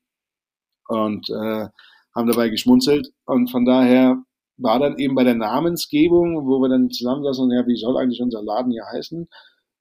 Und, 0.87 1.29
äh, 1.29 1.67
haben 2.15 2.27
dabei 2.27 2.49
geschmunzelt. 2.49 3.09
Und 3.25 3.51
von 3.51 3.63
daher 3.63 4.17
war 4.57 4.79
dann 4.79 4.97
eben 4.97 5.13
bei 5.13 5.23
der 5.23 5.35
Namensgebung, 5.35 6.47
wo 6.47 6.59
wir 6.59 6.69
dann 6.69 6.89
zusammensaßen 6.89 7.43
und 7.43 7.51
ja, 7.51 7.67
wie 7.67 7.77
soll 7.77 7.95
eigentlich 7.97 8.21
unser 8.21 8.41
Laden 8.41 8.71
hier 8.71 8.85
heißen? 8.91 9.27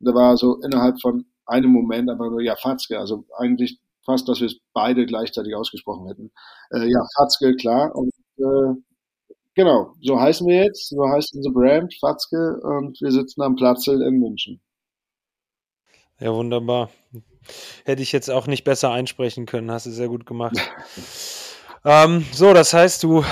Da 0.01 0.14
war 0.14 0.36
so 0.36 0.61
innerhalb 0.61 1.01
von 1.01 1.24
einem 1.47 1.70
Moment 1.70 2.11
aber 2.11 2.28
nur, 2.28 2.42
ja, 2.42 2.57
Fatzke, 2.57 2.99
also 2.99 3.24
eigentlich 3.38 3.78
fast, 4.07 4.28
dass 4.28 4.40
wir 4.40 4.46
es 4.46 4.59
beide 4.72 5.04
gleichzeitig 5.04 5.54
ausgesprochen 5.54 6.07
hätten. 6.09 6.32
Äh, 6.70 6.88
ja, 6.88 7.07
Fatzke, 7.16 7.54
klar. 7.57 7.94
Und 7.94 8.12
äh, 8.38 8.80
genau, 9.54 9.92
so 10.00 10.18
heißen 10.18 10.46
wir 10.46 10.64
jetzt, 10.64 10.88
so 10.88 11.07
heißt 11.07 11.34
unsere 11.34 11.52
Brand, 11.52 11.94
Fatzke, 12.00 12.59
und 12.62 12.98
wir 13.02 13.12
sitzen 13.12 13.42
am 13.42 13.57
Platzel 13.57 14.00
in 14.02 14.18
München. 14.18 14.62
Ja, 16.18 16.32
wunderbar. 16.32 16.90
Hätte 17.84 18.02
ich 18.02 18.12
jetzt 18.12 18.30
auch 18.30 18.46
nicht 18.46 18.64
besser 18.64 18.90
einsprechen 18.90 19.44
können, 19.44 19.70
hast 19.70 19.86
du 19.86 19.90
sehr 19.90 20.09
gut 20.09 20.24
gemacht. 20.24 20.57
ähm, 21.84 22.24
so, 22.32 22.54
das 22.54 22.72
heißt, 22.72 23.02
du 23.02 23.22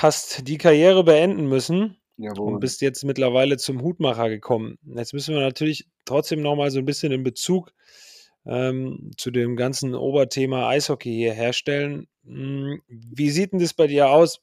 hast 0.00 0.46
die 0.46 0.58
Karriere 0.58 1.02
beenden 1.02 1.48
müssen. 1.48 1.96
Jawohl. 2.20 2.54
Und 2.54 2.60
bist 2.60 2.80
jetzt 2.80 3.04
mittlerweile 3.04 3.58
zum 3.58 3.80
Hutmacher 3.80 4.28
gekommen. 4.28 4.76
Jetzt 4.82 5.14
müssen 5.14 5.36
wir 5.36 5.40
natürlich 5.40 5.86
trotzdem 6.04 6.42
noch 6.42 6.56
mal 6.56 6.70
so 6.72 6.80
ein 6.80 6.84
bisschen 6.84 7.12
in 7.12 7.22
Bezug 7.22 7.72
ähm, 8.46 9.10
zu 9.16 9.30
dem 9.30 9.56
ganzen 9.56 9.94
Oberthema 9.94 10.68
Eishockey 10.68 11.14
hier 11.14 11.32
herstellen. 11.32 12.08
Hm, 12.24 12.80
wie 12.88 13.30
sieht 13.30 13.52
denn 13.52 13.58
das 13.60 13.74
bei 13.74 13.86
dir 13.86 14.10
aus? 14.10 14.40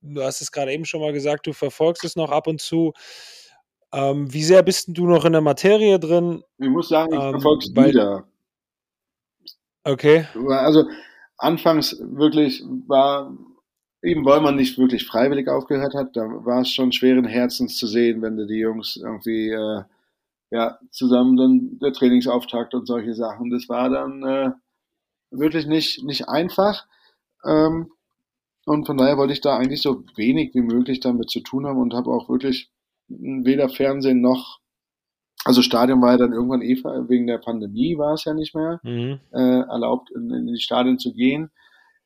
Du 0.00 0.22
hast 0.22 0.40
es 0.40 0.52
gerade 0.52 0.72
eben 0.72 0.84
schon 0.84 1.00
mal 1.00 1.12
gesagt, 1.12 1.46
du 1.46 1.52
verfolgst 1.52 2.04
es 2.04 2.16
noch 2.16 2.30
ab 2.30 2.46
und 2.46 2.60
zu. 2.60 2.92
Ähm, 3.92 4.32
wie 4.32 4.42
sehr 4.42 4.62
bist 4.62 4.88
du 4.88 5.06
noch 5.06 5.24
in 5.24 5.32
der 5.32 5.40
Materie 5.40 5.98
drin? 5.98 6.42
Ich 6.58 6.68
muss 6.68 6.88
sagen, 6.88 7.14
ich 7.14 7.20
ähm, 7.20 7.30
verfolge 7.30 7.64
es 7.64 7.70
wieder. 7.74 8.26
Okay. 9.84 10.26
Also 10.48 10.84
anfangs 11.38 11.96
wirklich 12.00 12.62
war, 12.86 13.36
eben 14.02 14.24
weil 14.24 14.40
man 14.40 14.56
nicht 14.56 14.78
wirklich 14.78 15.06
freiwillig 15.06 15.48
aufgehört 15.48 15.94
hat, 15.94 16.16
da 16.16 16.22
war 16.22 16.62
es 16.62 16.70
schon 16.70 16.92
schweren 16.92 17.24
Herzens 17.24 17.76
zu 17.76 17.86
sehen, 17.86 18.20
wenn 18.22 18.36
du 18.36 18.46
die 18.46 18.58
Jungs 18.58 18.96
irgendwie 18.96 19.50
äh, 19.50 19.82
ja, 20.50 20.78
zusammen 20.90 21.36
dann 21.36 21.78
der 21.80 21.92
Trainingsauftakt 21.92 22.74
und 22.74 22.86
solche 22.86 23.14
Sachen. 23.14 23.50
Das 23.50 23.68
war 23.68 23.90
dann 23.90 24.22
äh, 24.22 24.50
wirklich 25.30 25.66
nicht, 25.66 26.04
nicht 26.04 26.28
einfach. 26.28 26.86
Ähm, 27.44 27.90
und 28.64 28.86
von 28.86 28.96
daher 28.96 29.16
wollte 29.16 29.32
ich 29.32 29.40
da 29.40 29.56
eigentlich 29.56 29.82
so 29.82 30.04
wenig 30.16 30.54
wie 30.54 30.62
möglich 30.62 31.00
damit 31.00 31.30
zu 31.30 31.40
tun 31.40 31.66
haben 31.66 31.80
und 31.80 31.94
habe 31.94 32.10
auch 32.10 32.28
wirklich 32.28 32.70
weder 33.08 33.68
Fernsehen 33.68 34.20
noch, 34.20 34.58
also 35.44 35.62
Stadion 35.62 36.02
war 36.02 36.12
ja 36.12 36.18
dann 36.18 36.32
irgendwann 36.32 36.62
eh 36.62 36.74
wegen 37.08 37.28
der 37.28 37.38
Pandemie 37.38 37.96
war 37.96 38.14
es 38.14 38.24
ja 38.24 38.34
nicht 38.34 38.54
mehr 38.54 38.80
mhm. 38.82 39.20
äh, 39.32 39.60
erlaubt, 39.60 40.10
in, 40.10 40.30
in 40.30 40.46
die 40.46 40.60
Stadien 40.60 40.98
zu 40.98 41.12
gehen. 41.12 41.50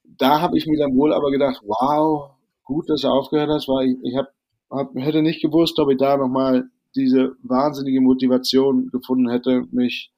Da 0.05 0.41
habe 0.41 0.59
ich 0.59 0.67
mir 0.67 0.79
dann 0.79 0.97
wohl 0.97 1.15
aber 1.15 1.31
gedacht, 1.31 1.63
wow, 1.65 2.33
gut, 2.65 2.91
dass 2.91 3.05
er 3.05 3.13
aufgehört 3.13 3.49
hat, 3.49 3.67
weil 3.69 3.89
ich, 3.89 3.97
ich 4.03 4.17
hab, 4.17 4.29
hab, 4.71 4.95
hätte 4.97 5.23
nicht 5.23 5.41
gewusst, 5.41 5.79
ob 5.79 5.91
ich 5.91 5.97
da 5.97 6.19
nochmal 6.19 6.69
diese 6.95 7.37
wahnsinnige 7.43 8.01
Motivation 8.01 8.91
gefunden 8.91 9.29
hätte, 9.29 9.67
mich 9.71 10.13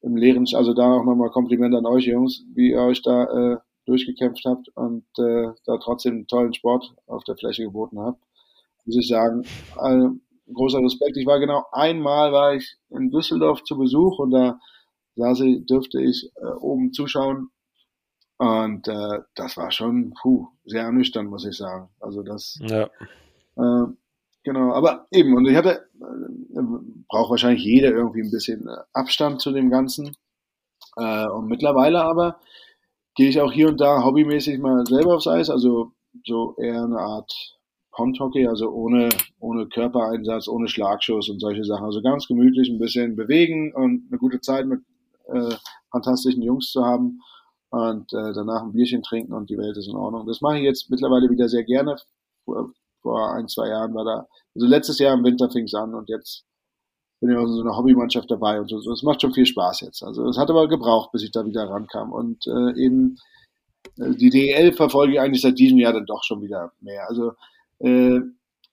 im 0.00 0.16
Lehren, 0.16 0.46
also 0.54 0.74
da 0.74 0.92
auch 0.92 1.04
nochmal 1.04 1.30
Kompliment 1.30 1.74
an 1.74 1.86
euch 1.86 2.06
Jungs, 2.06 2.44
wie 2.54 2.70
ihr 2.70 2.80
euch 2.80 3.02
da 3.02 3.24
äh, 3.24 3.56
durchgekämpft 3.86 4.44
habt 4.44 4.68
und 4.74 5.04
äh, 5.18 5.52
da 5.64 5.78
trotzdem 5.78 6.14
einen 6.14 6.26
tollen 6.26 6.54
Sport 6.54 6.94
auf 7.06 7.24
der 7.24 7.36
Fläche 7.36 7.64
geboten 7.64 7.98
habt. 8.00 8.22
Muss 8.84 8.96
ich 8.96 9.08
sagen, 9.08 9.42
äh, 9.80 10.08
großer 10.52 10.80
Respekt. 10.80 11.16
Ich 11.16 11.26
war 11.26 11.38
genau 11.38 11.64
einmal 11.72 12.32
war 12.32 12.54
ich 12.54 12.76
in 12.90 13.10
Düsseldorf 13.10 13.62
zu 13.64 13.78
Besuch 13.78 14.18
und 14.18 14.32
da 14.32 14.58
saß 15.16 15.40
ich, 15.40 15.66
dürfte 15.66 16.00
ich 16.00 16.30
äh, 16.36 16.46
oben 16.46 16.92
zuschauen 16.92 17.50
und 18.38 18.88
äh, 18.88 19.20
das 19.34 19.56
war 19.56 19.70
schon 19.70 20.14
puh, 20.20 20.48
sehr 20.64 20.82
ernüchternd, 20.82 21.30
muss 21.30 21.44
ich 21.44 21.56
sagen. 21.56 21.90
Also 22.00 22.22
das 22.22 22.58
ja. 22.60 22.90
äh, 23.56 23.86
Genau, 24.44 24.72
aber 24.72 25.06
eben, 25.12 25.36
und 25.36 25.46
ich 25.46 25.56
hatte, 25.56 25.88
äh, 26.00 26.62
braucht 27.08 27.30
wahrscheinlich 27.30 27.64
jeder 27.64 27.90
irgendwie 27.90 28.22
ein 28.22 28.30
bisschen 28.30 28.66
äh, 28.66 28.76
Abstand 28.92 29.40
zu 29.40 29.52
dem 29.52 29.70
Ganzen. 29.70 30.16
Äh, 30.96 31.26
und 31.28 31.46
mittlerweile 31.46 32.02
aber 32.02 32.40
gehe 33.14 33.28
ich 33.28 33.40
auch 33.40 33.52
hier 33.52 33.68
und 33.68 33.80
da 33.80 34.04
hobbymäßig 34.04 34.58
mal 34.58 34.84
selber 34.86 35.14
aufs 35.14 35.28
Eis, 35.28 35.48
also 35.48 35.92
so 36.24 36.56
eher 36.58 36.82
eine 36.82 36.98
Art 36.98 37.32
Pondhockey, 37.92 38.46
also 38.46 38.70
ohne, 38.70 39.10
ohne 39.38 39.68
Körpereinsatz, 39.68 40.48
ohne 40.48 40.66
Schlagschuss 40.66 41.28
und 41.28 41.38
solche 41.38 41.64
Sachen. 41.64 41.84
Also 41.84 42.02
ganz 42.02 42.26
gemütlich 42.26 42.68
ein 42.68 42.78
bisschen 42.78 43.16
bewegen 43.16 43.72
und 43.74 44.08
eine 44.10 44.18
gute 44.18 44.40
Zeit 44.40 44.66
mit 44.66 44.80
äh, 45.28 45.54
fantastischen 45.90 46.42
Jungs 46.42 46.70
zu 46.72 46.84
haben 46.84 47.20
und 47.70 48.12
äh, 48.12 48.32
danach 48.34 48.62
ein 48.62 48.72
Bierchen 48.72 49.02
trinken 49.02 49.34
und 49.34 49.50
die 49.50 49.58
Welt 49.58 49.76
ist 49.76 49.88
in 49.88 49.96
Ordnung. 49.96 50.26
Das 50.26 50.40
mache 50.40 50.58
ich 50.58 50.64
jetzt 50.64 50.90
mittlerweile 50.90 51.30
wieder 51.30 51.48
sehr 51.48 51.64
gerne 51.64 51.96
vor 53.02 53.34
ein, 53.34 53.48
zwei 53.48 53.68
Jahren 53.68 53.94
war 53.94 54.04
da, 54.04 54.26
also 54.54 54.66
letztes 54.66 54.98
Jahr 54.98 55.14
im 55.14 55.24
Winter 55.24 55.50
fing 55.50 55.64
es 55.64 55.74
an 55.74 55.94
und 55.94 56.08
jetzt 56.08 56.44
bin 57.20 57.30
ich 57.30 57.36
auch 57.36 57.42
in 57.42 57.52
so 57.52 57.60
einer 57.60 57.76
Hobbymannschaft 57.76 58.30
dabei 58.30 58.60
und 58.60 58.68
so. 58.68 58.78
Es 58.90 59.02
macht 59.04 59.22
schon 59.22 59.32
viel 59.32 59.46
Spaß 59.46 59.82
jetzt. 59.82 60.02
Also 60.02 60.28
es 60.28 60.36
hat 60.36 60.50
aber 60.50 60.66
gebraucht, 60.66 61.12
bis 61.12 61.22
ich 61.22 61.30
da 61.30 61.46
wieder 61.46 61.70
rankam. 61.70 62.12
Und 62.12 62.46
äh, 62.48 62.76
eben 62.76 63.16
äh, 63.98 64.10
die 64.10 64.28
DEL 64.28 64.72
verfolge 64.72 65.14
ich 65.14 65.20
eigentlich 65.20 65.42
seit 65.42 65.56
diesem 65.56 65.78
Jahr 65.78 65.92
dann 65.92 66.04
doch 66.04 66.24
schon 66.24 66.42
wieder 66.42 66.72
mehr. 66.80 67.08
Also 67.08 67.34
äh, 67.78 68.20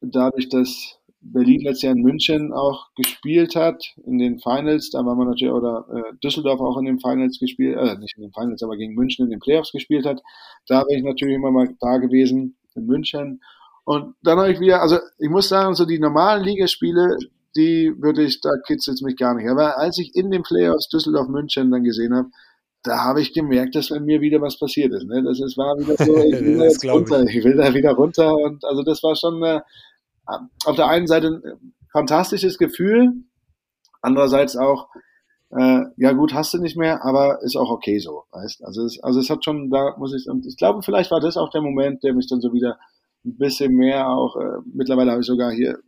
dadurch, 0.01 0.49
dass 0.49 0.99
Berlin 1.21 1.61
letztes 1.61 1.83
Jahr 1.83 1.95
in 1.95 2.01
München 2.01 2.51
auch 2.51 2.87
gespielt 2.95 3.55
hat, 3.55 3.93
in 4.05 4.17
den 4.17 4.39
Finals, 4.39 4.89
da 4.89 5.05
war 5.05 5.15
man 5.15 5.27
natürlich, 5.27 5.53
oder 5.53 5.85
äh, 5.93 6.15
Düsseldorf 6.23 6.59
auch 6.59 6.77
in 6.77 6.85
den 6.85 6.99
Finals 6.99 7.39
gespielt, 7.39 7.77
äh, 7.77 7.97
nicht 7.97 8.15
in 8.17 8.23
den 8.23 8.33
Finals, 8.33 8.63
aber 8.63 8.77
gegen 8.77 8.95
München 8.95 9.25
in 9.25 9.31
den 9.31 9.39
Playoffs 9.39 9.71
gespielt 9.71 10.05
hat, 10.05 10.23
da 10.67 10.83
bin 10.85 10.97
ich 10.97 11.03
natürlich 11.03 11.35
immer 11.35 11.51
mal 11.51 11.75
da 11.79 11.97
gewesen 11.97 12.55
in 12.73 12.85
München 12.85 13.41
und 13.89 14.13
dann 14.21 14.37
habe 14.37 14.51
ich 14.51 14.59
wieder, 14.59 14.83
also 14.83 14.99
ich 15.17 15.31
muss 15.31 15.49
sagen, 15.49 15.73
so 15.73 15.83
die 15.83 15.97
normalen 15.97 16.43
Ligaspiele, 16.43 17.17
die 17.55 17.91
würde 17.97 18.21
ich, 18.21 18.39
da 18.39 18.51
kitzelt 18.67 19.01
mich 19.01 19.17
gar 19.17 19.33
nicht. 19.33 19.49
Aber 19.49 19.79
als 19.79 19.97
ich 19.97 20.13
in 20.13 20.29
den 20.29 20.43
Playoffs 20.43 20.89
Düsseldorf 20.89 21.27
München 21.27 21.71
dann 21.71 21.83
gesehen 21.83 22.13
habe, 22.13 22.27
da 22.83 23.03
habe 23.03 23.19
ich 23.19 23.33
gemerkt, 23.33 23.73
dass 23.73 23.89
bei 23.89 23.99
mir 23.99 24.21
wieder 24.21 24.41
was 24.41 24.59
passiert 24.59 24.93
ist. 24.93 25.07
Ne? 25.07 25.23
Das 25.23 25.39
ist, 25.39 25.57
war 25.57 25.75
wieder 25.79 25.97
so, 25.97 26.15
ich 26.23 26.39
will, 26.39 26.61
jetzt 26.61 26.85
runter, 26.85 27.23
ich. 27.23 27.37
ich. 27.37 27.43
will 27.43 27.55
da 27.55 27.73
wieder 27.73 27.93
runter. 27.93 28.31
Und 28.37 28.63
also 28.63 28.83
das 28.83 29.01
war 29.01 29.15
schon 29.15 29.41
äh, 29.41 29.59
auf 30.65 30.75
der 30.75 30.87
einen 30.87 31.07
Seite 31.07 31.41
ein 31.43 31.73
fantastisches 31.91 32.59
Gefühl, 32.59 33.11
andererseits 34.03 34.55
auch, 34.55 34.89
äh, 35.49 35.81
ja 35.97 36.11
gut, 36.11 36.35
hast 36.35 36.53
du 36.53 36.59
nicht 36.59 36.77
mehr, 36.77 37.03
aber 37.03 37.41
ist 37.41 37.55
auch 37.55 37.71
okay 37.71 37.97
so. 37.97 38.25
Weißt? 38.33 38.63
Also, 38.63 38.85
es, 38.85 39.01
also 39.01 39.19
es 39.19 39.31
hat 39.31 39.43
schon, 39.43 39.71
da 39.71 39.95
muss 39.97 40.13
ich, 40.13 40.29
und 40.29 40.45
ich 40.45 40.57
glaube, 40.57 40.83
vielleicht 40.83 41.09
war 41.09 41.21
das 41.21 41.37
auch 41.37 41.49
der 41.49 41.61
Moment, 41.61 42.03
der 42.03 42.13
mich 42.13 42.27
dann 42.27 42.39
so 42.39 42.53
wieder 42.53 42.77
ein 43.25 43.37
bisschen 43.37 43.73
mehr 43.73 44.09
auch, 44.09 44.35
äh, 44.35 44.59
mittlerweile 44.73 45.11
habe 45.11 45.21
ich 45.21 45.27
sogar 45.27 45.51
hier, 45.51 45.79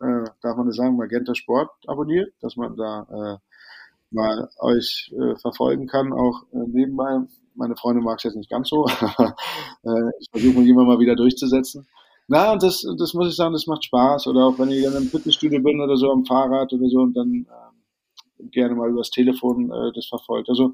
äh, 0.00 0.24
darf 0.42 0.56
man 0.56 0.66
das 0.66 0.76
sagen, 0.76 0.96
Magenta 0.96 1.34
Sport 1.34 1.70
abonniert, 1.86 2.32
dass 2.40 2.56
man 2.56 2.76
da 2.76 3.06
äh, 3.10 4.14
mal 4.14 4.48
euch 4.60 5.12
äh, 5.18 5.36
verfolgen 5.36 5.86
kann, 5.86 6.12
auch 6.12 6.42
äh, 6.52 6.66
nebenbei. 6.66 7.20
Meine 7.54 7.76
Freundin 7.76 8.04
mag 8.04 8.18
es 8.18 8.24
jetzt 8.24 8.36
nicht 8.36 8.50
ganz 8.50 8.68
so, 8.68 8.86
äh, 9.84 10.10
ich 10.18 10.28
versuche 10.30 10.58
mich 10.58 10.68
immer 10.68 10.84
mal 10.84 10.98
wieder 10.98 11.16
durchzusetzen. 11.16 11.86
Na, 12.26 12.52
und 12.52 12.62
das, 12.62 12.86
das 12.98 13.12
muss 13.12 13.28
ich 13.28 13.36
sagen, 13.36 13.52
das 13.52 13.66
macht 13.66 13.84
Spaß. 13.84 14.26
Oder 14.28 14.46
auch 14.46 14.58
wenn 14.58 14.70
ich 14.70 14.82
dann 14.82 14.96
im 14.96 15.08
Fitnessstudio 15.08 15.62
bin 15.62 15.80
oder 15.80 15.96
so 15.96 16.10
am 16.10 16.24
Fahrrad 16.24 16.72
oder 16.72 16.88
so 16.88 17.00
und 17.00 17.14
dann 17.14 17.46
äh, 17.48 18.44
gerne 18.48 18.74
mal 18.74 18.88
übers 18.88 19.10
Telefon 19.10 19.70
äh, 19.70 19.92
das 19.94 20.06
verfolgt. 20.06 20.48
Also 20.48 20.72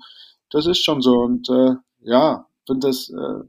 das 0.51 0.67
ist 0.67 0.85
schon 0.85 1.03
so. 1.03 1.21
Und 1.21 1.49
äh, 1.51 1.75
ja, 2.03 2.47
finde 2.67 2.87
das 2.87 3.11
äh, 3.11 3.45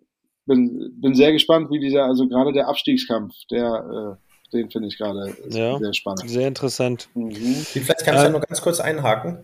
bin, 0.46 1.00
bin 1.00 1.16
sehr 1.16 1.32
gespannt, 1.32 1.70
wie 1.72 1.80
dieser, 1.80 2.06
also 2.06 2.28
gerade 2.28 2.54
der 2.54 2.68
Abstiegskampf, 2.68 3.34
der, 3.50 4.18
äh, 4.52 4.52
den 4.56 4.70
finde 4.70 4.88
ich 4.88 4.98
gerade 4.98 5.36
ja, 5.50 5.78
sehr 5.78 5.94
spannend. 5.94 6.30
Sehr 6.30 6.48
interessant. 6.48 7.10
Mhm. 7.14 7.56
Vielleicht 7.56 8.04
kann 8.04 8.16
ich 8.16 8.22
da 8.22 8.30
noch 8.30 8.46
ganz 8.46 8.62
kurz 8.62 8.80
einhaken. 8.80 9.40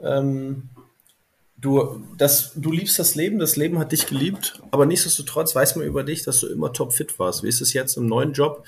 Ähm, 0.00 0.68
du, 1.56 2.04
das, 2.18 2.52
du 2.54 2.70
liebst 2.70 2.98
das 2.98 3.14
Leben, 3.14 3.38
das 3.38 3.56
Leben 3.56 3.78
hat 3.78 3.92
dich 3.92 4.06
geliebt, 4.06 4.60
aber 4.70 4.86
nichtsdestotrotz 4.86 5.54
weiß 5.54 5.76
man 5.76 5.86
über 5.86 6.04
dich, 6.04 6.24
dass 6.24 6.40
du 6.40 6.48
immer 6.48 6.72
topfit 6.72 7.18
warst. 7.18 7.42
Wie 7.42 7.48
ist 7.48 7.60
es 7.60 7.72
jetzt 7.72 7.96
im 7.96 8.06
neuen 8.06 8.32
Job? 8.32 8.64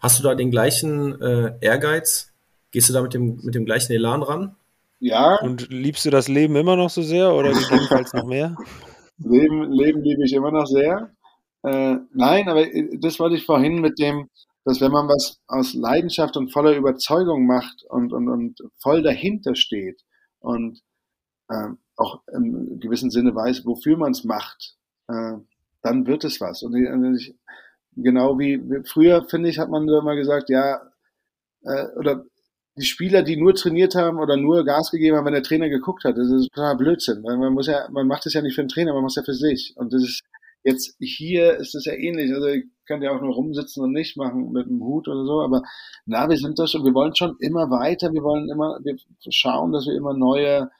Hast 0.00 0.18
du 0.18 0.22
da 0.22 0.34
den 0.34 0.50
gleichen 0.50 1.20
äh, 1.20 1.52
Ehrgeiz? 1.60 2.32
Gehst 2.70 2.88
du 2.88 2.92
da 2.92 3.02
mit 3.02 3.14
dem, 3.14 3.40
mit 3.42 3.54
dem 3.54 3.64
gleichen 3.64 3.92
Elan 3.92 4.22
ran? 4.22 4.56
Ja. 4.98 5.36
Und 5.40 5.68
liebst 5.70 6.04
du 6.06 6.10
das 6.10 6.28
Leben 6.28 6.56
immer 6.56 6.76
noch 6.76 6.90
so 6.90 7.02
sehr 7.02 7.32
oder 7.34 7.52
gegebenenfalls 7.52 8.12
noch 8.14 8.24
mehr? 8.24 8.56
Leben, 9.18 9.70
Leben 9.72 10.02
liebe 10.02 10.24
ich 10.24 10.32
immer 10.32 10.50
noch 10.50 10.66
sehr. 10.66 11.10
Äh, 11.66 11.98
nein, 12.14 12.48
aber 12.48 12.72
äh, 12.72 12.96
das 12.98 13.18
wollte 13.18 13.34
ich 13.34 13.44
vorhin 13.44 13.80
mit 13.80 13.98
dem, 13.98 14.30
dass 14.64 14.80
wenn 14.80 14.92
man 14.92 15.08
was 15.08 15.40
aus 15.48 15.74
Leidenschaft 15.74 16.36
und 16.36 16.52
voller 16.52 16.76
Überzeugung 16.76 17.44
macht 17.44 17.82
und, 17.88 18.12
und, 18.12 18.28
und 18.28 18.62
voll 18.78 19.02
dahinter 19.02 19.56
steht 19.56 20.00
und 20.38 20.80
äh, 21.48 21.70
auch 21.96 22.22
im 22.32 22.78
gewissen 22.78 23.10
Sinne 23.10 23.34
weiß, 23.34 23.66
wofür 23.66 23.96
man 23.96 24.12
es 24.12 24.22
macht, 24.22 24.76
äh, 25.08 25.32
dann 25.82 26.06
wird 26.06 26.22
es 26.22 26.40
was. 26.40 26.62
Und 26.62 26.76
ich, 27.16 27.34
genau 27.96 28.38
wie, 28.38 28.62
früher, 28.84 29.24
finde 29.28 29.48
ich, 29.48 29.58
hat 29.58 29.68
man 29.68 29.88
immer 29.88 30.14
gesagt, 30.14 30.50
ja, 30.50 30.80
äh, 31.62 31.86
oder 31.96 32.24
die 32.76 32.84
Spieler, 32.84 33.22
die 33.22 33.36
nur 33.36 33.54
trainiert 33.54 33.96
haben 33.96 34.18
oder 34.18 34.36
nur 34.36 34.64
Gas 34.64 34.92
gegeben 34.92 35.16
haben, 35.16 35.24
wenn 35.24 35.32
der 35.32 35.42
Trainer 35.42 35.68
geguckt 35.68 36.04
hat, 36.04 36.16
das 36.16 36.30
ist 36.30 36.52
total 36.52 36.76
Blödsinn, 36.76 37.22
man 37.22 37.54
muss 37.54 37.66
ja, 37.66 37.88
man 37.90 38.06
macht 38.06 38.26
es 38.26 38.34
ja 38.34 38.42
nicht 38.42 38.54
für 38.54 38.62
den 38.62 38.68
Trainer, 38.68 38.92
man 38.92 39.02
macht 39.02 39.12
es 39.12 39.16
ja 39.16 39.22
für 39.24 39.34
sich. 39.34 39.74
Und 39.76 39.92
das 39.92 40.02
ist 40.02 40.22
jetzt 40.66 40.96
hier 40.98 41.56
ist 41.56 41.74
es 41.74 41.84
ja 41.84 41.94
ähnlich. 41.94 42.32
Also 42.32 42.48
ihr 42.48 42.64
könnt 42.86 43.02
ja 43.02 43.12
auch 43.12 43.20
nur 43.20 43.34
rumsitzen 43.34 43.82
und 43.82 43.92
nicht 43.92 44.16
machen 44.16 44.52
mit 44.52 44.66
dem 44.66 44.82
Hut 44.82 45.08
oder 45.08 45.24
so, 45.24 45.40
aber 45.40 45.62
na, 46.06 46.28
wir 46.28 46.36
sind 46.36 46.58
da 46.58 46.66
schon, 46.66 46.84
wir 46.84 46.94
wollen 46.94 47.14
schon 47.14 47.36
immer 47.40 47.70
weiter, 47.70 48.12
wir 48.12 48.22
wollen 48.22 48.48
immer, 48.50 48.78
wir 48.82 48.96
schauen, 49.30 49.72
dass 49.72 49.86
wir 49.86 49.94
immer 49.94 50.14
neue, 50.14 50.70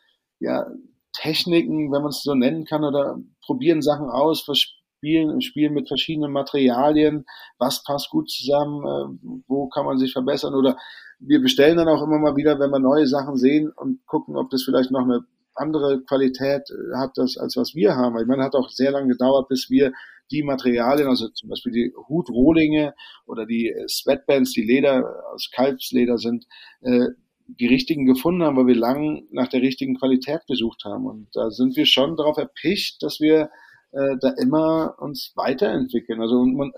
ja, 0.40 0.66
Techniken, 1.12 1.90
wenn 1.92 2.02
man 2.02 2.10
es 2.10 2.22
so 2.22 2.34
nennen 2.34 2.64
kann, 2.66 2.84
oder 2.84 3.18
probieren 3.44 3.80
Sachen 3.80 4.10
aus, 4.10 4.44
spielen, 4.54 5.40
spielen 5.40 5.72
mit 5.72 5.88
verschiedenen 5.88 6.30
Materialien, 6.30 7.24
was 7.58 7.82
passt 7.84 8.10
gut 8.10 8.30
zusammen, 8.30 8.84
äh, 8.84 9.40
wo 9.46 9.68
kann 9.68 9.86
man 9.86 9.98
sich 9.98 10.12
verbessern 10.12 10.54
oder 10.54 10.76
wir 11.18 11.40
bestellen 11.40 11.78
dann 11.78 11.88
auch 11.88 12.02
immer 12.02 12.18
mal 12.18 12.36
wieder, 12.36 12.58
wenn 12.58 12.70
wir 12.70 12.78
neue 12.78 13.06
Sachen 13.06 13.36
sehen 13.36 13.72
und 13.74 14.04
gucken, 14.06 14.36
ob 14.36 14.50
das 14.50 14.64
vielleicht 14.64 14.90
noch 14.90 15.04
eine 15.04 15.24
andere 15.56 16.02
Qualität 16.04 16.62
äh, 16.70 16.96
hat, 16.96 17.12
das, 17.16 17.36
als 17.36 17.56
was 17.56 17.74
wir 17.74 17.96
haben. 17.96 18.18
Ich 18.18 18.26
meine, 18.26 18.44
hat 18.44 18.54
auch 18.54 18.70
sehr 18.70 18.90
lange 18.90 19.08
gedauert, 19.08 19.48
bis 19.48 19.70
wir 19.70 19.92
die 20.30 20.42
Materialien, 20.42 21.08
also 21.08 21.28
zum 21.28 21.48
Beispiel 21.48 21.72
die 21.72 21.92
Hutrohlinge 22.08 22.94
oder 23.26 23.46
die 23.46 23.68
äh, 23.68 23.88
Sweatbands, 23.88 24.52
die 24.52 24.64
Leder 24.64 25.04
aus 25.32 25.50
Kalbsleder 25.52 26.18
sind, 26.18 26.46
äh, 26.82 27.08
die 27.48 27.66
richtigen 27.66 28.06
gefunden 28.06 28.42
haben, 28.42 28.56
weil 28.56 28.66
wir 28.66 28.74
lang 28.74 29.26
nach 29.30 29.48
der 29.48 29.62
richtigen 29.62 29.96
Qualität 29.96 30.46
gesucht 30.48 30.84
haben. 30.84 31.06
Und 31.06 31.28
da 31.32 31.50
sind 31.50 31.76
wir 31.76 31.86
schon 31.86 32.16
darauf 32.16 32.38
erpicht, 32.38 33.02
dass 33.02 33.20
wir 33.20 33.50
äh, 33.92 34.16
da 34.20 34.30
immer 34.40 34.96
uns 34.98 35.32
weiterentwickeln. 35.36 36.20
Also 36.20 36.44
man 36.44 36.72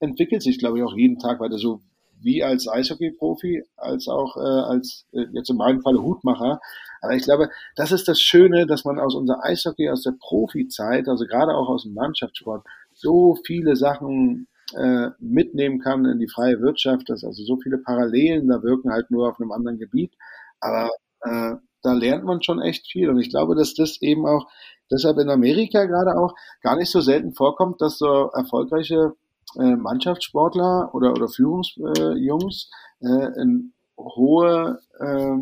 entwickelt 0.00 0.42
sich, 0.42 0.58
glaube 0.58 0.78
ich, 0.78 0.84
auch 0.84 0.96
jeden 0.96 1.18
Tag 1.18 1.40
weiter, 1.40 1.58
so 1.58 1.82
wie 2.20 2.42
als 2.42 2.68
Eishockey-Profi, 2.68 3.64
als 3.76 4.08
auch 4.08 4.36
äh, 4.36 4.40
als 4.40 5.06
äh, 5.12 5.26
jetzt 5.32 5.50
in 5.50 5.56
meinem 5.56 5.82
Fall 5.82 5.96
Hutmacher. 5.96 6.60
Aber 7.00 7.14
ich 7.14 7.24
glaube, 7.24 7.50
das 7.76 7.92
ist 7.92 8.08
das 8.08 8.20
Schöne, 8.20 8.66
dass 8.66 8.84
man 8.84 8.98
aus 8.98 9.14
unserer 9.14 9.44
Eishockey, 9.44 9.90
aus 9.90 10.02
der 10.02 10.14
Profizeit, 10.18 11.08
also 11.08 11.26
gerade 11.26 11.54
auch 11.54 11.68
aus 11.68 11.84
dem 11.84 11.94
Mannschaftssport, 11.94 12.64
so 12.94 13.36
viele 13.44 13.76
Sachen 13.76 14.48
äh, 14.74 15.10
mitnehmen 15.18 15.80
kann 15.80 16.04
in 16.06 16.18
die 16.18 16.28
freie 16.28 16.60
Wirtschaft, 16.60 17.08
dass 17.08 17.24
also 17.24 17.44
so 17.44 17.56
viele 17.58 17.78
Parallelen 17.78 18.48
da 18.48 18.62
wirken, 18.62 18.92
halt 18.92 19.10
nur 19.10 19.28
auf 19.28 19.38
einem 19.38 19.52
anderen 19.52 19.78
Gebiet. 19.78 20.14
Aber 20.60 20.90
äh, 21.20 21.56
da 21.82 21.92
lernt 21.92 22.24
man 22.24 22.42
schon 22.42 22.60
echt 22.60 22.90
viel. 22.90 23.08
Und 23.10 23.20
ich 23.20 23.30
glaube, 23.30 23.54
dass 23.54 23.74
das 23.74 24.00
eben 24.02 24.26
auch 24.26 24.48
deshalb 24.90 25.18
in 25.18 25.30
Amerika 25.30 25.84
gerade 25.84 26.16
auch 26.18 26.34
gar 26.62 26.76
nicht 26.76 26.90
so 26.90 27.00
selten 27.00 27.32
vorkommt, 27.32 27.80
dass 27.80 27.98
so 27.98 28.30
erfolgreiche 28.34 29.12
äh, 29.58 29.76
Mannschaftssportler 29.76 30.90
oder, 30.94 31.12
oder 31.12 31.28
Führungsjungs 31.28 32.70
äh, 33.00 33.40
in 33.40 33.72
hohe 33.98 34.78
äh, 34.98 35.36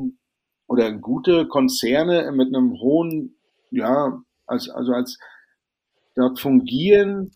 oder 0.66 0.92
gute 0.92 1.46
Konzerne 1.46 2.32
mit 2.32 2.48
einem 2.48 2.72
hohen, 2.80 3.36
ja, 3.70 4.20
als, 4.46 4.68
also 4.70 4.92
als 4.92 5.18
dort 6.14 6.38
fungieren, 6.40 7.32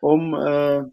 um 0.00 0.34
äh, 0.34 0.84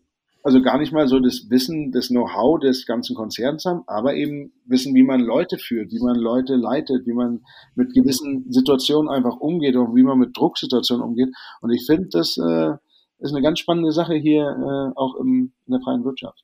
also 0.41 0.61
gar 0.61 0.77
nicht 0.77 0.93
mal 0.93 1.07
so 1.07 1.19
das 1.19 1.49
Wissen, 1.49 1.91
das 1.91 2.07
Know-how 2.07 2.59
des 2.59 2.85
ganzen 2.85 3.15
Konzerns 3.15 3.65
haben, 3.65 3.83
aber 3.87 4.15
eben 4.15 4.53
wissen, 4.65 4.95
wie 4.95 5.03
man 5.03 5.19
Leute 5.19 5.57
führt, 5.57 5.91
wie 5.91 5.99
man 5.99 6.15
Leute 6.15 6.55
leitet, 6.55 7.05
wie 7.05 7.13
man 7.13 7.41
mit 7.75 7.93
gewissen 7.93 8.51
Situationen 8.51 9.09
einfach 9.09 9.37
umgeht 9.37 9.75
und 9.75 9.95
wie 9.95 10.03
man 10.03 10.17
mit 10.17 10.37
Drucksituationen 10.37 11.03
umgeht. 11.03 11.29
Und 11.61 11.71
ich 11.71 11.85
finde, 11.85 12.07
das 12.11 12.37
äh, 12.37 12.71
ist 13.19 13.33
eine 13.33 13.41
ganz 13.41 13.59
spannende 13.59 13.91
Sache 13.91 14.15
hier 14.15 14.43
äh, 14.43 14.97
auch 14.97 15.15
im, 15.15 15.53
in 15.65 15.71
der 15.71 15.81
freien 15.81 16.03
Wirtschaft. 16.03 16.43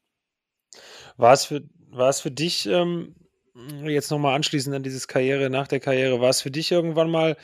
War 1.18 1.34
es 1.34 1.46
für, 1.46 1.64
war 1.90 2.10
es 2.10 2.20
für 2.20 2.32
dich 2.32 2.66
ähm, 2.66 3.16
jetzt 3.86 4.12
nochmal 4.12 4.36
anschließend 4.36 4.76
an 4.76 4.84
dieses 4.84 5.08
Karriere 5.08 5.50
nach 5.50 5.68
der 5.68 5.80
Karriere, 5.80 6.20
war 6.20 6.30
es 6.30 6.42
für 6.42 6.52
dich 6.52 6.72
irgendwann 6.72 7.10
mal, 7.10 7.38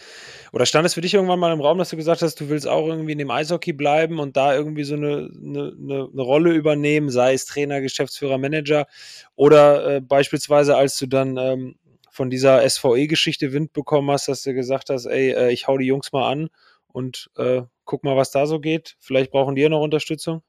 oder 0.52 0.66
stand 0.66 0.86
es 0.86 0.94
für 0.94 1.02
dich 1.02 1.14
irgendwann 1.14 1.40
mal 1.40 1.54
im 1.54 1.62
Raum, 1.62 1.78
dass 1.78 1.90
du 1.90 1.96
gesagt 1.96 2.22
hast, 2.22 2.40
du 2.42 2.50
willst 2.50 2.68
auch 2.68 2.86
irgendwie 2.86 3.14
in 3.14 3.18
dem 3.18 3.32
Eishockey 3.32 3.72
bleiben 3.72 4.20
und 4.20 4.36
da 4.36 4.54
irgendwie 4.54 4.84
so 4.84 4.96
eine, 4.96 5.32
eine, 5.34 6.10
eine 6.12 6.22
Rolle 6.22 6.52
übernehmen, 6.52 7.10
sei 7.10 7.34
es 7.34 7.46
Trainer, 7.46 7.80
Geschäftsführer, 7.80 8.38
Manager 8.38 8.88
oder 9.36 9.96
äh, 9.96 10.02
beispielsweise 10.02 10.76
als 10.76 10.98
du 10.98 11.08
dann 11.08 11.38
ähm, 11.38 11.76
von 12.10 12.30
dieser 12.30 12.70
SVE-Geschichte 12.70 13.54
Wind 13.54 13.72
bekommen 13.72 14.12
hast, 14.12 14.28
dass 14.28 14.44
du 14.44 14.54
gesagt 14.54 14.90
hast, 14.90 15.06
ey, 15.06 15.32
äh, 15.32 15.54
ich 15.54 15.68
hau 15.68 15.78
die 15.78 15.86
Jungs 15.86 16.12
mal 16.12 16.30
an 16.30 16.50
und 16.88 17.30
äh, 17.38 17.62
guck 17.86 18.04
mal, 18.04 18.16
was 18.16 18.32
da 18.32 18.46
so 18.46 18.60
geht. 18.60 18.96
Vielleicht 19.00 19.32
brauchen 19.32 19.56
die 19.56 19.62
ja 19.62 19.70
noch 19.70 19.82
Unterstützung. 19.82 20.44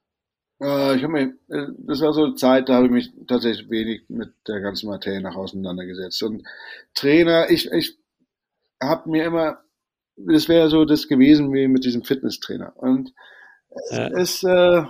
Äh, 0.60 0.96
ich 0.96 1.02
habe 1.02 1.12
mir, 1.12 1.22
äh, 1.48 1.72
das 1.78 2.00
war 2.00 2.12
so 2.12 2.24
eine 2.24 2.34
Zeit, 2.34 2.68
da 2.68 2.74
habe 2.74 2.86
ich 2.86 2.92
mich 2.92 3.12
tatsächlich 3.26 3.68
wenig 3.68 4.04
mit 4.08 4.32
der 4.46 4.60
ganzen 4.60 4.88
Materie 4.88 5.20
nach 5.20 5.36
auseinandergesetzt. 5.36 6.22
Und 6.22 6.44
Trainer, 6.94 7.50
ich, 7.50 7.70
ich 7.72 7.98
habe 8.80 9.10
mir 9.10 9.24
immer, 9.24 9.58
das 10.16 10.48
wäre 10.48 10.68
so 10.68 10.84
das 10.84 11.08
gewesen 11.08 11.52
wie 11.52 11.68
mit 11.68 11.84
diesem 11.84 12.04
Fitnesstrainer. 12.04 12.74
Und 12.76 13.12
ja. 13.90 14.08
es, 14.08 14.42
äh, 14.44 14.82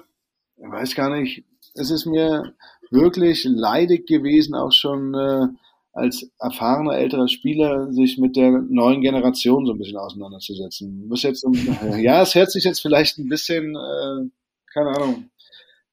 ich 0.56 0.70
weiß 0.70 0.94
gar 0.94 1.10
nicht, 1.10 1.44
es 1.74 1.90
ist 1.90 2.06
mir 2.06 2.54
wirklich 2.90 3.44
leidig 3.44 4.06
gewesen, 4.06 4.54
auch 4.54 4.72
schon 4.72 5.14
äh, 5.14 5.46
als 5.92 6.30
erfahrener 6.38 6.96
älterer 6.96 7.28
Spieler 7.28 7.92
sich 7.92 8.18
mit 8.18 8.36
der 8.36 8.50
neuen 8.50 9.02
Generation 9.02 9.66
so 9.66 9.72
ein 9.72 9.78
bisschen 9.78 9.98
auseinanderzusetzen. 9.98 11.06
Muss 11.06 11.22
jetzt, 11.22 11.46
ja, 11.98 12.22
es 12.22 12.34
hört 12.34 12.50
sich 12.50 12.64
jetzt 12.64 12.80
vielleicht 12.80 13.18
ein 13.18 13.28
bisschen, 13.28 13.76
äh, 13.76 14.28
keine 14.72 14.90
Ahnung, 14.90 15.30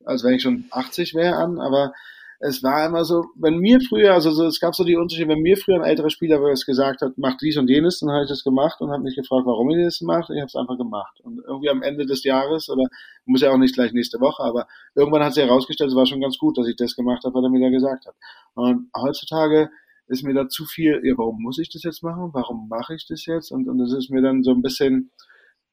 als 0.05 0.23
wenn 0.23 0.35
ich 0.35 0.41
schon 0.41 0.65
80 0.71 1.13
wäre 1.15 1.35
an, 1.35 1.59
aber 1.59 1.93
es 2.41 2.63
war 2.63 2.85
immer 2.85 3.03
so, 3.03 3.25
wenn 3.35 3.57
mir 3.57 3.81
früher, 3.81 4.13
also 4.13 4.31
so, 4.31 4.45
es 4.45 4.61
gab 4.61 4.73
so 4.73 4.85
die 4.85 4.95
Unterschiede, 4.95 5.27
wenn 5.27 5.41
mir 5.41 5.57
früher 5.57 5.75
ein 5.75 5.83
älterer 5.83 6.09
Spieler 6.09 6.41
was 6.41 6.65
gesagt 6.65 7.01
hat, 7.01 7.11
mach 7.17 7.35
dies 7.35 7.57
und 7.57 7.69
jenes, 7.69 7.99
dann 7.99 8.11
habe 8.11 8.23
ich 8.23 8.29
das 8.29 8.45
gemacht 8.45 8.79
und 8.79 8.91
habe 8.91 9.03
mich 9.03 9.15
gefragt, 9.15 9.45
warum 9.45 9.69
ich 9.71 9.83
das 9.83 9.99
mache. 9.99 10.33
Ich 10.33 10.39
habe 10.39 10.47
es 10.47 10.55
einfach 10.55 10.77
gemacht. 10.77 11.19
Und 11.19 11.41
irgendwie 11.45 11.69
am 11.69 11.81
Ende 11.81 12.05
des 12.05 12.23
Jahres, 12.23 12.69
oder 12.69 12.85
muss 13.25 13.41
ja 13.41 13.51
auch 13.51 13.57
nicht 13.57 13.75
gleich 13.75 13.91
nächste 13.91 14.21
Woche, 14.21 14.41
aber 14.43 14.67
irgendwann 14.95 15.21
hat 15.21 15.33
sich 15.33 15.43
herausgestellt, 15.43 15.89
es 15.89 15.97
war 15.97 16.05
schon 16.05 16.21
ganz 16.21 16.37
gut, 16.37 16.57
dass 16.57 16.67
ich 16.67 16.77
das 16.77 16.95
gemacht 16.95 17.25
habe, 17.25 17.35
was 17.35 17.43
er 17.43 17.49
mir 17.49 17.59
da 17.59 17.69
gesagt 17.69 18.05
hat. 18.05 18.15
Und 18.53 18.89
heutzutage 18.95 19.69
ist 20.09 20.23
mir 20.23 20.33
da 20.33 20.49
zu 20.49 20.65
viel, 20.65 21.01
ja, 21.03 21.13
warum 21.17 21.41
muss 21.41 21.59
ich 21.59 21.69
das 21.69 21.83
jetzt 21.83 22.03
machen? 22.03 22.29
Warum 22.33 22.67
mache 22.67 22.95
ich 22.95 23.07
das 23.07 23.25
jetzt? 23.25 23.51
Und, 23.51 23.67
und 23.69 23.77
das 23.77 23.93
ist 23.93 24.09
mir 24.09 24.21
dann 24.21 24.43
so 24.43 24.51
ein 24.51 24.61
bisschen, 24.61 25.11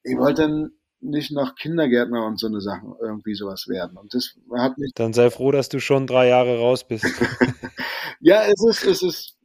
ich 0.02 0.16
wollte 0.16 0.42
dann 0.42 0.70
nicht 1.00 1.32
noch 1.32 1.54
Kindergärtner 1.54 2.26
und 2.26 2.38
so 2.38 2.46
eine 2.46 2.60
Sachen 2.60 2.94
irgendwie 3.00 3.34
sowas 3.34 3.66
werden. 3.68 3.96
Und 3.96 4.14
das 4.14 4.36
hat 4.56 4.78
mich. 4.78 4.92
Dann 4.94 5.12
sei 5.12 5.30
froh, 5.30 5.52
dass 5.52 5.68
du 5.68 5.80
schon 5.80 6.06
drei 6.06 6.28
Jahre 6.28 6.58
raus 6.58 6.86
bist. 6.86 7.04
ja, 8.20 8.42
es 8.44 8.64
ist, 8.68 8.84
es 8.84 9.02
ist, 9.02 9.38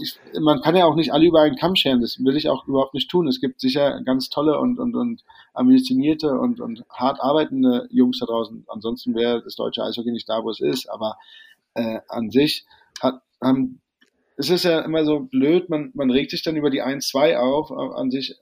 ich, 0.00 0.18
man 0.40 0.60
kann 0.60 0.76
ja 0.76 0.84
auch 0.84 0.94
nicht 0.94 1.12
alle 1.12 1.26
über 1.26 1.40
einen 1.40 1.56
Kamm 1.56 1.74
scheren. 1.74 2.00
Das 2.00 2.18
will 2.18 2.36
ich 2.36 2.48
auch 2.48 2.66
überhaupt 2.68 2.94
nicht 2.94 3.10
tun. 3.10 3.26
Es 3.26 3.40
gibt 3.40 3.60
sicher 3.60 4.00
ganz 4.04 4.28
tolle 4.28 4.58
und, 4.60 4.78
und, 4.78 4.94
und 4.94 5.24
ambitionierte 5.52 6.30
und, 6.38 6.60
und 6.60 6.84
hart 6.90 7.20
arbeitende 7.20 7.88
Jungs 7.90 8.20
da 8.20 8.26
draußen. 8.26 8.64
Ansonsten 8.68 9.14
wäre 9.14 9.42
das 9.42 9.56
deutsche 9.56 9.82
Eishockey 9.82 10.12
nicht 10.12 10.28
da, 10.28 10.44
wo 10.44 10.50
es 10.50 10.60
ist. 10.60 10.88
Aber 10.88 11.16
äh, 11.74 12.00
an 12.08 12.30
sich 12.30 12.66
hat, 13.00 13.22
haben 13.42 13.80
es 14.38 14.50
ist 14.50 14.64
ja 14.64 14.80
immer 14.80 15.04
so 15.04 15.20
blöd, 15.20 15.68
man, 15.68 15.90
man 15.94 16.10
regt 16.10 16.30
sich 16.30 16.42
dann 16.42 16.56
über 16.56 16.70
die 16.70 16.82
1-2 16.82 17.36
auf, 17.36 17.72
an 17.72 18.10
sich 18.10 18.36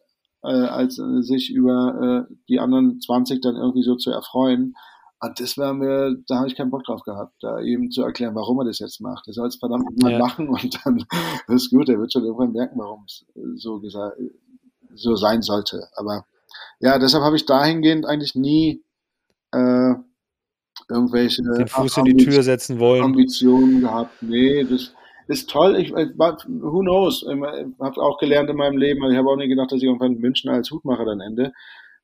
äh, 0.45 0.49
als 0.49 0.99
äh, 0.99 1.23
sich 1.23 1.51
über 1.51 2.27
äh, 2.29 2.35
die 2.49 2.61
anderen 2.61 3.01
20 3.01 3.41
dann 3.41 3.57
irgendwie 3.57 3.83
so 3.83 3.97
zu 3.97 4.11
erfreuen. 4.11 4.75
Und 5.21 5.41
das 5.41 5.57
war 5.57 5.73
mir, 5.73 6.15
da 6.29 6.37
habe 6.37 6.49
ich 6.49 6.55
keinen 6.55 6.71
Bock 6.71 6.85
drauf 6.85 7.03
gehabt, 7.03 7.35
da 7.41 7.61
eben 7.61 7.91
zu 7.91 8.03
erklären, 8.03 8.35
warum 8.35 8.61
er 8.61 8.67
das 8.67 8.79
jetzt 8.79 9.01
macht. 9.01 9.27
Er 9.27 9.33
soll 9.33 9.49
es 9.49 9.57
verdammt 9.57 10.01
mal 10.03 10.13
ja. 10.13 10.19
machen 10.19 10.49
und 10.49 10.79
dann 10.85 11.05
ist 11.49 11.71
gut, 11.71 11.89
er 11.89 11.99
wird 11.99 12.13
schon 12.13 12.25
irgendwann 12.25 12.53
merken, 12.53 12.79
warum 12.79 13.05
es 13.07 13.25
so 13.55 13.81
gesagt, 13.81 14.19
so 14.95 15.17
sein 15.17 15.41
sollte. 15.41 15.89
Aber 15.97 16.27
ja, 16.81 16.99
deshalb 16.99 17.25
habe 17.25 17.37
ich 17.37 17.47
dahingehend 17.47 18.05
eigentlich 18.05 18.35
nie 18.35 18.85
äh, 19.53 19.95
irgendwelche 20.91 21.43
den 21.43 21.69
Fuß 21.69 21.97
in 21.97 22.05
die 22.05 22.17
Tür 22.17 22.43
setzen 22.43 22.79
wollen. 22.79 23.03
Ambitionen 23.03 23.81
gehabt. 23.81 24.23
Nee, 24.23 24.65
das 24.65 24.93
ist 25.27 25.51
toll. 25.51 25.77
Ich, 25.77 25.93
who 25.93 26.81
knows? 26.81 27.23
Ich 27.23 27.41
habe 27.81 28.03
auch 28.03 28.19
gelernt 28.19 28.51
in 28.51 28.57
meinem 28.57 28.79
Leben. 28.79 29.05
Ich 29.11 29.17
habe 29.17 29.29
auch 29.29 29.37
nicht 29.37 29.49
gedacht, 29.49 29.73
dass 29.73 29.79
ich 29.79 29.85
irgendwann 29.85 30.15
in 30.15 30.21
München 30.21 30.51
als 30.51 30.71
Hutmacher 30.71 31.05
dann 31.05 31.21
ende 31.21 31.53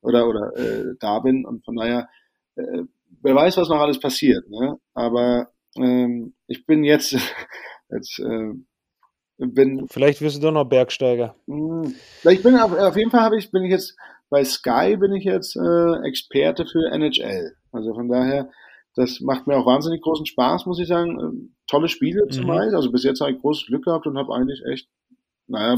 oder 0.01 0.27
oder 0.27 0.55
äh, 0.57 0.95
da 0.99 1.19
bin. 1.19 1.45
Und 1.45 1.63
von 1.63 1.75
daher, 1.75 2.09
äh, 2.55 2.83
wer 3.21 3.35
weiß, 3.35 3.57
was 3.57 3.69
noch 3.69 3.79
alles 3.79 3.99
passiert. 3.99 4.49
Ne? 4.49 4.77
Aber 4.93 5.49
ähm, 5.77 6.33
ich 6.47 6.65
bin 6.65 6.83
jetzt 6.83 7.13
jetzt 7.89 8.19
äh, 8.19 8.53
bin. 9.37 9.87
Vielleicht 9.89 10.21
wirst 10.21 10.37
du 10.37 10.41
doch 10.41 10.51
noch 10.51 10.65
Bergsteiger. 10.65 11.35
Mh, 11.47 11.83
hm, 11.83 11.95
ich 12.29 12.43
bin 12.43 12.57
auf, 12.57 12.77
auf 12.77 12.97
jeden 12.97 13.11
Fall 13.11 13.21
habe 13.21 13.37
ich 13.37 13.51
bin 13.51 13.63
ich 13.63 13.71
jetzt 13.71 13.95
bei 14.29 14.43
Sky 14.43 14.97
bin 14.97 15.13
ich 15.13 15.23
jetzt 15.23 15.55
äh, 15.55 16.07
Experte 16.07 16.65
für 16.65 16.91
NHL. 16.91 17.55
Also 17.71 17.93
von 17.93 18.09
daher 18.09 18.49
das 18.95 19.21
macht 19.21 19.47
mir 19.47 19.57
auch 19.57 19.65
wahnsinnig 19.65 20.01
großen 20.01 20.25
Spaß, 20.25 20.65
muss 20.65 20.79
ich 20.79 20.87
sagen. 20.87 21.55
Tolle 21.73 21.89
Spiele 21.89 22.27
zumeist. 22.27 22.71
Mhm. 22.71 22.75
Also 22.75 22.91
bis 22.91 23.03
jetzt 23.03 23.19
habe 23.19 23.31
ich 23.31 23.41
großes 23.41 23.65
Glück 23.65 23.85
gehabt 23.85 24.05
und 24.05 24.17
habe 24.17 24.33
eigentlich 24.33 24.63
echt, 24.65 24.87
naja, 25.47 25.75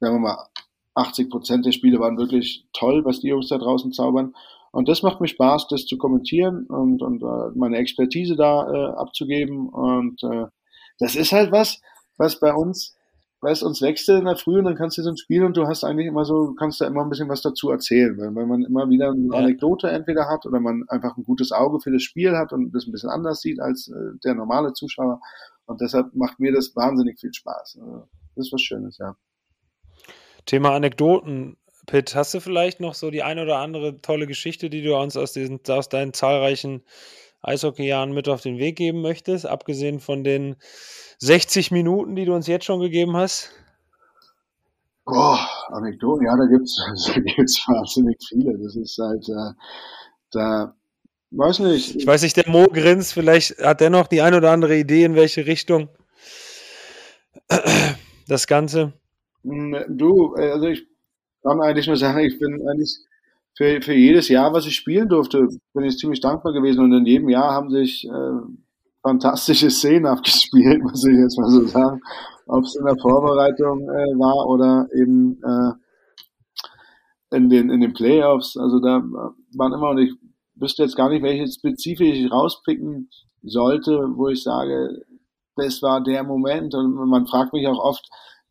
sagen 0.00 0.16
wir 0.16 0.18
mal, 0.18 0.46
80 0.94 1.30
Prozent 1.30 1.66
der 1.66 1.72
Spiele 1.72 2.00
waren 2.00 2.18
wirklich 2.18 2.66
toll, 2.72 3.04
was 3.04 3.20
die 3.20 3.28
Jungs 3.28 3.48
da 3.48 3.58
draußen 3.58 3.92
zaubern. 3.92 4.34
Und 4.72 4.88
das 4.88 5.02
macht 5.02 5.20
mir 5.20 5.28
Spaß, 5.28 5.68
das 5.68 5.86
zu 5.86 5.98
kommentieren 5.98 6.66
und, 6.66 7.00
und 7.00 7.22
uh, 7.22 7.50
meine 7.54 7.76
Expertise 7.76 8.34
da 8.34 8.68
äh, 8.68 8.92
abzugeben. 8.94 9.68
Und 9.68 10.22
äh, 10.24 10.46
das 10.98 11.14
ist 11.14 11.32
halt 11.32 11.52
was, 11.52 11.80
was 12.16 12.40
bei 12.40 12.52
uns 12.52 12.96
weißt, 13.40 13.62
uns 13.62 13.82
wechselt 13.82 14.20
in 14.20 14.24
der 14.24 14.36
Früh 14.36 14.58
und 14.58 14.64
dann 14.64 14.76
kannst 14.76 14.98
du 14.98 15.02
so 15.02 15.10
ein 15.10 15.16
Spiel 15.16 15.44
und 15.44 15.56
du 15.56 15.66
hast 15.66 15.84
eigentlich 15.84 16.06
immer 16.06 16.24
so, 16.24 16.54
kannst 16.54 16.80
da 16.80 16.86
immer 16.86 17.02
ein 17.02 17.10
bisschen 17.10 17.28
was 17.28 17.42
dazu 17.42 17.70
erzählen, 17.70 18.16
weil, 18.16 18.34
weil 18.34 18.46
man 18.46 18.64
immer 18.64 18.88
wieder 18.88 19.10
eine 19.10 19.28
ja. 19.32 19.38
Anekdote 19.38 19.90
entweder 19.90 20.28
hat 20.28 20.46
oder 20.46 20.60
man 20.60 20.84
einfach 20.88 21.16
ein 21.16 21.24
gutes 21.24 21.52
Auge 21.52 21.80
für 21.80 21.92
das 21.92 22.02
Spiel 22.02 22.36
hat 22.36 22.52
und 22.52 22.72
das 22.72 22.86
ein 22.86 22.92
bisschen 22.92 23.10
anders 23.10 23.40
sieht 23.40 23.60
als 23.60 23.88
äh, 23.88 24.18
der 24.24 24.34
normale 24.34 24.72
Zuschauer. 24.72 25.20
Und 25.66 25.80
deshalb 25.80 26.14
macht 26.14 26.40
mir 26.40 26.52
das 26.52 26.74
wahnsinnig 26.76 27.18
viel 27.18 27.32
Spaß. 27.32 27.78
Also, 27.80 28.08
das 28.34 28.46
ist 28.46 28.52
was 28.52 28.62
Schönes, 28.62 28.98
ja. 28.98 29.16
Thema 30.46 30.74
Anekdoten. 30.74 31.56
Pitt, 31.86 32.14
hast 32.16 32.34
du 32.34 32.40
vielleicht 32.40 32.80
noch 32.80 32.94
so 32.94 33.10
die 33.10 33.22
ein 33.22 33.38
oder 33.38 33.58
andere 33.58 34.00
tolle 34.00 34.26
Geschichte, 34.26 34.70
die 34.70 34.82
du 34.82 34.96
uns 34.96 35.16
aus, 35.16 35.32
diesen, 35.32 35.60
aus 35.68 35.88
deinen 35.88 36.12
zahlreichen 36.12 36.82
Eishockeyjahren 37.42 38.12
mit 38.12 38.28
auf 38.28 38.40
den 38.40 38.58
Weg 38.58 38.76
geben 38.76 39.02
möchtest, 39.02 39.46
abgesehen 39.46 40.00
von 40.00 40.24
den 40.24 40.56
60 41.18 41.70
Minuten, 41.70 42.16
die 42.16 42.24
du 42.24 42.34
uns 42.34 42.46
jetzt 42.46 42.64
schon 42.64 42.80
gegeben 42.80 43.16
hast? 43.16 43.52
Boah, 45.04 45.38
Anekdoten, 45.68 46.26
ja, 46.26 46.36
da 46.36 46.46
gibt's, 46.46 46.76
da 47.14 47.20
gibt's 47.20 47.58
wahnsinnig 47.68 48.16
viele. 48.28 48.58
Das 48.58 48.74
ist 48.76 48.98
halt, 48.98 49.28
äh, 49.28 49.52
da, 50.32 50.74
weiß 51.30 51.60
nicht. 51.60 51.96
Ich 51.96 52.06
weiß 52.06 52.22
nicht, 52.22 52.36
der 52.36 52.48
Mo 52.48 52.66
grinst, 52.66 53.14
vielleicht 53.14 53.58
hat 53.58 53.80
er 53.80 53.90
noch 53.90 54.08
die 54.08 54.22
ein 54.22 54.34
oder 54.34 54.50
andere 54.50 54.76
Idee, 54.76 55.04
in 55.04 55.14
welche 55.14 55.46
Richtung 55.46 55.88
das 58.28 58.46
Ganze. 58.46 58.92
Hm, 59.44 59.84
du, 59.88 60.34
äh, 60.36 60.50
also 60.50 60.66
ich 60.66 60.86
kann 61.42 61.60
eigentlich 61.60 61.86
nur 61.86 61.96
sagen, 61.96 62.18
ich 62.20 62.38
bin 62.38 62.66
eigentlich 62.68 62.98
für, 63.56 63.80
für 63.80 63.94
jedes 63.94 64.28
Jahr, 64.28 64.52
was 64.52 64.66
ich 64.66 64.76
spielen 64.76 65.08
durfte, 65.08 65.48
bin 65.72 65.84
ich 65.84 65.98
ziemlich 65.98 66.20
dankbar 66.20 66.52
gewesen. 66.52 66.84
Und 66.84 66.92
in 66.92 67.06
jedem 67.06 67.28
Jahr 67.28 67.52
haben 67.52 67.70
sich 67.70 68.06
äh, 68.06 68.40
fantastische 69.02 69.70
Szenen 69.70 70.06
abgespielt, 70.06 70.82
muss 70.82 71.04
ich 71.06 71.16
jetzt 71.16 71.38
mal 71.38 71.50
so 71.50 71.66
sagen. 71.66 72.00
Ob 72.46 72.64
es 72.64 72.76
in 72.76 72.84
der 72.84 72.96
Vorbereitung 72.98 73.88
äh, 73.88 74.18
war 74.18 74.46
oder 74.46 74.86
eben 74.94 75.42
äh, 75.42 77.36
in, 77.36 77.48
den, 77.48 77.70
in 77.70 77.80
den 77.80 77.94
Playoffs. 77.94 78.56
Also 78.56 78.78
da 78.78 79.02
waren 79.56 79.72
immer, 79.72 79.90
und 79.90 79.98
ich 79.98 80.12
wüsste 80.54 80.82
jetzt 80.82 80.96
gar 80.96 81.08
nicht, 81.08 81.22
welche 81.22 81.50
spezifisch 81.50 82.14
ich 82.14 82.30
rauspicken 82.30 83.08
sollte, 83.42 84.10
wo 84.14 84.28
ich 84.28 84.42
sage, 84.42 85.02
das 85.56 85.80
war 85.82 86.02
der 86.02 86.24
Moment. 86.24 86.74
Und 86.74 86.94
man 86.94 87.26
fragt 87.26 87.54
mich 87.54 87.66
auch 87.66 87.78
oft, 87.78 88.06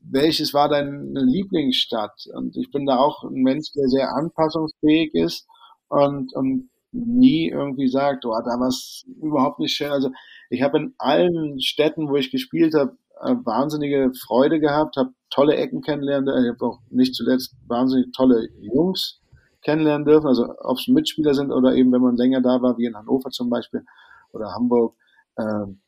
welches 0.09 0.53
war 0.53 0.69
deine 0.69 1.21
Lieblingsstadt? 1.21 2.27
Und 2.33 2.55
ich 2.57 2.71
bin 2.71 2.85
da 2.85 2.97
auch 2.97 3.23
ein 3.23 3.41
Mensch, 3.41 3.71
der 3.73 3.87
sehr 3.87 4.13
anpassungsfähig 4.15 5.13
ist 5.13 5.47
und, 5.87 6.33
und 6.35 6.69
nie 6.91 7.49
irgendwie 7.49 7.87
sagt, 7.87 8.25
oh, 8.25 8.33
da 8.43 8.59
war 8.59 8.67
es 8.67 9.05
überhaupt 9.21 9.59
nicht 9.59 9.75
schön. 9.75 9.91
Also 9.91 10.11
ich 10.49 10.61
habe 10.61 10.77
in 10.77 10.93
allen 10.97 11.59
Städten, 11.59 12.09
wo 12.09 12.15
ich 12.15 12.31
gespielt 12.31 12.73
habe, 12.73 12.97
äh, 13.21 13.35
wahnsinnige 13.43 14.11
Freude 14.25 14.59
gehabt, 14.59 14.97
habe 14.97 15.11
tolle 15.29 15.55
Ecken 15.55 15.81
kennenlernen, 15.81 16.27
ich 16.43 16.51
habe 16.51 16.65
auch 16.65 16.79
nicht 16.89 17.15
zuletzt 17.15 17.55
wahnsinnig 17.67 18.11
tolle 18.13 18.47
Jungs 18.59 19.21
kennenlernen 19.61 20.05
dürfen, 20.05 20.27
also 20.27 20.53
ob 20.59 20.77
es 20.77 20.87
Mitspieler 20.87 21.33
sind 21.33 21.51
oder 21.51 21.75
eben, 21.75 21.91
wenn 21.91 22.01
man 22.01 22.15
länger 22.15 22.41
da 22.41 22.61
war, 22.61 22.77
wie 22.77 22.85
in 22.85 22.95
Hannover 22.95 23.29
zum 23.31 23.49
Beispiel 23.49 23.83
oder 24.31 24.53
Hamburg. 24.53 24.95
Äh, 25.37 25.43
an, 25.43 25.81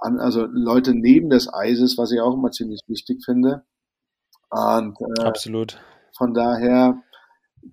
also 0.00 0.46
Leute 0.46 0.94
neben 0.94 1.30
des 1.30 1.52
Eises, 1.52 1.98
was 1.98 2.12
ich 2.12 2.20
auch 2.20 2.34
immer 2.34 2.50
ziemlich 2.50 2.80
wichtig 2.86 3.22
finde. 3.24 3.64
Und, 4.50 4.96
äh, 5.18 5.22
Absolut. 5.22 5.78
Von 6.16 6.34
daher 6.34 7.02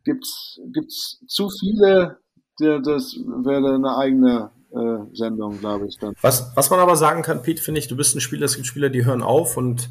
gibt's 0.04 0.60
gibt's 0.74 1.20
zu 1.28 1.50
viele, 1.50 2.20
die, 2.60 2.80
das 2.84 3.16
wäre 3.16 3.76
eine 3.76 3.98
eigene 3.98 4.52
äh, 4.72 5.16
Sendung, 5.16 5.60
glaube 5.60 5.88
ich 5.88 5.98
dann. 5.98 6.14
Was, 6.22 6.56
was 6.56 6.70
man 6.70 6.80
aber 6.80 6.96
sagen 6.96 7.22
kann, 7.22 7.42
Pete, 7.42 7.62
finde 7.62 7.80
ich, 7.80 7.88
du 7.88 7.96
bist 7.96 8.16
ein 8.16 8.22
Spieler, 8.22 8.46
es 8.46 8.56
gibt 8.56 8.68
Spieler, 8.68 8.90
die 8.90 9.06
hören 9.06 9.24
auf 9.24 9.58
und 9.58 9.90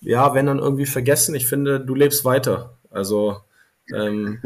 ja, 0.00 0.34
wenn 0.34 0.46
dann 0.46 0.58
irgendwie 0.58 0.86
vergessen, 0.86 1.34
ich 1.34 1.46
finde, 1.46 1.80
du 1.80 1.94
lebst 1.94 2.24
weiter. 2.24 2.78
Also 2.90 3.38
ähm, 3.94 4.40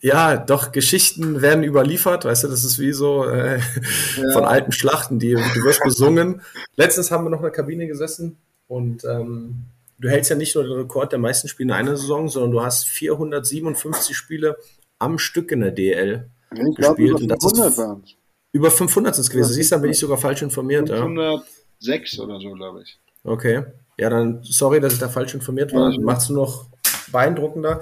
ja, 0.00 0.36
doch, 0.36 0.72
Geschichten 0.72 1.42
werden 1.42 1.64
überliefert, 1.64 2.24
weißt 2.24 2.44
du, 2.44 2.48
das 2.48 2.64
ist 2.64 2.78
wie 2.78 2.92
so 2.92 3.24
äh, 3.24 3.58
ja. 3.58 4.32
von 4.32 4.44
alten 4.44 4.72
Schlachten, 4.72 5.18
die 5.18 5.32
du 5.32 5.64
wirst 5.64 5.82
besungen. 5.84 6.42
Letztens 6.76 7.10
haben 7.10 7.24
wir 7.24 7.30
noch 7.30 7.38
in 7.38 7.44
der 7.44 7.52
Kabine 7.52 7.86
gesessen 7.86 8.36
und 8.66 9.04
ähm, 9.04 9.66
du 9.98 10.08
hältst 10.08 10.30
ja 10.30 10.36
nicht 10.36 10.54
nur 10.54 10.64
den 10.64 10.72
Rekord 10.72 11.12
der 11.12 11.18
meisten 11.18 11.48
Spiele 11.48 11.68
in 11.68 11.74
einer 11.74 11.96
Saison, 11.96 12.28
sondern 12.28 12.50
du 12.50 12.62
hast 12.62 12.86
457 12.86 14.16
Spiele 14.16 14.56
am 14.98 15.18
Stück 15.18 15.52
in 15.52 15.60
der 15.60 15.70
DL 15.70 16.28
ich 16.52 16.76
glaub, 16.76 16.96
gespielt. 16.96 17.20
Über 17.20 17.38
500 17.40 17.78
waren 17.78 18.04
Über 18.52 18.70
500 18.70 19.14
sind 19.14 19.22
es 19.22 19.30
gewesen. 19.30 19.52
Siehst 19.52 19.72
du, 19.72 19.76
da 19.76 19.82
bin 19.82 19.90
ich 19.90 19.98
sogar 19.98 20.18
falsch 20.18 20.42
informiert. 20.42 20.88
506 20.88 22.16
ja. 22.16 22.24
oder 22.24 22.40
so, 22.40 22.50
glaube 22.52 22.82
ich. 22.82 22.98
Okay. 23.22 23.64
Ja, 23.98 24.10
dann 24.10 24.40
sorry, 24.42 24.80
dass 24.80 24.94
ich 24.94 24.98
da 24.98 25.08
falsch 25.08 25.34
informiert 25.34 25.72
war. 25.72 25.90
Ja, 25.90 26.00
Machst 26.00 26.28
du 26.28 26.34
noch 26.34 26.66
beeindruckender. 27.10 27.80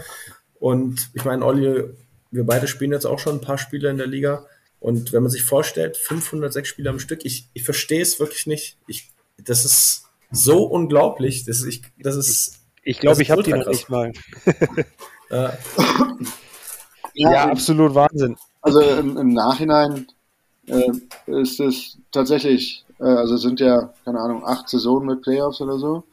Und 0.62 1.10
ich 1.12 1.24
meine, 1.24 1.44
Olli, 1.44 1.82
wir 2.30 2.46
beide 2.46 2.68
spielen 2.68 2.92
jetzt 2.92 3.04
auch 3.04 3.18
schon 3.18 3.38
ein 3.38 3.40
paar 3.40 3.58
Spiele 3.58 3.90
in 3.90 3.96
der 3.96 4.06
Liga. 4.06 4.46
Und 4.78 5.12
wenn 5.12 5.24
man 5.24 5.30
sich 5.30 5.42
vorstellt, 5.42 5.96
506 5.96 6.68
Spiele 6.68 6.88
am 6.88 7.00
Stück, 7.00 7.24
ich, 7.24 7.48
ich 7.52 7.64
verstehe 7.64 8.00
es 8.00 8.20
wirklich 8.20 8.46
nicht. 8.46 8.76
Ich, 8.86 9.10
das 9.38 9.64
ist 9.64 10.04
so 10.30 10.62
unglaublich. 10.62 11.44
Das 11.46 11.58
ist, 11.58 11.66
ich, 11.66 11.82
das 11.98 12.14
ist, 12.14 12.60
ich 12.84 13.00
glaube, 13.00 13.22
ich 13.22 13.32
habe 13.32 13.42
die 13.42 13.52
noch 13.52 13.66
nicht 13.66 13.88
mal. 13.88 14.12
ja, 15.30 15.58
ja, 17.14 17.50
absolut 17.50 17.96
Wahnsinn. 17.96 18.36
Also 18.60 18.82
im, 18.82 19.16
im 19.16 19.34
Nachhinein 19.34 20.06
äh, 20.68 20.92
ist 21.26 21.58
es 21.58 21.98
tatsächlich, 22.12 22.84
äh, 23.00 23.02
also 23.02 23.36
sind 23.36 23.58
ja, 23.58 23.92
keine 24.04 24.20
Ahnung, 24.20 24.46
acht 24.46 24.68
Saisonen 24.68 25.08
mit 25.08 25.22
Playoffs 25.22 25.60
oder 25.60 25.76
so. 25.78 26.04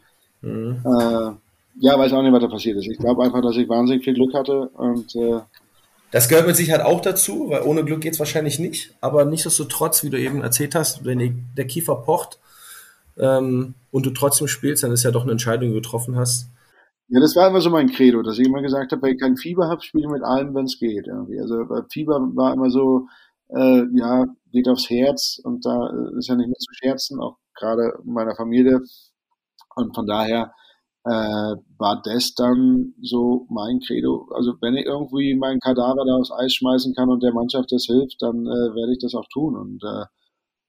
Mhm. 0.42 0.82
Äh, 0.84 1.49
ja, 1.80 1.98
weiß 1.98 2.14
auch 2.14 2.22
nicht, 2.22 2.34
was 2.34 2.42
da 2.42 2.48
passiert 2.48 2.78
ist. 2.78 2.88
Ich 2.88 2.98
glaube 2.98 3.24
einfach, 3.24 3.42
dass 3.42 3.58
ich 3.58 3.70
wahnsinnig 3.70 4.04
viel 4.04 4.14
Glück 4.14 4.34
hatte 4.34 4.70
und 4.70 5.16
äh, 5.16 5.40
das 6.12 6.28
gehört 6.28 6.48
mit 6.48 6.56
Sicherheit 6.56 6.84
auch 6.84 7.02
dazu, 7.02 7.50
weil 7.50 7.62
ohne 7.62 7.86
Glück 7.86 8.02
geht 8.02 8.14
es 8.14 8.20
wahrscheinlich 8.20 8.58
nicht. 8.58 8.96
Aber 9.00 9.26
nichtsdestotrotz, 9.26 10.04
wie 10.04 10.10
du 10.10 10.20
eben 10.20 10.42
erzählt 10.42 10.74
hast, 10.74 11.06
wenn 11.06 11.46
der 11.56 11.68
Kiefer 11.68 11.96
pocht 11.96 12.40
ähm, 13.18 13.76
und 13.92 14.06
du 14.08 14.10
trotzdem 14.10 14.48
spielst, 14.48 14.84
dann 14.84 14.92
ist 14.92 15.04
ja 15.04 15.12
doch 15.12 15.22
eine 15.24 15.34
Entscheidung, 15.34 15.70
die 15.70 15.76
du 15.76 15.82
getroffen 15.82 16.16
hast. 16.16 16.48
Ja, 17.10 17.20
das 17.20 17.36
war 17.36 17.48
immer 17.48 17.62
so 17.62 17.70
mein 17.70 17.92
Credo, 17.92 18.24
dass 18.24 18.40
ich 18.40 18.48
immer 18.48 18.62
gesagt 18.62 18.92
habe, 18.92 19.04
wenn 19.04 19.14
ich 19.14 19.20
kein 19.20 19.38
Fieber 19.38 19.68
habe, 19.68 19.82
spiele 19.82 20.06
ich 20.06 20.12
mit 20.12 20.24
allem, 20.24 20.56
wenn 20.56 20.66
es 20.66 20.80
geht. 20.80 21.08
Irgendwie. 21.08 21.40
Also 21.40 21.66
Fieber 21.92 22.20
war 22.34 22.54
immer 22.54 22.72
so, 22.72 23.08
äh, 23.50 23.84
ja, 23.94 24.26
geht 24.52 24.68
aufs 24.68 24.90
Herz 24.90 25.40
und 25.44 25.66
da 25.66 25.92
ist 26.18 26.28
ja 26.28 26.36
nicht 26.36 26.48
mehr 26.48 26.58
zu 26.58 26.74
scherzen, 26.74 27.20
auch 27.20 27.38
gerade 27.56 27.94
meiner 28.04 28.36
Familie. 28.36 28.82
Und 29.76 29.94
von 29.94 30.08
daher 30.08 30.54
äh, 31.10 31.56
war 31.80 32.02
das 32.04 32.36
dann 32.36 32.94
so 33.02 33.48
mein 33.50 33.80
Credo. 33.80 34.28
Also 34.36 34.54
wenn 34.62 34.76
ich 34.76 34.86
irgendwie 34.86 35.34
meinen 35.34 35.60
Kadaver 35.60 36.06
da 36.06 36.16
aufs 36.16 36.32
Eis 36.32 36.54
schmeißen 36.54 36.94
kann 36.94 37.10
und 37.10 37.24
der 37.24 37.34
Mannschaft 37.34 37.72
das 37.72 37.86
hilft, 37.86 38.22
dann 38.22 38.46
äh, 38.46 38.76
werde 38.76 38.94
ich 38.94 39.00
das 39.00 39.16
auch 39.16 39.26
tun. 39.34 39.58
Und 39.58 39.84
äh, 39.84 40.06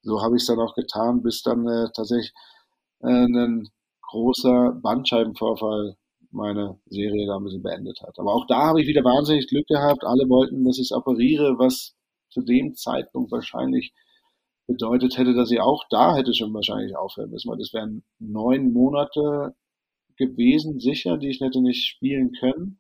so 0.03 0.23
habe 0.23 0.37
ich 0.37 0.43
es 0.43 0.47
dann 0.47 0.59
auch 0.59 0.75
getan, 0.75 1.23
bis 1.23 1.43
dann 1.43 1.67
äh, 1.67 1.89
tatsächlich 1.95 2.33
äh, 3.03 3.27
ein 3.27 3.69
großer 4.11 4.73
Bandscheibenvorfall 4.83 5.97
meine 6.31 6.81
Serie 6.87 7.27
da 7.27 7.37
ein 7.37 7.45
bisschen 7.45 7.63
beendet 7.63 8.01
hat. 8.01 8.19
Aber 8.19 8.33
auch 8.33 8.47
da 8.47 8.69
habe 8.69 8.81
ich 8.81 8.87
wieder 8.87 9.05
wahnsinnig 9.05 9.47
Glück 9.49 9.67
gehabt. 9.67 10.05
Alle 10.05 10.27
wollten, 10.29 10.65
dass 10.65 10.79
ich 10.79 10.91
es 10.91 10.97
operiere, 10.97 11.59
was 11.59 11.95
zu 12.31 12.41
dem 12.41 12.75
Zeitpunkt 12.75 13.31
wahrscheinlich 13.31 13.93
bedeutet 14.67 15.19
hätte, 15.19 15.35
dass 15.35 15.51
ich 15.51 15.61
auch 15.61 15.85
da 15.91 16.15
hätte 16.17 16.33
schon 16.33 16.55
wahrscheinlich 16.55 16.97
aufhören 16.97 17.31
müssen, 17.31 17.51
weil 17.51 17.59
das 17.59 17.75
wären 17.75 18.05
neun 18.21 18.73
Monate 18.73 19.55
gewesen, 20.21 20.79
sicher, 20.79 21.17
die 21.19 21.31
ich 21.31 21.41
hätte 21.41 21.61
nicht 21.61 21.87
spielen 21.87 22.33
können. 22.39 22.79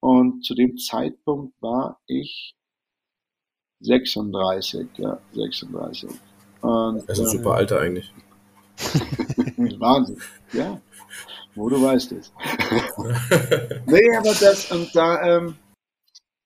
Und 0.00 0.44
zu 0.44 0.54
dem 0.54 0.78
Zeitpunkt 0.78 1.60
war 1.60 2.00
ich 2.06 2.54
36, 3.80 4.88
ja, 4.96 5.18
36. 5.34 6.10
Und, 6.62 7.08
das 7.08 7.18
ist 7.18 7.24
ein 7.24 7.26
äh, 7.26 7.38
super 7.38 7.54
Alter 7.54 7.80
eigentlich. 7.80 8.12
Wahnsinn, 9.78 10.18
ja. 10.52 10.80
Wo 11.54 11.68
du 11.68 11.82
weißt 11.82 12.12
es. 12.12 12.32
nee, 13.86 14.16
aber 14.16 14.34
das, 14.34 14.70
und 14.70 14.94
da 14.94 15.38
ähm, 15.38 15.54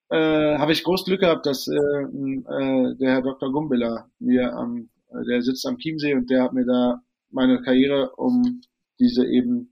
äh, 0.09 0.59
habe 0.59 0.73
ich 0.73 0.85
groß 0.85 1.05
Glück 1.05 1.21
gehabt, 1.21 1.47
dass 1.47 1.67
äh, 1.67 1.75
äh, 1.75 2.97
der 2.97 3.13
Herr 3.13 3.23
Dr. 3.23 3.53
Gumbiller 3.53 4.09
mir 4.19 4.53
am, 4.55 4.89
äh, 5.11 5.25
der 5.29 5.43
sitzt 5.43 5.67
am 5.67 5.79
Chiemsee 5.79 6.15
und 6.15 6.31
der 6.31 6.45
hat 6.45 6.53
mir 6.53 6.65
da 6.65 7.03
meine 7.31 7.61
Karriere 7.63 8.13
um 8.17 8.61
diese 9.01 9.27
eben 9.27 9.70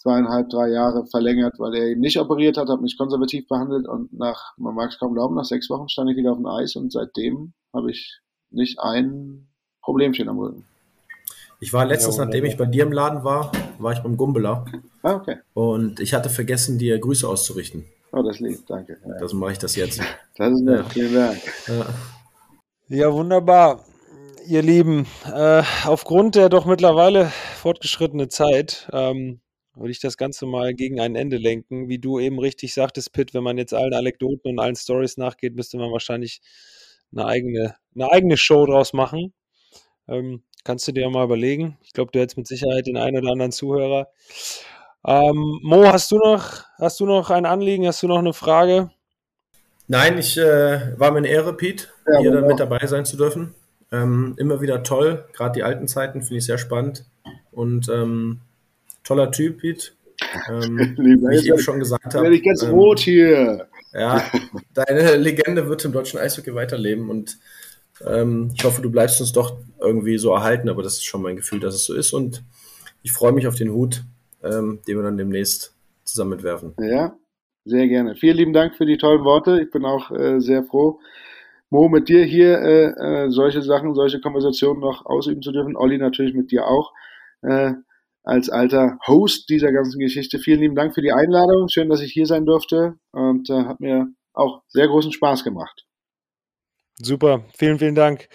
zweieinhalb, 0.00 0.48
drei 0.48 0.68
Jahre 0.68 1.06
verlängert, 1.06 1.58
weil 1.58 1.74
er 1.74 1.88
eben 1.88 2.00
nicht 2.00 2.18
operiert 2.18 2.56
hat, 2.56 2.68
hat 2.68 2.80
mich 2.80 2.96
konservativ 2.96 3.46
behandelt 3.48 3.86
und 3.86 4.12
nach, 4.12 4.54
man 4.56 4.74
mag 4.74 4.90
es 4.90 4.98
kaum 4.98 5.12
glauben, 5.12 5.34
nach 5.34 5.44
sechs 5.44 5.68
Wochen 5.68 5.88
stand 5.88 6.10
ich 6.10 6.16
wieder 6.16 6.32
auf 6.32 6.38
dem 6.38 6.46
Eis 6.46 6.74
und 6.74 6.90
seitdem 6.90 7.52
habe 7.74 7.90
ich 7.90 8.20
nicht 8.50 8.80
ein 8.80 9.48
Problemchen 9.82 10.28
am 10.28 10.38
Rücken. 10.38 10.64
Ich 11.60 11.74
war 11.74 11.84
letztens, 11.84 12.16
ja, 12.16 12.24
nachdem 12.24 12.46
ich 12.46 12.56
bei 12.56 12.64
dir 12.64 12.84
im 12.84 12.92
Laden 12.92 13.22
war, 13.24 13.52
war 13.78 13.92
ich 13.92 13.98
beim 13.98 14.16
Gumbeler. 14.16 14.64
Ah, 15.02 15.14
okay. 15.14 15.36
Und 15.52 16.00
ich 16.00 16.14
hatte 16.14 16.30
vergessen, 16.30 16.78
dir 16.78 16.98
Grüße 16.98 17.28
auszurichten. 17.28 17.84
Oh, 18.12 18.22
das 18.22 18.40
lieb, 18.40 18.66
danke. 18.66 18.98
Ja. 19.06 19.18
Das 19.18 19.34
mache 19.34 19.52
ich 19.52 19.58
das 19.58 19.76
jetzt. 19.76 20.00
Das 20.36 20.52
ist 20.52 20.62
nett, 20.62 20.78
ja. 20.78 20.84
vielen 20.84 21.14
Dank. 21.14 21.38
Ja. 21.68 21.86
ja, 22.88 23.12
wunderbar. 23.12 23.84
Ihr 24.46 24.62
Lieben, 24.62 25.06
äh, 25.32 25.62
aufgrund 25.84 26.34
der 26.34 26.48
doch 26.48 26.64
mittlerweile 26.64 27.30
fortgeschrittenen 27.56 28.30
Zeit 28.30 28.88
ähm, 28.92 29.40
würde 29.74 29.90
ich 29.90 30.00
das 30.00 30.16
Ganze 30.16 30.46
mal 30.46 30.74
gegen 30.74 31.00
ein 31.00 31.16
Ende 31.16 31.36
lenken. 31.36 31.88
Wie 31.88 31.98
du 31.98 32.18
eben 32.18 32.38
richtig 32.38 32.74
sagtest, 32.74 33.12
Pitt, 33.12 33.34
wenn 33.34 33.42
man 33.42 33.58
jetzt 33.58 33.74
allen 33.74 33.94
Anekdoten 33.94 34.50
und 34.52 34.58
allen 34.58 34.76
Stories 34.76 35.16
nachgeht, 35.16 35.54
müsste 35.54 35.78
man 35.78 35.92
wahrscheinlich 35.92 36.40
eine 37.12 37.26
eigene, 37.26 37.76
eine 37.94 38.10
eigene 38.10 38.36
Show 38.36 38.66
draus 38.66 38.92
machen. 38.92 39.32
Ähm, 40.08 40.42
kannst 40.64 40.86
du 40.88 40.92
dir 40.92 41.02
ja 41.02 41.10
mal 41.10 41.24
überlegen. 41.24 41.78
Ich 41.82 41.92
glaube, 41.92 42.10
du 42.12 42.20
hättest 42.20 42.36
mit 42.36 42.46
Sicherheit 42.46 42.86
den 42.86 42.96
einen 42.96 43.18
oder 43.18 43.32
anderen 43.32 43.52
Zuhörer. 43.52 44.08
Ähm, 45.06 45.60
Mo, 45.62 45.86
hast 45.86 46.10
du 46.10 46.18
noch, 46.18 46.64
hast 46.78 47.00
du 47.00 47.06
noch 47.06 47.30
ein 47.30 47.46
Anliegen? 47.46 47.86
Hast 47.86 48.02
du 48.02 48.08
noch 48.08 48.18
eine 48.18 48.32
Frage? 48.32 48.90
Nein, 49.88 50.18
ich 50.18 50.36
äh, 50.36 50.98
war 50.98 51.10
mir 51.10 51.18
eine 51.18 51.28
Ehre, 51.28 51.52
Pete, 51.56 51.88
ja, 52.06 52.20
hier 52.20 52.42
mit 52.42 52.60
dabei 52.60 52.86
sein 52.86 53.04
zu 53.04 53.16
dürfen. 53.16 53.54
Ähm, 53.90 54.34
immer 54.38 54.60
wieder 54.60 54.84
toll, 54.84 55.24
gerade 55.32 55.52
die 55.52 55.64
alten 55.64 55.88
Zeiten 55.88 56.22
finde 56.22 56.36
ich 56.36 56.44
sehr 56.44 56.58
spannend 56.58 57.04
und 57.50 57.88
ähm, 57.88 58.40
toller 59.04 59.30
Typ, 59.30 59.58
Pete. 59.58 59.92
Ähm, 60.48 60.78
wie 60.98 61.36
ich 61.36 61.46
eben 61.46 61.58
schon 61.58 61.78
gesagt 61.78 62.14
habe. 62.14 62.34
ich 62.34 62.42
ganz 62.42 62.64
rot 62.64 63.00
hier. 63.00 63.68
Ja, 63.92 64.22
deine 64.74 65.16
Legende 65.16 65.68
wird 65.68 65.84
im 65.84 65.92
deutschen 65.92 66.20
Eishockey 66.20 66.54
weiterleben 66.54 67.10
und 67.10 67.38
ähm, 68.06 68.50
ich 68.54 68.64
hoffe, 68.64 68.82
du 68.82 68.90
bleibst 68.90 69.20
uns 69.20 69.32
doch 69.32 69.56
irgendwie 69.80 70.16
so 70.18 70.32
erhalten, 70.32 70.68
aber 70.68 70.82
das 70.82 70.94
ist 70.94 71.04
schon 71.04 71.22
mein 71.22 71.36
Gefühl, 71.36 71.60
dass 71.60 71.74
es 71.74 71.84
so 71.84 71.94
ist 71.94 72.12
und 72.12 72.44
ich 73.02 73.12
freue 73.12 73.32
mich 73.32 73.46
auf 73.46 73.56
den 73.56 73.72
Hut, 73.72 74.04
ähm, 74.44 74.78
den 74.86 74.96
wir 74.96 75.02
dann 75.02 75.16
demnächst 75.16 75.74
zusammen 76.04 76.30
mitwerfen. 76.30 76.74
Ja, 76.78 77.16
sehr 77.64 77.88
gerne. 77.88 78.14
Vielen 78.14 78.36
lieben 78.36 78.52
Dank 78.52 78.76
für 78.76 78.86
die 78.86 78.96
tollen 78.96 79.24
Worte. 79.24 79.60
Ich 79.60 79.70
bin 79.70 79.84
auch 79.84 80.10
äh, 80.12 80.40
sehr 80.40 80.62
froh, 80.62 81.00
Mo, 81.68 81.88
mit 81.88 82.08
dir 82.08 82.24
hier 82.24 82.60
äh, 82.60 83.24
äh, 83.26 83.30
solche 83.30 83.62
Sachen, 83.62 83.94
solche 83.94 84.20
Konversationen 84.20 84.80
noch 84.80 85.06
ausüben 85.06 85.40
zu 85.40 85.52
dürfen. 85.52 85.76
Olli 85.76 85.98
natürlich 85.98 86.34
mit 86.34 86.50
dir 86.50 86.66
auch. 86.66 86.92
Äh, 87.42 87.74
als 88.22 88.48
alter 88.50 88.98
Host 89.06 89.48
dieser 89.48 89.72
ganzen 89.72 89.98
Geschichte. 89.98 90.38
Vielen 90.38 90.60
lieben 90.60 90.74
Dank 90.74 90.94
für 90.94 91.02
die 91.02 91.12
Einladung. 91.12 91.68
Schön, 91.68 91.88
dass 91.88 92.00
ich 92.00 92.12
hier 92.12 92.26
sein 92.26 92.44
durfte 92.44 92.94
und 93.12 93.48
äh, 93.50 93.64
hat 93.64 93.80
mir 93.80 94.08
auch 94.32 94.62
sehr 94.68 94.88
großen 94.88 95.12
Spaß 95.12 95.44
gemacht. 95.44 95.86
Super, 97.02 97.44
vielen, 97.56 97.78
vielen 97.78 97.94
Dank. 97.94 98.28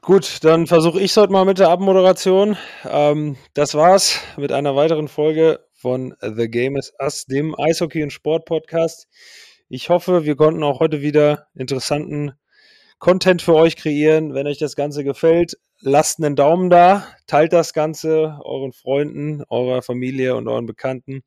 Gut, 0.00 0.42
dann 0.42 0.66
versuche 0.66 0.98
ich 0.98 1.12
es 1.12 1.16
heute 1.16 1.32
mal 1.32 1.44
mit 1.44 1.60
der 1.60 1.68
Abmoderation. 1.68 2.56
Ähm, 2.84 3.36
das 3.54 3.74
war's 3.74 4.20
mit 4.36 4.50
einer 4.50 4.74
weiteren 4.74 5.06
Folge 5.06 5.60
von 5.72 6.14
The 6.20 6.48
Game 6.48 6.76
is 6.76 6.92
Us, 7.00 7.26
dem 7.26 7.54
Eishockey- 7.54 8.02
und 8.02 8.12
Sport-Podcast. 8.12 9.06
Ich 9.68 9.88
hoffe, 9.88 10.24
wir 10.24 10.34
konnten 10.34 10.64
auch 10.64 10.80
heute 10.80 11.00
wieder 11.00 11.46
interessanten 11.54 12.32
Content 12.98 13.40
für 13.40 13.54
euch 13.54 13.76
kreieren. 13.76 14.34
Wenn 14.34 14.48
euch 14.48 14.58
das 14.58 14.74
Ganze 14.74 15.04
gefällt, 15.04 15.56
lasst 15.82 16.22
einen 16.22 16.36
Daumen 16.36 16.70
da, 16.70 17.06
teilt 17.26 17.52
das 17.52 17.72
Ganze 17.72 18.38
euren 18.44 18.72
Freunden, 18.72 19.42
eurer 19.48 19.82
Familie 19.82 20.36
und 20.36 20.48
euren 20.48 20.66
Bekannten. 20.66 21.22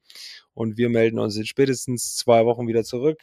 Und 0.53 0.77
wir 0.77 0.90
melden 0.90 1.19
uns 1.19 1.36
in 1.36 1.45
spätestens 1.45 2.15
zwei 2.15 2.45
Wochen 2.45 2.68
wieder 2.68 2.84
zurück. 2.84 3.22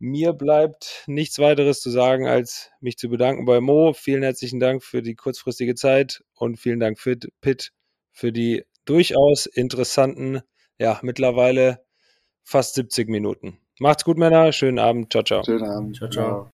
Mir 0.00 0.32
bleibt 0.32 1.04
nichts 1.06 1.38
weiteres 1.38 1.80
zu 1.80 1.90
sagen, 1.90 2.28
als 2.28 2.70
mich 2.80 2.98
zu 2.98 3.08
bedanken 3.08 3.46
bei 3.46 3.60
Mo. 3.60 3.92
Vielen 3.94 4.22
herzlichen 4.22 4.60
Dank 4.60 4.84
für 4.84 5.02
die 5.02 5.16
kurzfristige 5.16 5.74
Zeit 5.74 6.22
und 6.34 6.58
vielen 6.58 6.80
Dank 6.80 7.00
für 7.00 7.16
Pitt 7.40 7.72
für 8.12 8.32
die 8.32 8.64
durchaus 8.84 9.46
interessanten, 9.46 10.40
ja, 10.78 10.98
mittlerweile 11.02 11.84
fast 12.42 12.74
70 12.74 13.08
Minuten. 13.08 13.58
Macht's 13.78 14.04
gut, 14.04 14.18
Männer. 14.18 14.52
Schönen 14.52 14.78
Abend. 14.78 15.12
Ciao, 15.12 15.22
ciao. 15.22 15.44
Schönen 15.44 15.68
Abend. 15.68 15.96
Ciao, 15.96 16.10
ciao. 16.10 16.50